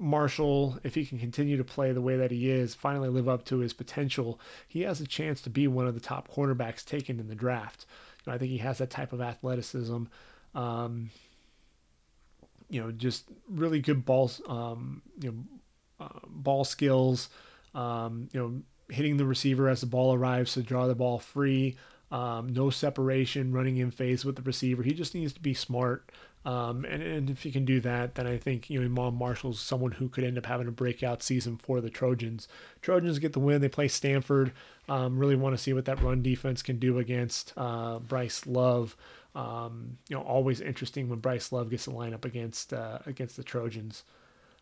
Marshall, 0.03 0.79
if 0.83 0.97
he 0.97 1.07
can 1.07 1.19
continue 1.19 1.57
to 1.57 1.65
play 1.65 1.93
the 1.93 2.01
way 2.01 2.17
that 2.17 2.33
he 2.33 2.51
is, 2.51 2.75
finally 2.75 3.09
live 3.09 3.29
up 3.29 3.45
to 3.47 3.59
his 3.59 3.73
potential, 3.73 4.41
he 4.67 4.83
has 4.83 5.01
a 5.01 5.07
chance 5.07 5.41
to 5.43 5.51
be 5.51 5.69
one 5.69 5.87
of 5.87 5.95
the 5.95 6.01
top 6.01 6.29
cornerbacks 6.29 6.85
taken 6.85 7.21
in 7.21 7.29
the 7.29 7.35
draft. 7.37 7.87
I 8.27 8.37
think 8.39 8.51
he 8.51 8.59
has 8.59 8.79
that 8.79 8.91
type 8.91 9.13
of 9.13 9.21
athleticism. 9.21 10.05
Um, 10.55 11.11
you 12.69 12.81
know, 12.81 12.91
just 12.91 13.25
really 13.49 13.81
good 13.81 14.05
balls, 14.05 14.41
um, 14.49 15.03
you 15.21 15.31
know, 15.31 16.07
uh, 16.07 16.21
ball 16.27 16.65
skills. 16.65 17.29
Um, 17.75 18.29
you 18.33 18.41
know, 18.41 18.63
hitting 18.93 19.17
the 19.17 19.25
receiver 19.25 19.69
as 19.69 19.81
the 19.81 19.87
ball 19.87 20.15
arrives 20.15 20.55
to 20.55 20.63
draw 20.63 20.87
the 20.87 20.95
ball 20.95 21.19
free. 21.19 21.77
Um, 22.11 22.53
no 22.53 22.71
separation, 22.71 23.53
running 23.53 23.79
in 23.79 23.91
phase 23.91 24.25
with 24.25 24.37
the 24.37 24.43
receiver. 24.43 24.83
He 24.83 24.93
just 24.93 25.15
needs 25.15 25.33
to 25.33 25.41
be 25.41 25.55
smart. 25.55 26.11
Um, 26.45 26.85
and, 26.85 27.03
and 27.03 27.31
if 27.31 27.43
he 27.43 27.53
can 27.53 27.65
do 27.65 27.81
that, 27.81 28.17
then 28.17 28.27
I 28.27 28.37
think 28.37 28.69
you 28.69 28.81
know 28.81 28.87
Iman 28.87 29.15
Marshall's 29.15 29.61
someone 29.61 29.93
who 29.93 30.09
could 30.09 30.25
end 30.25 30.39
up 30.39 30.47
having 30.47 30.67
a 30.67 30.73
breakout 30.73 31.23
season 31.23 31.57
for 31.57 31.81
the 31.81 31.91
Trojans. 31.91 32.49
Trojans 32.81 33.21
get 33.21 33.33
the 33.33 33.41
win. 33.41 33.61
They 33.61 33.69
play 33.69 33.89
Stanford. 33.89 34.53
Um, 34.89 35.19
really 35.19 35.37
want 35.37 35.57
to 35.57 35.63
see 35.63 35.73
what 35.73 35.85
that 35.85 36.03
run 36.03 36.23
defense 36.23 36.63
can 36.63 36.79
do 36.79 36.99
against 36.99 37.53
uh, 37.57 38.01
Bryce 38.01 38.47
Love. 38.47 38.97
Um, 39.35 39.99
you 40.09 40.17
know, 40.17 40.23
always 40.23 40.61
interesting 40.61 41.09
when 41.09 41.21
Bryce 41.21 41.53
Love 41.53 41.71
gets 41.71 41.85
to 41.85 41.91
line 41.91 42.13
up 42.13 42.25
against 42.25 42.73
uh, 42.73 42.99
against 43.07 43.37
the 43.37 43.45
Trojans. 43.45 44.03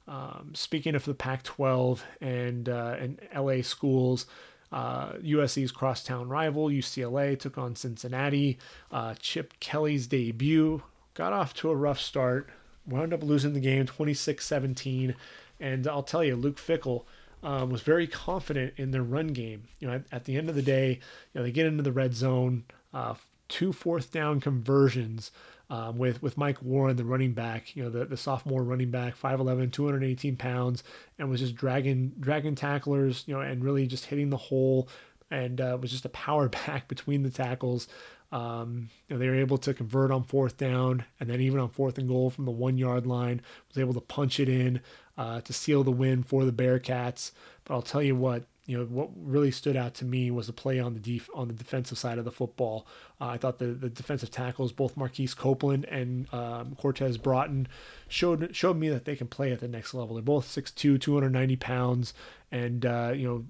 Um, 0.07 0.52
speaking 0.55 0.94
of 0.94 1.05
the 1.05 1.15
Pac-12 1.15 2.01
and 2.20 2.69
uh, 2.69 2.97
and 2.98 3.20
LA 3.35 3.62
schools, 3.62 4.27
uh, 4.70 5.12
USC's 5.15 5.73
crosstown 5.73 6.28
rival 6.28 6.69
UCLA 6.69 7.39
took 7.39 7.57
on 7.57 7.74
Cincinnati. 7.74 8.59
Uh, 8.93 9.15
Chip 9.19 9.55
Kelly's 9.61 10.07
debut 10.07 10.82
got 11.20 11.34
off 11.34 11.52
to 11.52 11.68
a 11.68 11.76
rough 11.76 12.01
start, 12.01 12.48
wound 12.86 13.12
up 13.12 13.22
losing 13.22 13.52
the 13.52 13.60
game 13.60 13.84
26-17, 13.84 15.14
and 15.60 15.86
I'll 15.86 16.02
tell 16.02 16.24
you, 16.24 16.34
Luke 16.34 16.56
Fickell 16.56 17.05
um, 17.42 17.68
was 17.68 17.82
very 17.82 18.06
confident 18.06 18.72
in 18.78 18.90
their 18.90 19.02
run 19.02 19.26
game. 19.26 19.64
You 19.80 19.88
know, 19.88 19.94
at, 19.97 20.05
at, 20.10 20.24
the 20.24 20.38
end 20.38 20.48
of 20.48 20.55
the 20.55 20.62
day, 20.62 20.92
you 20.92 20.98
know, 21.38 21.42
they 21.42 21.52
get 21.52 21.66
into 21.66 21.82
the 21.82 21.92
red 21.92 22.14
zone, 22.14 22.64
uh, 22.94 23.16
two 23.48 23.74
fourth 23.74 24.10
down 24.10 24.40
conversions 24.40 25.30
um, 25.68 25.98
with 25.98 26.22
with 26.22 26.38
Mike 26.38 26.62
Warren, 26.62 26.97
the 26.97 27.05
running 27.05 27.32
back, 27.32 27.76
you 27.76 27.82
know, 27.82 27.90
the, 27.90 28.06
the 28.06 28.16
sophomore 28.16 28.62
running 28.62 28.90
back, 28.90 29.14
5'11", 29.14 29.72
218 29.72 30.36
pounds, 30.36 30.84
and 31.18 31.28
was 31.28 31.40
just 31.40 31.55
dragging 31.55 32.14
dragging 32.18 32.55
tacklers, 32.55 33.24
you 33.26 33.34
know, 33.34 33.42
and 33.42 33.62
really 33.62 33.86
just 33.86 34.06
hitting 34.06 34.30
the 34.30 34.38
hole, 34.38 34.88
and 35.30 35.60
uh, 35.60 35.76
was 35.78 35.90
just 35.90 36.06
a 36.06 36.10
power 36.10 36.48
back 36.66 36.88
between 36.88 37.24
the 37.24 37.30
tackles. 37.30 37.88
Um, 38.32 38.90
you 39.09 39.15
know, 39.15 39.19
they 39.19 39.28
were 39.28 39.35
able 39.35 39.59
to 39.59 39.74
convert 39.74 40.11
on 40.11 40.23
fourth 40.23 40.57
down, 40.57 41.05
and 41.19 41.28
then 41.28 41.40
even 41.40 41.59
on 41.59 41.69
fourth 41.69 41.98
and 41.98 42.09
goal 42.09 42.31
from 42.31 42.44
the 42.44 42.51
one 42.51 42.78
yard 42.78 43.07
line, 43.07 43.40
was 43.69 43.78
able 43.78 43.94
to 43.94 44.01
punch 44.01 44.39
it 44.39 44.48
in 44.48 44.81
uh, 45.19 45.40
to 45.43 45.52
seal 45.52 45.82
the 45.82 45.90
win 45.90 46.23
for 46.23 46.44
the 46.44 46.52
Bearcats. 46.52 47.32
But 47.65 47.74
I'll 47.74 47.82
tell 47.82 48.02
you 48.02 48.15
what, 48.15 48.44
you 48.66 48.78
know, 48.78 48.85
what 48.85 49.11
really 49.16 49.51
stood 49.51 49.77
out 49.77 49.94
to 49.94 50.05
me 50.05 50.31
was 50.31 50.47
the 50.47 50.52
play 50.52 50.78
on 50.78 50.94
the 50.94 51.01
def- 51.01 51.28
on 51.35 51.48
the 51.48 51.55
defensive 51.55 51.98
side 51.98 52.19
of 52.19 52.24
the 52.24 52.31
football. 52.31 52.86
Uh, 53.20 53.27
I 53.27 53.36
thought 53.36 53.59
the, 53.59 53.66
the 53.66 53.89
defensive 53.89 54.31
tackles, 54.31 54.70
both 54.70 54.97
Marquise 54.97 55.35
Copeland 55.35 55.86
and 55.86 56.32
um, 56.32 56.77
Cortez 56.77 57.19
Broughton, 57.19 57.66
showed 58.07 58.55
showed 58.55 58.77
me 58.77 58.89
that 58.90 59.07
they 59.07 59.16
can 59.16 59.27
play 59.27 59.51
at 59.51 59.59
the 59.59 59.66
next 59.66 59.93
level. 59.93 60.15
They're 60.15 60.23
both 60.23 60.47
6'2", 60.47 61.01
290 61.01 61.57
pounds, 61.57 62.15
and 62.52 62.86
uh, 62.86 63.12
you 63.15 63.27
know 63.27 63.44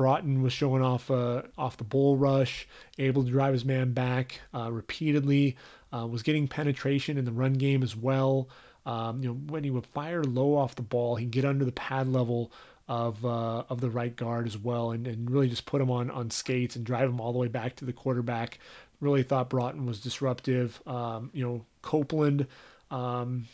Broughton 0.00 0.40
was 0.40 0.54
showing 0.54 0.82
off 0.82 1.10
uh, 1.10 1.42
off 1.58 1.76
the 1.76 1.84
bull 1.84 2.16
rush, 2.16 2.66
able 2.98 3.22
to 3.22 3.30
drive 3.30 3.52
his 3.52 3.66
man 3.66 3.92
back 3.92 4.40
uh, 4.54 4.72
repeatedly, 4.72 5.58
uh, 5.94 6.06
was 6.06 6.22
getting 6.22 6.48
penetration 6.48 7.18
in 7.18 7.26
the 7.26 7.32
run 7.32 7.52
game 7.52 7.82
as 7.82 7.94
well. 7.94 8.48
Um, 8.86 9.22
you 9.22 9.28
know, 9.28 9.34
when 9.34 9.62
he 9.62 9.68
would 9.68 9.84
fire 9.84 10.24
low 10.24 10.56
off 10.56 10.74
the 10.74 10.80
ball, 10.80 11.16
he'd 11.16 11.30
get 11.30 11.44
under 11.44 11.66
the 11.66 11.72
pad 11.72 12.08
level 12.10 12.50
of 12.88 13.22
uh, 13.26 13.64
of 13.68 13.82
the 13.82 13.90
right 13.90 14.16
guard 14.16 14.46
as 14.46 14.56
well, 14.56 14.92
and, 14.92 15.06
and 15.06 15.30
really 15.30 15.50
just 15.50 15.66
put 15.66 15.82
him 15.82 15.90
on 15.90 16.10
on 16.10 16.30
skates 16.30 16.76
and 16.76 16.86
drive 16.86 17.10
him 17.10 17.20
all 17.20 17.34
the 17.34 17.38
way 17.38 17.48
back 17.48 17.76
to 17.76 17.84
the 17.84 17.92
quarterback. 17.92 18.58
Really 19.02 19.22
thought 19.22 19.50
Broughton 19.50 19.84
was 19.84 20.00
disruptive. 20.00 20.80
Um, 20.86 21.28
you 21.34 21.44
know, 21.46 21.66
Copeland. 21.82 22.46
Um, 22.90 23.48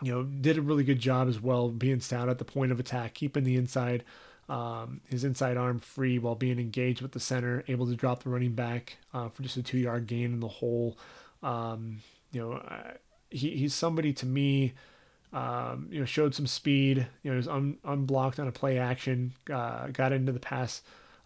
you 0.00 0.14
know, 0.14 0.22
did 0.22 0.56
a 0.56 0.62
really 0.62 0.84
good 0.84 1.00
job 1.00 1.28
as 1.28 1.42
well, 1.42 1.68
being 1.68 2.00
stout 2.00 2.30
at 2.30 2.38
the 2.38 2.44
point 2.46 2.72
of 2.72 2.80
attack, 2.80 3.12
keeping 3.12 3.44
the 3.44 3.56
inside 3.56 4.04
um, 4.48 5.00
his 5.08 5.24
inside 5.24 5.56
arm 5.56 5.78
free 5.78 6.18
while 6.18 6.34
being 6.34 6.58
engaged 6.58 7.02
with 7.02 7.12
the 7.12 7.20
center, 7.20 7.64
able 7.68 7.86
to 7.86 7.94
drop 7.94 8.22
the 8.22 8.30
running 8.30 8.52
back 8.52 8.96
uh, 9.12 9.28
for 9.28 9.42
just 9.42 9.56
a 9.56 9.62
two 9.62 9.78
yard 9.78 10.06
gain 10.06 10.32
in 10.32 10.40
the 10.40 10.48
hole. 10.48 10.98
Um, 11.42 11.98
you 12.32 12.40
know, 12.40 12.52
uh, 12.52 12.92
he, 13.30 13.50
he's 13.50 13.74
somebody 13.74 14.12
to 14.14 14.26
me. 14.26 14.74
Um, 15.30 15.88
you 15.90 16.00
know, 16.00 16.06
showed 16.06 16.34
some 16.34 16.46
speed. 16.46 17.06
You 17.22 17.30
know, 17.30 17.36
was 17.36 17.48
un, 17.48 17.76
unblocked 17.84 18.40
on 18.40 18.48
a 18.48 18.52
play 18.52 18.78
action. 18.78 19.34
Uh, 19.52 19.88
got 19.88 20.12
into 20.12 20.32
the 20.32 20.40
pass, 20.40 20.80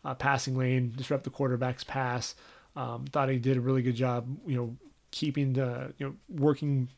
uh, 0.05 0.15
passing 0.15 0.57
lane, 0.57 0.93
disrupt 0.97 1.23
the 1.23 1.31
quarterback's 1.31 1.85
pass. 1.85 2.35
Um, 2.74 3.05
thought 3.12 3.28
he 3.28 3.39
did 3.39 3.57
a 3.57 3.61
really 3.61 3.82
good 3.82 3.94
job. 3.94 4.27
You 4.47 4.57
know, 4.57 4.77
keeping 5.12 5.53
the 5.53 5.93
you 5.99 6.07
know 6.07 6.15
working 6.28 6.89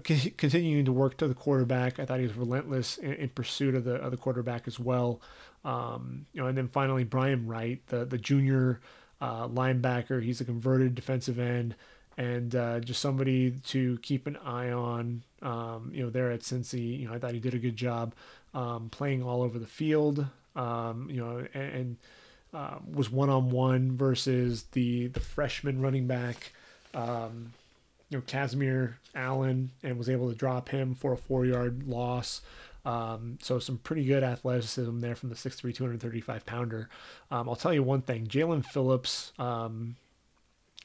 continuing 0.00 0.84
to 0.86 0.92
work 0.92 1.18
to 1.18 1.28
the 1.28 1.34
quarterback. 1.34 1.98
I 1.98 2.06
thought 2.06 2.18
he 2.18 2.26
was 2.26 2.36
relentless 2.36 2.98
in, 2.98 3.12
in 3.14 3.28
pursuit 3.28 3.74
of 3.74 3.84
the 3.84 3.96
of 3.96 4.10
the 4.10 4.16
quarterback 4.16 4.66
as 4.66 4.80
well. 4.80 5.20
Um, 5.64 6.26
you 6.32 6.40
know, 6.40 6.48
and 6.48 6.58
then 6.58 6.68
finally 6.68 7.04
Brian 7.04 7.46
Wright, 7.46 7.80
the 7.86 8.04
the 8.04 8.18
junior 8.18 8.80
uh, 9.20 9.46
linebacker. 9.48 10.22
He's 10.22 10.40
a 10.40 10.44
converted 10.44 10.94
defensive 10.94 11.38
end 11.38 11.76
and 12.18 12.54
uh, 12.54 12.80
just 12.80 13.00
somebody 13.00 13.52
to 13.68 13.98
keep 13.98 14.26
an 14.26 14.36
eye 14.38 14.70
on. 14.70 15.22
Um, 15.40 15.90
you 15.94 16.02
know, 16.02 16.10
there 16.10 16.30
at 16.30 16.40
Cincy, 16.40 17.00
you 17.00 17.08
know, 17.08 17.14
I 17.14 17.18
thought 17.18 17.32
he 17.32 17.40
did 17.40 17.54
a 17.54 17.58
good 17.58 17.76
job 17.76 18.14
um, 18.54 18.90
playing 18.90 19.22
all 19.22 19.42
over 19.42 19.58
the 19.58 19.66
field. 19.66 20.26
Um, 20.54 21.08
you 21.10 21.24
know, 21.24 21.46
and, 21.54 21.74
and 21.74 21.96
uh, 22.52 22.78
was 22.92 23.10
one 23.10 23.30
on 23.30 23.50
one 23.50 23.96
versus 23.96 24.64
the 24.72 25.06
the 25.08 25.20
freshman 25.20 25.80
running 25.80 26.06
back. 26.06 26.52
Um, 26.94 27.52
you 28.10 28.18
know, 28.18 28.24
Casimir 28.26 28.98
Allen, 29.14 29.70
and 29.82 29.96
was 29.96 30.10
able 30.10 30.28
to 30.28 30.34
drop 30.34 30.68
him 30.68 30.94
for 30.94 31.14
a 31.14 31.16
four 31.16 31.46
yard 31.46 31.88
loss. 31.88 32.42
Um, 32.84 33.38
so 33.40 33.58
some 33.58 33.78
pretty 33.78 34.04
good 34.04 34.22
athleticism 34.22 35.00
there 35.00 35.14
from 35.14 35.28
the 35.28 35.34
6'3", 35.34 35.74
235 35.74 36.44
pounder. 36.46 36.88
Um, 37.30 37.48
I'll 37.48 37.56
tell 37.56 37.72
you 37.72 37.82
one 37.82 38.02
thing: 38.02 38.26
Jaelan 38.26 38.64
Phillips, 38.64 39.32
um, 39.38 39.96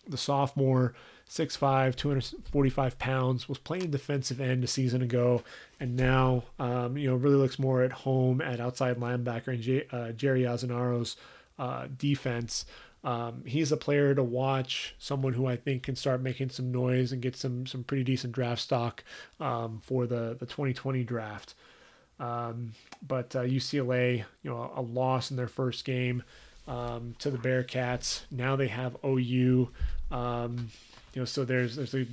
the 0.08 0.18
sophomore, 0.18 0.94
6'5", 1.30 1.96
245 1.96 3.00
pounds, 3.00 3.50
was 3.50 3.58
playing 3.58 3.92
defensive 3.92 4.40
end 4.40 4.64
a 4.64 4.68
season 4.68 5.02
ago, 5.02 5.44
and 5.80 5.96
now 5.96 6.44
um, 6.60 6.98
you 6.98 7.10
know 7.10 7.16
really 7.16 7.36
looks 7.36 7.58
more 7.60 7.82
at 7.82 7.92
home 7.92 8.42
at 8.42 8.60
outside 8.60 8.98
linebacker 8.98 9.54
in 9.54 9.62
J- 9.62 9.88
uh, 9.92 10.12
Jerry 10.12 10.42
Azzinaro's 10.42 11.16
uh, 11.58 11.88
defense. 11.98 12.66
Um, 13.04 13.44
he's 13.46 13.72
a 13.72 13.78
player 13.78 14.14
to 14.16 14.24
watch, 14.24 14.96
someone 14.98 15.34
who 15.34 15.46
I 15.46 15.56
think 15.56 15.84
can 15.84 15.96
start 15.96 16.22
making 16.22 16.50
some 16.50 16.72
noise 16.72 17.12
and 17.12 17.22
get 17.22 17.36
some 17.36 17.66
some 17.66 17.84
pretty 17.84 18.04
decent 18.04 18.34
draft 18.34 18.62
stock 18.62 19.04
um, 19.40 19.82
for 19.84 20.06
the 20.08 20.36
the 20.40 20.46
2020 20.46 21.04
draft. 21.04 21.56
Um, 22.20 22.74
but 23.06 23.36
uh, 23.36 23.44
UCLA, 23.44 24.26
you 24.42 24.50
know, 24.50 24.72
a 24.76 24.82
loss 24.82 25.30
in 25.32 25.38
their 25.38 25.48
first 25.48 25.86
game 25.86 26.24
um, 26.68 27.16
to 27.20 27.30
the 27.30 27.38
Bearcats. 27.38 28.22
Now 28.32 28.56
they 28.56 28.68
have 28.68 28.98
OU. 29.06 29.70
Um, 30.12 30.70
you 31.14 31.22
know, 31.22 31.26
so 31.26 31.46
there's 31.46 31.76
there's 31.76 31.94
a, 31.94 32.06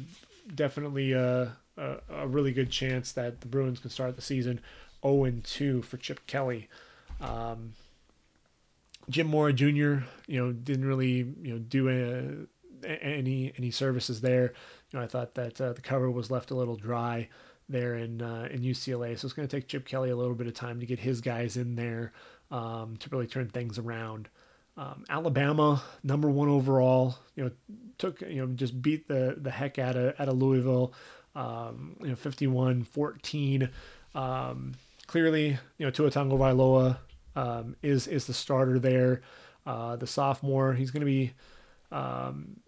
definitely 0.54 1.12
a, 1.12 1.56
a, 1.76 1.96
a, 2.10 2.26
really 2.26 2.52
good 2.52 2.70
chance 2.70 3.12
that 3.12 3.40
the 3.40 3.46
Bruins 3.46 3.78
can 3.78 3.90
start 3.90 4.16
the 4.16 4.22
season 4.22 4.60
0 5.02 5.32
2 5.42 5.82
for 5.82 5.96
Chip 5.96 6.26
Kelly. 6.26 6.68
Um, 7.20 7.74
Jim 9.08 9.26
Mora 9.26 9.52
Jr. 9.52 10.04
You 10.26 10.40
know 10.40 10.52
didn't 10.52 10.86
really 10.86 11.34
you 11.42 11.52
know 11.52 11.58
do 11.58 11.88
a, 11.88 12.86
any 12.86 13.52
any 13.56 13.70
services 13.70 14.20
there. 14.20 14.52
You 14.90 14.98
know 14.98 15.04
I 15.04 15.06
thought 15.06 15.34
that 15.34 15.60
uh, 15.60 15.72
the 15.72 15.82
cover 15.82 16.10
was 16.10 16.30
left 16.30 16.50
a 16.50 16.54
little 16.54 16.76
dry 16.76 17.28
there 17.68 17.96
in 17.96 18.22
uh, 18.22 18.48
in 18.50 18.62
UCLA. 18.62 19.18
So 19.18 19.26
it's 19.26 19.34
going 19.34 19.48
to 19.48 19.56
take 19.56 19.68
Chip 19.68 19.86
Kelly 19.86 20.10
a 20.10 20.16
little 20.16 20.34
bit 20.34 20.46
of 20.46 20.54
time 20.54 20.80
to 20.80 20.86
get 20.86 20.98
his 20.98 21.20
guys 21.20 21.56
in 21.56 21.74
there 21.74 22.12
um, 22.50 22.96
to 22.98 23.08
really 23.10 23.26
turn 23.26 23.48
things 23.48 23.78
around. 23.78 24.28
Um, 24.76 25.04
Alabama, 25.08 25.82
number 26.02 26.28
one 26.28 26.48
overall, 26.48 27.16
you 27.36 27.44
know, 27.44 27.50
took 27.98 28.20
you 28.22 28.44
know 28.44 28.52
just 28.54 28.80
beat 28.82 29.06
the 29.08 29.36
the 29.38 29.50
heck 29.50 29.78
out 29.78 29.96
of 29.96 30.18
out 30.18 30.28
of 30.28 30.36
Louisville, 30.36 30.92
um, 31.36 31.96
you 32.00 32.08
know, 32.08 32.16
51-14. 32.16 33.70
Um, 34.14 34.74
clearly, 35.06 35.58
you 35.78 35.86
know, 35.86 35.90
Tua 35.90 36.10
Tagovailoa 36.10 36.98
um, 37.36 37.76
is 37.82 38.06
is 38.06 38.26
the 38.26 38.34
starter 38.34 38.78
there. 38.78 39.22
Uh, 39.66 39.96
the 39.96 40.06
sophomore, 40.06 40.74
he's 40.74 40.90
going 40.90 41.00
to 41.00 41.06
be 41.06 41.32
um, 41.90 42.60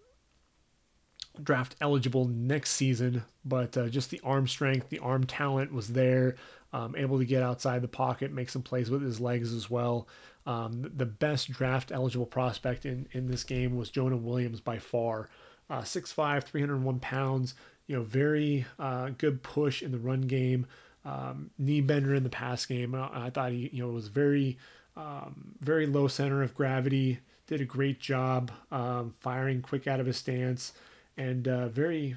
draft 1.43 1.75
eligible 1.81 2.25
next 2.25 2.71
season, 2.71 3.23
but 3.45 3.77
uh, 3.77 3.87
just 3.87 4.09
the 4.09 4.21
arm 4.23 4.47
strength, 4.47 4.89
the 4.89 4.99
arm 4.99 5.25
talent 5.25 5.73
was 5.73 5.89
there. 5.89 6.35
Um, 6.73 6.95
able 6.97 7.17
to 7.17 7.25
get 7.25 7.43
outside 7.43 7.81
the 7.81 7.87
pocket, 7.87 8.31
make 8.31 8.49
some 8.49 8.61
plays 8.61 8.89
with 8.89 9.01
his 9.01 9.21
legs 9.21 9.53
as 9.53 9.69
well. 9.69 10.07
Um, 10.45 10.91
the 10.95 11.05
best 11.05 11.51
draft 11.51 11.91
eligible 11.91 12.25
prospect 12.25 12.85
in, 12.85 13.07
in 13.11 13.27
this 13.27 13.43
game 13.43 13.77
was 13.77 13.89
Jonah 13.89 14.17
Williams 14.17 14.59
by 14.59 14.77
far. 14.77 15.29
Uh, 15.69 15.81
6'5, 15.81 16.43
301 16.43 16.99
pounds, 16.99 17.53
you 17.87 17.95
know, 17.95 18.03
very 18.03 18.65
uh, 18.79 19.09
good 19.17 19.43
push 19.43 19.81
in 19.81 19.91
the 19.91 19.97
run 19.97 20.21
game, 20.21 20.65
um, 21.03 21.51
knee 21.57 21.81
bender 21.81 22.13
in 22.13 22.23
the 22.23 22.29
pass 22.29 22.65
game. 22.65 22.95
I, 22.95 23.27
I, 23.27 23.29
thought 23.29 23.51
he, 23.51 23.69
you 23.73 23.83
know, 23.83 23.89
was 23.89 24.07
very, 24.07 24.57
um, 24.95 25.55
very 25.59 25.85
low 25.87 26.07
center 26.07 26.43
of 26.43 26.53
gravity, 26.53 27.19
did 27.47 27.59
a 27.59 27.65
great 27.65 27.99
job 27.99 28.51
um, 28.71 29.13
firing 29.19 29.61
quick 29.61 29.87
out 29.87 29.99
of 29.99 30.05
his 30.05 30.17
stance 30.17 30.73
and 31.17 31.47
uh, 31.47 31.67
very 31.67 32.15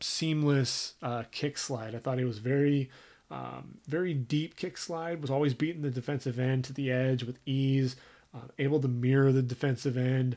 seamless 0.00 0.94
uh, 1.02 1.24
kick 1.30 1.58
slide. 1.58 1.94
I 1.94 1.98
thought 1.98 2.18
he 2.18 2.24
was 2.24 2.38
very, 2.38 2.90
um, 3.30 3.78
very 3.86 4.14
deep 4.14 4.56
kick 4.56 4.78
slide. 4.78 5.20
Was 5.20 5.30
always 5.30 5.54
beating 5.54 5.82
the 5.82 5.90
defensive 5.90 6.38
end 6.38 6.64
to 6.64 6.72
the 6.72 6.90
edge 6.90 7.24
with 7.24 7.38
ease, 7.46 7.96
uh, 8.34 8.48
able 8.58 8.80
to 8.80 8.88
mirror 8.88 9.32
the 9.32 9.42
defensive 9.42 9.96
end. 9.96 10.36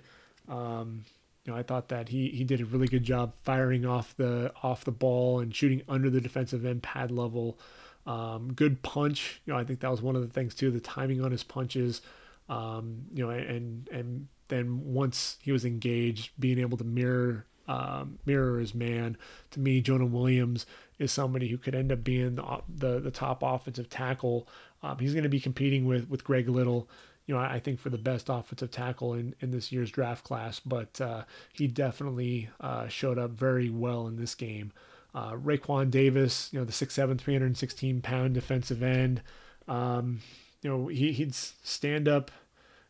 Um, 0.50 1.06
you 1.46 1.52
know, 1.52 1.58
I 1.58 1.64
thought 1.64 1.90
that 1.90 2.10
he 2.10 2.30
he 2.30 2.44
did 2.44 2.62
a 2.62 2.66
really 2.66 2.88
good 2.88 3.04
job 3.04 3.34
firing 3.44 3.86
off 3.86 4.16
the 4.18 4.52
off 4.62 4.84
the 4.84 4.92
ball 4.92 5.40
and 5.40 5.56
shooting 5.56 5.82
under 5.88 6.10
the 6.10 6.22
defensive 6.22 6.66
end 6.66 6.84
pad 6.84 7.12
level. 7.12 7.58
Um, 8.06 8.54
good 8.54 8.82
punch. 8.82 9.42
You 9.46 9.54
know, 9.54 9.60
I 9.60 9.64
think 9.64 9.80
that 9.80 9.92
was 9.92 10.02
one 10.02 10.16
of 10.16 10.22
the 10.22 10.28
things 10.28 10.54
too. 10.54 10.72
The 10.72 10.80
timing 10.80 11.24
on 11.24 11.32
his 11.32 11.44
punches. 11.44 12.02
Um, 12.50 13.06
you 13.14 13.26
know, 13.26 13.32
and 13.32 13.88
and 13.90 14.28
then 14.50 14.94
once 14.94 15.38
he 15.42 15.52
was 15.52 15.66
engaged, 15.66 16.32
being 16.38 16.60
able 16.60 16.78
to 16.78 16.84
mirror 16.84 17.46
um, 17.72 18.20
mirror 18.26 18.60
his 18.60 18.76
man. 18.76 19.18
To 19.52 19.60
me, 19.60 19.82
Jonah 19.82 20.06
Williams 20.06 20.66
is 21.00 21.12
somebody 21.12 21.48
who 21.48 21.58
could 21.58 21.74
end 21.74 21.92
up 21.92 22.04
being 22.04 22.36
the 22.36 22.62
the, 22.68 23.00
the 23.00 23.12
top 23.12 23.42
offensive 23.44 23.90
tackle. 23.90 24.48
Um, 24.84 24.98
he's 25.00 25.14
going 25.14 25.24
to 25.24 25.30
be 25.30 25.40
competing 25.40 25.86
with 25.86 26.10
with 26.10 26.24
Greg 26.24 26.50
Little. 26.50 26.90
You 27.26 27.36
know, 27.36 27.42
I, 27.42 27.56
I 27.56 27.60
think 27.60 27.80
for 27.80 27.90
the 27.90 27.98
best 27.98 28.28
offensive 28.30 28.72
tackle 28.72 29.14
in, 29.14 29.36
in 29.40 29.52
this 29.52 29.72
year's 29.72 29.90
draft 29.90 30.26
class, 30.26 30.60
but 30.60 31.00
uh, 31.00 31.24
he 31.54 31.68
definitely 31.68 32.50
uh, 32.60 32.88
showed 32.90 33.18
up 33.18 33.32
very 33.32 33.70
well 33.70 34.08
in 34.08 34.18
this 34.18 34.36
game. 34.36 34.74
Uh, 35.14 35.34
Raekwon 35.34 35.92
Davis, 35.92 36.50
you 36.52 36.60
know, 36.60 36.66
the 36.66 36.72
6'7", 36.72 37.20
316 37.20 38.02
pound 38.02 38.34
defensive 38.34 38.82
end. 38.82 39.22
Um, 39.68 40.22
you 40.62 40.70
know, 40.70 40.88
he, 40.88 41.12
he'd 41.12 41.36
stand 41.36 42.08
up, 42.08 42.32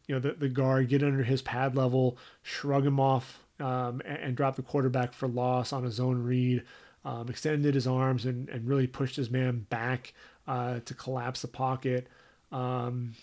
you 0.07 0.15
know, 0.15 0.21
the, 0.21 0.33
the 0.33 0.49
guard, 0.49 0.87
get 0.87 1.03
under 1.03 1.23
his 1.23 1.41
pad 1.41 1.75
level, 1.75 2.17
shrug 2.43 2.85
him 2.85 2.99
off 2.99 3.40
um, 3.61 4.01
and, 4.05 4.17
and, 4.17 4.35
dropped 4.35 4.57
the 4.57 4.63
quarterback 4.63 5.13
for 5.13 5.27
loss 5.27 5.71
on 5.73 5.85
a 5.85 5.91
zone 5.91 6.23
read. 6.23 6.63
Um, 7.03 7.29
extended 7.29 7.73
his 7.73 7.87
arms 7.87 8.25
and, 8.25 8.47
and 8.49 8.67
really 8.67 8.85
pushed 8.85 9.15
his 9.15 9.31
man 9.31 9.65
back 9.69 10.13
uh, 10.47 10.81
to 10.85 10.93
collapse 10.93 11.41
the 11.41 11.47
pocket. 11.47 12.07
Um, 12.51 13.15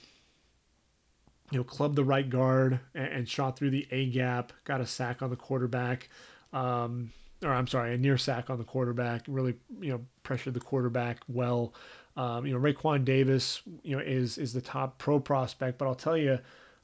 you 1.51 1.59
know, 1.59 1.65
clubbed 1.65 1.97
the 1.97 2.05
right 2.05 2.29
guard 2.29 2.81
and, 2.95 3.07
and, 3.07 3.29
shot 3.29 3.57
through 3.57 3.71
the 3.71 3.87
A 3.91 4.07
gap, 4.07 4.53
got 4.65 4.81
a 4.81 4.87
sack 4.87 5.23
on 5.23 5.31
the 5.31 5.37
quarterback. 5.37 6.09
Um, 6.53 7.13
or 7.43 7.51
I'm 7.51 7.67
sorry, 7.67 7.95
a 7.95 7.99
near 7.99 8.19
sack 8.19 8.51
on 8.51 8.59
the 8.59 8.65
quarterback. 8.65 9.23
Really, 9.29 9.55
you 9.81 9.91
know, 9.91 10.01
pressured 10.23 10.55
the 10.55 10.61
quarterback 10.61 11.21
well. 11.29 11.73
Um, 12.17 12.47
you 12.47 12.53
know, 12.53 12.61
Raekwon 12.61 13.05
Davis, 13.05 13.63
you 13.83 13.97
know, 13.97 14.03
is 14.03 14.39
is 14.39 14.53
the 14.53 14.61
top 14.61 14.99
pro 14.99 15.21
prospect, 15.21 15.79
but 15.79 15.87
I'll 15.87 15.95
tell 15.95 16.17
you, 16.17 16.39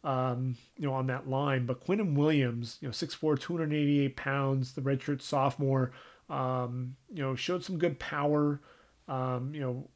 um, 0.04 0.56
you 0.76 0.86
know, 0.86 0.94
on 0.94 1.06
that 1.08 1.28
line. 1.28 1.66
But 1.66 1.84
Quinnen 1.84 2.14
Williams, 2.14 2.78
you 2.80 2.88
know, 2.88 2.92
6'4", 2.92 3.40
288 3.40 4.16
pounds, 4.16 4.72
the 4.72 4.82
redshirt 4.82 5.22
sophomore, 5.22 5.92
um, 6.30 6.94
you 7.12 7.22
know, 7.22 7.34
showed 7.34 7.64
some 7.64 7.78
good 7.78 7.98
power. 7.98 8.60
Um, 9.08 9.54
you 9.54 9.60
know, 9.60 9.88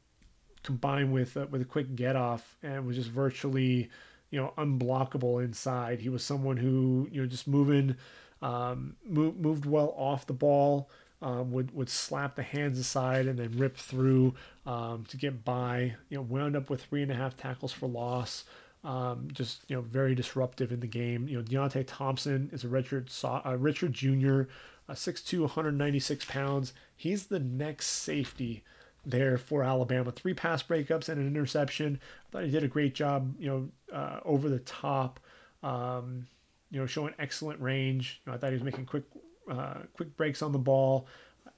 combined 0.63 1.13
with 1.13 1.37
uh, 1.37 1.47
with 1.49 1.61
a 1.61 1.65
quick 1.65 1.95
get 1.95 2.15
off 2.15 2.57
and 2.61 2.85
was 2.85 2.95
just 2.97 3.09
virtually, 3.09 3.89
you 4.29 4.39
know, 4.39 4.53
unblockable 4.57 5.43
inside. 5.43 5.99
He 5.99 6.09
was 6.09 6.23
someone 6.23 6.57
who 6.57 7.07
you 7.11 7.21
know 7.21 7.27
just 7.27 7.47
moving 7.47 7.95
um, 8.41 8.95
moved, 9.05 9.39
moved 9.39 9.65
well 9.65 9.93
off 9.97 10.25
the 10.25 10.33
ball, 10.33 10.89
um, 11.21 11.51
would, 11.51 11.73
would 11.75 11.89
slap 11.89 12.35
the 12.35 12.43
hands 12.43 12.79
aside 12.79 13.27
and 13.27 13.37
then 13.37 13.57
rip 13.57 13.75
through 13.77 14.33
um, 14.65 15.05
to 15.09 15.17
get 15.17 15.43
by. 15.43 15.95
You 16.09 16.17
know, 16.17 16.21
wound 16.23 16.55
up 16.55 16.69
with 16.69 16.83
three 16.83 17.03
and 17.03 17.11
a 17.11 17.15
half 17.15 17.35
tackles 17.35 17.71
for 17.71 17.87
loss. 17.87 18.45
Um, 18.83 19.27
just 19.33 19.63
you 19.67 19.75
know, 19.75 19.81
very 19.81 20.15
disruptive 20.15 20.71
in 20.71 20.79
the 20.79 20.87
game. 20.87 21.27
You 21.27 21.37
know, 21.37 21.43
Deionte 21.43 21.83
Thompson 21.85 22.49
is 22.53 22.63
a 22.63 22.69
Richard 22.69 23.09
uh, 23.23 23.55
Richard 23.59 23.93
Jr. 23.93 24.43
Uh, 24.87 24.93
6'2", 24.93 25.41
196 25.41 26.25
pounds. 26.25 26.73
He's 26.95 27.27
the 27.27 27.39
next 27.39 27.87
safety 27.87 28.63
there 29.05 29.37
for 29.37 29.63
Alabama. 29.63 30.11
Three 30.11 30.33
pass 30.33 30.63
breakups 30.63 31.09
and 31.09 31.19
an 31.19 31.27
interception. 31.27 31.99
I 32.01 32.31
thought 32.31 32.43
he 32.45 32.51
did 32.51 32.63
a 32.63 32.69
great 32.69 32.95
job. 32.95 33.35
You 33.37 33.47
know, 33.47 33.95
uh, 33.97 34.19
over 34.23 34.49
the 34.49 34.59
top. 34.59 35.19
Um, 35.61 36.27
you 36.71 36.79
know, 36.79 36.85
showing 36.85 37.13
excellent 37.19 37.59
range. 37.61 38.21
You 38.25 38.31
know, 38.31 38.35
I 38.35 38.39
thought 38.39 38.51
he 38.51 38.55
was 38.55 38.63
making 38.63 38.85
quick, 38.85 39.03
uh, 39.49 39.79
quick 39.93 40.15
breaks 40.15 40.41
on 40.41 40.51
the 40.51 40.59
ball, 40.59 41.07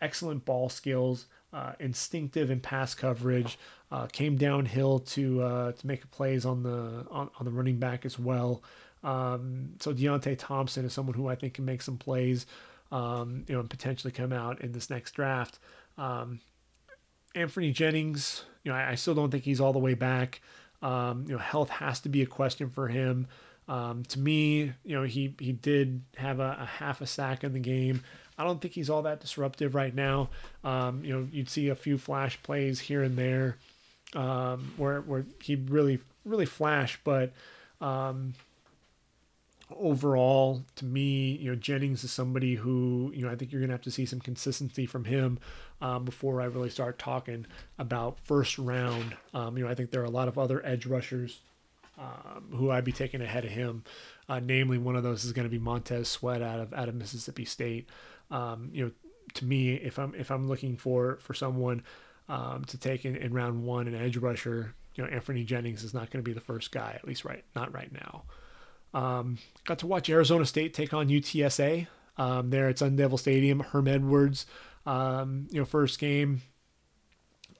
excellent 0.01 0.45
ball 0.45 0.69
skills, 0.69 1.27
uh, 1.53 1.73
instinctive 1.79 2.49
in 2.49 2.59
pass 2.59 2.93
coverage. 2.93 3.57
Uh, 3.91 4.07
came 4.07 4.37
downhill 4.37 4.99
to 4.99 5.41
uh, 5.41 5.71
to 5.73 5.87
make 5.87 6.09
plays 6.11 6.45
on 6.45 6.63
the 6.63 7.05
on, 7.11 7.29
on 7.39 7.45
the 7.45 7.51
running 7.51 7.77
back 7.77 8.05
as 8.05 8.17
well. 8.17 8.63
Um, 9.03 9.71
so 9.79 9.93
Deionte 9.93 10.37
Thompson 10.37 10.85
is 10.85 10.93
someone 10.93 11.15
who 11.15 11.27
I 11.27 11.35
think 11.35 11.55
can 11.55 11.65
make 11.65 11.81
some 11.81 11.97
plays, 11.97 12.45
um, 12.91 13.45
you 13.47 13.53
know, 13.53 13.59
and 13.59 13.69
potentially 13.69 14.11
come 14.11 14.31
out 14.31 14.61
in 14.61 14.71
this 14.71 14.89
next 14.89 15.11
draft. 15.11 15.59
Um, 15.97 16.39
Anfernee 17.35 17.73
Jennings, 17.73 18.43
you 18.63 18.71
know, 18.71 18.77
I, 18.77 18.91
I, 18.91 18.95
still 18.95 19.15
don't 19.15 19.31
think 19.31 19.43
he's 19.43 19.61
all 19.61 19.73
the 19.73 19.79
way 19.79 19.93
back. 19.93 20.41
Um, 20.81 21.25
you 21.27 21.33
know, 21.33 21.39
health 21.39 21.69
has 21.69 21.99
to 22.01 22.09
be 22.09 22.21
a 22.21 22.25
question 22.25 22.69
for 22.69 22.87
him. 22.87 23.27
Um, 23.67 24.03
to 24.05 24.19
me, 24.19 24.73
you 24.83 24.95
know, 24.95 25.03
he 25.03 25.35
he 25.39 25.53
did 25.53 26.01
have 26.17 26.39
a, 26.39 26.57
a, 26.59 26.65
half 26.65 27.01
a 27.01 27.07
sack 27.07 27.43
in 27.43 27.53
the 27.53 27.59
game. 27.59 28.03
I 28.41 28.43
don't 28.43 28.59
think 28.59 28.73
he's 28.73 28.89
all 28.89 29.03
that 29.03 29.21
disruptive 29.21 29.75
right 29.75 29.93
now. 29.93 30.29
Um, 30.63 31.05
you 31.05 31.13
know, 31.13 31.27
you'd 31.31 31.49
see 31.49 31.69
a 31.69 31.75
few 31.75 31.99
flash 31.99 32.41
plays 32.41 32.79
here 32.79 33.03
and 33.03 33.15
there 33.15 33.57
um, 34.15 34.73
where 34.77 35.01
where 35.01 35.25
he 35.41 35.55
really 35.55 35.99
really 36.25 36.45
flashed, 36.47 36.99
but 37.03 37.33
um, 37.79 38.33
overall, 39.75 40.63
to 40.75 40.85
me, 40.85 41.33
you 41.33 41.51
know, 41.51 41.55
Jennings 41.55 42.03
is 42.03 42.11
somebody 42.11 42.55
who 42.55 43.11
you 43.15 43.23
know 43.23 43.31
I 43.31 43.35
think 43.35 43.51
you're 43.51 43.61
gonna 43.61 43.73
have 43.73 43.81
to 43.83 43.91
see 43.91 44.05
some 44.05 44.19
consistency 44.19 44.85
from 44.85 45.05
him 45.05 45.39
um, 45.81 46.03
before 46.03 46.41
I 46.41 46.45
really 46.45 46.69
start 46.69 46.97
talking 46.97 47.45
about 47.77 48.17
first 48.23 48.57
round. 48.57 49.15
Um, 49.33 49.57
you 49.57 49.63
know, 49.63 49.69
I 49.69 49.75
think 49.75 49.91
there 49.91 50.01
are 50.01 50.05
a 50.05 50.09
lot 50.09 50.27
of 50.27 50.37
other 50.37 50.65
edge 50.65 50.85
rushers 50.85 51.39
um, 51.97 52.49
who 52.55 52.71
I'd 52.71 52.83
be 52.83 52.91
taking 52.91 53.21
ahead 53.21 53.45
of 53.45 53.51
him. 53.51 53.83
Uh, 54.27 54.39
namely, 54.39 54.77
one 54.77 54.95
of 54.95 55.03
those 55.03 55.25
is 55.25 55.33
going 55.33 55.45
to 55.45 55.51
be 55.51 55.59
Montez 55.59 56.07
Sweat 56.07 56.41
out 56.41 56.59
of 56.59 56.73
out 56.73 56.89
of 56.89 56.95
Mississippi 56.95 57.45
State. 57.45 57.87
Um, 58.31 58.69
you 58.73 58.85
know, 58.85 58.91
to 59.35 59.45
me, 59.45 59.73
if 59.73 59.99
I'm 59.99 60.15
if 60.15 60.31
I'm 60.31 60.47
looking 60.47 60.77
for 60.77 61.17
for 61.21 61.33
someone 61.33 61.83
um, 62.29 62.63
to 62.65 62.77
take 62.77 63.05
in, 63.05 63.15
in 63.15 63.33
round 63.33 63.63
one, 63.63 63.87
an 63.87 63.95
edge 63.95 64.17
rusher, 64.17 64.73
you 64.95 65.03
know, 65.03 65.09
Anthony 65.09 65.43
Jennings 65.43 65.83
is 65.83 65.93
not 65.93 66.09
going 66.09 66.23
to 66.23 66.27
be 66.27 66.33
the 66.33 66.41
first 66.41 66.71
guy, 66.71 66.93
at 66.95 67.07
least 67.07 67.25
right 67.25 67.43
not 67.55 67.73
right 67.73 67.91
now. 67.91 68.23
Um, 68.93 69.37
got 69.63 69.79
to 69.79 69.87
watch 69.87 70.09
Arizona 70.09 70.45
State 70.45 70.73
take 70.73 70.93
on 70.93 71.07
UTSA 71.07 71.87
um, 72.17 72.49
there 72.49 72.67
at 72.67 72.79
Sun 72.79 72.95
Devil 72.95 73.17
Stadium. 73.17 73.59
Herm 73.59 73.87
Edwards, 73.87 74.45
um, 74.85 75.47
you 75.49 75.59
know, 75.59 75.65
first 75.65 75.99
game 75.99 76.41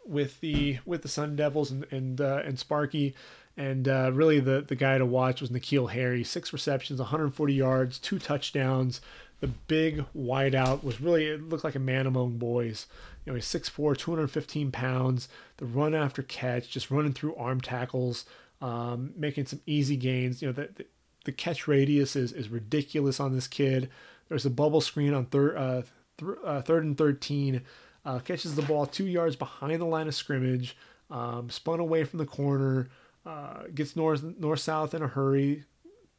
with 0.06 0.40
the 0.42 0.80
with 0.86 1.02
the 1.02 1.08
Sun 1.08 1.36
Devils 1.36 1.72
and 1.72 1.86
and 1.92 2.20
uh, 2.20 2.42
and 2.46 2.60
Sparky. 2.60 3.16
And 3.58 3.88
uh, 3.88 4.12
really, 4.14 4.40
the, 4.40 4.62
the 4.62 4.78
guy 4.78 4.98
to 4.98 5.06
watch 5.06 5.42
was 5.42 5.50
N'Keal 5.50 5.92
Harry. 5.92 6.24
Six 6.24 6.54
receptions, 6.54 7.00
140 7.00 7.54
yards, 7.54 8.00
two 8.00 8.18
touchdowns. 8.18 9.02
The 9.42 9.48
big 9.48 10.06
wideout 10.16 10.84
was 10.84 11.02
really, 11.02 11.26
it 11.26 11.50
looked 11.50 11.64
like 11.64 11.76
a 11.76 11.80
man 11.80 12.08
among 12.08 12.38
boys. 12.38 12.88
You 13.26 13.32
know, 13.32 13.36
he's 13.36 13.46
6'4, 13.46 13.98
215 13.98 14.72
pounds. 14.72 15.28
The 15.58 15.66
run 15.66 15.94
after 15.94 16.24
catch, 16.24 16.70
just 16.70 16.90
running 16.90 17.14
through 17.14 17.36
arm 17.36 17.60
tackles, 17.60 18.26
um, 18.62 19.14
making 19.18 19.48
some 19.48 19.62
easy 19.66 19.98
gains. 19.98 20.42
You 20.42 20.50
know, 20.50 20.54
the, 20.54 20.70
the, 20.76 20.86
the, 21.26 21.32
catch 21.32 21.68
radius 21.68 22.16
is, 22.16 22.32
is 22.32 22.50
ridiculous 22.50 23.20
on 23.20 23.34
this 23.34 23.48
kid. 23.48 23.90
There's 24.30 24.46
a 24.46 24.52
bubble 24.52 24.82
screen 24.82 25.14
on 25.14 25.26
third, 25.26 25.58
uh, 25.58 25.82
th- 26.18 26.38
uh, 26.44 26.62
third 26.62 26.86
and 26.86 26.98
13. 26.98 27.62
Uh, 28.06 28.20
catches 28.20 28.56
the 28.56 28.62
ball 28.62 28.86
two 28.86 29.06
yards 29.06 29.36
behind 29.36 29.82
the 29.82 29.86
line 29.86 30.08
of 30.08 30.16
scrimmage, 30.16 30.76
um, 31.12 31.50
spun 31.50 31.80
away 31.80 32.04
from 32.04 32.18
the 32.18 32.26
corner 32.26 32.90
uh, 33.26 33.64
gets 33.74 33.96
north 33.96 34.24
north 34.40 34.60
south 34.60 34.94
in 34.94 35.02
a 35.02 35.08
hurry, 35.08 35.64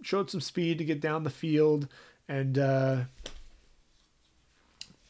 showed 0.03 0.31
some 0.31 0.41
speed 0.41 0.79
to 0.79 0.85
get 0.85 1.01
down 1.01 1.25
the 1.25 1.31
field, 1.31 1.89
and 2.29 2.59
uh, 2.59 2.97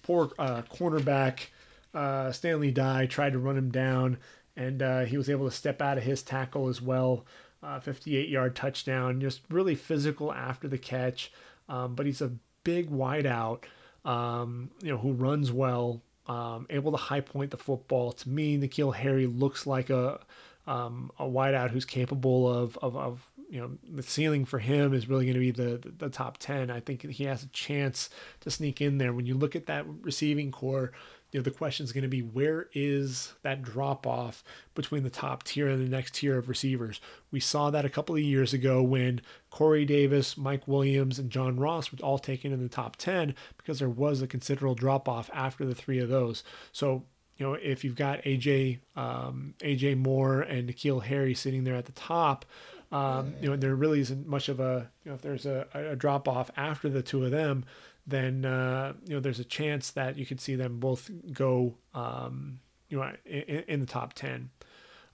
poor 0.02 0.30
uh, 0.38 0.62
cornerback 0.62 1.46
uh, 1.94 2.32
Stanley 2.32 2.70
Dye 2.70 3.06
tried 3.06 3.32
to 3.32 3.38
run 3.38 3.56
him 3.56 3.70
down, 3.70 4.18
and 4.56 4.82
uh, 4.82 5.00
he 5.00 5.16
was 5.16 5.28
able 5.28 5.48
to 5.48 5.54
step 5.54 5.82
out 5.82 5.98
of 5.98 6.04
his 6.04 6.22
tackle 6.22 6.68
as 6.68 6.80
well. 6.80 7.24
Uh, 7.62 7.78
58 7.78 8.28
yard 8.28 8.56
touchdown, 8.56 9.20
just 9.20 9.40
really 9.48 9.76
physical 9.76 10.32
after 10.32 10.66
the 10.66 10.78
catch, 10.78 11.30
um, 11.68 11.94
but 11.94 12.06
he's 12.06 12.20
a 12.20 12.32
big 12.64 12.90
wideout, 12.90 13.64
um, 14.04 14.68
you 14.82 14.90
know, 14.90 14.98
who 14.98 15.12
runs 15.12 15.52
well, 15.52 16.02
um, 16.26 16.66
able 16.70 16.90
to 16.90 16.96
high 16.96 17.20
point 17.20 17.52
the 17.52 17.56
football. 17.56 18.10
To 18.12 18.28
me, 18.28 18.58
N'Keal 18.58 18.92
Harry 18.94 19.26
looks 19.26 19.64
like 19.64 19.90
a 19.90 20.18
um, 20.66 21.10
a 21.18 21.24
wideout 21.24 21.70
who's 21.70 21.84
capable 21.84 22.48
of, 22.48 22.78
of, 22.82 22.96
of, 22.96 23.30
you 23.52 23.60
know, 23.60 23.70
the 23.86 24.02
ceiling 24.02 24.46
for 24.46 24.58
him 24.58 24.94
is 24.94 25.10
really 25.10 25.26
going 25.26 25.34
to 25.34 25.40
be 25.40 25.50
the, 25.50 25.76
the, 25.76 26.06
the, 26.06 26.08
top 26.08 26.38
10. 26.38 26.70
I 26.70 26.80
think 26.80 27.02
he 27.02 27.24
has 27.24 27.42
a 27.42 27.48
chance 27.48 28.08
to 28.40 28.50
sneak 28.50 28.80
in 28.80 28.96
there. 28.96 29.12
When 29.12 29.26
you 29.26 29.34
look 29.34 29.54
at 29.54 29.66
that 29.66 29.84
receiving 30.00 30.50
core, 30.50 30.92
you 31.30 31.38
know, 31.38 31.44
the 31.44 31.50
question 31.50 31.84
is 31.84 31.92
going 31.92 32.00
to 32.00 32.08
be 32.08 32.22
where 32.22 32.70
is 32.72 33.34
that 33.42 33.62
drop 33.62 34.06
off 34.06 34.42
between 34.74 35.02
the 35.02 35.10
top 35.10 35.42
tier 35.42 35.68
and 35.68 35.86
the 35.86 35.90
next 35.90 36.14
tier 36.14 36.38
of 36.38 36.48
receivers? 36.48 36.98
We 37.30 37.40
saw 37.40 37.68
that 37.68 37.84
a 37.84 37.90
couple 37.90 38.14
of 38.14 38.22
years 38.22 38.54
ago 38.54 38.82
when 38.82 39.20
Corey 39.50 39.84
Davis, 39.84 40.38
Mike 40.38 40.66
Williams, 40.66 41.18
and 41.18 41.28
John 41.28 41.60
Ross 41.60 41.92
were 41.92 41.98
all 42.02 42.18
taken 42.18 42.54
in 42.54 42.62
the 42.62 42.70
top 42.70 42.96
10 42.96 43.34
because 43.58 43.80
there 43.80 43.88
was 43.90 44.22
a 44.22 44.26
considerable 44.26 44.74
drop 44.74 45.10
off 45.10 45.28
after 45.34 45.66
the 45.66 45.74
three 45.74 45.98
of 45.98 46.08
those. 46.08 46.42
So 46.72 47.04
you 47.36 47.46
know, 47.46 47.54
if 47.54 47.82
you've 47.82 47.96
got 47.96 48.22
AJ 48.22 48.78
um, 48.94 49.54
AJ 49.60 49.98
Moore 49.98 50.42
and 50.42 50.68
N'Keal 50.68 51.02
Harry 51.02 51.34
sitting 51.34 51.64
there 51.64 51.74
at 51.74 51.86
the 51.86 51.92
top, 51.92 52.44
um, 52.92 53.34
you 53.40 53.48
know, 53.48 53.56
there 53.56 53.74
really 53.74 54.00
isn't 54.00 54.26
much 54.26 54.48
of 54.48 54.60
a 54.60 54.90
you 55.04 55.10
know 55.10 55.14
if 55.14 55.22
there's 55.22 55.46
a, 55.46 55.66
a 55.74 55.96
drop 55.96 56.28
off 56.28 56.50
after 56.56 56.88
the 56.88 57.02
two 57.02 57.24
of 57.24 57.30
them, 57.30 57.64
then 58.06 58.44
uh, 58.44 58.92
you 59.06 59.14
know 59.14 59.20
there's 59.20 59.40
a 59.40 59.44
chance 59.44 59.90
that 59.90 60.16
you 60.18 60.26
could 60.26 60.40
see 60.40 60.54
them 60.54 60.78
both 60.78 61.10
go 61.32 61.74
um, 61.94 62.60
you 62.88 62.98
know 62.98 63.10
in, 63.24 63.64
in, 63.66 63.80
the 63.80 63.86
top 63.86 64.12
ten. 64.12 64.50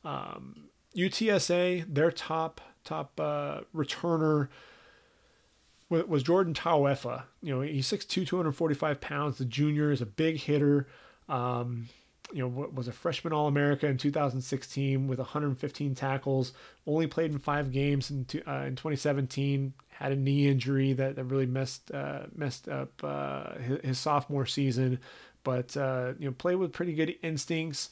Um, 0.05 0.68
UTSA, 0.96 1.84
their 1.92 2.10
top 2.10 2.60
top 2.84 3.18
uh, 3.20 3.60
returner 3.74 4.48
was 5.90 6.22
Jordan 6.22 6.52
Tauaefa. 6.52 7.24
You 7.40 7.55
know, 7.55 7.60
he's 7.62 7.90
6'2", 7.90 8.26
245 8.26 9.00
pounds. 9.00 9.38
The 9.38 9.46
junior 9.46 9.90
is 9.90 10.02
a 10.02 10.06
big 10.06 10.36
hitter. 10.36 10.86
Um, 11.30 11.88
you 12.32 12.42
know, 12.42 12.68
was 12.74 12.88
a 12.88 12.92
freshman 12.92 13.32
All 13.32 13.48
America 13.48 13.86
in 13.86 13.96
2016 13.96 15.09
with 15.09 15.18
115 15.18 15.94
tackles. 15.94 16.52
Only 16.86 17.06
played 17.06 17.32
in 17.32 17.38
five 17.38 17.72
games 17.72 18.10
in, 18.10 18.26
uh, 18.46 18.64
in 18.66 18.76
2017. 18.76 19.72
Had 19.90 20.12
a 20.12 20.16
knee 20.16 20.48
injury 20.48 20.92
that, 20.92 21.16
that 21.16 21.24
really 21.24 21.46
messed 21.46 21.90
uh, 21.90 22.24
messed 22.34 22.68
up 22.68 22.92
uh, 23.02 23.55
his, 23.59 23.80
his, 23.82 23.98
sophomore 23.98 24.46
season, 24.46 25.00
but 25.42 25.76
uh, 25.76 26.12
you 26.18 26.26
know, 26.26 26.32
played 26.32 26.56
with 26.56 26.72
pretty 26.72 26.92
good 26.92 27.16
instincts. 27.22 27.90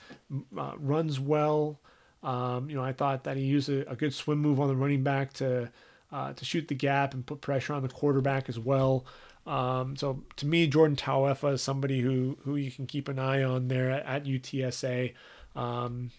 Uh, 0.56 0.72
runs 0.76 1.18
well. 1.18 1.80
Um, 2.22 2.70
you 2.70 2.76
know, 2.76 2.82
I 2.82 2.92
thought 2.92 3.24
that 3.24 3.36
he 3.36 3.44
used 3.44 3.68
a, 3.68 3.90
a, 3.90 3.96
good 3.96 4.14
swim 4.14 4.38
move 4.38 4.60
on 4.60 4.68
the 4.68 4.76
running 4.76 5.02
back 5.02 5.32
to 5.34 5.70
uh, 6.12 6.32
to 6.32 6.44
shoot 6.44 6.68
the 6.68 6.74
gap 6.74 7.14
and 7.14 7.24
put 7.24 7.40
pressure 7.40 7.72
on 7.72 7.82
the 7.82 7.88
quarterback 7.88 8.48
as 8.48 8.58
well. 8.58 9.04
Um, 9.46 9.96
so 9.96 10.24
to 10.36 10.46
me, 10.46 10.66
Jordan 10.66 10.96
Tauaefa 10.96 11.54
is 11.54 11.62
somebody 11.62 12.00
who 12.00 12.36
who 12.42 12.56
you 12.56 12.70
can 12.70 12.86
keep 12.86 13.08
an 13.08 13.18
eye 13.18 13.42
on 13.42 13.68
there 13.68 13.90
at, 13.90 14.04
at 14.04 14.24
UTSA. 14.24 15.14
Um, 15.54 16.10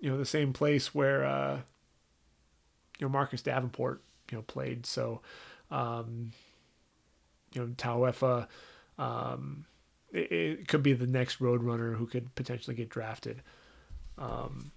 you 0.00 0.10
know, 0.10 0.18
the 0.18 0.24
same 0.24 0.52
place 0.52 0.94
where 0.94 1.24
uh, 1.24 1.60
you 2.98 3.06
know 3.06 3.08
Marcus 3.08 3.42
Davenport 3.42 4.02
you 4.30 4.38
know 4.38 4.42
played. 4.42 4.86
So 4.86 5.22
um, 5.70 6.32
you 7.52 7.62
know 7.62 7.68
Tauaefa, 7.68 8.46
um, 8.98 9.64
it, 10.12 10.68
could 10.68 10.82
be 10.82 10.92
the 10.92 11.06
next 11.06 11.40
Roadrunner 11.40 11.96
who 11.96 12.06
could 12.06 12.34
potentially 12.34 12.76
get 12.76 12.88
drafted. 12.88 13.42
Um, 14.18 14.70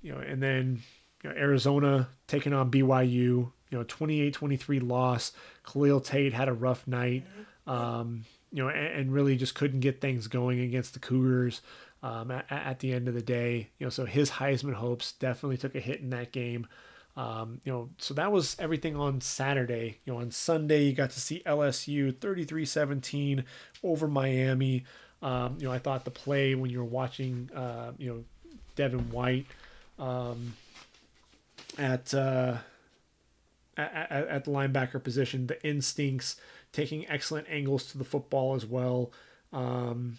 you 0.00 0.12
know, 0.12 0.18
and 0.18 0.42
then 0.42 0.82
you 1.22 1.30
know, 1.30 1.36
Arizona 1.36 2.08
taking 2.26 2.52
on 2.52 2.70
BYU. 2.70 3.52
You 3.70 3.78
know, 3.78 3.84
28-23 3.84 4.86
loss. 4.88 5.32
Khalil 5.64 6.00
Tate 6.00 6.32
had 6.32 6.48
a 6.48 6.52
rough 6.52 6.86
night. 6.86 7.24
Um, 7.66 8.24
you 8.52 8.62
know, 8.62 8.70
and, 8.70 8.86
and, 8.86 9.12
really 9.12 9.36
just 9.36 9.54
couldn't 9.54 9.80
get 9.80 10.00
things 10.00 10.26
going 10.26 10.60
against 10.60 10.94
the 10.94 11.00
Cougars 11.00 11.60
um, 12.02 12.30
at, 12.30 12.46
at, 12.50 12.78
the 12.78 12.92
end 12.94 13.08
of 13.08 13.14
the 13.14 13.22
day. 13.22 13.68
You 13.78 13.86
know, 13.86 13.90
so 13.90 14.06
his 14.06 14.30
Heisman 14.30 14.74
hopes 14.74 15.12
definitely 15.12 15.58
took 15.58 15.74
a 15.74 15.80
hit 15.80 16.00
in 16.00 16.10
that 16.10 16.32
game. 16.32 16.66
Um, 17.16 17.60
you 17.64 17.72
know, 17.72 17.90
so 17.98 18.14
that 18.14 18.30
was 18.30 18.56
everything 18.58 18.96
on 18.96 19.20
Saturday. 19.20 19.98
You 20.04 20.12
know, 20.12 20.20
on 20.20 20.30
Sunday, 20.30 20.84
you 20.84 20.92
got 20.92 21.10
to 21.10 21.20
see 21.20 21.42
LSU 21.44 22.16
33 22.16 22.64
17 22.64 23.44
over 23.82 24.06
Miami. 24.06 24.84
Um, 25.20 25.56
you 25.58 25.66
know, 25.66 25.72
I 25.72 25.78
thought 25.78 26.04
the 26.04 26.12
play 26.12 26.54
when 26.54 26.70
you 26.70 26.78
were 26.78 26.84
watching, 26.84 27.50
uh, 27.54 27.92
you 27.98 28.08
know, 28.08 28.24
Devin 28.76 29.10
White 29.10 29.46
um, 29.98 30.54
at, 31.76 32.14
uh, 32.14 32.58
at, 33.78 34.28
at 34.28 34.44
the 34.44 34.50
linebacker 34.50 35.02
position, 35.02 35.46
the 35.46 35.64
instincts, 35.66 36.36
taking 36.72 37.08
excellent 37.08 37.46
angles 37.48 37.84
to 37.86 37.98
the 37.98 38.04
football 38.04 38.54
as 38.54 38.66
well. 38.66 39.12
Um, 39.52 40.18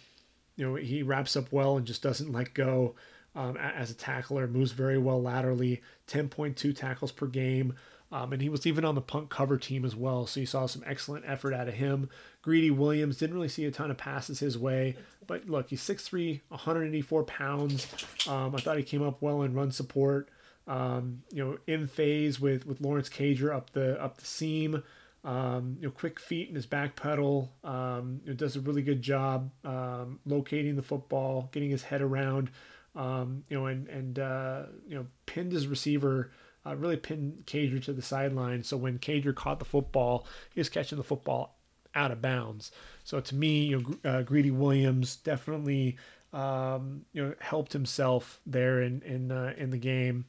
you 0.56 0.66
know, 0.66 0.74
he 0.74 1.02
wraps 1.02 1.36
up 1.36 1.52
well 1.52 1.76
and 1.76 1.86
just 1.86 2.02
doesn't 2.02 2.32
let 2.32 2.54
go 2.54 2.94
um, 3.34 3.56
as 3.56 3.90
a 3.90 3.94
tackler, 3.94 4.46
moves 4.46 4.72
very 4.72 4.98
well 4.98 5.22
laterally, 5.22 5.82
10.2 6.08 6.76
tackles 6.76 7.12
per 7.12 7.26
game. 7.26 7.74
Um, 8.12 8.32
and 8.32 8.42
he 8.42 8.48
was 8.48 8.66
even 8.66 8.84
on 8.84 8.96
the 8.96 9.00
punt 9.00 9.30
cover 9.30 9.56
team 9.56 9.84
as 9.84 9.94
well. 9.94 10.26
So 10.26 10.40
you 10.40 10.46
saw 10.46 10.66
some 10.66 10.82
excellent 10.84 11.24
effort 11.28 11.54
out 11.54 11.68
of 11.68 11.74
him. 11.74 12.10
Greedy 12.42 12.70
Williams 12.72 13.16
didn't 13.18 13.36
really 13.36 13.48
see 13.48 13.64
a 13.66 13.70
ton 13.70 13.90
of 13.90 13.98
passes 13.98 14.40
his 14.40 14.58
way, 14.58 14.96
but 15.28 15.48
look, 15.48 15.70
he's 15.70 15.82
6'3, 15.82 16.40
184 16.48 17.22
pounds. 17.24 17.86
Um, 18.26 18.54
I 18.56 18.60
thought 18.60 18.78
he 18.78 18.82
came 18.82 19.02
up 19.02 19.22
well 19.22 19.42
in 19.42 19.54
run 19.54 19.70
support. 19.70 20.28
Um, 20.70 21.22
you 21.32 21.44
know, 21.44 21.58
in 21.66 21.86
phase 21.86 22.40
with 22.40 22.66
with 22.66 22.80
Lawrence 22.80 23.08
Cager 23.08 23.54
up 23.54 23.70
the 23.70 24.00
up 24.02 24.18
the 24.18 24.26
seam. 24.26 24.82
Um, 25.22 25.76
you 25.78 25.86
know, 25.86 25.92
quick 25.92 26.18
feet 26.18 26.48
in 26.48 26.54
his 26.54 26.64
back 26.64 26.96
pedal. 26.96 27.52
Um, 27.62 28.22
you 28.24 28.30
know, 28.30 28.36
does 28.36 28.56
a 28.56 28.60
really 28.60 28.80
good 28.80 29.02
job 29.02 29.50
um, 29.66 30.18
locating 30.24 30.76
the 30.76 30.82
football, 30.82 31.50
getting 31.52 31.68
his 31.68 31.82
head 31.82 32.00
around 32.00 32.50
um, 32.94 33.44
you 33.48 33.58
know, 33.58 33.66
and 33.66 33.88
and 33.88 34.18
uh, 34.18 34.62
you 34.88 34.96
know, 34.96 35.06
pinned 35.26 35.52
his 35.52 35.66
receiver, 35.66 36.30
uh, 36.66 36.74
really 36.76 36.96
pinned 36.96 37.44
Cager 37.46 37.82
to 37.84 37.92
the 37.92 38.02
sideline. 38.02 38.62
So 38.62 38.76
when 38.76 38.98
Cager 38.98 39.34
caught 39.34 39.58
the 39.58 39.64
football, 39.64 40.26
he 40.52 40.60
was 40.60 40.68
catching 40.68 40.98
the 40.98 41.04
football 41.04 41.58
out 41.94 42.10
of 42.10 42.22
bounds. 42.22 42.70
So 43.04 43.20
to 43.20 43.34
me, 43.34 43.66
you 43.66 43.80
know, 44.04 44.10
uh, 44.10 44.22
Greedy 44.22 44.50
Williams 44.50 45.16
definitely 45.16 45.98
um, 46.32 47.04
you 47.12 47.22
know 47.22 47.34
helped 47.40 47.72
himself 47.72 48.40
there 48.46 48.82
in 48.82 49.02
in 49.02 49.30
uh, 49.30 49.54
in 49.56 49.70
the 49.70 49.78
game. 49.78 50.26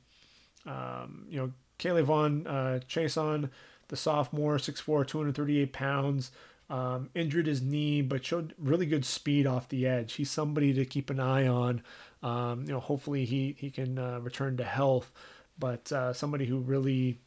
Um, 0.65 1.25
you 1.29 1.37
know, 1.37 1.51
K'Lavon 1.79 2.45
uh, 2.47 2.79
Chaisson, 2.87 3.49
the 3.87 3.95
sophomore, 3.95 4.57
6'4", 4.57 5.07
238 5.07 5.73
pounds. 5.73 6.31
Um, 6.69 7.09
injured 7.13 7.47
his 7.47 7.61
knee, 7.61 8.01
but 8.01 8.23
showed 8.23 8.55
really 8.57 8.85
good 8.85 9.03
speed 9.03 9.45
off 9.45 9.67
the 9.67 9.85
edge. 9.85 10.13
He's 10.13 10.31
somebody 10.31 10.73
to 10.73 10.85
keep 10.85 11.09
an 11.09 11.19
eye 11.19 11.45
on. 11.45 11.83
Um, 12.23 12.61
you 12.61 12.71
know, 12.71 12.79
hopefully 12.79 13.25
he 13.25 13.57
he 13.57 13.69
can 13.69 13.99
uh, 13.99 14.21
return 14.21 14.55
to 14.55 14.63
health, 14.63 15.11
but 15.59 15.91
uh, 15.91 16.13
somebody 16.13 16.45
who 16.45 16.59
really 16.59 17.19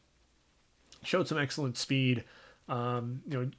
showed 1.03 1.29
some 1.29 1.37
excellent 1.37 1.77
speed. 1.77 2.25
Um, 2.71 3.21
you 3.29 3.39
know, 3.39 3.51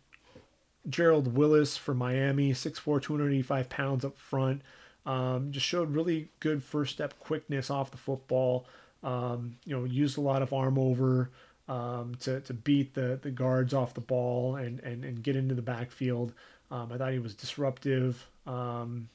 Gerald 0.90 1.36
Willis 1.36 1.78
for 1.78 1.94
Miami, 1.94 2.52
6'4", 2.52 3.02
285 3.02 3.70
pounds 3.70 4.06
up 4.06 4.18
front. 4.18 4.62
Um, 5.06 5.52
just 5.52 5.66
showed 5.66 5.92
really 5.92 6.30
good 6.40 6.64
first 6.64 6.94
step 6.94 7.20
quickness 7.20 7.70
off 7.70 7.92
the 7.92 7.98
football. 7.98 8.66
Um, 9.06 9.57
you 9.65 9.76
know, 9.77 9.86
used 9.86 10.18
a 10.18 10.22
lot 10.22 10.41
of 10.41 10.52
arm 10.52 10.80
over 10.80 11.30
um, 11.68 12.15
to, 12.22 12.41
to 12.41 12.53
beat 12.53 12.94
the, 12.94 13.19
the 13.22 13.32
guards 13.32 13.73
off 13.73 13.94
the 13.94 14.02
ball 14.02 14.56
and, 14.56 14.80
and, 14.80 15.06
and 15.06 15.22
get 15.22 15.36
into 15.36 15.56
the 15.56 15.61
backfield. 15.61 16.34
Um, 16.72 16.91
I 16.91 16.98
thought 16.98 17.14
he 17.14 17.19
was 17.19 17.36
disruptive. 17.36 18.27
Um, 18.48 19.10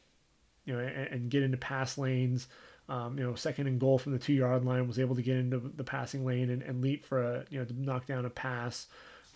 you 0.64 0.74
know, 0.74 0.80
and, 0.80 1.08
and 1.08 1.30
get 1.30 1.42
into 1.42 1.56
pass 1.56 1.98
lanes. 1.98 2.46
Um, 2.88 3.18
you 3.18 3.24
know, 3.24 3.34
second 3.34 3.66
and 3.66 3.78
goal 3.78 3.98
from 3.98 4.12
the 4.12 4.18
two 4.18 4.32
yard 4.32 4.64
line 4.64 4.86
was 4.86 4.98
able 4.98 5.14
to 5.14 5.22
get 5.22 5.36
into 5.36 5.58
the 5.58 5.84
passing 5.84 6.24
lane 6.24 6.50
and, 6.50 6.62
and 6.62 6.82
leap 6.82 7.04
for 7.04 7.22
a, 7.22 7.44
you 7.50 7.58
know, 7.58 7.64
to 7.64 7.80
knock 7.80 8.06
down 8.06 8.24
a 8.24 8.30
pass. 8.30 8.86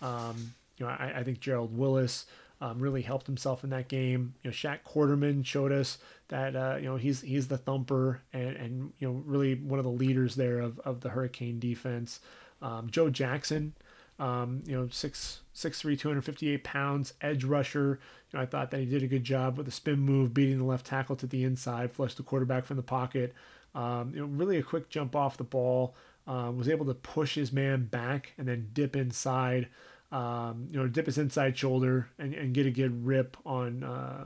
Um, 0.01 0.53
you 0.77 0.85
know, 0.85 0.91
I, 0.91 1.19
I, 1.19 1.23
think 1.23 1.39
Gerald 1.39 1.75
Willis 1.75 2.25
um, 2.61 2.79
really 2.79 3.01
helped 3.01 3.27
himself 3.27 3.63
in 3.63 3.69
that 3.71 3.87
game. 3.87 4.33
You 4.43 4.49
know, 4.49 4.53
Shaq 4.53 4.79
Quarterman 4.87 5.45
showed 5.45 5.71
us 5.71 5.97
that, 6.29 6.55
uh, 6.55 6.77
you 6.77 6.85
know, 6.85 6.95
he's, 6.95 7.21
he's 7.21 7.47
the 7.47 7.57
thumper 7.57 8.21
and, 8.33 8.55
and, 8.55 8.93
you 8.99 9.07
know, 9.07 9.21
really 9.25 9.55
one 9.55 9.79
of 9.79 9.85
the 9.85 9.91
leaders 9.91 10.35
there 10.35 10.59
of, 10.59 10.79
of 10.79 11.01
the 11.01 11.09
Hurricane 11.09 11.59
defense. 11.59 12.19
Um, 12.61 12.89
Joe 12.89 13.09
Jackson, 13.09 13.73
um, 14.17 14.63
you 14.65 14.75
know, 14.75 14.87
six 14.89 15.41
six 15.51 15.81
three, 15.81 15.97
two 15.97 16.07
hundred 16.07 16.23
fifty 16.23 16.49
eight 16.49 16.63
pounds, 16.63 17.13
edge 17.21 17.43
rusher. 17.43 17.99
You 18.31 18.39
know, 18.39 18.43
I 18.43 18.45
thought 18.45 18.71
that 18.71 18.79
he 18.79 18.85
did 18.85 19.03
a 19.03 19.07
good 19.07 19.25
job 19.25 19.57
with 19.57 19.67
a 19.67 19.71
spin 19.71 19.99
move, 19.99 20.33
beating 20.33 20.57
the 20.57 20.63
left 20.63 20.85
tackle 20.85 21.17
to 21.17 21.27
the 21.27 21.43
inside, 21.43 21.91
flushed 21.91 22.17
the 22.17 22.23
quarterback 22.23 22.65
from 22.65 22.77
the 22.77 22.83
pocket. 22.83 23.33
Um, 23.75 24.13
you 24.15 24.21
know, 24.21 24.27
really 24.27 24.57
a 24.57 24.63
quick 24.63 24.89
jump 24.89 25.15
off 25.15 25.35
the 25.37 25.43
ball. 25.43 25.95
Uh, 26.27 26.49
was 26.55 26.69
able 26.69 26.85
to 26.85 26.93
push 26.95 27.35
his 27.35 27.51
man 27.51 27.85
back 27.85 28.33
and 28.37 28.47
then 28.47 28.69
dip 28.73 28.95
inside. 28.95 29.67
Um, 30.11 30.67
you 30.69 30.77
know, 30.77 30.87
dip 30.87 31.07
his 31.07 31.17
inside 31.17 31.57
shoulder 31.57 32.09
and, 32.19 32.33
and 32.33 32.53
get 32.53 32.65
a 32.65 32.71
good 32.71 33.05
rip 33.05 33.37
on. 33.45 33.83
Uh, 33.83 34.25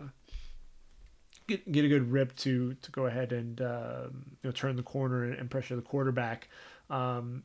get, 1.47 1.71
get 1.71 1.85
a 1.85 1.87
good 1.87 2.11
rip 2.11 2.35
to 2.37 2.75
to 2.75 2.91
go 2.91 3.07
ahead 3.07 3.31
and 3.31 3.59
uh, 3.61 4.03
you 4.11 4.37
know 4.43 4.51
turn 4.51 4.75
the 4.75 4.83
corner 4.83 5.23
and, 5.23 5.49
pressure 5.49 5.75
the 5.75 5.81
quarterback. 5.81 6.47
Um, 6.89 7.43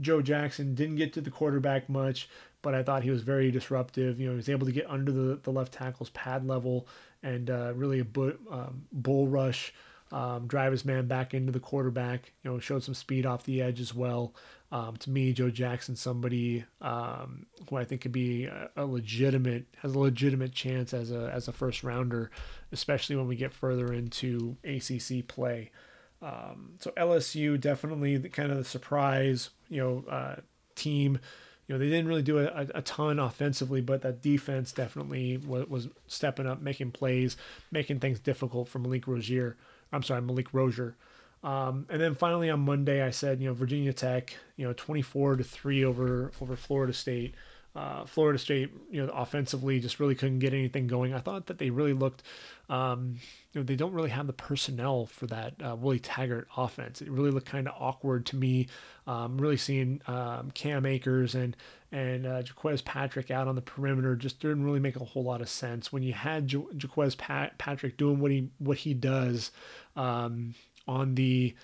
Joe 0.00 0.22
Jackson 0.22 0.74
didn't 0.74 0.96
get 0.96 1.12
to 1.14 1.20
the 1.20 1.30
quarterback 1.30 1.88
much, 1.88 2.28
but 2.62 2.74
I 2.74 2.82
thought 2.82 3.02
he 3.02 3.10
was 3.10 3.22
very 3.22 3.50
disruptive. 3.50 4.18
You 4.18 4.26
know, 4.26 4.32
he 4.32 4.36
was 4.36 4.48
able 4.48 4.66
to 4.66 4.72
get 4.72 4.88
under 4.88 5.12
the, 5.12 5.40
the 5.42 5.50
left 5.50 5.72
tackle's 5.72 6.10
pad 6.10 6.46
level 6.46 6.86
and 7.22 7.50
uh, 7.50 7.72
really 7.74 8.00
a 8.00 8.06
um, 8.50 8.86
bull 8.92 9.26
rush, 9.26 9.74
um, 10.12 10.46
drive 10.46 10.72
his 10.72 10.84
man 10.84 11.06
back 11.06 11.34
into 11.34 11.52
the 11.52 11.60
quarterback. 11.60 12.32
You 12.42 12.50
know, 12.50 12.58
showed 12.58 12.82
some 12.82 12.94
speed 12.94 13.26
off 13.26 13.44
the 13.44 13.62
edge 13.62 13.80
as 13.80 13.94
well. 13.94 14.34
Um, 14.72 14.96
to 14.98 15.10
me, 15.10 15.32
Joe 15.32 15.50
Jackson, 15.50 15.96
somebody 15.96 16.64
um, 16.80 17.46
who 17.68 17.76
I 17.76 17.84
think 17.84 18.02
could 18.02 18.12
be 18.12 18.44
a, 18.44 18.70
a, 18.76 18.86
legitimate 18.86 19.66
has 19.78 19.94
a 19.94 19.98
legitimate 19.98 20.52
chance 20.52 20.94
as 20.94 21.10
a 21.10 21.30
as 21.32 21.48
a 21.48 21.52
first 21.52 21.82
rounder, 21.82 22.30
especially 22.70 23.16
when 23.16 23.26
we 23.26 23.34
get 23.34 23.52
further 23.52 23.92
into 23.92 24.56
ACC 24.64 25.26
play. 25.26 25.70
Um, 26.22 26.72
so 26.78 26.90
LSU 26.92 27.60
definitely 27.60 28.16
the, 28.18 28.28
kind 28.28 28.52
of 28.52 28.58
the 28.58 28.64
surprise, 28.64 29.50
you 29.68 29.82
know, 29.82 30.04
uh, 30.10 30.36
team. 30.74 31.18
You 31.66 31.74
know, 31.74 31.78
they 31.78 31.88
didn't 31.88 32.08
really 32.08 32.22
do 32.22 32.38
a, 32.38 32.66
a, 32.74 32.82
ton 32.82 33.20
offensively, 33.20 33.80
but 33.80 34.02
that 34.02 34.20
defense 34.22 34.72
definitely 34.72 35.36
was, 35.36 35.68
was, 35.68 35.88
stepping 36.08 36.46
up, 36.46 36.60
making 36.60 36.90
plays, 36.90 37.36
making 37.70 38.00
things 38.00 38.18
difficult 38.18 38.68
for 38.68 38.80
Malik 38.80 39.06
Rosier. 39.06 39.56
I'm 39.92 40.02
sorry, 40.02 40.22
Malik 40.22 40.52
Rosier. 40.52 40.96
Um, 41.42 41.86
and 41.88 42.00
then 42.00 42.14
finally 42.14 42.50
on 42.50 42.60
Monday, 42.60 43.02
I 43.02 43.10
said, 43.10 43.40
you 43.40 43.48
know, 43.48 43.54
Virginia 43.54 43.92
Tech, 43.92 44.34
you 44.56 44.66
know, 44.66 44.74
24 44.74 45.36
to 45.36 45.44
three 45.44 45.84
over 45.84 46.32
over 46.40 46.56
Florida 46.56 46.92
State. 46.92 47.34
Uh, 47.74 48.04
Florida 48.04 48.36
State, 48.38 48.70
you 48.90 49.04
know, 49.04 49.12
offensively 49.12 49.78
just 49.78 50.00
really 50.00 50.16
couldn't 50.16 50.40
get 50.40 50.52
anything 50.52 50.88
going. 50.88 51.14
I 51.14 51.20
thought 51.20 51.46
that 51.46 51.58
they 51.58 51.70
really 51.70 51.92
looked, 51.92 52.24
um, 52.68 53.16
you 53.52 53.60
know, 53.60 53.64
they 53.64 53.76
don't 53.76 53.92
really 53.92 54.10
have 54.10 54.26
the 54.26 54.32
personnel 54.32 55.06
for 55.06 55.28
that 55.28 55.54
uh, 55.64 55.76
Willie 55.76 56.00
Taggart 56.00 56.48
offense. 56.56 57.00
It 57.00 57.08
really 57.08 57.30
looked 57.30 57.46
kind 57.46 57.68
of 57.68 57.74
awkward 57.78 58.26
to 58.26 58.36
me. 58.36 58.66
Um, 59.06 59.38
really 59.38 59.56
seeing 59.56 60.02
um, 60.08 60.50
Cam 60.50 60.84
Akers 60.84 61.36
and 61.36 61.56
and 61.92 62.26
uh, 62.26 62.42
Jacques 62.42 62.84
Patrick 62.84 63.30
out 63.30 63.48
on 63.48 63.54
the 63.54 63.62
perimeter 63.62 64.14
just 64.14 64.40
didn't 64.40 64.64
really 64.64 64.80
make 64.80 64.96
a 64.96 65.04
whole 65.04 65.24
lot 65.24 65.40
of 65.40 65.48
sense. 65.48 65.92
When 65.92 66.02
you 66.02 66.12
had 66.12 66.52
ja- 66.52 66.66
Jacques 66.76 67.18
Pat- 67.18 67.58
Patrick 67.58 67.96
doing 67.96 68.20
what 68.20 68.30
he 68.30 68.50
what 68.58 68.78
he 68.78 68.94
does 68.94 69.50
um, 69.96 70.54
on 70.86 71.14
the 71.14 71.54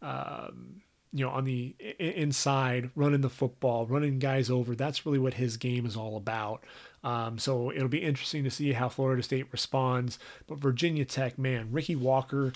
um, 0.00 0.82
you 1.12 1.24
know, 1.24 1.30
on 1.30 1.44
the 1.44 1.74
inside, 1.98 2.90
running 2.94 3.20
the 3.20 3.28
football, 3.28 3.86
running 3.86 4.18
guys 4.18 4.50
over. 4.50 4.74
That's 4.74 5.04
really 5.04 5.18
what 5.18 5.34
his 5.34 5.58
game 5.58 5.84
is 5.84 5.96
all 5.96 6.16
about. 6.16 6.64
Um, 7.04 7.38
so 7.38 7.70
it'll 7.70 7.88
be 7.88 8.02
interesting 8.02 8.44
to 8.44 8.50
see 8.50 8.72
how 8.72 8.88
Florida 8.88 9.22
State 9.22 9.46
responds. 9.52 10.18
But 10.46 10.58
Virginia 10.58 11.04
Tech, 11.04 11.38
man, 11.38 11.68
Ricky 11.70 11.96
Walker. 11.96 12.52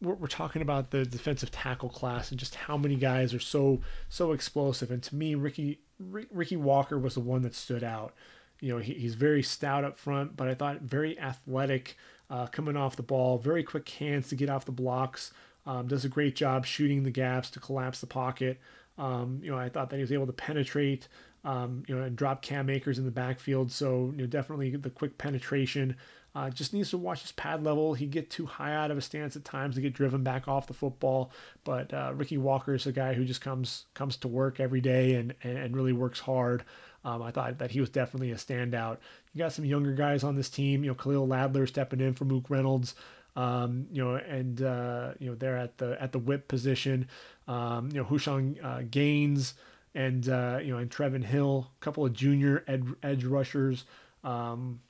We're 0.00 0.26
talking 0.26 0.62
about 0.62 0.90
the 0.90 1.04
defensive 1.04 1.50
tackle 1.50 1.90
class 1.90 2.30
and 2.30 2.40
just 2.40 2.54
how 2.54 2.76
many 2.78 2.96
guys 2.96 3.34
are 3.34 3.40
so 3.40 3.80
so 4.08 4.32
explosive. 4.32 4.90
And 4.90 5.02
to 5.02 5.14
me, 5.14 5.34
Ricky 5.34 5.80
Ricky 5.98 6.56
Walker 6.56 6.98
was 6.98 7.14
the 7.14 7.20
one 7.20 7.42
that 7.42 7.54
stood 7.54 7.84
out. 7.84 8.14
You 8.60 8.74
know, 8.74 8.78
he, 8.78 8.94
he's 8.94 9.14
very 9.14 9.42
stout 9.42 9.84
up 9.84 9.98
front, 9.98 10.36
but 10.36 10.48
I 10.48 10.54
thought 10.54 10.82
very 10.82 11.18
athletic 11.18 11.96
uh, 12.30 12.46
coming 12.46 12.76
off 12.76 12.96
the 12.96 13.02
ball, 13.02 13.38
very 13.38 13.62
quick 13.62 13.88
hands 13.88 14.28
to 14.28 14.34
get 14.36 14.50
off 14.50 14.64
the 14.64 14.72
blocks. 14.72 15.32
Um, 15.66 15.88
does 15.88 16.04
a 16.04 16.08
great 16.08 16.36
job 16.36 16.64
shooting 16.64 17.02
the 17.02 17.10
gaps 17.10 17.50
to 17.50 17.60
collapse 17.60 18.00
the 18.00 18.06
pocket. 18.06 18.60
Um, 18.98 19.40
you 19.42 19.50
know, 19.50 19.58
I 19.58 19.68
thought 19.68 19.90
that 19.90 19.96
he 19.96 20.02
was 20.02 20.12
able 20.12 20.26
to 20.26 20.32
penetrate, 20.32 21.08
um, 21.44 21.82
you 21.86 21.96
know, 21.96 22.02
and 22.02 22.16
drop 22.16 22.40
Cam 22.40 22.70
Akers 22.70 22.98
in 22.98 23.04
the 23.04 23.10
backfield. 23.10 23.70
So, 23.70 24.12
you 24.14 24.22
know, 24.22 24.26
definitely 24.26 24.76
the 24.76 24.90
quick 24.90 25.18
penetration. 25.18 25.96
Uh, 26.36 26.50
just 26.50 26.74
needs 26.74 26.90
to 26.90 26.98
watch 26.98 27.22
his 27.22 27.32
pad 27.32 27.64
level. 27.64 27.94
He 27.94 28.04
get 28.04 28.28
too 28.28 28.44
high 28.44 28.74
out 28.74 28.90
of 28.90 28.98
a 28.98 29.00
stance 29.00 29.36
at 29.36 29.44
times 29.46 29.74
to 29.74 29.80
get 29.80 29.94
driven 29.94 30.22
back 30.22 30.46
off 30.46 30.66
the 30.66 30.74
football. 30.74 31.30
But 31.64 31.94
uh, 31.94 32.12
Ricky 32.14 32.36
Walker 32.36 32.74
is 32.74 32.86
a 32.86 32.92
guy 32.92 33.14
who 33.14 33.24
just 33.24 33.40
comes 33.40 33.86
comes 33.94 34.18
to 34.18 34.28
work 34.28 34.60
every 34.60 34.82
day 34.82 35.14
and 35.14 35.34
and, 35.42 35.74
really 35.74 35.94
works 35.94 36.20
hard. 36.20 36.62
Um, 37.06 37.22
I 37.22 37.30
thought 37.30 37.56
that 37.56 37.70
he 37.70 37.80
was 37.80 37.88
definitely 37.88 38.32
a 38.32 38.34
standout. 38.34 38.98
You 39.32 39.38
got 39.38 39.54
some 39.54 39.64
younger 39.64 39.94
guys 39.94 40.24
on 40.24 40.36
this 40.36 40.50
team. 40.50 40.84
You 40.84 40.90
know, 40.90 40.94
Khalil 40.94 41.26
Ladler 41.26 41.66
stepping 41.66 42.00
in 42.00 42.12
for 42.12 42.26
Mook 42.26 42.50
Reynolds. 42.50 42.94
Um, 43.34 43.86
you 43.90 44.04
know, 44.04 44.16
and 44.16 44.60
uh, 44.60 45.12
you 45.18 45.30
know 45.30 45.36
they're 45.36 45.56
at 45.56 45.78
the 45.78 45.96
at 46.02 46.12
the 46.12 46.18
whip 46.18 46.48
position. 46.48 47.08
Um, 47.48 47.88
you 47.94 48.02
know, 48.02 48.04
Houshun 48.04 48.62
uh, 48.62 48.82
Gaines 48.90 49.54
and 49.94 50.28
uh, 50.28 50.58
you 50.62 50.70
know 50.70 50.78
and 50.78 50.90
Trevon 50.90 51.24
Hill, 51.24 51.70
a 51.80 51.82
couple 51.82 52.04
of 52.04 52.12
junior 52.12 52.62
ed, 52.68 52.84
edge 53.02 53.24
rushers. 53.24 53.86
Um, 54.22 54.80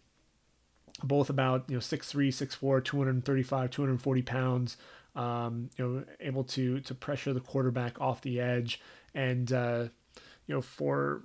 both 1.02 1.30
about 1.30 1.64
you 1.68 1.74
know 1.74 1.80
6'3", 1.80 2.28
6'4", 2.28 2.84
235, 2.84 3.70
240 3.70 4.22
pounds. 4.22 4.76
Um, 5.14 5.70
you 5.78 5.86
know, 5.86 6.04
able 6.20 6.44
to 6.44 6.80
to 6.80 6.94
pressure 6.94 7.32
the 7.32 7.40
quarterback 7.40 8.00
off 8.00 8.20
the 8.20 8.40
edge, 8.40 8.80
and 9.14 9.50
uh, 9.52 9.84
you 10.46 10.54
know 10.54 10.60
for 10.60 11.22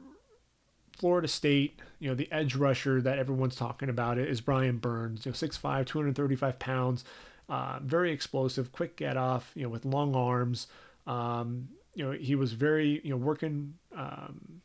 Florida 0.97 1.27
State, 1.27 1.79
you 1.99 2.09
know, 2.09 2.15
the 2.15 2.31
edge 2.31 2.55
rusher 2.55 3.01
that 3.01 3.17
everyone's 3.17 3.55
talking 3.55 3.89
about 3.89 4.17
is 4.17 4.39
Brian 4.39 4.77
Burns. 4.77 5.25
You 5.25 5.31
know, 5.31 5.35
6'5", 5.35 5.85
235 5.85 6.59
pounds, 6.59 7.03
uh, 7.49 7.79
very 7.81 8.11
explosive, 8.11 8.71
quick 8.71 8.95
get 8.95 9.17
off. 9.17 9.51
You 9.55 9.63
know, 9.63 9.69
with 9.69 9.83
long 9.83 10.15
arms. 10.15 10.67
Um, 11.07 11.69
you 11.95 12.05
know, 12.05 12.11
he 12.11 12.35
was 12.35 12.53
very 12.53 13.01
you 13.03 13.09
know 13.09 13.17
working 13.17 13.73
um, 13.95 14.61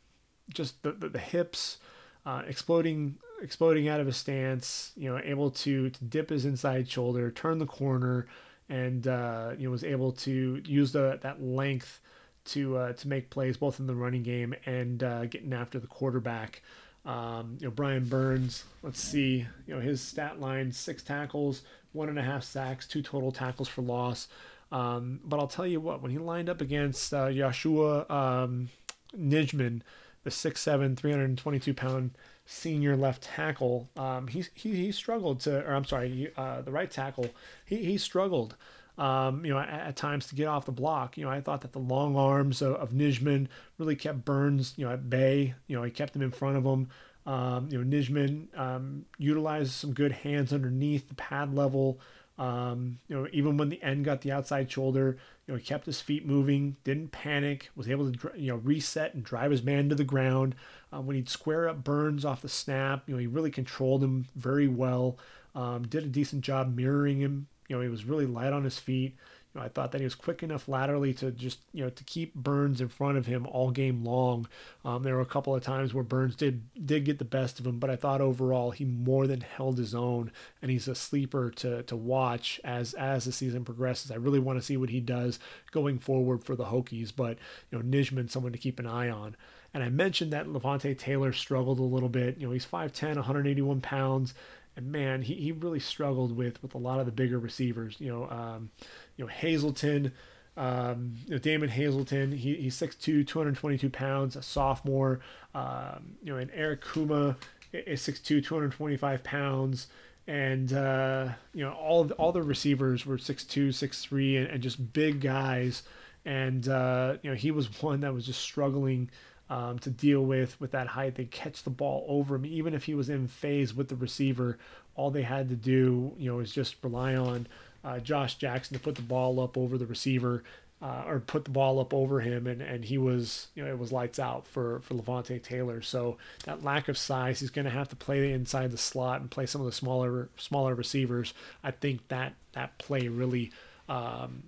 just 0.53 0.81
the, 0.83 0.91
the, 0.91 1.09
the 1.09 1.19
hips, 1.19 1.77
uh, 2.25 2.43
exploding 2.47 3.17
exploding 3.41 3.87
out 3.87 3.99
of 3.99 4.07
a 4.07 4.13
stance, 4.13 4.91
you 4.95 5.09
know, 5.09 5.21
able 5.23 5.51
to, 5.51 5.89
to 5.89 6.03
dip 6.03 6.29
his 6.29 6.45
inside 6.45 6.89
shoulder, 6.89 7.31
turn 7.31 7.59
the 7.59 7.65
corner, 7.65 8.27
and 8.69 9.07
uh, 9.07 9.51
you 9.57 9.65
know 9.65 9.71
was 9.71 9.83
able 9.83 10.11
to 10.11 10.61
use 10.65 10.91
the 10.91 11.19
that 11.21 11.41
length 11.41 12.01
to 12.45 12.77
uh, 12.77 12.93
to 12.93 13.07
make 13.07 13.29
plays 13.29 13.57
both 13.57 13.79
in 13.79 13.87
the 13.87 13.95
running 13.95 14.23
game 14.23 14.53
and 14.65 15.03
uh, 15.03 15.25
getting 15.25 15.53
after 15.53 15.79
the 15.79 15.87
quarterback. 15.87 16.61
Um, 17.05 17.57
you 17.59 17.67
know, 17.67 17.71
Brian 17.71 18.03
Burns. 18.05 18.65
Let's 18.83 19.01
see. 19.01 19.45
You 19.65 19.75
know, 19.75 19.79
his 19.79 20.01
stat 20.01 20.39
line: 20.39 20.71
six 20.71 21.03
tackles, 21.03 21.61
one 21.93 22.09
and 22.09 22.19
a 22.19 22.23
half 22.23 22.43
sacks, 22.43 22.87
two 22.87 23.01
total 23.01 23.31
tackles 23.31 23.67
for 23.67 23.81
loss. 23.81 24.27
Um, 24.71 25.21
but 25.23 25.39
I'll 25.39 25.47
tell 25.47 25.67
you 25.67 25.79
what, 25.79 26.01
when 26.01 26.11
he 26.11 26.17
lined 26.17 26.49
up 26.49 26.59
against 26.59 27.13
uh, 27.13 27.31
Joshua 27.31 28.05
um, 28.09 28.69
Nijman, 29.17 29.81
the 30.23 30.29
6'7", 30.29 30.97
322 30.97 31.73
pound 31.73 32.11
senior 32.47 32.95
left 32.95 33.23
tackle, 33.23 33.89
um, 33.97 34.27
he, 34.27 34.43
he, 34.53 34.73
he 34.73 34.91
struggled 34.91 35.41
to, 35.41 35.63
or 35.63 35.75
I'm 35.75 35.85
sorry, 35.85 36.31
uh, 36.35 36.61
the 36.61 36.71
right 36.71 36.89
tackle, 36.89 37.29
he, 37.65 37.77
he 37.83 37.97
struggled, 37.97 38.55
um, 38.97 39.45
you 39.45 39.53
know, 39.53 39.59
at, 39.59 39.69
at, 39.69 39.95
times 39.95 40.27
to 40.27 40.35
get 40.35 40.47
off 40.47 40.65
the 40.65 40.71
block. 40.71 41.17
You 41.17 41.25
know, 41.25 41.29
I 41.29 41.41
thought 41.41 41.61
that 41.61 41.73
the 41.73 41.79
long 41.79 42.15
arms 42.15 42.61
of, 42.61 42.75
of 42.75 42.91
Nijman 42.91 43.47
really 43.77 43.95
kept 43.95 44.25
Burns, 44.25 44.73
you 44.77 44.85
know, 44.85 44.93
at 44.93 45.09
bay. 45.09 45.53
You 45.67 45.75
know, 45.75 45.83
he 45.83 45.91
kept 45.91 46.15
him 46.15 46.21
in 46.21 46.31
front 46.31 46.57
of 46.57 46.63
him. 46.63 46.87
Um, 47.25 47.67
you 47.69 47.83
know, 47.83 47.97
Nijman 47.97 48.57
um, 48.57 49.05
utilized 49.17 49.73
some 49.73 49.93
good 49.93 50.13
hands 50.13 50.53
underneath 50.53 51.09
the 51.09 51.15
pad 51.15 51.53
level. 51.53 51.99
Um, 52.39 52.99
you 53.07 53.15
know, 53.15 53.27
even 53.33 53.57
when 53.57 53.69
the 53.69 53.81
end 53.83 54.05
got 54.05 54.21
the 54.21 54.31
outside 54.31 54.71
shoulder, 54.71 55.17
you 55.45 55.53
know, 55.53 55.57
he 55.57 55.65
kept 55.65 55.85
his 55.85 55.99
feet 55.99 56.25
moving, 56.25 56.77
didn't 56.83 57.11
panic, 57.11 57.69
was 57.75 57.89
able 57.89 58.11
to, 58.11 58.31
you 58.35 58.51
know, 58.51 58.57
reset 58.57 59.13
and 59.13 59.23
drive 59.23 59.51
his 59.51 59.63
man 59.63 59.89
to 59.89 59.95
the 59.95 60.03
ground. 60.03 60.55
Uh, 60.93 61.01
when 61.01 61.15
he'd 61.15 61.29
square 61.29 61.67
up 61.67 61.83
Burns 61.83 62.23
off 62.23 62.41
the 62.41 62.49
snap, 62.49 63.03
you 63.07 63.13
know, 63.13 63.19
he 63.19 63.27
really 63.27 63.51
controlled 63.51 64.03
him 64.03 64.27
very 64.35 64.67
well. 64.67 65.17
Um, 65.53 65.87
did 65.87 66.03
a 66.03 66.07
decent 66.07 66.43
job 66.43 66.75
mirroring 66.75 67.19
him. 67.19 67.47
You 67.67 67.75
know, 67.75 67.81
he 67.81 67.89
was 67.89 68.05
really 68.05 68.25
light 68.25 68.53
on 68.53 68.63
his 68.63 68.79
feet. 68.79 69.17
You 69.53 69.59
know, 69.59 69.65
I 69.65 69.69
thought 69.69 69.91
that 69.91 69.99
he 69.99 70.05
was 70.05 70.15
quick 70.15 70.43
enough 70.43 70.67
laterally 70.67 71.13
to 71.15 71.31
just, 71.31 71.59
you 71.73 71.83
know, 71.83 71.89
to 71.89 72.03
keep 72.03 72.35
Burns 72.35 72.79
in 72.79 72.89
front 72.89 73.17
of 73.17 73.25
him 73.25 73.45
all 73.47 73.71
game 73.71 74.05
long. 74.05 74.47
Um, 74.85 75.03
there 75.03 75.15
were 75.15 75.21
a 75.21 75.25
couple 75.25 75.55
of 75.55 75.63
times 75.63 75.93
where 75.93 76.03
Burns 76.03 76.35
did 76.35 76.61
did 76.85 77.05
get 77.05 77.17
the 77.17 77.25
best 77.25 77.59
of 77.59 77.65
him, 77.65 77.79
but 77.79 77.89
I 77.89 77.95
thought 77.95 78.21
overall 78.21 78.71
he 78.71 78.85
more 78.85 79.25
than 79.25 79.41
held 79.41 79.77
his 79.77 79.95
own, 79.95 80.31
and 80.61 80.69
he's 80.69 80.87
a 80.87 80.95
sleeper 80.95 81.49
to 81.57 81.83
to 81.83 81.95
watch 81.95 82.61
as 82.63 82.93
as 82.93 83.25
the 83.25 83.31
season 83.31 83.65
progresses. 83.65 84.11
I 84.11 84.15
really 84.15 84.39
want 84.39 84.59
to 84.59 84.65
see 84.65 84.77
what 84.77 84.89
he 84.89 84.99
does 84.99 85.39
going 85.71 85.99
forward 85.99 86.43
for 86.43 86.55
the 86.55 86.65
Hokies, 86.65 87.11
but 87.15 87.37
you 87.71 87.77
know, 87.77 87.83
Nijman 87.83 88.29
someone 88.29 88.51
to 88.51 88.57
keep 88.57 88.79
an 88.79 88.87
eye 88.87 89.09
on. 89.09 89.35
And 89.77 89.83
I 89.83 89.89
mentioned 89.89 90.33
that 90.33 90.47
Levonta 90.47 90.97
Taylor 90.97 91.31
struggled 91.31 91.77
a 91.77 91.83
little 91.83 92.09
bit. 92.09 92.39
You 92.39 92.47
know, 92.47 92.51
he's 92.51 92.65
5'10, 92.65 93.17
181 93.17 93.79
pounds. 93.81 94.33
And 94.75 94.91
man, 94.91 95.21
he, 95.21 95.35
he 95.35 95.51
really 95.51 95.79
struggled 95.79 96.35
with 96.35 96.59
with 96.63 96.73
a 96.73 96.79
lot 96.79 96.99
of 96.99 97.05
the 97.05 97.11
bigger 97.11 97.37
receivers. 97.37 97.95
You 97.99 98.11
know, 98.11 98.27
um, 98.27 98.71
you 99.17 99.23
know 99.23 99.29
Hazelton, 99.29 100.13
um, 100.57 101.13
you 101.25 101.33
know 101.33 101.37
Damon 101.37 101.69
Hazelton. 101.69 102.31
He, 102.31 102.55
he's 102.55 102.75
6'2", 102.75 103.27
222 103.27 103.87
pounds, 103.91 104.35
a 104.35 104.41
sophomore. 104.41 105.19
Um, 105.53 106.15
you 106.23 106.33
know, 106.33 106.39
and 106.39 106.49
Eric 106.55 106.81
Kumah 106.81 107.35
is 107.71 108.01
6'2", 108.01 108.43
225 108.43 109.23
pounds. 109.23 109.89
And 110.25 110.73
uh, 110.73 111.33
you 111.53 111.63
know, 111.63 111.73
all 111.73 112.05
the, 112.05 112.15
all 112.15 112.31
the 112.31 112.41
receivers 112.41 113.05
were 113.05 113.17
6'2", 113.17 113.67
6'3", 113.67 114.39
and, 114.39 114.47
and 114.47 114.63
just 114.63 114.91
big 114.91 115.21
guys. 115.21 115.83
And 116.25 116.67
uh, 116.67 117.17
you 117.21 117.29
know, 117.29 117.35
he 117.35 117.51
was 117.51 117.67
one 117.83 117.99
that 117.99 118.15
was 118.15 118.25
just 118.25 118.41
struggling 118.41 119.11
um, 119.49 119.79
to 119.79 119.89
deal 119.89 120.21
with 120.23 120.59
with 120.59 120.71
that 120.71 120.87
height. 120.87 121.15
They 121.15 121.25
catch 121.25 121.63
the 121.63 121.69
ball 121.69 122.05
over 122.07 122.35
him, 122.35 122.45
even 122.45 122.73
if 122.73 122.85
he 122.85 122.95
was 122.95 123.09
in 123.09 123.27
phase 123.27 123.73
with 123.73 123.87
the 123.87 123.95
receiver. 123.95 124.57
All 124.95 125.11
they 125.11 125.23
had 125.23 125.49
to 125.49 125.55
do, 125.55 126.13
you 126.17 126.31
know, 126.31 126.39
is 126.39 126.51
just 126.51 126.75
rely 126.83 127.15
on 127.15 127.47
uh, 127.83 127.99
Josh 127.99 128.35
Jackson 128.35 128.77
to 128.77 128.83
put 128.83 128.95
the 128.95 129.01
ball 129.01 129.39
up 129.39 129.57
over 129.57 129.77
the 129.77 129.85
receiver. 129.85 130.43
Uh, 130.79 131.03
or 131.07 131.19
put 131.19 131.43
the 131.43 131.49
ball 131.49 131.79
up 131.79 131.91
over 131.91 132.19
him, 132.19 132.45
and, 132.45 132.61
and 132.61 132.85
he 132.85 132.99
was, 132.99 133.47
you 133.55 133.65
know, 133.65 133.71
it 133.71 133.79
was 133.79 133.91
lights 133.91 134.19
out 134.19 134.45
for 134.45 134.79
for 134.81 134.93
Levonta 134.93 135.41
Taylor. 135.41 135.81
So 135.81 136.17
that 136.43 136.63
lack 136.63 136.87
of 136.87 136.99
size, 136.99 137.39
he's 137.39 137.49
going 137.49 137.65
to 137.65 137.71
have 137.71 137.89
to 137.89 137.95
play 137.95 138.31
inside 138.31 138.69
the 138.69 138.77
slot 138.77 139.19
and 139.19 139.31
play 139.31 139.47
some 139.47 139.59
of 139.59 139.65
the 139.65 139.71
smaller 139.71 140.29
smaller 140.37 140.75
receivers. 140.75 141.33
I 141.63 141.71
think 141.71 142.07
that 142.09 142.35
that 142.51 142.77
play 142.77 143.07
really 143.07 143.51
um, 143.89 144.43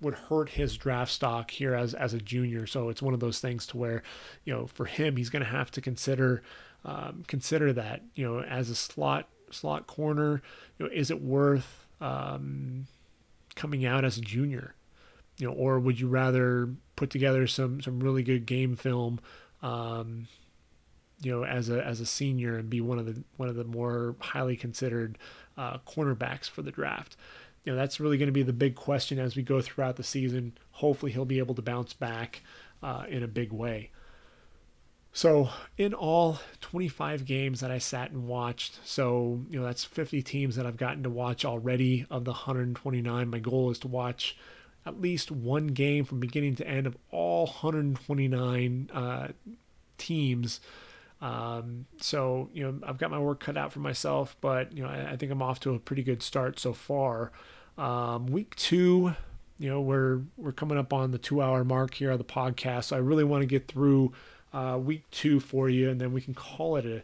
would 0.00 0.14
hurt 0.14 0.50
his 0.50 0.76
draft 0.76 1.12
stock 1.12 1.50
here 1.50 1.74
as 1.74 1.94
as 1.94 2.14
a 2.14 2.18
junior. 2.18 2.66
So 2.66 2.88
it's 2.88 3.02
one 3.02 3.14
of 3.14 3.20
those 3.20 3.40
things 3.40 3.66
to 3.68 3.76
where, 3.76 4.02
you 4.44 4.52
know, 4.52 4.66
for 4.66 4.86
him, 4.86 5.16
he's 5.16 5.30
going 5.30 5.44
to 5.44 5.50
have 5.50 5.70
to 5.72 5.80
consider 5.80 6.42
um, 6.84 7.24
consider 7.26 7.72
that 7.74 8.02
you 8.14 8.26
know 8.26 8.40
as 8.40 8.70
a 8.70 8.74
slot 8.74 9.28
slot 9.50 9.86
corner, 9.86 10.42
you 10.78 10.86
know, 10.86 10.92
is 10.92 11.10
it 11.10 11.22
worth 11.22 11.86
um, 12.00 12.86
coming 13.54 13.84
out 13.84 14.04
as 14.04 14.16
a 14.16 14.20
junior, 14.20 14.74
you 15.38 15.46
know, 15.46 15.52
or 15.52 15.78
would 15.78 16.00
you 16.00 16.08
rather 16.08 16.70
put 16.96 17.10
together 17.10 17.46
some 17.46 17.80
some 17.80 18.00
really 18.00 18.22
good 18.22 18.46
game 18.46 18.76
film? 18.76 19.20
Um, 19.62 20.28
you 21.22 21.30
know, 21.30 21.44
as 21.44 21.68
a 21.68 21.84
as 21.84 22.00
a 22.00 22.06
senior 22.06 22.56
and 22.56 22.70
be 22.70 22.80
one 22.80 22.98
of 22.98 23.06
the 23.06 23.22
one 23.36 23.48
of 23.48 23.56
the 23.56 23.64
more 23.64 24.16
highly 24.20 24.56
considered 24.56 25.18
uh, 25.58 25.78
cornerbacks 25.86 26.48
for 26.48 26.62
the 26.62 26.70
draft 26.70 27.16
you 27.64 27.72
know 27.72 27.76
that's 27.76 28.00
really 28.00 28.18
going 28.18 28.28
to 28.28 28.32
be 28.32 28.42
the 28.42 28.52
big 28.52 28.74
question 28.74 29.18
as 29.18 29.36
we 29.36 29.42
go 29.42 29.60
throughout 29.60 29.96
the 29.96 30.02
season. 30.02 30.56
Hopefully, 30.72 31.12
he'll 31.12 31.24
be 31.24 31.38
able 31.38 31.54
to 31.54 31.62
bounce 31.62 31.92
back 31.92 32.42
uh, 32.82 33.04
in 33.08 33.22
a 33.22 33.28
big 33.28 33.52
way. 33.52 33.90
So, 35.12 35.50
in 35.76 35.92
all, 35.92 36.38
25 36.60 37.24
games 37.24 37.60
that 37.60 37.70
I 37.70 37.78
sat 37.78 38.12
and 38.12 38.28
watched. 38.28 38.78
So, 38.84 39.44
you 39.50 39.58
know, 39.58 39.66
that's 39.66 39.84
50 39.84 40.22
teams 40.22 40.54
that 40.54 40.66
I've 40.66 40.76
gotten 40.76 41.02
to 41.02 41.10
watch 41.10 41.44
already 41.44 42.06
of 42.10 42.24
the 42.24 42.30
129. 42.30 43.28
My 43.28 43.38
goal 43.40 43.70
is 43.70 43.80
to 43.80 43.88
watch 43.88 44.36
at 44.86 45.00
least 45.00 45.32
one 45.32 45.68
game 45.68 46.04
from 46.04 46.20
beginning 46.20 46.54
to 46.56 46.66
end 46.66 46.86
of 46.86 46.96
all 47.10 47.46
129 47.46 48.90
uh, 48.94 49.28
teams. 49.98 50.60
Um, 51.20 51.86
so, 52.00 52.48
you 52.52 52.62
know, 52.62 52.80
I've 52.86 52.98
got 52.98 53.10
my 53.10 53.18
work 53.18 53.40
cut 53.40 53.56
out 53.56 53.72
for 53.72 53.80
myself, 53.80 54.36
but, 54.40 54.72
you 54.72 54.82
know, 54.82 54.88
I, 54.88 55.12
I 55.12 55.16
think 55.16 55.30
I'm 55.30 55.42
off 55.42 55.60
to 55.60 55.74
a 55.74 55.78
pretty 55.78 56.02
good 56.02 56.22
start 56.22 56.58
so 56.58 56.72
far. 56.72 57.30
Um, 57.76 58.26
week 58.26 58.54
two, 58.56 59.14
you 59.58 59.68
know, 59.68 59.80
we're 59.80 60.22
we're 60.38 60.52
coming 60.52 60.78
up 60.78 60.92
on 60.92 61.10
the 61.10 61.18
two 61.18 61.42
hour 61.42 61.64
mark 61.64 61.94
here 61.94 62.10
on 62.10 62.18
the 62.18 62.24
podcast, 62.24 62.84
so 62.84 62.96
I 62.96 63.00
really 63.00 63.24
want 63.24 63.42
to 63.42 63.46
get 63.46 63.68
through 63.68 64.12
uh, 64.52 64.78
week 64.82 65.04
two 65.10 65.38
for 65.38 65.68
you, 65.68 65.90
and 65.90 66.00
then 66.00 66.12
we 66.12 66.22
can 66.22 66.34
call 66.34 66.76
it 66.76 66.86
a 66.86 67.02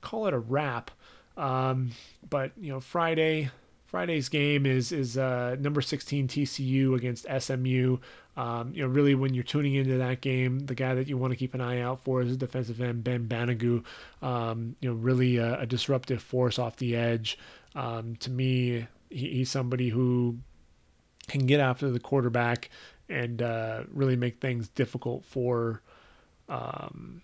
call 0.00 0.26
it 0.26 0.34
a 0.34 0.38
wrap. 0.38 0.90
Um, 1.36 1.92
but 2.28 2.52
you 2.58 2.72
know, 2.72 2.80
Friday 2.80 3.50
Friday's 3.90 4.28
game 4.28 4.66
is 4.66 4.92
is 4.92 5.18
uh, 5.18 5.56
number 5.58 5.80
16 5.80 6.28
TCU 6.28 6.94
against 6.94 7.26
SMU. 7.40 7.98
Um, 8.36 8.72
you 8.72 8.82
know, 8.82 8.88
really 8.88 9.16
when 9.16 9.34
you're 9.34 9.42
tuning 9.42 9.74
into 9.74 9.98
that 9.98 10.20
game, 10.20 10.60
the 10.60 10.76
guy 10.76 10.94
that 10.94 11.08
you 11.08 11.18
want 11.18 11.32
to 11.32 11.36
keep 11.36 11.54
an 11.54 11.60
eye 11.60 11.80
out 11.80 11.98
for 12.04 12.22
is 12.22 12.36
defensive 12.36 12.80
end 12.80 13.02
Ben 13.02 13.26
Banogu. 13.26 13.82
Um, 14.22 14.76
you 14.80 14.90
know, 14.90 14.94
really 14.94 15.38
a, 15.38 15.62
a, 15.62 15.66
disruptive 15.66 16.22
force 16.22 16.56
off 16.56 16.76
the 16.76 16.94
edge. 16.94 17.36
Um, 17.74 18.14
to 18.20 18.30
me, 18.30 18.86
he, 19.08 19.30
he's 19.30 19.50
somebody 19.50 19.88
who 19.88 20.38
can 21.26 21.46
get 21.46 21.58
after 21.58 21.90
the 21.90 21.98
quarterback 21.98 22.70
and 23.08 23.42
uh, 23.42 23.82
really 23.92 24.14
make 24.14 24.40
things 24.40 24.68
difficult 24.68 25.24
for 25.24 25.82
um, 26.48 27.22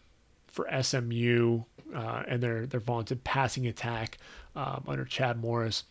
for 0.49 0.67
SMU 0.83 1.61
uh, 1.95 2.25
and 2.27 2.43
their 2.43 2.67
their 2.67 2.81
vaunted 2.81 3.23
passing 3.23 3.69
attack 3.69 4.19
um, 4.57 4.83
under 4.89 5.05
Chad 5.05 5.41
Morris. 5.41 5.85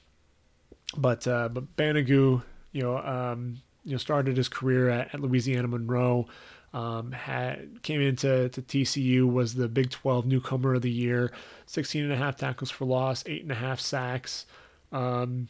But 0.98 1.28
uh, 1.28 1.50
but 1.50 1.76
Banogu, 1.76 2.42
you 2.72 2.82
know, 2.82 2.98
um, 2.98 3.62
you 3.84 3.92
know, 3.92 3.98
started 3.98 4.38
his 4.38 4.50
career 4.50 4.90
at, 4.90 5.14
at 5.14 5.22
Louisiana 5.22 5.68
Monroe. 5.68 6.28
Um, 6.74 7.14
had 7.14 7.82
came 7.84 8.02
into 8.02 8.50
to 8.50 8.62
TCU 8.62 9.32
was 9.32 9.54
the 9.54 9.70
Big 9.70 9.92
12 9.92 10.26
newcomer 10.26 10.74
of 10.74 10.82
the 10.82 10.92
year, 10.92 11.32
16 11.68 12.04
and 12.04 12.12
a 12.12 12.18
half 12.18 12.36
tackles 12.36 12.70
for 12.70 12.84
loss, 12.84 13.24
eight 13.28 13.44
and 13.44 13.52
a 13.52 13.56
half 13.56 13.80
sacks, 13.80 14.46
um, 14.92 15.48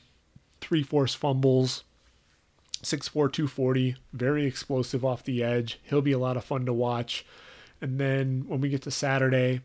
three 0.61 0.83
forced 0.83 1.17
fumbles, 1.17 1.83
6'4", 2.83 3.11
240, 3.11 3.95
very 4.13 4.45
explosive 4.45 5.03
off 5.03 5.23
the 5.23 5.43
edge. 5.43 5.79
He'll 5.81 6.03
be 6.03 6.11
a 6.11 6.19
lot 6.19 6.37
of 6.37 6.45
fun 6.45 6.67
to 6.67 6.73
watch. 6.73 7.25
And 7.81 7.99
then 7.99 8.45
when 8.47 8.61
we 8.61 8.69
get 8.69 8.83
to 8.83 8.91
Saturday, 8.91 9.61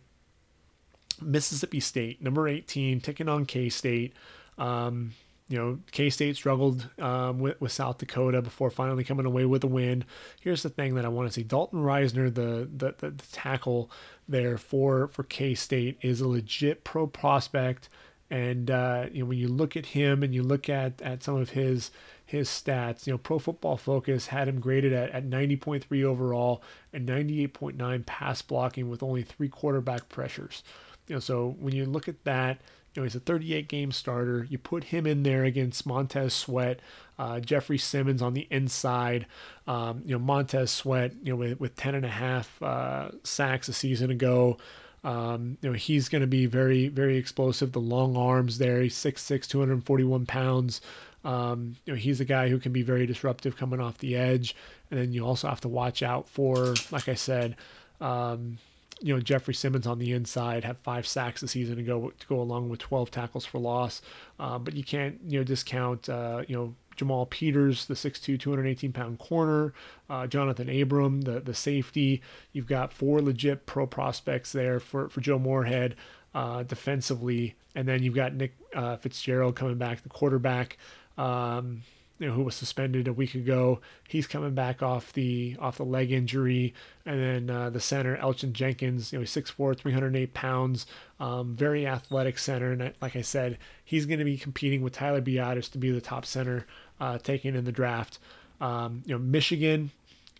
Mississippi 1.20 1.80
State, 1.80 2.22
number 2.22 2.48
18, 2.48 3.02
taking 3.02 3.28
on 3.28 3.44
K 3.44 3.68
State. 3.68 4.14
Um, 4.56 5.12
you 5.50 5.58
know, 5.58 5.80
K 5.90 6.10
State 6.10 6.36
struggled 6.36 6.88
um, 7.00 7.40
with, 7.40 7.60
with 7.60 7.72
South 7.72 7.98
Dakota 7.98 8.40
before 8.40 8.70
finally 8.70 9.02
coming 9.02 9.26
away 9.26 9.44
with 9.44 9.64
a 9.64 9.66
win. 9.66 10.04
Here's 10.40 10.62
the 10.62 10.70
thing 10.70 10.94
that 10.94 11.04
I 11.04 11.08
want 11.08 11.28
to 11.28 11.32
see: 11.32 11.42
Dalton 11.42 11.82
Risner, 11.82 12.32
the 12.32 12.68
the, 12.72 12.94
the, 12.96 13.10
the 13.10 13.26
tackle 13.32 13.90
there 14.28 14.56
for 14.56 15.08
for 15.08 15.24
K 15.24 15.56
State, 15.56 15.98
is 16.02 16.20
a 16.20 16.28
legit 16.28 16.84
pro 16.84 17.08
prospect. 17.08 17.88
And 18.30 18.70
uh, 18.70 19.06
you 19.12 19.24
know, 19.24 19.26
when 19.26 19.38
you 19.38 19.48
look 19.48 19.76
at 19.76 19.86
him 19.86 20.22
and 20.22 20.32
you 20.32 20.44
look 20.44 20.68
at 20.68 21.02
at 21.02 21.24
some 21.24 21.34
of 21.34 21.50
his 21.50 21.90
his 22.24 22.48
stats, 22.48 23.08
you 23.08 23.12
know, 23.12 23.18
Pro 23.18 23.40
Football 23.40 23.76
Focus 23.76 24.28
had 24.28 24.46
him 24.46 24.60
graded 24.60 24.92
at, 24.92 25.10
at 25.10 25.28
90.3 25.28 26.04
overall 26.04 26.62
and 26.92 27.08
98.9 27.08 28.06
pass 28.06 28.40
blocking 28.40 28.88
with 28.88 29.02
only 29.02 29.24
three 29.24 29.48
quarterback 29.48 30.08
pressures. 30.08 30.62
You 31.08 31.16
know, 31.16 31.20
so 31.20 31.56
when 31.58 31.74
you 31.74 31.86
look 31.86 32.06
at 32.06 32.22
that, 32.22 32.60
you 32.94 33.00
know, 33.00 33.04
he's 33.04 33.14
a 33.14 33.20
38 33.20 33.68
game 33.68 33.92
starter. 33.92 34.46
You 34.50 34.58
put 34.58 34.84
him 34.84 35.06
in 35.06 35.22
there 35.22 35.44
against 35.44 35.86
Montez 35.86 36.34
Sweat, 36.34 36.80
uh, 37.18 37.40
Jeffrey 37.40 37.78
Simmons 37.78 38.20
on 38.20 38.34
the 38.34 38.48
inside. 38.50 39.26
Um, 39.66 40.02
you 40.04 40.12
know, 40.12 40.18
Montez 40.18 40.70
Sweat, 40.70 41.12
you 41.22 41.32
know, 41.32 41.36
with, 41.36 41.60
with 41.60 41.76
10 41.76 41.94
and 41.94 42.04
a 42.04 42.10
half 42.10 42.60
uh, 42.62 43.10
sacks 43.22 43.68
a 43.68 43.72
season 43.72 44.10
ago. 44.10 44.58
Um, 45.04 45.56
you 45.62 45.70
know, 45.70 45.76
he's 45.76 46.08
going 46.08 46.20
to 46.20 46.26
be 46.26 46.46
very, 46.46 46.88
very 46.88 47.16
explosive. 47.16 47.72
The 47.72 47.80
long 47.80 48.16
arms 48.16 48.58
there. 48.58 48.82
He's 48.82 48.96
6'6, 48.96 49.46
241 49.46 50.26
pounds. 50.26 50.80
Um, 51.24 51.76
you 51.84 51.92
know, 51.92 51.98
he's 51.98 52.20
a 52.20 52.24
guy 52.24 52.48
who 52.48 52.58
can 52.58 52.72
be 52.72 52.82
very 52.82 53.06
disruptive 53.06 53.56
coming 53.56 53.80
off 53.80 53.98
the 53.98 54.16
edge. 54.16 54.56
And 54.90 54.98
then 54.98 55.12
you 55.12 55.24
also 55.24 55.48
have 55.48 55.60
to 55.62 55.68
watch 55.68 56.02
out 56.02 56.28
for, 56.28 56.74
like 56.90 57.08
I 57.08 57.14
said, 57.14 57.56
um, 58.00 58.58
you 59.00 59.14
know 59.14 59.20
Jeffrey 59.20 59.54
Simmons 59.54 59.86
on 59.86 59.98
the 59.98 60.12
inside 60.12 60.64
had 60.64 60.76
five 60.78 61.06
sacks 61.06 61.40
the 61.40 61.48
season 61.48 61.76
to 61.76 61.82
go 61.82 62.10
to 62.18 62.26
go 62.26 62.40
along 62.40 62.68
with 62.68 62.80
12 62.80 63.10
tackles 63.10 63.46
for 63.46 63.58
loss. 63.58 64.02
Uh, 64.38 64.58
but 64.58 64.74
you 64.74 64.84
can't 64.84 65.18
you 65.26 65.38
know 65.38 65.44
discount 65.44 66.08
uh, 66.08 66.42
you 66.46 66.56
know 66.56 66.74
Jamal 66.96 67.24
Peters, 67.24 67.86
the 67.86 67.94
6'2", 67.94 68.38
218 68.38 68.92
pound 68.92 69.18
corner, 69.18 69.72
uh, 70.10 70.26
Jonathan 70.26 70.68
Abram, 70.68 71.22
the 71.22 71.40
the 71.40 71.54
safety. 71.54 72.22
You've 72.52 72.66
got 72.66 72.92
four 72.92 73.20
legit 73.22 73.66
pro 73.66 73.86
prospects 73.86 74.52
there 74.52 74.80
for 74.80 75.08
for 75.08 75.20
Joe 75.20 75.38
Moorhead 75.38 75.96
uh, 76.34 76.62
defensively, 76.62 77.56
and 77.74 77.88
then 77.88 78.02
you've 78.02 78.14
got 78.14 78.34
Nick 78.34 78.54
uh, 78.74 78.96
Fitzgerald 78.96 79.56
coming 79.56 79.78
back, 79.78 80.02
the 80.02 80.08
quarterback. 80.08 80.76
Um, 81.16 81.82
you 82.20 82.26
know, 82.26 82.34
who 82.34 82.42
was 82.42 82.54
suspended 82.54 83.08
a 83.08 83.14
week 83.14 83.34
ago. 83.34 83.80
He's 84.06 84.26
coming 84.26 84.54
back 84.54 84.82
off 84.82 85.10
the 85.14 85.56
off 85.58 85.78
the 85.78 85.86
leg 85.86 86.12
injury, 86.12 86.74
and 87.06 87.18
then 87.18 87.50
uh, 87.56 87.70
the 87.70 87.80
center 87.80 88.16
Elgton 88.18 88.52
Jenkins. 88.52 89.10
You 89.10 89.18
know, 89.18 89.22
he's 89.22 89.34
6'4", 89.34 89.76
308 89.76 90.34
pounds, 90.34 90.86
um, 91.18 91.56
very 91.56 91.86
athletic 91.86 92.38
center. 92.38 92.72
And 92.72 92.92
like 93.00 93.16
I 93.16 93.22
said, 93.22 93.56
he's 93.82 94.04
going 94.04 94.18
to 94.18 94.24
be 94.26 94.36
competing 94.36 94.82
with 94.82 94.92
Tyler 94.92 95.22
Biadasz 95.22 95.72
to 95.72 95.78
be 95.78 95.90
the 95.90 96.00
top 96.02 96.26
center 96.26 96.66
uh, 97.00 97.16
taken 97.16 97.56
in 97.56 97.64
the 97.64 97.72
draft. 97.72 98.18
Um, 98.60 99.02
you 99.06 99.14
know, 99.14 99.18
Michigan. 99.18 99.90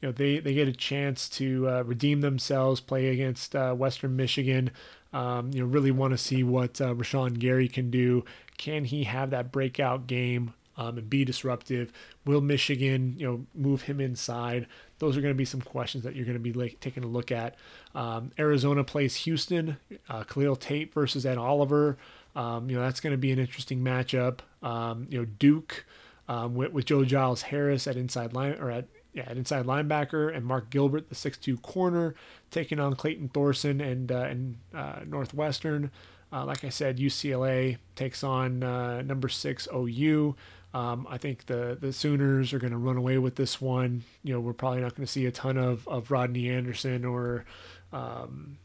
You 0.03 0.09
know, 0.09 0.13
they, 0.13 0.39
they 0.39 0.55
get 0.55 0.67
a 0.67 0.73
chance 0.73 1.29
to 1.31 1.69
uh, 1.69 1.83
redeem 1.83 2.23
themselves, 2.23 2.81
play 2.81 3.09
against 3.09 3.55
uh, 3.55 3.75
Western 3.75 4.17
Michigan. 4.17 4.71
Um, 5.13 5.51
you 5.53 5.61
know, 5.61 5.67
really 5.67 5.91
want 5.91 6.13
to 6.13 6.19
see 6.19 6.43
what 6.43 6.81
uh, 6.81 6.95
Rashan 6.95 7.39
Gary 7.39 7.69
can 7.69 7.91
do. 7.91 8.25
Can 8.57 8.85
he 8.85 9.05
have 9.05 9.29
that 9.31 9.53
breakout 9.53 10.07
game? 10.07 10.55
Um, 10.81 10.97
and 10.97 11.11
be 11.11 11.25
disruptive? 11.25 11.93
Will 12.25 12.41
Michigan, 12.41 13.15
you 13.19 13.27
know, 13.27 13.47
move 13.55 13.83
him 13.83 14.01
inside? 14.01 14.67
Those 14.99 15.17
are 15.17 15.21
going 15.21 15.35
to 15.35 15.39
be 15.39 15.45
some 15.45 15.61
questions 15.61 16.05
that 16.05 16.17
you're 16.17 16.25
going 16.25 16.39
to 16.39 16.41
be 16.41 16.53
like, 16.53 16.81
taking 16.81 17.05
a 17.05 17.07
look 17.07 17.31
at. 17.31 17.57
Um, 17.95 18.33
Arizona 18.39 18.83
plays 18.83 19.15
Houston. 19.17 19.77
Uh, 20.09 20.25
Khalil 20.25 20.57
Tate 20.57 20.93
versus 20.95 21.27
Ed 21.27 21.39
Oliver. 21.39 21.99
Um, 22.35 22.71
you 22.71 22.77
know, 22.77 22.83
that's 22.83 23.01
going 23.01 23.13
to 23.13 23.19
be 23.19 23.31
an 23.31 23.39
interesting 23.39 23.81
matchup. 23.81 24.39
Um, 24.63 25.07
you 25.11 25.19
know, 25.19 25.25
Duke 25.25 25.85
um, 26.29 26.55
with, 26.55 26.73
with 26.73 26.87
Joe 26.87 27.05
Giles 27.05 27.43
Harris 27.43 27.87
at 27.87 27.97
inside 27.97 28.33
line 28.33 28.57
or 28.59 28.71
at 28.71 28.87
yeah, 29.13 29.25
at 29.27 29.37
inside 29.37 29.67
linebacker, 29.67 30.33
and 30.35 30.47
Mark 30.47 30.71
Gilbert, 30.71 31.09
the 31.09 31.17
six-two 31.17 31.57
corner, 31.59 32.15
taking 32.53 32.79
on 32.79 32.95
Clayton 32.95 33.29
Thorson 33.31 33.81
and 33.81 34.13
uh, 34.13 34.21
and 34.21 34.57
uh, 34.73 35.01
Northwestern. 35.05 35.91
Uh, 36.33 36.45
like 36.45 36.63
I 36.63 36.69
said, 36.69 36.99
UCLA 36.99 37.79
takes 37.97 38.23
on 38.23 38.63
uh, 38.63 39.03
number 39.03 39.29
six 39.29 39.67
OU. 39.75 40.37
Um, 40.73 41.07
I 41.11 41.19
think 41.19 41.47
the 41.47 41.77
the 41.81 41.93
Sooners 41.93 42.53
are 42.53 42.59
going 42.59 42.71
to 42.73 42.79
run 42.79 42.97
away 42.97 43.19
with 43.19 43.35
this 43.35 43.61
one. 43.61 44.05
You 44.23 44.35
know, 44.35 44.41
we're 44.41 44.53
probably 44.53 44.81
not 44.81 44.95
going 44.95 45.07
to 45.07 45.11
see 45.13 45.27
a 45.27 45.33
ton 45.33 45.57
of, 45.57 45.87
of 45.89 46.11
Rodney 46.11 46.49
Anderson 46.49 47.05
or, 47.05 47.45
um, 47.93 48.59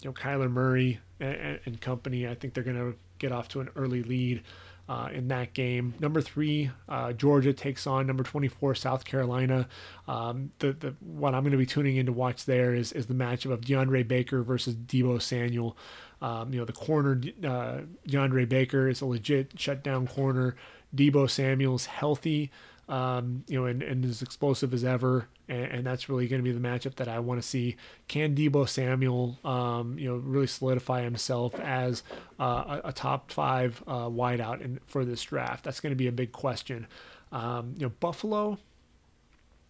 you 0.00 0.08
know, 0.08 0.14
Kyler 0.14 0.50
Murray 0.50 1.00
and, 1.18 1.58
and, 1.64 1.80
company. 1.80 2.28
I 2.28 2.34
think 2.34 2.54
they're 2.54 2.62
going 2.62 2.76
to 2.76 2.96
get 3.18 3.32
off 3.32 3.48
to 3.48 3.60
an 3.60 3.70
early 3.74 4.04
lead 4.04 4.42
uh, 4.88 5.08
in 5.12 5.28
that 5.28 5.52
game. 5.52 5.94
Number 6.00 6.20
three, 6.20 6.70
uh, 6.88 7.12
Georgia 7.12 7.52
takes 7.52 7.86
on 7.86 8.06
number 8.06 8.22
24, 8.22 8.74
South 8.76 9.04
Carolina. 9.04 9.68
Um, 10.06 10.52
the, 10.60 10.72
the 10.72 10.94
what 11.00 11.34
I'm 11.34 11.42
going 11.42 11.52
to 11.52 11.58
be 11.58 11.66
tuning 11.66 11.96
in 11.96 12.06
to 12.06 12.12
watch 12.12 12.44
there 12.46 12.72
is, 12.74 12.92
is 12.92 13.06
the 13.06 13.14
matchup 13.14 13.52
of 13.52 13.60
DeAndre 13.60 14.06
Baker 14.06 14.42
versus 14.42 14.74
Deebo 14.74 15.20
Samuel. 15.20 15.76
Um, 16.20 16.52
you 16.52 16.58
know, 16.58 16.64
the 16.64 16.72
corner, 16.72 17.20
uh, 17.44 17.80
DeAndre 18.08 18.48
Baker 18.48 18.88
is 18.88 19.00
a 19.00 19.06
legit 19.06 19.52
shutdown 19.58 20.06
corner. 20.06 20.56
Deebo 20.94 21.28
Samuel's 21.28 21.86
healthy, 21.86 22.50
um, 22.88 23.44
you 23.46 23.60
know, 23.60 23.66
and, 23.66 23.82
and 23.82 24.04
as 24.04 24.22
explosive 24.22 24.72
as 24.72 24.84
ever. 24.84 25.28
And, 25.48 25.64
and 25.64 25.86
that's 25.86 26.08
really 26.08 26.26
going 26.26 26.42
to 26.42 26.44
be 26.44 26.52
the 26.52 26.66
matchup 26.66 26.96
that 26.96 27.08
I 27.08 27.18
want 27.18 27.40
to 27.40 27.46
see. 27.46 27.76
Can 28.08 28.34
Deebo 28.34 28.68
Samuel, 28.68 29.38
um, 29.44 29.98
you 29.98 30.08
know, 30.08 30.16
really 30.16 30.46
solidify 30.46 31.02
himself 31.02 31.54
as 31.60 32.02
uh, 32.40 32.80
a, 32.84 32.88
a, 32.88 32.92
top 32.92 33.30
five 33.30 33.82
uh, 33.86 34.06
wideout 34.06 34.60
in, 34.60 34.80
for 34.86 35.04
this 35.04 35.22
draft? 35.22 35.64
That's 35.64 35.80
going 35.80 35.92
to 35.92 35.96
be 35.96 36.08
a 36.08 36.12
big 36.12 36.32
question. 36.32 36.86
Um, 37.30 37.74
you 37.76 37.86
know, 37.86 37.92
Buffalo, 38.00 38.58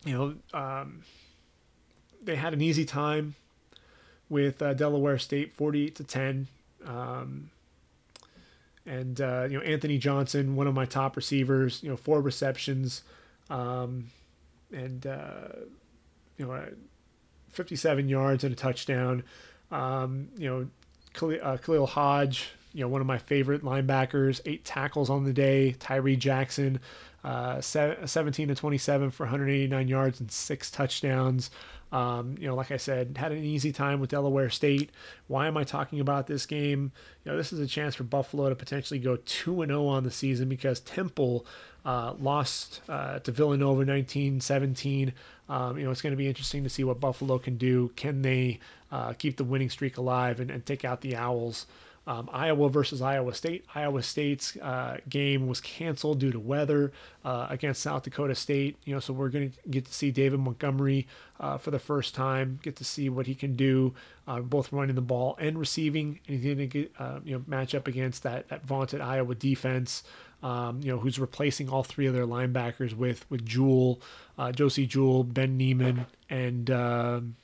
you 0.04 0.14
know, 0.14 0.58
um, 0.58 1.02
they 2.22 2.36
had 2.36 2.52
an 2.52 2.60
easy 2.60 2.84
time 2.84 3.34
with 4.28 4.60
uh, 4.62 4.74
Delaware 4.74 5.18
State, 5.18 5.52
48 5.52 5.94
to 5.96 6.04
10. 6.04 6.48
Um, 6.86 7.50
and 8.88 9.20
uh, 9.20 9.46
you 9.48 9.58
know 9.58 9.64
Anthony 9.64 9.98
Johnson, 9.98 10.56
one 10.56 10.66
of 10.66 10.74
my 10.74 10.86
top 10.86 11.16
receivers, 11.16 11.82
you 11.82 11.90
know 11.90 11.96
four 11.96 12.20
receptions, 12.20 13.02
um, 13.50 14.06
and 14.72 15.06
uh, 15.06 15.48
you 16.38 16.46
know 16.46 16.64
57 17.50 18.08
yards 18.08 18.44
and 18.44 18.52
a 18.52 18.56
touchdown. 18.56 19.22
Um, 19.70 20.28
you 20.36 20.48
know 20.48 20.66
Khalil, 21.12 21.38
uh, 21.42 21.56
Khalil 21.58 21.86
Hodge, 21.86 22.50
you 22.72 22.80
know 22.80 22.88
one 22.88 23.02
of 23.02 23.06
my 23.06 23.18
favorite 23.18 23.62
linebackers, 23.62 24.40
eight 24.46 24.64
tackles 24.64 25.10
on 25.10 25.24
the 25.24 25.34
day. 25.34 25.72
Tyree 25.72 26.16
Jackson, 26.16 26.80
uh, 27.24 27.60
17 27.60 28.48
to 28.48 28.54
27 28.54 29.10
for 29.10 29.24
189 29.24 29.88
yards 29.88 30.20
and 30.20 30.30
six 30.30 30.70
touchdowns. 30.70 31.50
Um, 31.90 32.36
you 32.38 32.46
know, 32.46 32.54
like 32.54 32.70
I 32.70 32.76
said, 32.76 33.16
had 33.16 33.32
an 33.32 33.42
easy 33.42 33.72
time 33.72 33.98
with 33.98 34.10
Delaware 34.10 34.50
State. 34.50 34.90
Why 35.26 35.46
am 35.46 35.56
I 35.56 35.64
talking 35.64 36.00
about 36.00 36.26
this 36.26 36.44
game? 36.44 36.92
You 37.24 37.32
know, 37.32 37.38
this 37.38 37.52
is 37.52 37.60
a 37.60 37.66
chance 37.66 37.94
for 37.94 38.04
Buffalo 38.04 38.48
to 38.48 38.54
potentially 38.54 39.00
go 39.00 39.16
2 39.16 39.64
0 39.66 39.86
on 39.86 40.04
the 40.04 40.10
season 40.10 40.48
because 40.48 40.80
Temple 40.80 41.46
uh, 41.84 42.14
lost 42.18 42.82
uh, 42.88 43.20
to 43.20 43.32
Villanova 43.32 43.84
19 43.84 44.40
17. 44.40 45.12
Um, 45.48 45.78
you 45.78 45.84
know, 45.84 45.90
it's 45.90 46.02
going 46.02 46.12
to 46.12 46.16
be 46.16 46.28
interesting 46.28 46.62
to 46.64 46.70
see 46.70 46.84
what 46.84 47.00
Buffalo 47.00 47.38
can 47.38 47.56
do. 47.56 47.90
Can 47.96 48.20
they 48.20 48.60
uh, 48.92 49.14
keep 49.14 49.38
the 49.38 49.44
winning 49.44 49.70
streak 49.70 49.96
alive 49.96 50.40
and, 50.40 50.50
and 50.50 50.64
take 50.66 50.84
out 50.84 51.00
the 51.00 51.16
Owls? 51.16 51.66
Um, 52.08 52.30
Iowa 52.32 52.70
versus 52.70 53.02
Iowa 53.02 53.34
State. 53.34 53.66
Iowa 53.74 54.02
State's 54.02 54.56
uh, 54.56 54.96
game 55.10 55.46
was 55.46 55.60
canceled 55.60 56.20
due 56.20 56.32
to 56.32 56.40
weather 56.40 56.90
uh, 57.22 57.48
against 57.50 57.82
South 57.82 58.04
Dakota 58.04 58.34
State. 58.34 58.78
You 58.86 58.94
know, 58.94 59.00
so 59.00 59.12
we're 59.12 59.28
going 59.28 59.50
to 59.50 59.68
get 59.68 59.84
to 59.84 59.92
see 59.92 60.10
David 60.10 60.40
Montgomery 60.40 61.06
uh, 61.38 61.58
for 61.58 61.70
the 61.70 61.78
first 61.78 62.14
time. 62.14 62.60
Get 62.62 62.76
to 62.76 62.84
see 62.84 63.10
what 63.10 63.26
he 63.26 63.34
can 63.34 63.56
do, 63.56 63.92
uh, 64.26 64.40
both 64.40 64.72
running 64.72 64.94
the 64.94 65.02
ball 65.02 65.36
and 65.38 65.58
receiving. 65.58 66.18
And 66.26 66.38
he's 66.38 66.46
going 66.46 66.56
to 66.56 66.66
get 66.66 66.92
uh, 66.98 67.20
you 67.26 67.36
know 67.36 67.44
match 67.46 67.74
up 67.74 67.86
against 67.86 68.22
that 68.22 68.48
that 68.48 68.64
vaunted 68.64 69.02
Iowa 69.02 69.34
defense. 69.34 70.02
Um, 70.42 70.80
you 70.82 70.90
know, 70.90 70.98
who's 70.98 71.18
replacing 71.18 71.68
all 71.68 71.82
three 71.82 72.06
of 72.06 72.14
their 72.14 72.26
linebackers 72.26 72.94
with 72.94 73.30
with 73.30 73.44
Jewell, 73.44 74.00
uh, 74.38 74.50
Josey 74.50 74.86
Jewell, 74.86 75.24
Ben 75.24 75.58
Niemann, 75.58 76.06
and 76.30 76.70
um, 76.70 77.36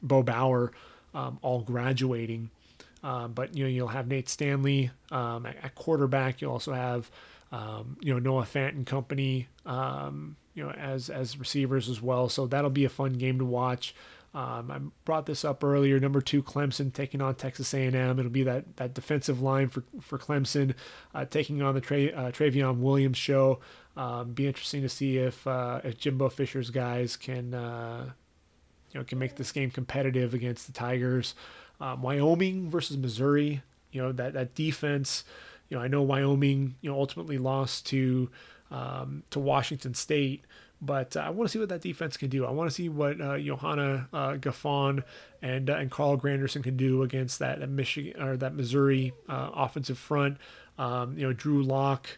Bo 0.00 0.22
Bower, 0.22 0.70
um, 1.12 1.40
all 1.42 1.62
graduating. 1.62 2.50
Um, 3.02 3.32
but 3.32 3.56
you 3.56 3.64
know 3.64 3.70
you'll 3.70 3.88
have 3.88 4.06
Nate 4.06 4.28
Stanley 4.28 4.90
um, 5.10 5.46
at, 5.46 5.56
at, 5.62 5.74
quarterback. 5.74 6.40
You'll 6.40 6.52
also 6.52 6.72
have 6.72 7.10
um, 7.50 7.96
you 8.00 8.12
know 8.12 8.20
Noah 8.20 8.44
Fant 8.44 8.70
and 8.70 8.86
company 8.86 9.48
um, 9.66 10.36
you 10.54 10.62
know 10.62 10.70
as 10.70 11.10
as 11.10 11.38
receivers 11.38 11.88
as 11.88 12.00
well. 12.00 12.28
So 12.28 12.46
that'll 12.46 12.70
be 12.70 12.84
a 12.84 12.88
fun 12.88 13.14
game 13.14 13.38
to 13.38 13.44
watch. 13.44 13.94
Um, 14.34 14.70
I 14.70 14.78
brought 15.04 15.26
this 15.26 15.44
up 15.44 15.62
earlier. 15.62 16.00
Number 16.00 16.22
two, 16.22 16.42
Clemson 16.42 16.92
taking 16.92 17.20
on 17.20 17.34
Texas 17.34 17.74
A&M. 17.74 18.18
It'll 18.18 18.30
be 18.30 18.44
that, 18.44 18.76
that 18.76 18.94
defensive 18.94 19.42
line 19.42 19.68
for 19.68 19.84
for 20.00 20.18
Clemson 20.18 20.74
uh, 21.14 21.26
taking 21.26 21.60
on 21.60 21.74
the 21.74 21.82
Tra- 21.82 22.06
uh, 22.06 22.30
Trayveon 22.30 22.78
Williams 22.78 23.18
show. 23.18 23.60
Um, 23.94 24.32
be 24.32 24.46
interesting 24.46 24.80
to 24.82 24.88
see 24.88 25.18
if 25.18 25.46
uh, 25.46 25.80
if 25.84 25.98
Jimbo 25.98 26.30
Fisher's 26.30 26.70
guys 26.70 27.16
can 27.16 27.52
uh, 27.52 28.10
you 28.92 29.00
know 29.00 29.04
can 29.04 29.18
make 29.18 29.36
this 29.36 29.52
game 29.52 29.70
competitive 29.70 30.32
against 30.32 30.66
the 30.66 30.72
Tigers. 30.72 31.34
Um, 31.82 32.00
Wyoming 32.00 32.70
versus 32.70 32.96
Missouri, 32.96 33.60
you 33.90 34.00
know 34.00 34.12
that 34.12 34.34
that 34.34 34.54
defense. 34.54 35.24
You 35.68 35.78
know, 35.78 35.82
I 35.82 35.88
know 35.88 36.02
Wyoming, 36.02 36.76
you 36.80 36.90
know, 36.90 36.98
ultimately 36.98 37.38
lost 37.38 37.86
to 37.86 38.30
um, 38.70 39.24
to 39.30 39.40
Washington 39.40 39.94
State, 39.94 40.44
but 40.80 41.16
uh, 41.16 41.20
I 41.20 41.30
want 41.30 41.48
to 41.48 41.52
see 41.52 41.58
what 41.58 41.68
that 41.70 41.80
defense 41.80 42.16
can 42.16 42.28
do. 42.28 42.46
I 42.46 42.50
want 42.50 42.70
to 42.70 42.74
see 42.74 42.88
what 42.88 43.20
uh, 43.20 43.38
Johanna 43.38 44.08
uh, 44.12 44.32
Gaffon 44.34 45.02
and 45.40 45.70
uh, 45.70 45.74
and 45.74 45.90
Carl 45.90 46.18
Granderson 46.18 46.62
can 46.62 46.76
do 46.76 47.02
against 47.02 47.40
that, 47.40 47.60
that 47.60 47.68
Michigan 47.68 48.20
or 48.22 48.36
that 48.36 48.54
Missouri 48.54 49.12
uh, 49.28 49.50
offensive 49.54 49.98
front. 49.98 50.38
Um, 50.78 51.16
you 51.18 51.26
know, 51.26 51.32
Drew 51.32 51.62
Lock, 51.62 52.08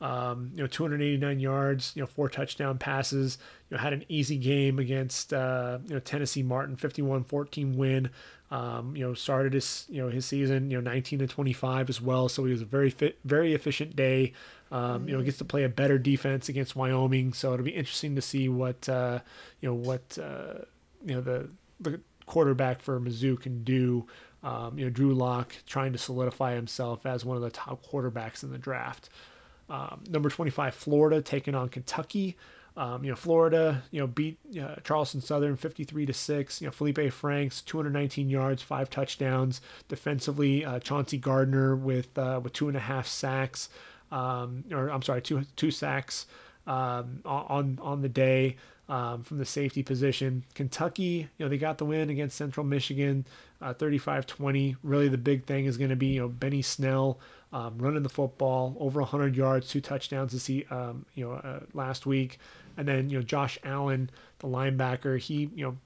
um, 0.00 0.50
you 0.54 0.62
know, 0.62 0.66
289 0.66 1.40
yards, 1.40 1.92
you 1.94 2.02
know, 2.02 2.06
four 2.06 2.28
touchdown 2.28 2.78
passes. 2.78 3.38
You 3.70 3.76
know, 3.76 3.82
had 3.82 3.92
an 3.92 4.04
easy 4.08 4.36
game 4.36 4.78
against 4.78 5.32
uh, 5.32 5.78
you 5.86 5.94
know 5.94 6.00
Tennessee 6.00 6.42
Martin, 6.42 6.76
51-14 6.76 7.76
win. 7.76 8.10
Um, 8.52 8.94
you 8.94 9.02
know, 9.02 9.14
started 9.14 9.54
his 9.54 9.86
you 9.88 10.02
know 10.02 10.10
his 10.10 10.26
season 10.26 10.70
you 10.70 10.78
know 10.78 10.90
19 10.90 11.20
to 11.20 11.26
25 11.26 11.88
as 11.88 12.02
well. 12.02 12.28
So 12.28 12.44
he 12.44 12.52
was 12.52 12.60
a 12.60 12.66
very 12.66 12.90
fit, 12.90 13.18
very 13.24 13.54
efficient 13.54 13.96
day. 13.96 14.34
Um, 14.70 15.08
you 15.08 15.16
know, 15.16 15.22
gets 15.22 15.38
to 15.38 15.44
play 15.46 15.64
a 15.64 15.70
better 15.70 15.98
defense 15.98 16.50
against 16.50 16.76
Wyoming. 16.76 17.32
So 17.32 17.54
it'll 17.54 17.64
be 17.64 17.70
interesting 17.70 18.14
to 18.16 18.22
see 18.22 18.50
what 18.50 18.86
uh, 18.90 19.20
you 19.62 19.70
know 19.70 19.74
what 19.74 20.18
uh, 20.18 20.64
you 21.04 21.14
know 21.14 21.22
the 21.22 21.48
the 21.80 22.00
quarterback 22.26 22.82
for 22.82 23.00
Mizzou 23.00 23.40
can 23.40 23.64
do. 23.64 24.06
Um, 24.42 24.78
you 24.78 24.84
know, 24.84 24.90
Drew 24.90 25.14
Lock 25.14 25.54
trying 25.66 25.92
to 25.92 25.98
solidify 25.98 26.54
himself 26.54 27.06
as 27.06 27.24
one 27.24 27.36
of 27.36 27.42
the 27.42 27.50
top 27.50 27.86
quarterbacks 27.86 28.42
in 28.42 28.50
the 28.50 28.58
draft. 28.58 29.08
Um, 29.70 30.02
number 30.10 30.28
25, 30.28 30.74
Florida 30.74 31.22
taking 31.22 31.54
on 31.54 31.70
Kentucky. 31.70 32.36
Um, 32.76 33.04
you 33.04 33.10
know, 33.10 33.16
Florida, 33.16 33.82
you 33.90 34.00
know, 34.00 34.06
beat 34.06 34.38
uh, 34.60 34.76
Charleston 34.82 35.20
Southern 35.20 35.56
53 35.56 36.06
to 36.06 36.12
six. 36.12 36.60
You 36.60 36.68
know, 36.68 36.72
Felipe 36.72 37.12
Franks 37.12 37.60
219 37.62 38.30
yards, 38.30 38.62
five 38.62 38.88
touchdowns. 38.88 39.60
Defensively, 39.88 40.64
uh, 40.64 40.78
Chauncey 40.78 41.18
Gardner 41.18 41.76
with 41.76 42.16
uh, 42.16 42.40
with 42.42 42.54
two 42.54 42.68
and 42.68 42.76
a 42.76 42.80
half 42.80 43.06
sacks, 43.06 43.68
um, 44.10 44.64
or 44.70 44.88
I'm 44.88 45.02
sorry, 45.02 45.20
two 45.20 45.44
two 45.56 45.70
sacks 45.70 46.26
um, 46.66 47.20
on 47.26 47.78
on 47.82 48.00
the 48.00 48.08
day 48.08 48.56
um, 48.88 49.22
from 49.22 49.38
the 49.38 49.44
safety 49.44 49.82
position. 49.82 50.44
Kentucky, 50.54 51.28
you 51.36 51.44
know, 51.44 51.48
they 51.48 51.58
got 51.58 51.78
the 51.78 51.84
win 51.84 52.10
against 52.10 52.36
Central 52.36 52.64
Michigan, 52.64 53.26
uh, 53.60 53.72
35-20. 53.74 54.76
Really, 54.82 55.08
the 55.08 55.18
big 55.18 55.46
thing 55.46 55.66
is 55.66 55.76
going 55.76 55.90
to 55.90 55.96
be 55.96 56.08
you 56.08 56.20
know 56.20 56.28
Benny 56.28 56.62
Snell 56.62 57.18
um, 57.52 57.78
running 57.78 58.02
the 58.02 58.08
football 58.08 58.76
over 58.80 59.00
100 59.00 59.36
yards, 59.36 59.68
two 59.68 59.80
touchdowns 59.80 60.32
to 60.32 60.40
see 60.40 60.64
um, 60.70 61.06
you 61.14 61.24
know 61.24 61.32
uh, 61.32 61.60
last 61.74 62.06
week. 62.06 62.38
And 62.76 62.86
then 62.88 63.10
you 63.10 63.18
know 63.18 63.22
Josh 63.22 63.58
Allen, 63.64 64.10
the 64.38 64.48
linebacker, 64.48 65.18
he 65.18 65.50
you 65.54 65.64
know 65.64 65.76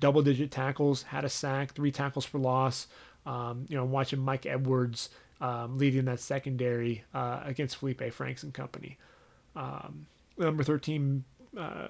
double 0.00 0.22
digit 0.22 0.50
tackles, 0.50 1.02
had 1.02 1.24
a 1.24 1.28
sack, 1.28 1.74
three 1.74 1.90
tackles 1.90 2.24
for 2.24 2.38
loss. 2.38 2.86
Um, 3.24 3.66
you 3.68 3.76
know, 3.76 3.84
watching 3.84 4.20
Mike 4.20 4.46
Edwards 4.46 5.10
um, 5.40 5.78
leading 5.78 6.04
that 6.06 6.20
secondary 6.20 7.04
uh, 7.12 7.40
against 7.44 7.76
Felipe 7.76 8.12
Franks 8.12 8.42
and 8.42 8.54
company. 8.54 8.98
Um, 9.54 10.06
number 10.38 10.62
13, 10.62 11.24
uh, 11.58 11.86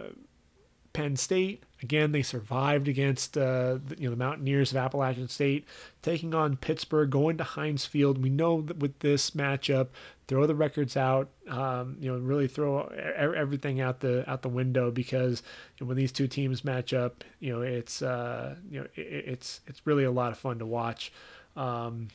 Penn 0.93 1.16
State. 1.16 1.62
Again, 1.83 2.12
they 2.12 2.23
survived 2.23 2.89
against 2.89 3.37
uh, 3.37 3.78
the, 3.87 3.97
you 3.99 4.05
know 4.05 4.11
the 4.11 4.16
Mountaineers 4.16 4.70
of 4.70 4.78
Appalachian 4.78 5.28
State, 5.28 5.66
taking 6.01 6.35
on 6.35 6.57
Pittsburgh, 6.57 7.11
going 7.11 7.37
to 7.37 7.45
Heinz 7.45 7.85
Field. 7.85 8.23
We 8.23 8.31
know 8.31 8.62
that 8.62 8.78
with 8.78 8.99
this 9.01 9.33
matchup, 9.33 9.89
throw 10.28 10.47
the 10.47 10.55
records 10.55 10.97
out. 10.97 11.31
Um, 11.48 11.97
you 12.01 12.12
know, 12.12 12.19
really 12.19 12.48
throw 12.48 12.82
everything 13.16 13.81
out 13.81 14.01
the 14.01 14.28
out 14.31 14.43
the 14.43 14.48
window 14.48 14.90
because 14.90 15.43
when 15.81 15.97
these 15.97 16.12
two 16.12 16.28
teams 16.28 16.65
match 16.65 16.93
up, 16.93 17.24
you 17.40 17.53
know 17.53 17.62
it's 17.62 18.03
uh, 18.03 18.57
you 18.70 18.81
know 18.81 18.86
it, 18.94 19.24
it's 19.28 19.61
it's 19.66 19.86
really 19.86 20.05
a 20.05 20.11
lot 20.11 20.32
of 20.32 20.39
fun 20.39 20.59
to 20.59 20.66
watch. 20.66 21.12
Um, 21.57 22.09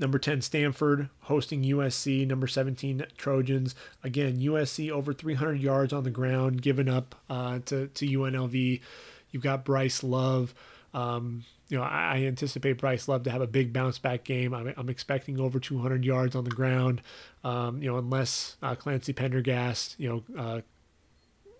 Number 0.00 0.20
10, 0.20 0.42
Stanford 0.42 1.08
hosting 1.22 1.64
USC. 1.64 2.24
Number 2.24 2.46
17, 2.46 3.04
Trojans. 3.16 3.74
Again, 4.04 4.38
USC 4.38 4.92
over 4.92 5.12
300 5.12 5.54
yards 5.54 5.92
on 5.92 6.04
the 6.04 6.10
ground, 6.10 6.62
given 6.62 6.88
up 6.88 7.16
uh, 7.28 7.58
to, 7.66 7.88
to 7.88 8.06
UNLV. 8.06 8.80
You've 9.32 9.42
got 9.42 9.64
Bryce 9.64 10.04
Love. 10.04 10.54
Um, 10.94 11.44
you 11.68 11.76
know, 11.76 11.84
I, 11.84 12.24
anticipate 12.24 12.78
Bryce 12.78 13.08
Love 13.08 13.24
to 13.24 13.30
have 13.30 13.42
a 13.42 13.46
big 13.46 13.72
bounce 13.72 13.98
back 13.98 14.24
game. 14.24 14.54
I'm, 14.54 14.72
I'm 14.76 14.88
expecting 14.88 15.38
over 15.38 15.60
200 15.60 16.04
yards 16.04 16.34
on 16.34 16.44
the 16.44 16.50
ground. 16.50 17.02
Um, 17.44 17.82
you 17.82 17.90
know, 17.90 17.98
unless 17.98 18.56
uh, 18.62 18.74
Clancy 18.74 19.12
Pendergast, 19.12 19.94
you 19.98 20.08
know, 20.08 20.40
uh, 20.40 20.60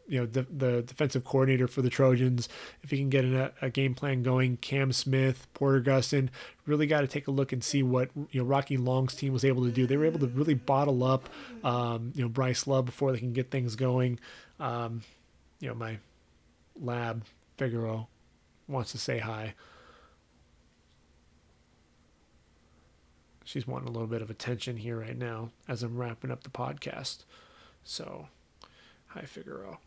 you 0.09 0.19
know 0.19 0.27
the 0.27 0.43
the 0.45 0.83
defensive 0.83 1.25
coordinator 1.25 1.69
for 1.69 1.83
the 1.83 1.91
Trojans. 1.91 2.49
If 2.83 2.91
he 2.91 2.97
can 2.97 3.11
get 3.11 3.25
a, 3.27 3.53
a 3.61 3.71
game 3.71 3.95
plan 3.95 4.23
going, 4.23 4.57
Cam 4.57 4.91
Smith, 4.93 5.47
Porter 5.53 5.83
Gustin, 5.83 6.31
really 6.67 6.87
got 6.87 7.03
to 7.03 7.07
take 7.07 7.29
a 7.29 7.31
look 7.31 7.53
and 7.53 7.63
see 7.63 7.83
what 7.83 8.09
you 8.31 8.41
know 8.41 8.47
Rocky 8.47 8.79
Long's 8.79 9.15
team 9.15 9.33
was 9.33 9.45
able 9.45 9.65
to 9.65 9.71
do. 9.71 9.87
They 9.87 9.99
were 9.99 10.07
able 10.07 10.21
to 10.21 10.27
really 10.27 10.55
bottle 10.55 11.05
up, 11.05 11.29
um, 11.63 12.13
you 12.15 12.23
know, 12.23 12.29
Bryce 12.29 12.67
Love 12.67 12.87
before 12.87 13.13
they 13.13 13.19
can 13.19 13.35
get 13.35 13.51
things 13.51 13.77
going. 13.77 14.19
Um, 14.59 15.03
you 15.61 15.69
know, 15.69 15.75
my 15.75 15.99
lab 16.81 17.25
Figaro 17.59 18.09
wants 18.67 18.93
to 18.93 18.99
say 18.99 19.19
hi. 19.19 19.55
She's 23.49 23.66
wanting 23.66 23.89
a 23.89 23.93
little 23.93 24.07
bit 24.07 24.20
of 24.20 24.31
attention 24.31 24.77
here 24.77 25.01
right 25.01 25.16
now 25.16 25.51
as 25.66 25.83
I'm 25.83 25.97
wrapping 25.97 26.31
up 26.31 26.45
the 26.45 26.51
podcast. 26.51 27.25
So, 27.83 28.29
hi 29.07 29.23
Figaro 29.23 29.79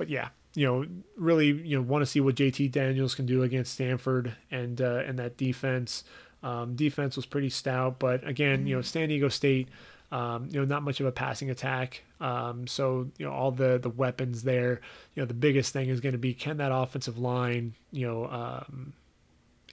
but 0.00 0.08
yeah, 0.08 0.28
you 0.54 0.66
know, 0.66 0.86
really, 1.16 1.48
you 1.48 1.76
know, 1.76 1.82
want 1.82 2.00
to 2.00 2.06
see 2.06 2.20
what 2.20 2.34
JT 2.34 2.72
Daniels 2.72 3.14
can 3.14 3.26
do 3.26 3.42
against 3.42 3.74
Stanford 3.74 4.34
and 4.50 4.80
uh, 4.80 5.02
and 5.06 5.18
that 5.18 5.36
defense. 5.36 6.04
Um, 6.42 6.74
defense 6.74 7.16
was 7.16 7.26
pretty 7.26 7.50
stout, 7.50 7.98
but 7.98 8.26
again, 8.26 8.66
you 8.66 8.74
know, 8.74 8.80
San 8.80 9.10
Diego 9.10 9.28
State, 9.28 9.68
um, 10.10 10.48
you 10.50 10.58
know, 10.58 10.64
not 10.64 10.82
much 10.82 11.00
of 11.00 11.06
a 11.06 11.12
passing 11.12 11.50
attack. 11.50 12.02
Um, 12.18 12.66
so 12.66 13.10
you 13.18 13.26
know, 13.26 13.32
all 13.32 13.50
the 13.52 13.78
the 13.78 13.90
weapons 13.90 14.42
there. 14.42 14.80
You 15.14 15.22
know, 15.22 15.26
the 15.26 15.34
biggest 15.34 15.74
thing 15.74 15.90
is 15.90 16.00
going 16.00 16.12
to 16.12 16.18
be 16.18 16.32
can 16.32 16.56
that 16.56 16.72
offensive 16.72 17.18
line, 17.18 17.74
you 17.92 18.06
know, 18.06 18.26
um, 18.26 18.94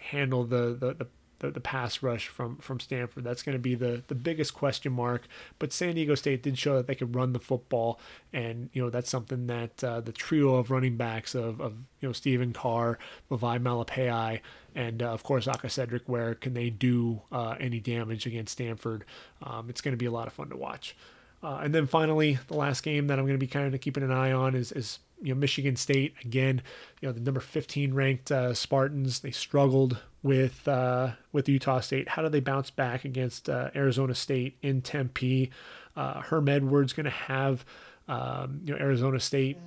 handle 0.02 0.44
the, 0.44 0.76
the 0.78 0.94
the 0.94 1.08
the, 1.40 1.52
the 1.52 1.60
pass 1.60 2.02
rush 2.02 2.28
from 2.28 2.58
from 2.58 2.80
Stanford. 2.80 3.24
That's 3.24 3.44
going 3.44 3.56
to 3.56 3.62
be 3.62 3.76
the 3.76 4.04
the 4.08 4.16
biggest 4.16 4.54
question 4.54 4.94
mark. 4.94 5.28
But 5.60 5.74
San 5.74 5.96
Diego 5.96 6.16
State 6.16 6.44
did 6.44 6.58
show 6.58 6.76
that 6.76 6.88
they 6.88 6.96
could 6.96 7.16
run 7.16 7.34
the 7.34 7.40
football, 7.40 8.00
and 8.34 8.70
you 8.74 8.82
know 8.82 8.90
that's 8.90 9.10
something 9.10 9.48
that 9.48 9.84
uh, 9.84 10.02
the 10.02 10.12
trio 10.12 10.56
of 10.56 10.72
running 10.72 10.98
backs 10.98 11.36
of, 11.36 11.62
of 11.62 11.78
you 12.00 12.10
know 12.10 12.14
Stephen 12.14 12.54
Carr, 12.54 12.98
Vavae 13.30 13.62
Malepeai, 13.62 14.42
and 14.76 15.02
uh, 15.02 15.12
of 15.12 15.24
course 15.24 15.48
Aca'Cedric 15.48 16.08
Ware 16.08 16.36
can 16.36 16.54
they 16.54 16.70
do 16.70 17.22
uh, 17.32 17.56
any 17.60 17.80
damage 17.80 18.26
against 18.26 18.54
Stanford? 18.54 19.06
Um, 19.44 19.70
it's 19.70 19.82
going 19.82 19.94
to 19.94 19.98
be 19.98 20.06
a 20.06 20.12
lot 20.12 20.28
of 20.28 20.34
fun 20.34 20.50
to 20.50 20.58
watch. 20.58 20.96
Uh, 21.44 21.60
and 21.64 21.74
then 21.74 21.86
finally, 21.86 22.40
the 22.48 22.56
last 22.56 22.82
game 22.82 23.08
that 23.08 23.20
I'm 23.20 23.26
going 23.26 23.36
to 23.36 23.40
be 23.40 23.48
kind 23.48 23.74
of 23.74 23.80
keeping 23.80 24.04
an 24.04 24.12
eye 24.12 24.32
on 24.32 24.56
is, 24.56 24.72
is 24.72 25.00
you 25.22 25.34
know 25.34 25.40
Michigan 25.40 25.76
State 25.76 26.16
again. 26.24 26.62
You 27.02 27.10
know 27.10 27.14
the 27.14 27.20
number 27.20 27.40
15 27.40 27.94
ranked 27.94 28.32
uh, 28.32 28.54
Spartans. 28.54 29.20
They 29.20 29.32
struggled 29.32 30.00
with 30.24 30.68
uh, 30.68 31.12
with 31.32 31.50
Utah 31.50 31.80
State. 31.80 32.10
How 32.10 32.22
do 32.22 32.30
they 32.30 32.40
bounce 32.40 32.70
back 32.70 33.06
against 33.06 33.50
uh, 33.50 33.72
Arizona 33.76 34.16
State 34.16 34.58
in 34.62 34.82
Tempe? 34.82 35.52
Uh, 35.96 36.22
Herm 36.22 36.48
Edwards 36.48 36.94
going 36.94 37.06
to 37.06 37.10
have 37.10 37.66
um, 38.08 38.62
you 38.64 38.74
know 38.74 38.80
Arizona 38.80 39.20
State 39.20 39.58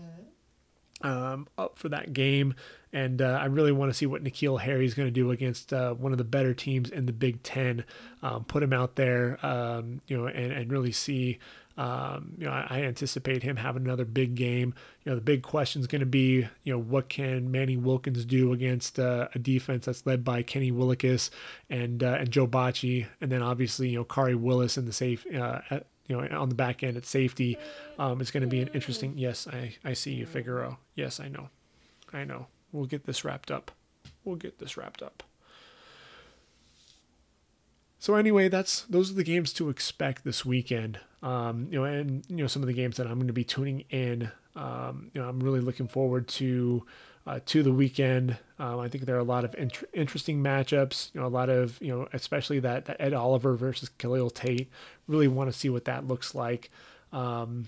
um, 1.03 1.49
up 1.59 1.79
for 1.79 1.89
that 1.89 2.13
game. 2.13 2.55
And 2.93 3.23
uh, 3.23 3.39
I 3.41 3.47
really 3.47 3.73
want 3.73 3.91
to 3.91 3.97
see 3.97 4.07
what 4.07 4.25
N'Keal 4.25 4.61
Harry 4.61 4.85
is 4.85 4.95
going 4.95 5.07
to 5.07 5.13
do 5.13 5.31
against 5.31 5.73
uh, 5.73 5.95
one 5.95 6.13
of 6.13 6.19
the 6.19 6.25
better 6.25 6.53
teams 6.53 6.91
in 6.91 7.07
the 7.07 7.13
Big 7.13 7.43
Ten. 7.43 7.85
Um, 8.23 8.45
put 8.45 8.63
him 8.63 8.73
out 8.73 8.97
there, 8.97 9.39
um, 9.47 10.01
you 10.09 10.17
know, 10.17 10.27
and, 10.27 10.53
and 10.53 10.73
really 10.73 10.93
see. 10.93 11.39
Um, 11.81 12.35
you 12.37 12.45
know, 12.45 12.53
I, 12.53 12.67
I, 12.69 12.83
anticipate 12.83 13.43
him 13.43 13.57
having 13.57 13.87
another 13.87 14.05
big 14.05 14.35
game. 14.35 14.75
You 15.03 15.11
know, 15.11 15.17
the 15.17 15.23
big 15.23 15.43
question 15.43 15.81
is 15.81 15.87
going 15.87 16.01
to 16.01 16.07
be, 16.07 16.47
you 16.63 16.73
know, 16.75 16.79
what 16.79 17.09
can 17.09 17.51
Manny 17.51 17.79
Wilkins 17.79 18.27
do 18.27 18.53
against 18.53 18.99
uh, 18.99 19.29
a 19.35 19.39
defense 19.39 19.87
that's 19.87 20.05
led 20.05 20.23
by 20.23 20.43
Kenny 20.43 20.71
Willekes 20.71 21.31
and 21.71 22.03
uh, 22.03 22.19
and 22.21 22.31
Joe 22.31 22.47
Bachie, 22.47 23.07
and 23.23 23.33
then 23.33 23.41
obviously 23.41 23.89
you 23.89 23.99
know 23.99 24.05
Khari 24.05 24.35
Willis 24.35 24.77
in 24.77 24.85
the 24.85 24.93
safe 24.93 25.25
uh, 25.35 25.61
at, 25.71 25.87
you 26.07 26.21
know, 26.21 26.39
on 26.39 26.51
the 26.51 26.55
back 26.55 26.83
end 26.83 26.99
at 26.99 27.07
safety. 27.07 27.57
Um, 27.99 28.21
it's 28.21 28.31
going 28.31 28.43
to 28.43 28.47
be 28.47 28.61
an 28.61 28.69
interesting. 28.75 29.17
Yes, 29.17 29.49
I, 29.51 29.75
I 29.83 29.95
see 29.95 30.13
you, 30.13 30.27
Figaro. 30.27 30.77
Yes, 30.97 31.19
I 31.19 31.29
know. 31.29 31.49
I 32.13 32.25
know. 32.25 32.49
We'll 32.73 32.85
get 32.85 33.07
this 33.07 33.25
wrapped 33.25 33.51
up. 33.51 33.71
We'll 34.23 34.37
get 34.37 34.59
this 34.59 34.77
wrapped 34.77 35.03
up. 35.03 35.23
So 38.01 38.15
anyway, 38.15 38.49
that's 38.49 38.85
those 38.85 39.11
are 39.11 39.15
the 39.15 39.23
games 39.23 39.53
to 39.53 39.69
expect 39.69 40.25
this 40.25 40.43
weekend. 40.43 40.99
Um, 41.23 41.69
you 41.71 41.79
know, 41.79 41.85
and 41.85 42.25
you 42.29 42.39
know 42.39 42.47
some 42.47 42.63
of 42.63 42.67
the 42.67 42.73
games 42.73 42.97
that 42.97 43.07
I'm 43.07 43.17
going 43.17 43.27
to 43.27 43.35
be 43.35 43.45
tuning 43.45 43.85
in. 43.91 44.31
Um, 44.57 45.11
you 45.13 45.21
know, 45.21 45.29
I'm 45.29 45.39
really 45.39 45.61
looking 45.61 45.87
forward 45.87 46.27
to 46.29 46.87
uh, 47.27 47.41
to 47.45 47.63
the 47.63 47.71
weekend. 47.71 48.39
Um, 48.59 48.81
I 48.81 48.89
think 48.89 49.05
there 49.05 49.17
are 49.17 49.21
a 49.21 49.23
lot 49.23 49.45
of 49.45 49.55
int- 49.55 49.85
interesting 49.93 50.43
matchups. 50.43 51.15
You 51.15 51.21
know, 51.21 51.27
a 51.27 51.29
lot 51.29 51.51
of 51.51 51.81
you 51.83 51.89
know, 51.89 52.09
especially 52.15 52.59
that, 52.61 52.87
that 52.87 52.97
Ed 52.99 53.13
Oliver 53.13 53.55
versus 53.55 53.91
Khalil 53.91 54.31
Tate. 54.31 54.71
Really 55.07 55.29
want 55.29 55.53
to 55.53 55.59
see 55.59 55.69
what 55.69 55.85
that 55.85 56.09
looks 56.09 56.35
like. 56.35 56.71
Um, 57.13 57.67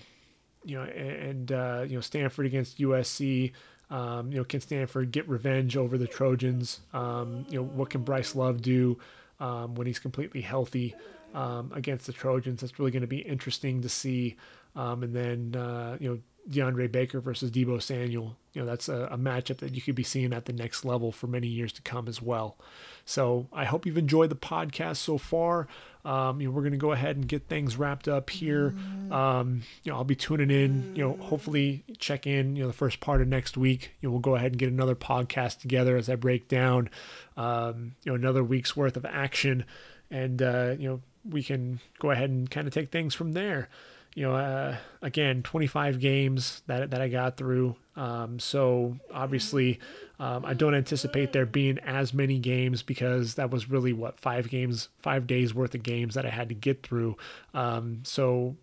you 0.65 0.79
know, 0.79 0.83
and 0.83 1.51
uh, 1.51 1.85
you 1.87 1.93
know, 1.93 2.01
Stanford 2.01 2.47
against 2.47 2.79
USC. 2.79 3.51
Um, 3.91 4.31
you 4.31 4.39
know, 4.39 4.43
can 4.43 4.61
Stanford 4.61 5.11
get 5.11 5.29
revenge 5.29 5.77
over 5.77 5.99
the 5.99 6.07
Trojans? 6.07 6.79
Um, 6.91 7.45
you 7.49 7.59
know, 7.59 7.65
what 7.65 7.91
can 7.91 8.01
Bryce 8.01 8.33
Love 8.33 8.63
do 8.63 8.97
um, 9.43 9.75
when 9.75 9.87
he's 9.87 9.99
completely 9.99 10.41
healthy 10.41 10.95
um, 11.33 11.71
against 11.75 12.05
the 12.05 12.13
Trojans? 12.13 12.61
That's 12.61 12.79
really 12.79 12.91
going 12.91 13.01
to 13.01 13.07
be 13.07 13.19
interesting 13.19 13.81
to 13.81 13.89
see. 13.89 14.37
and 14.75 15.13
then 15.13 15.55
uh, 15.55 15.97
you 15.99 16.09
know 16.09 16.19
DeAndre 16.49 16.91
Baker 16.91 17.21
versus 17.21 17.51
Deebo 17.51 17.81
Samuel. 17.81 18.35
You 18.53 18.61
know, 18.61 18.65
that's 18.65 18.89
a, 18.89 19.07
a, 19.11 19.17
matchup 19.17 19.57
that 19.57 19.73
you 19.73 19.81
could 19.81 19.95
be 19.95 20.03
seeing 20.03 20.33
at 20.33 20.45
the 20.45 20.53
next 20.53 20.83
level 20.83 21.11
for 21.11 21.27
many 21.27 21.47
years 21.47 21.71
to 21.73 21.81
come 21.81 22.07
as 22.07 22.21
well. 22.21 22.57
So 23.05 23.47
I 23.51 23.65
hope 23.65 23.85
you've 23.85 23.97
enjoyed 23.97 24.29
the 24.29 24.35
podcast 24.35 24.97
so 24.97 25.17
far. 25.17 25.67
Um, 26.05 26.41
you 26.41 26.47
know, 26.47 26.53
we're 26.53 26.61
going 26.61 26.73
to 26.73 26.77
go 26.77 26.91
ahead 26.91 27.15
and 27.15 27.27
get 27.27 27.47
things 27.47 27.77
wrapped 27.77 28.07
up 28.07 28.29
here. 28.29 28.73
Um, 29.11 29.63
you 29.83 29.91
know, 29.91 29.97
I'll 29.97 30.03
be 30.03 30.15
tuning 30.15 30.51
in, 30.51 30.95
you 30.95 31.03
know, 31.03 31.17
hopefully 31.17 31.83
check 31.97 32.27
in, 32.27 32.55
you 32.55 32.63
know, 32.63 32.67
the 32.67 32.73
first 32.73 32.99
part 32.99 33.21
of 33.21 33.27
next 33.27 33.57
week. 33.57 33.91
You 34.01 34.09
know, 34.09 34.11
we'll 34.11 34.21
go 34.21 34.35
ahead 34.35 34.51
and 34.51 34.59
get 34.59 34.69
another 34.69 34.95
podcast 34.95 35.61
together 35.61 35.95
as 35.95 36.09
I 36.09 36.15
break 36.15 36.47
down, 36.47 36.89
um, 37.37 37.95
you 38.03 38.11
know, 38.11 38.15
another 38.15 38.43
week's 38.43 38.75
worth 38.75 38.97
of 38.97 39.05
action. 39.05 39.65
And, 40.11 40.41
uh, 40.41 40.75
you 40.77 40.89
know, 40.89 41.01
we 41.29 41.41
can 41.41 41.79
go 41.99 42.11
ahead 42.11 42.29
and 42.29 42.51
kind 42.51 42.67
of 42.67 42.73
take 42.73 42.91
things 42.91 43.15
from 43.15 43.31
there 43.31 43.69
you 44.15 44.23
know, 44.23 44.35
uh, 44.35 44.75
again, 45.01 45.41
25 45.41 45.99
games 45.99 46.61
that, 46.67 46.91
that 46.91 47.01
I 47.01 47.07
got 47.07 47.37
through. 47.37 47.75
Um, 47.95 48.39
so 48.39 48.97
obviously, 49.11 49.79
um, 50.23 50.45
I 50.45 50.53
don't 50.53 50.73
anticipate 50.73 51.33
there 51.33 51.45
being 51.45 51.79
as 51.79 52.13
many 52.13 52.39
games 52.39 52.81
because 52.81 53.35
that 53.35 53.51
was 53.51 53.69
really 53.69 53.91
what 53.91 54.17
five 54.17 54.49
games, 54.49 54.87
five 54.97 55.27
days 55.27 55.53
worth 55.53 55.75
of 55.75 55.83
games 55.83 56.15
that 56.15 56.25
I 56.25 56.29
had 56.29 56.47
to 56.47 56.55
get 56.55 56.81
through. 56.81 57.17
Um, 57.53 58.03
so 58.03 58.55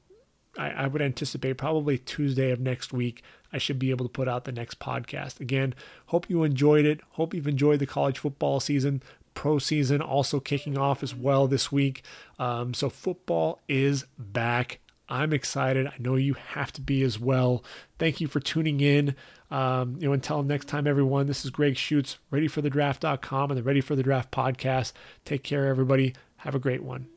I, 0.56 0.70
I 0.70 0.86
would 0.86 1.02
anticipate 1.02 1.58
probably 1.58 1.98
Tuesday 1.98 2.50
of 2.50 2.60
next 2.60 2.94
week, 2.94 3.22
I 3.52 3.58
should 3.58 3.78
be 3.78 3.90
able 3.90 4.06
to 4.06 4.10
put 4.10 4.26
out 4.26 4.44
the 4.44 4.52
next 4.52 4.78
podcast. 4.78 5.38
Again, 5.38 5.74
hope 6.06 6.30
you 6.30 6.44
enjoyed 6.44 6.86
it. 6.86 7.02
Hope 7.10 7.34
you've 7.34 7.46
enjoyed 7.46 7.80
the 7.80 7.86
college 7.86 8.18
football 8.18 8.58
season 8.60 9.02
pro 9.34 9.58
season 9.58 10.02
also 10.02 10.40
kicking 10.40 10.76
off 10.76 11.02
as 11.02 11.14
well 11.14 11.46
this 11.46 11.70
week. 11.70 12.02
Um, 12.38 12.74
so 12.74 12.88
football 12.88 13.60
is 13.68 14.04
back. 14.18 14.79
I'm 15.10 15.32
excited. 15.32 15.86
I 15.86 15.94
know 15.98 16.14
you 16.14 16.34
have 16.34 16.72
to 16.72 16.80
be 16.80 17.02
as 17.02 17.18
well. 17.18 17.64
Thank 17.98 18.20
you 18.20 18.28
for 18.28 18.38
tuning 18.40 18.80
in. 18.80 19.16
Um, 19.50 19.96
you 19.98 20.06
know, 20.06 20.12
until 20.12 20.42
next 20.44 20.68
time, 20.68 20.86
everyone, 20.86 21.26
this 21.26 21.44
is 21.44 21.50
Greg 21.50 21.76
Schutz, 21.76 22.18
readyforthedraft.com 22.32 23.50
and 23.50 23.58
the 23.58 23.62
Ready 23.64 23.80
for 23.80 23.96
the 23.96 24.04
Draft 24.04 24.30
podcast. 24.30 24.92
Take 25.24 25.42
care, 25.42 25.66
everybody. 25.66 26.14
Have 26.36 26.54
a 26.54 26.60
great 26.60 26.82
one. 26.82 27.08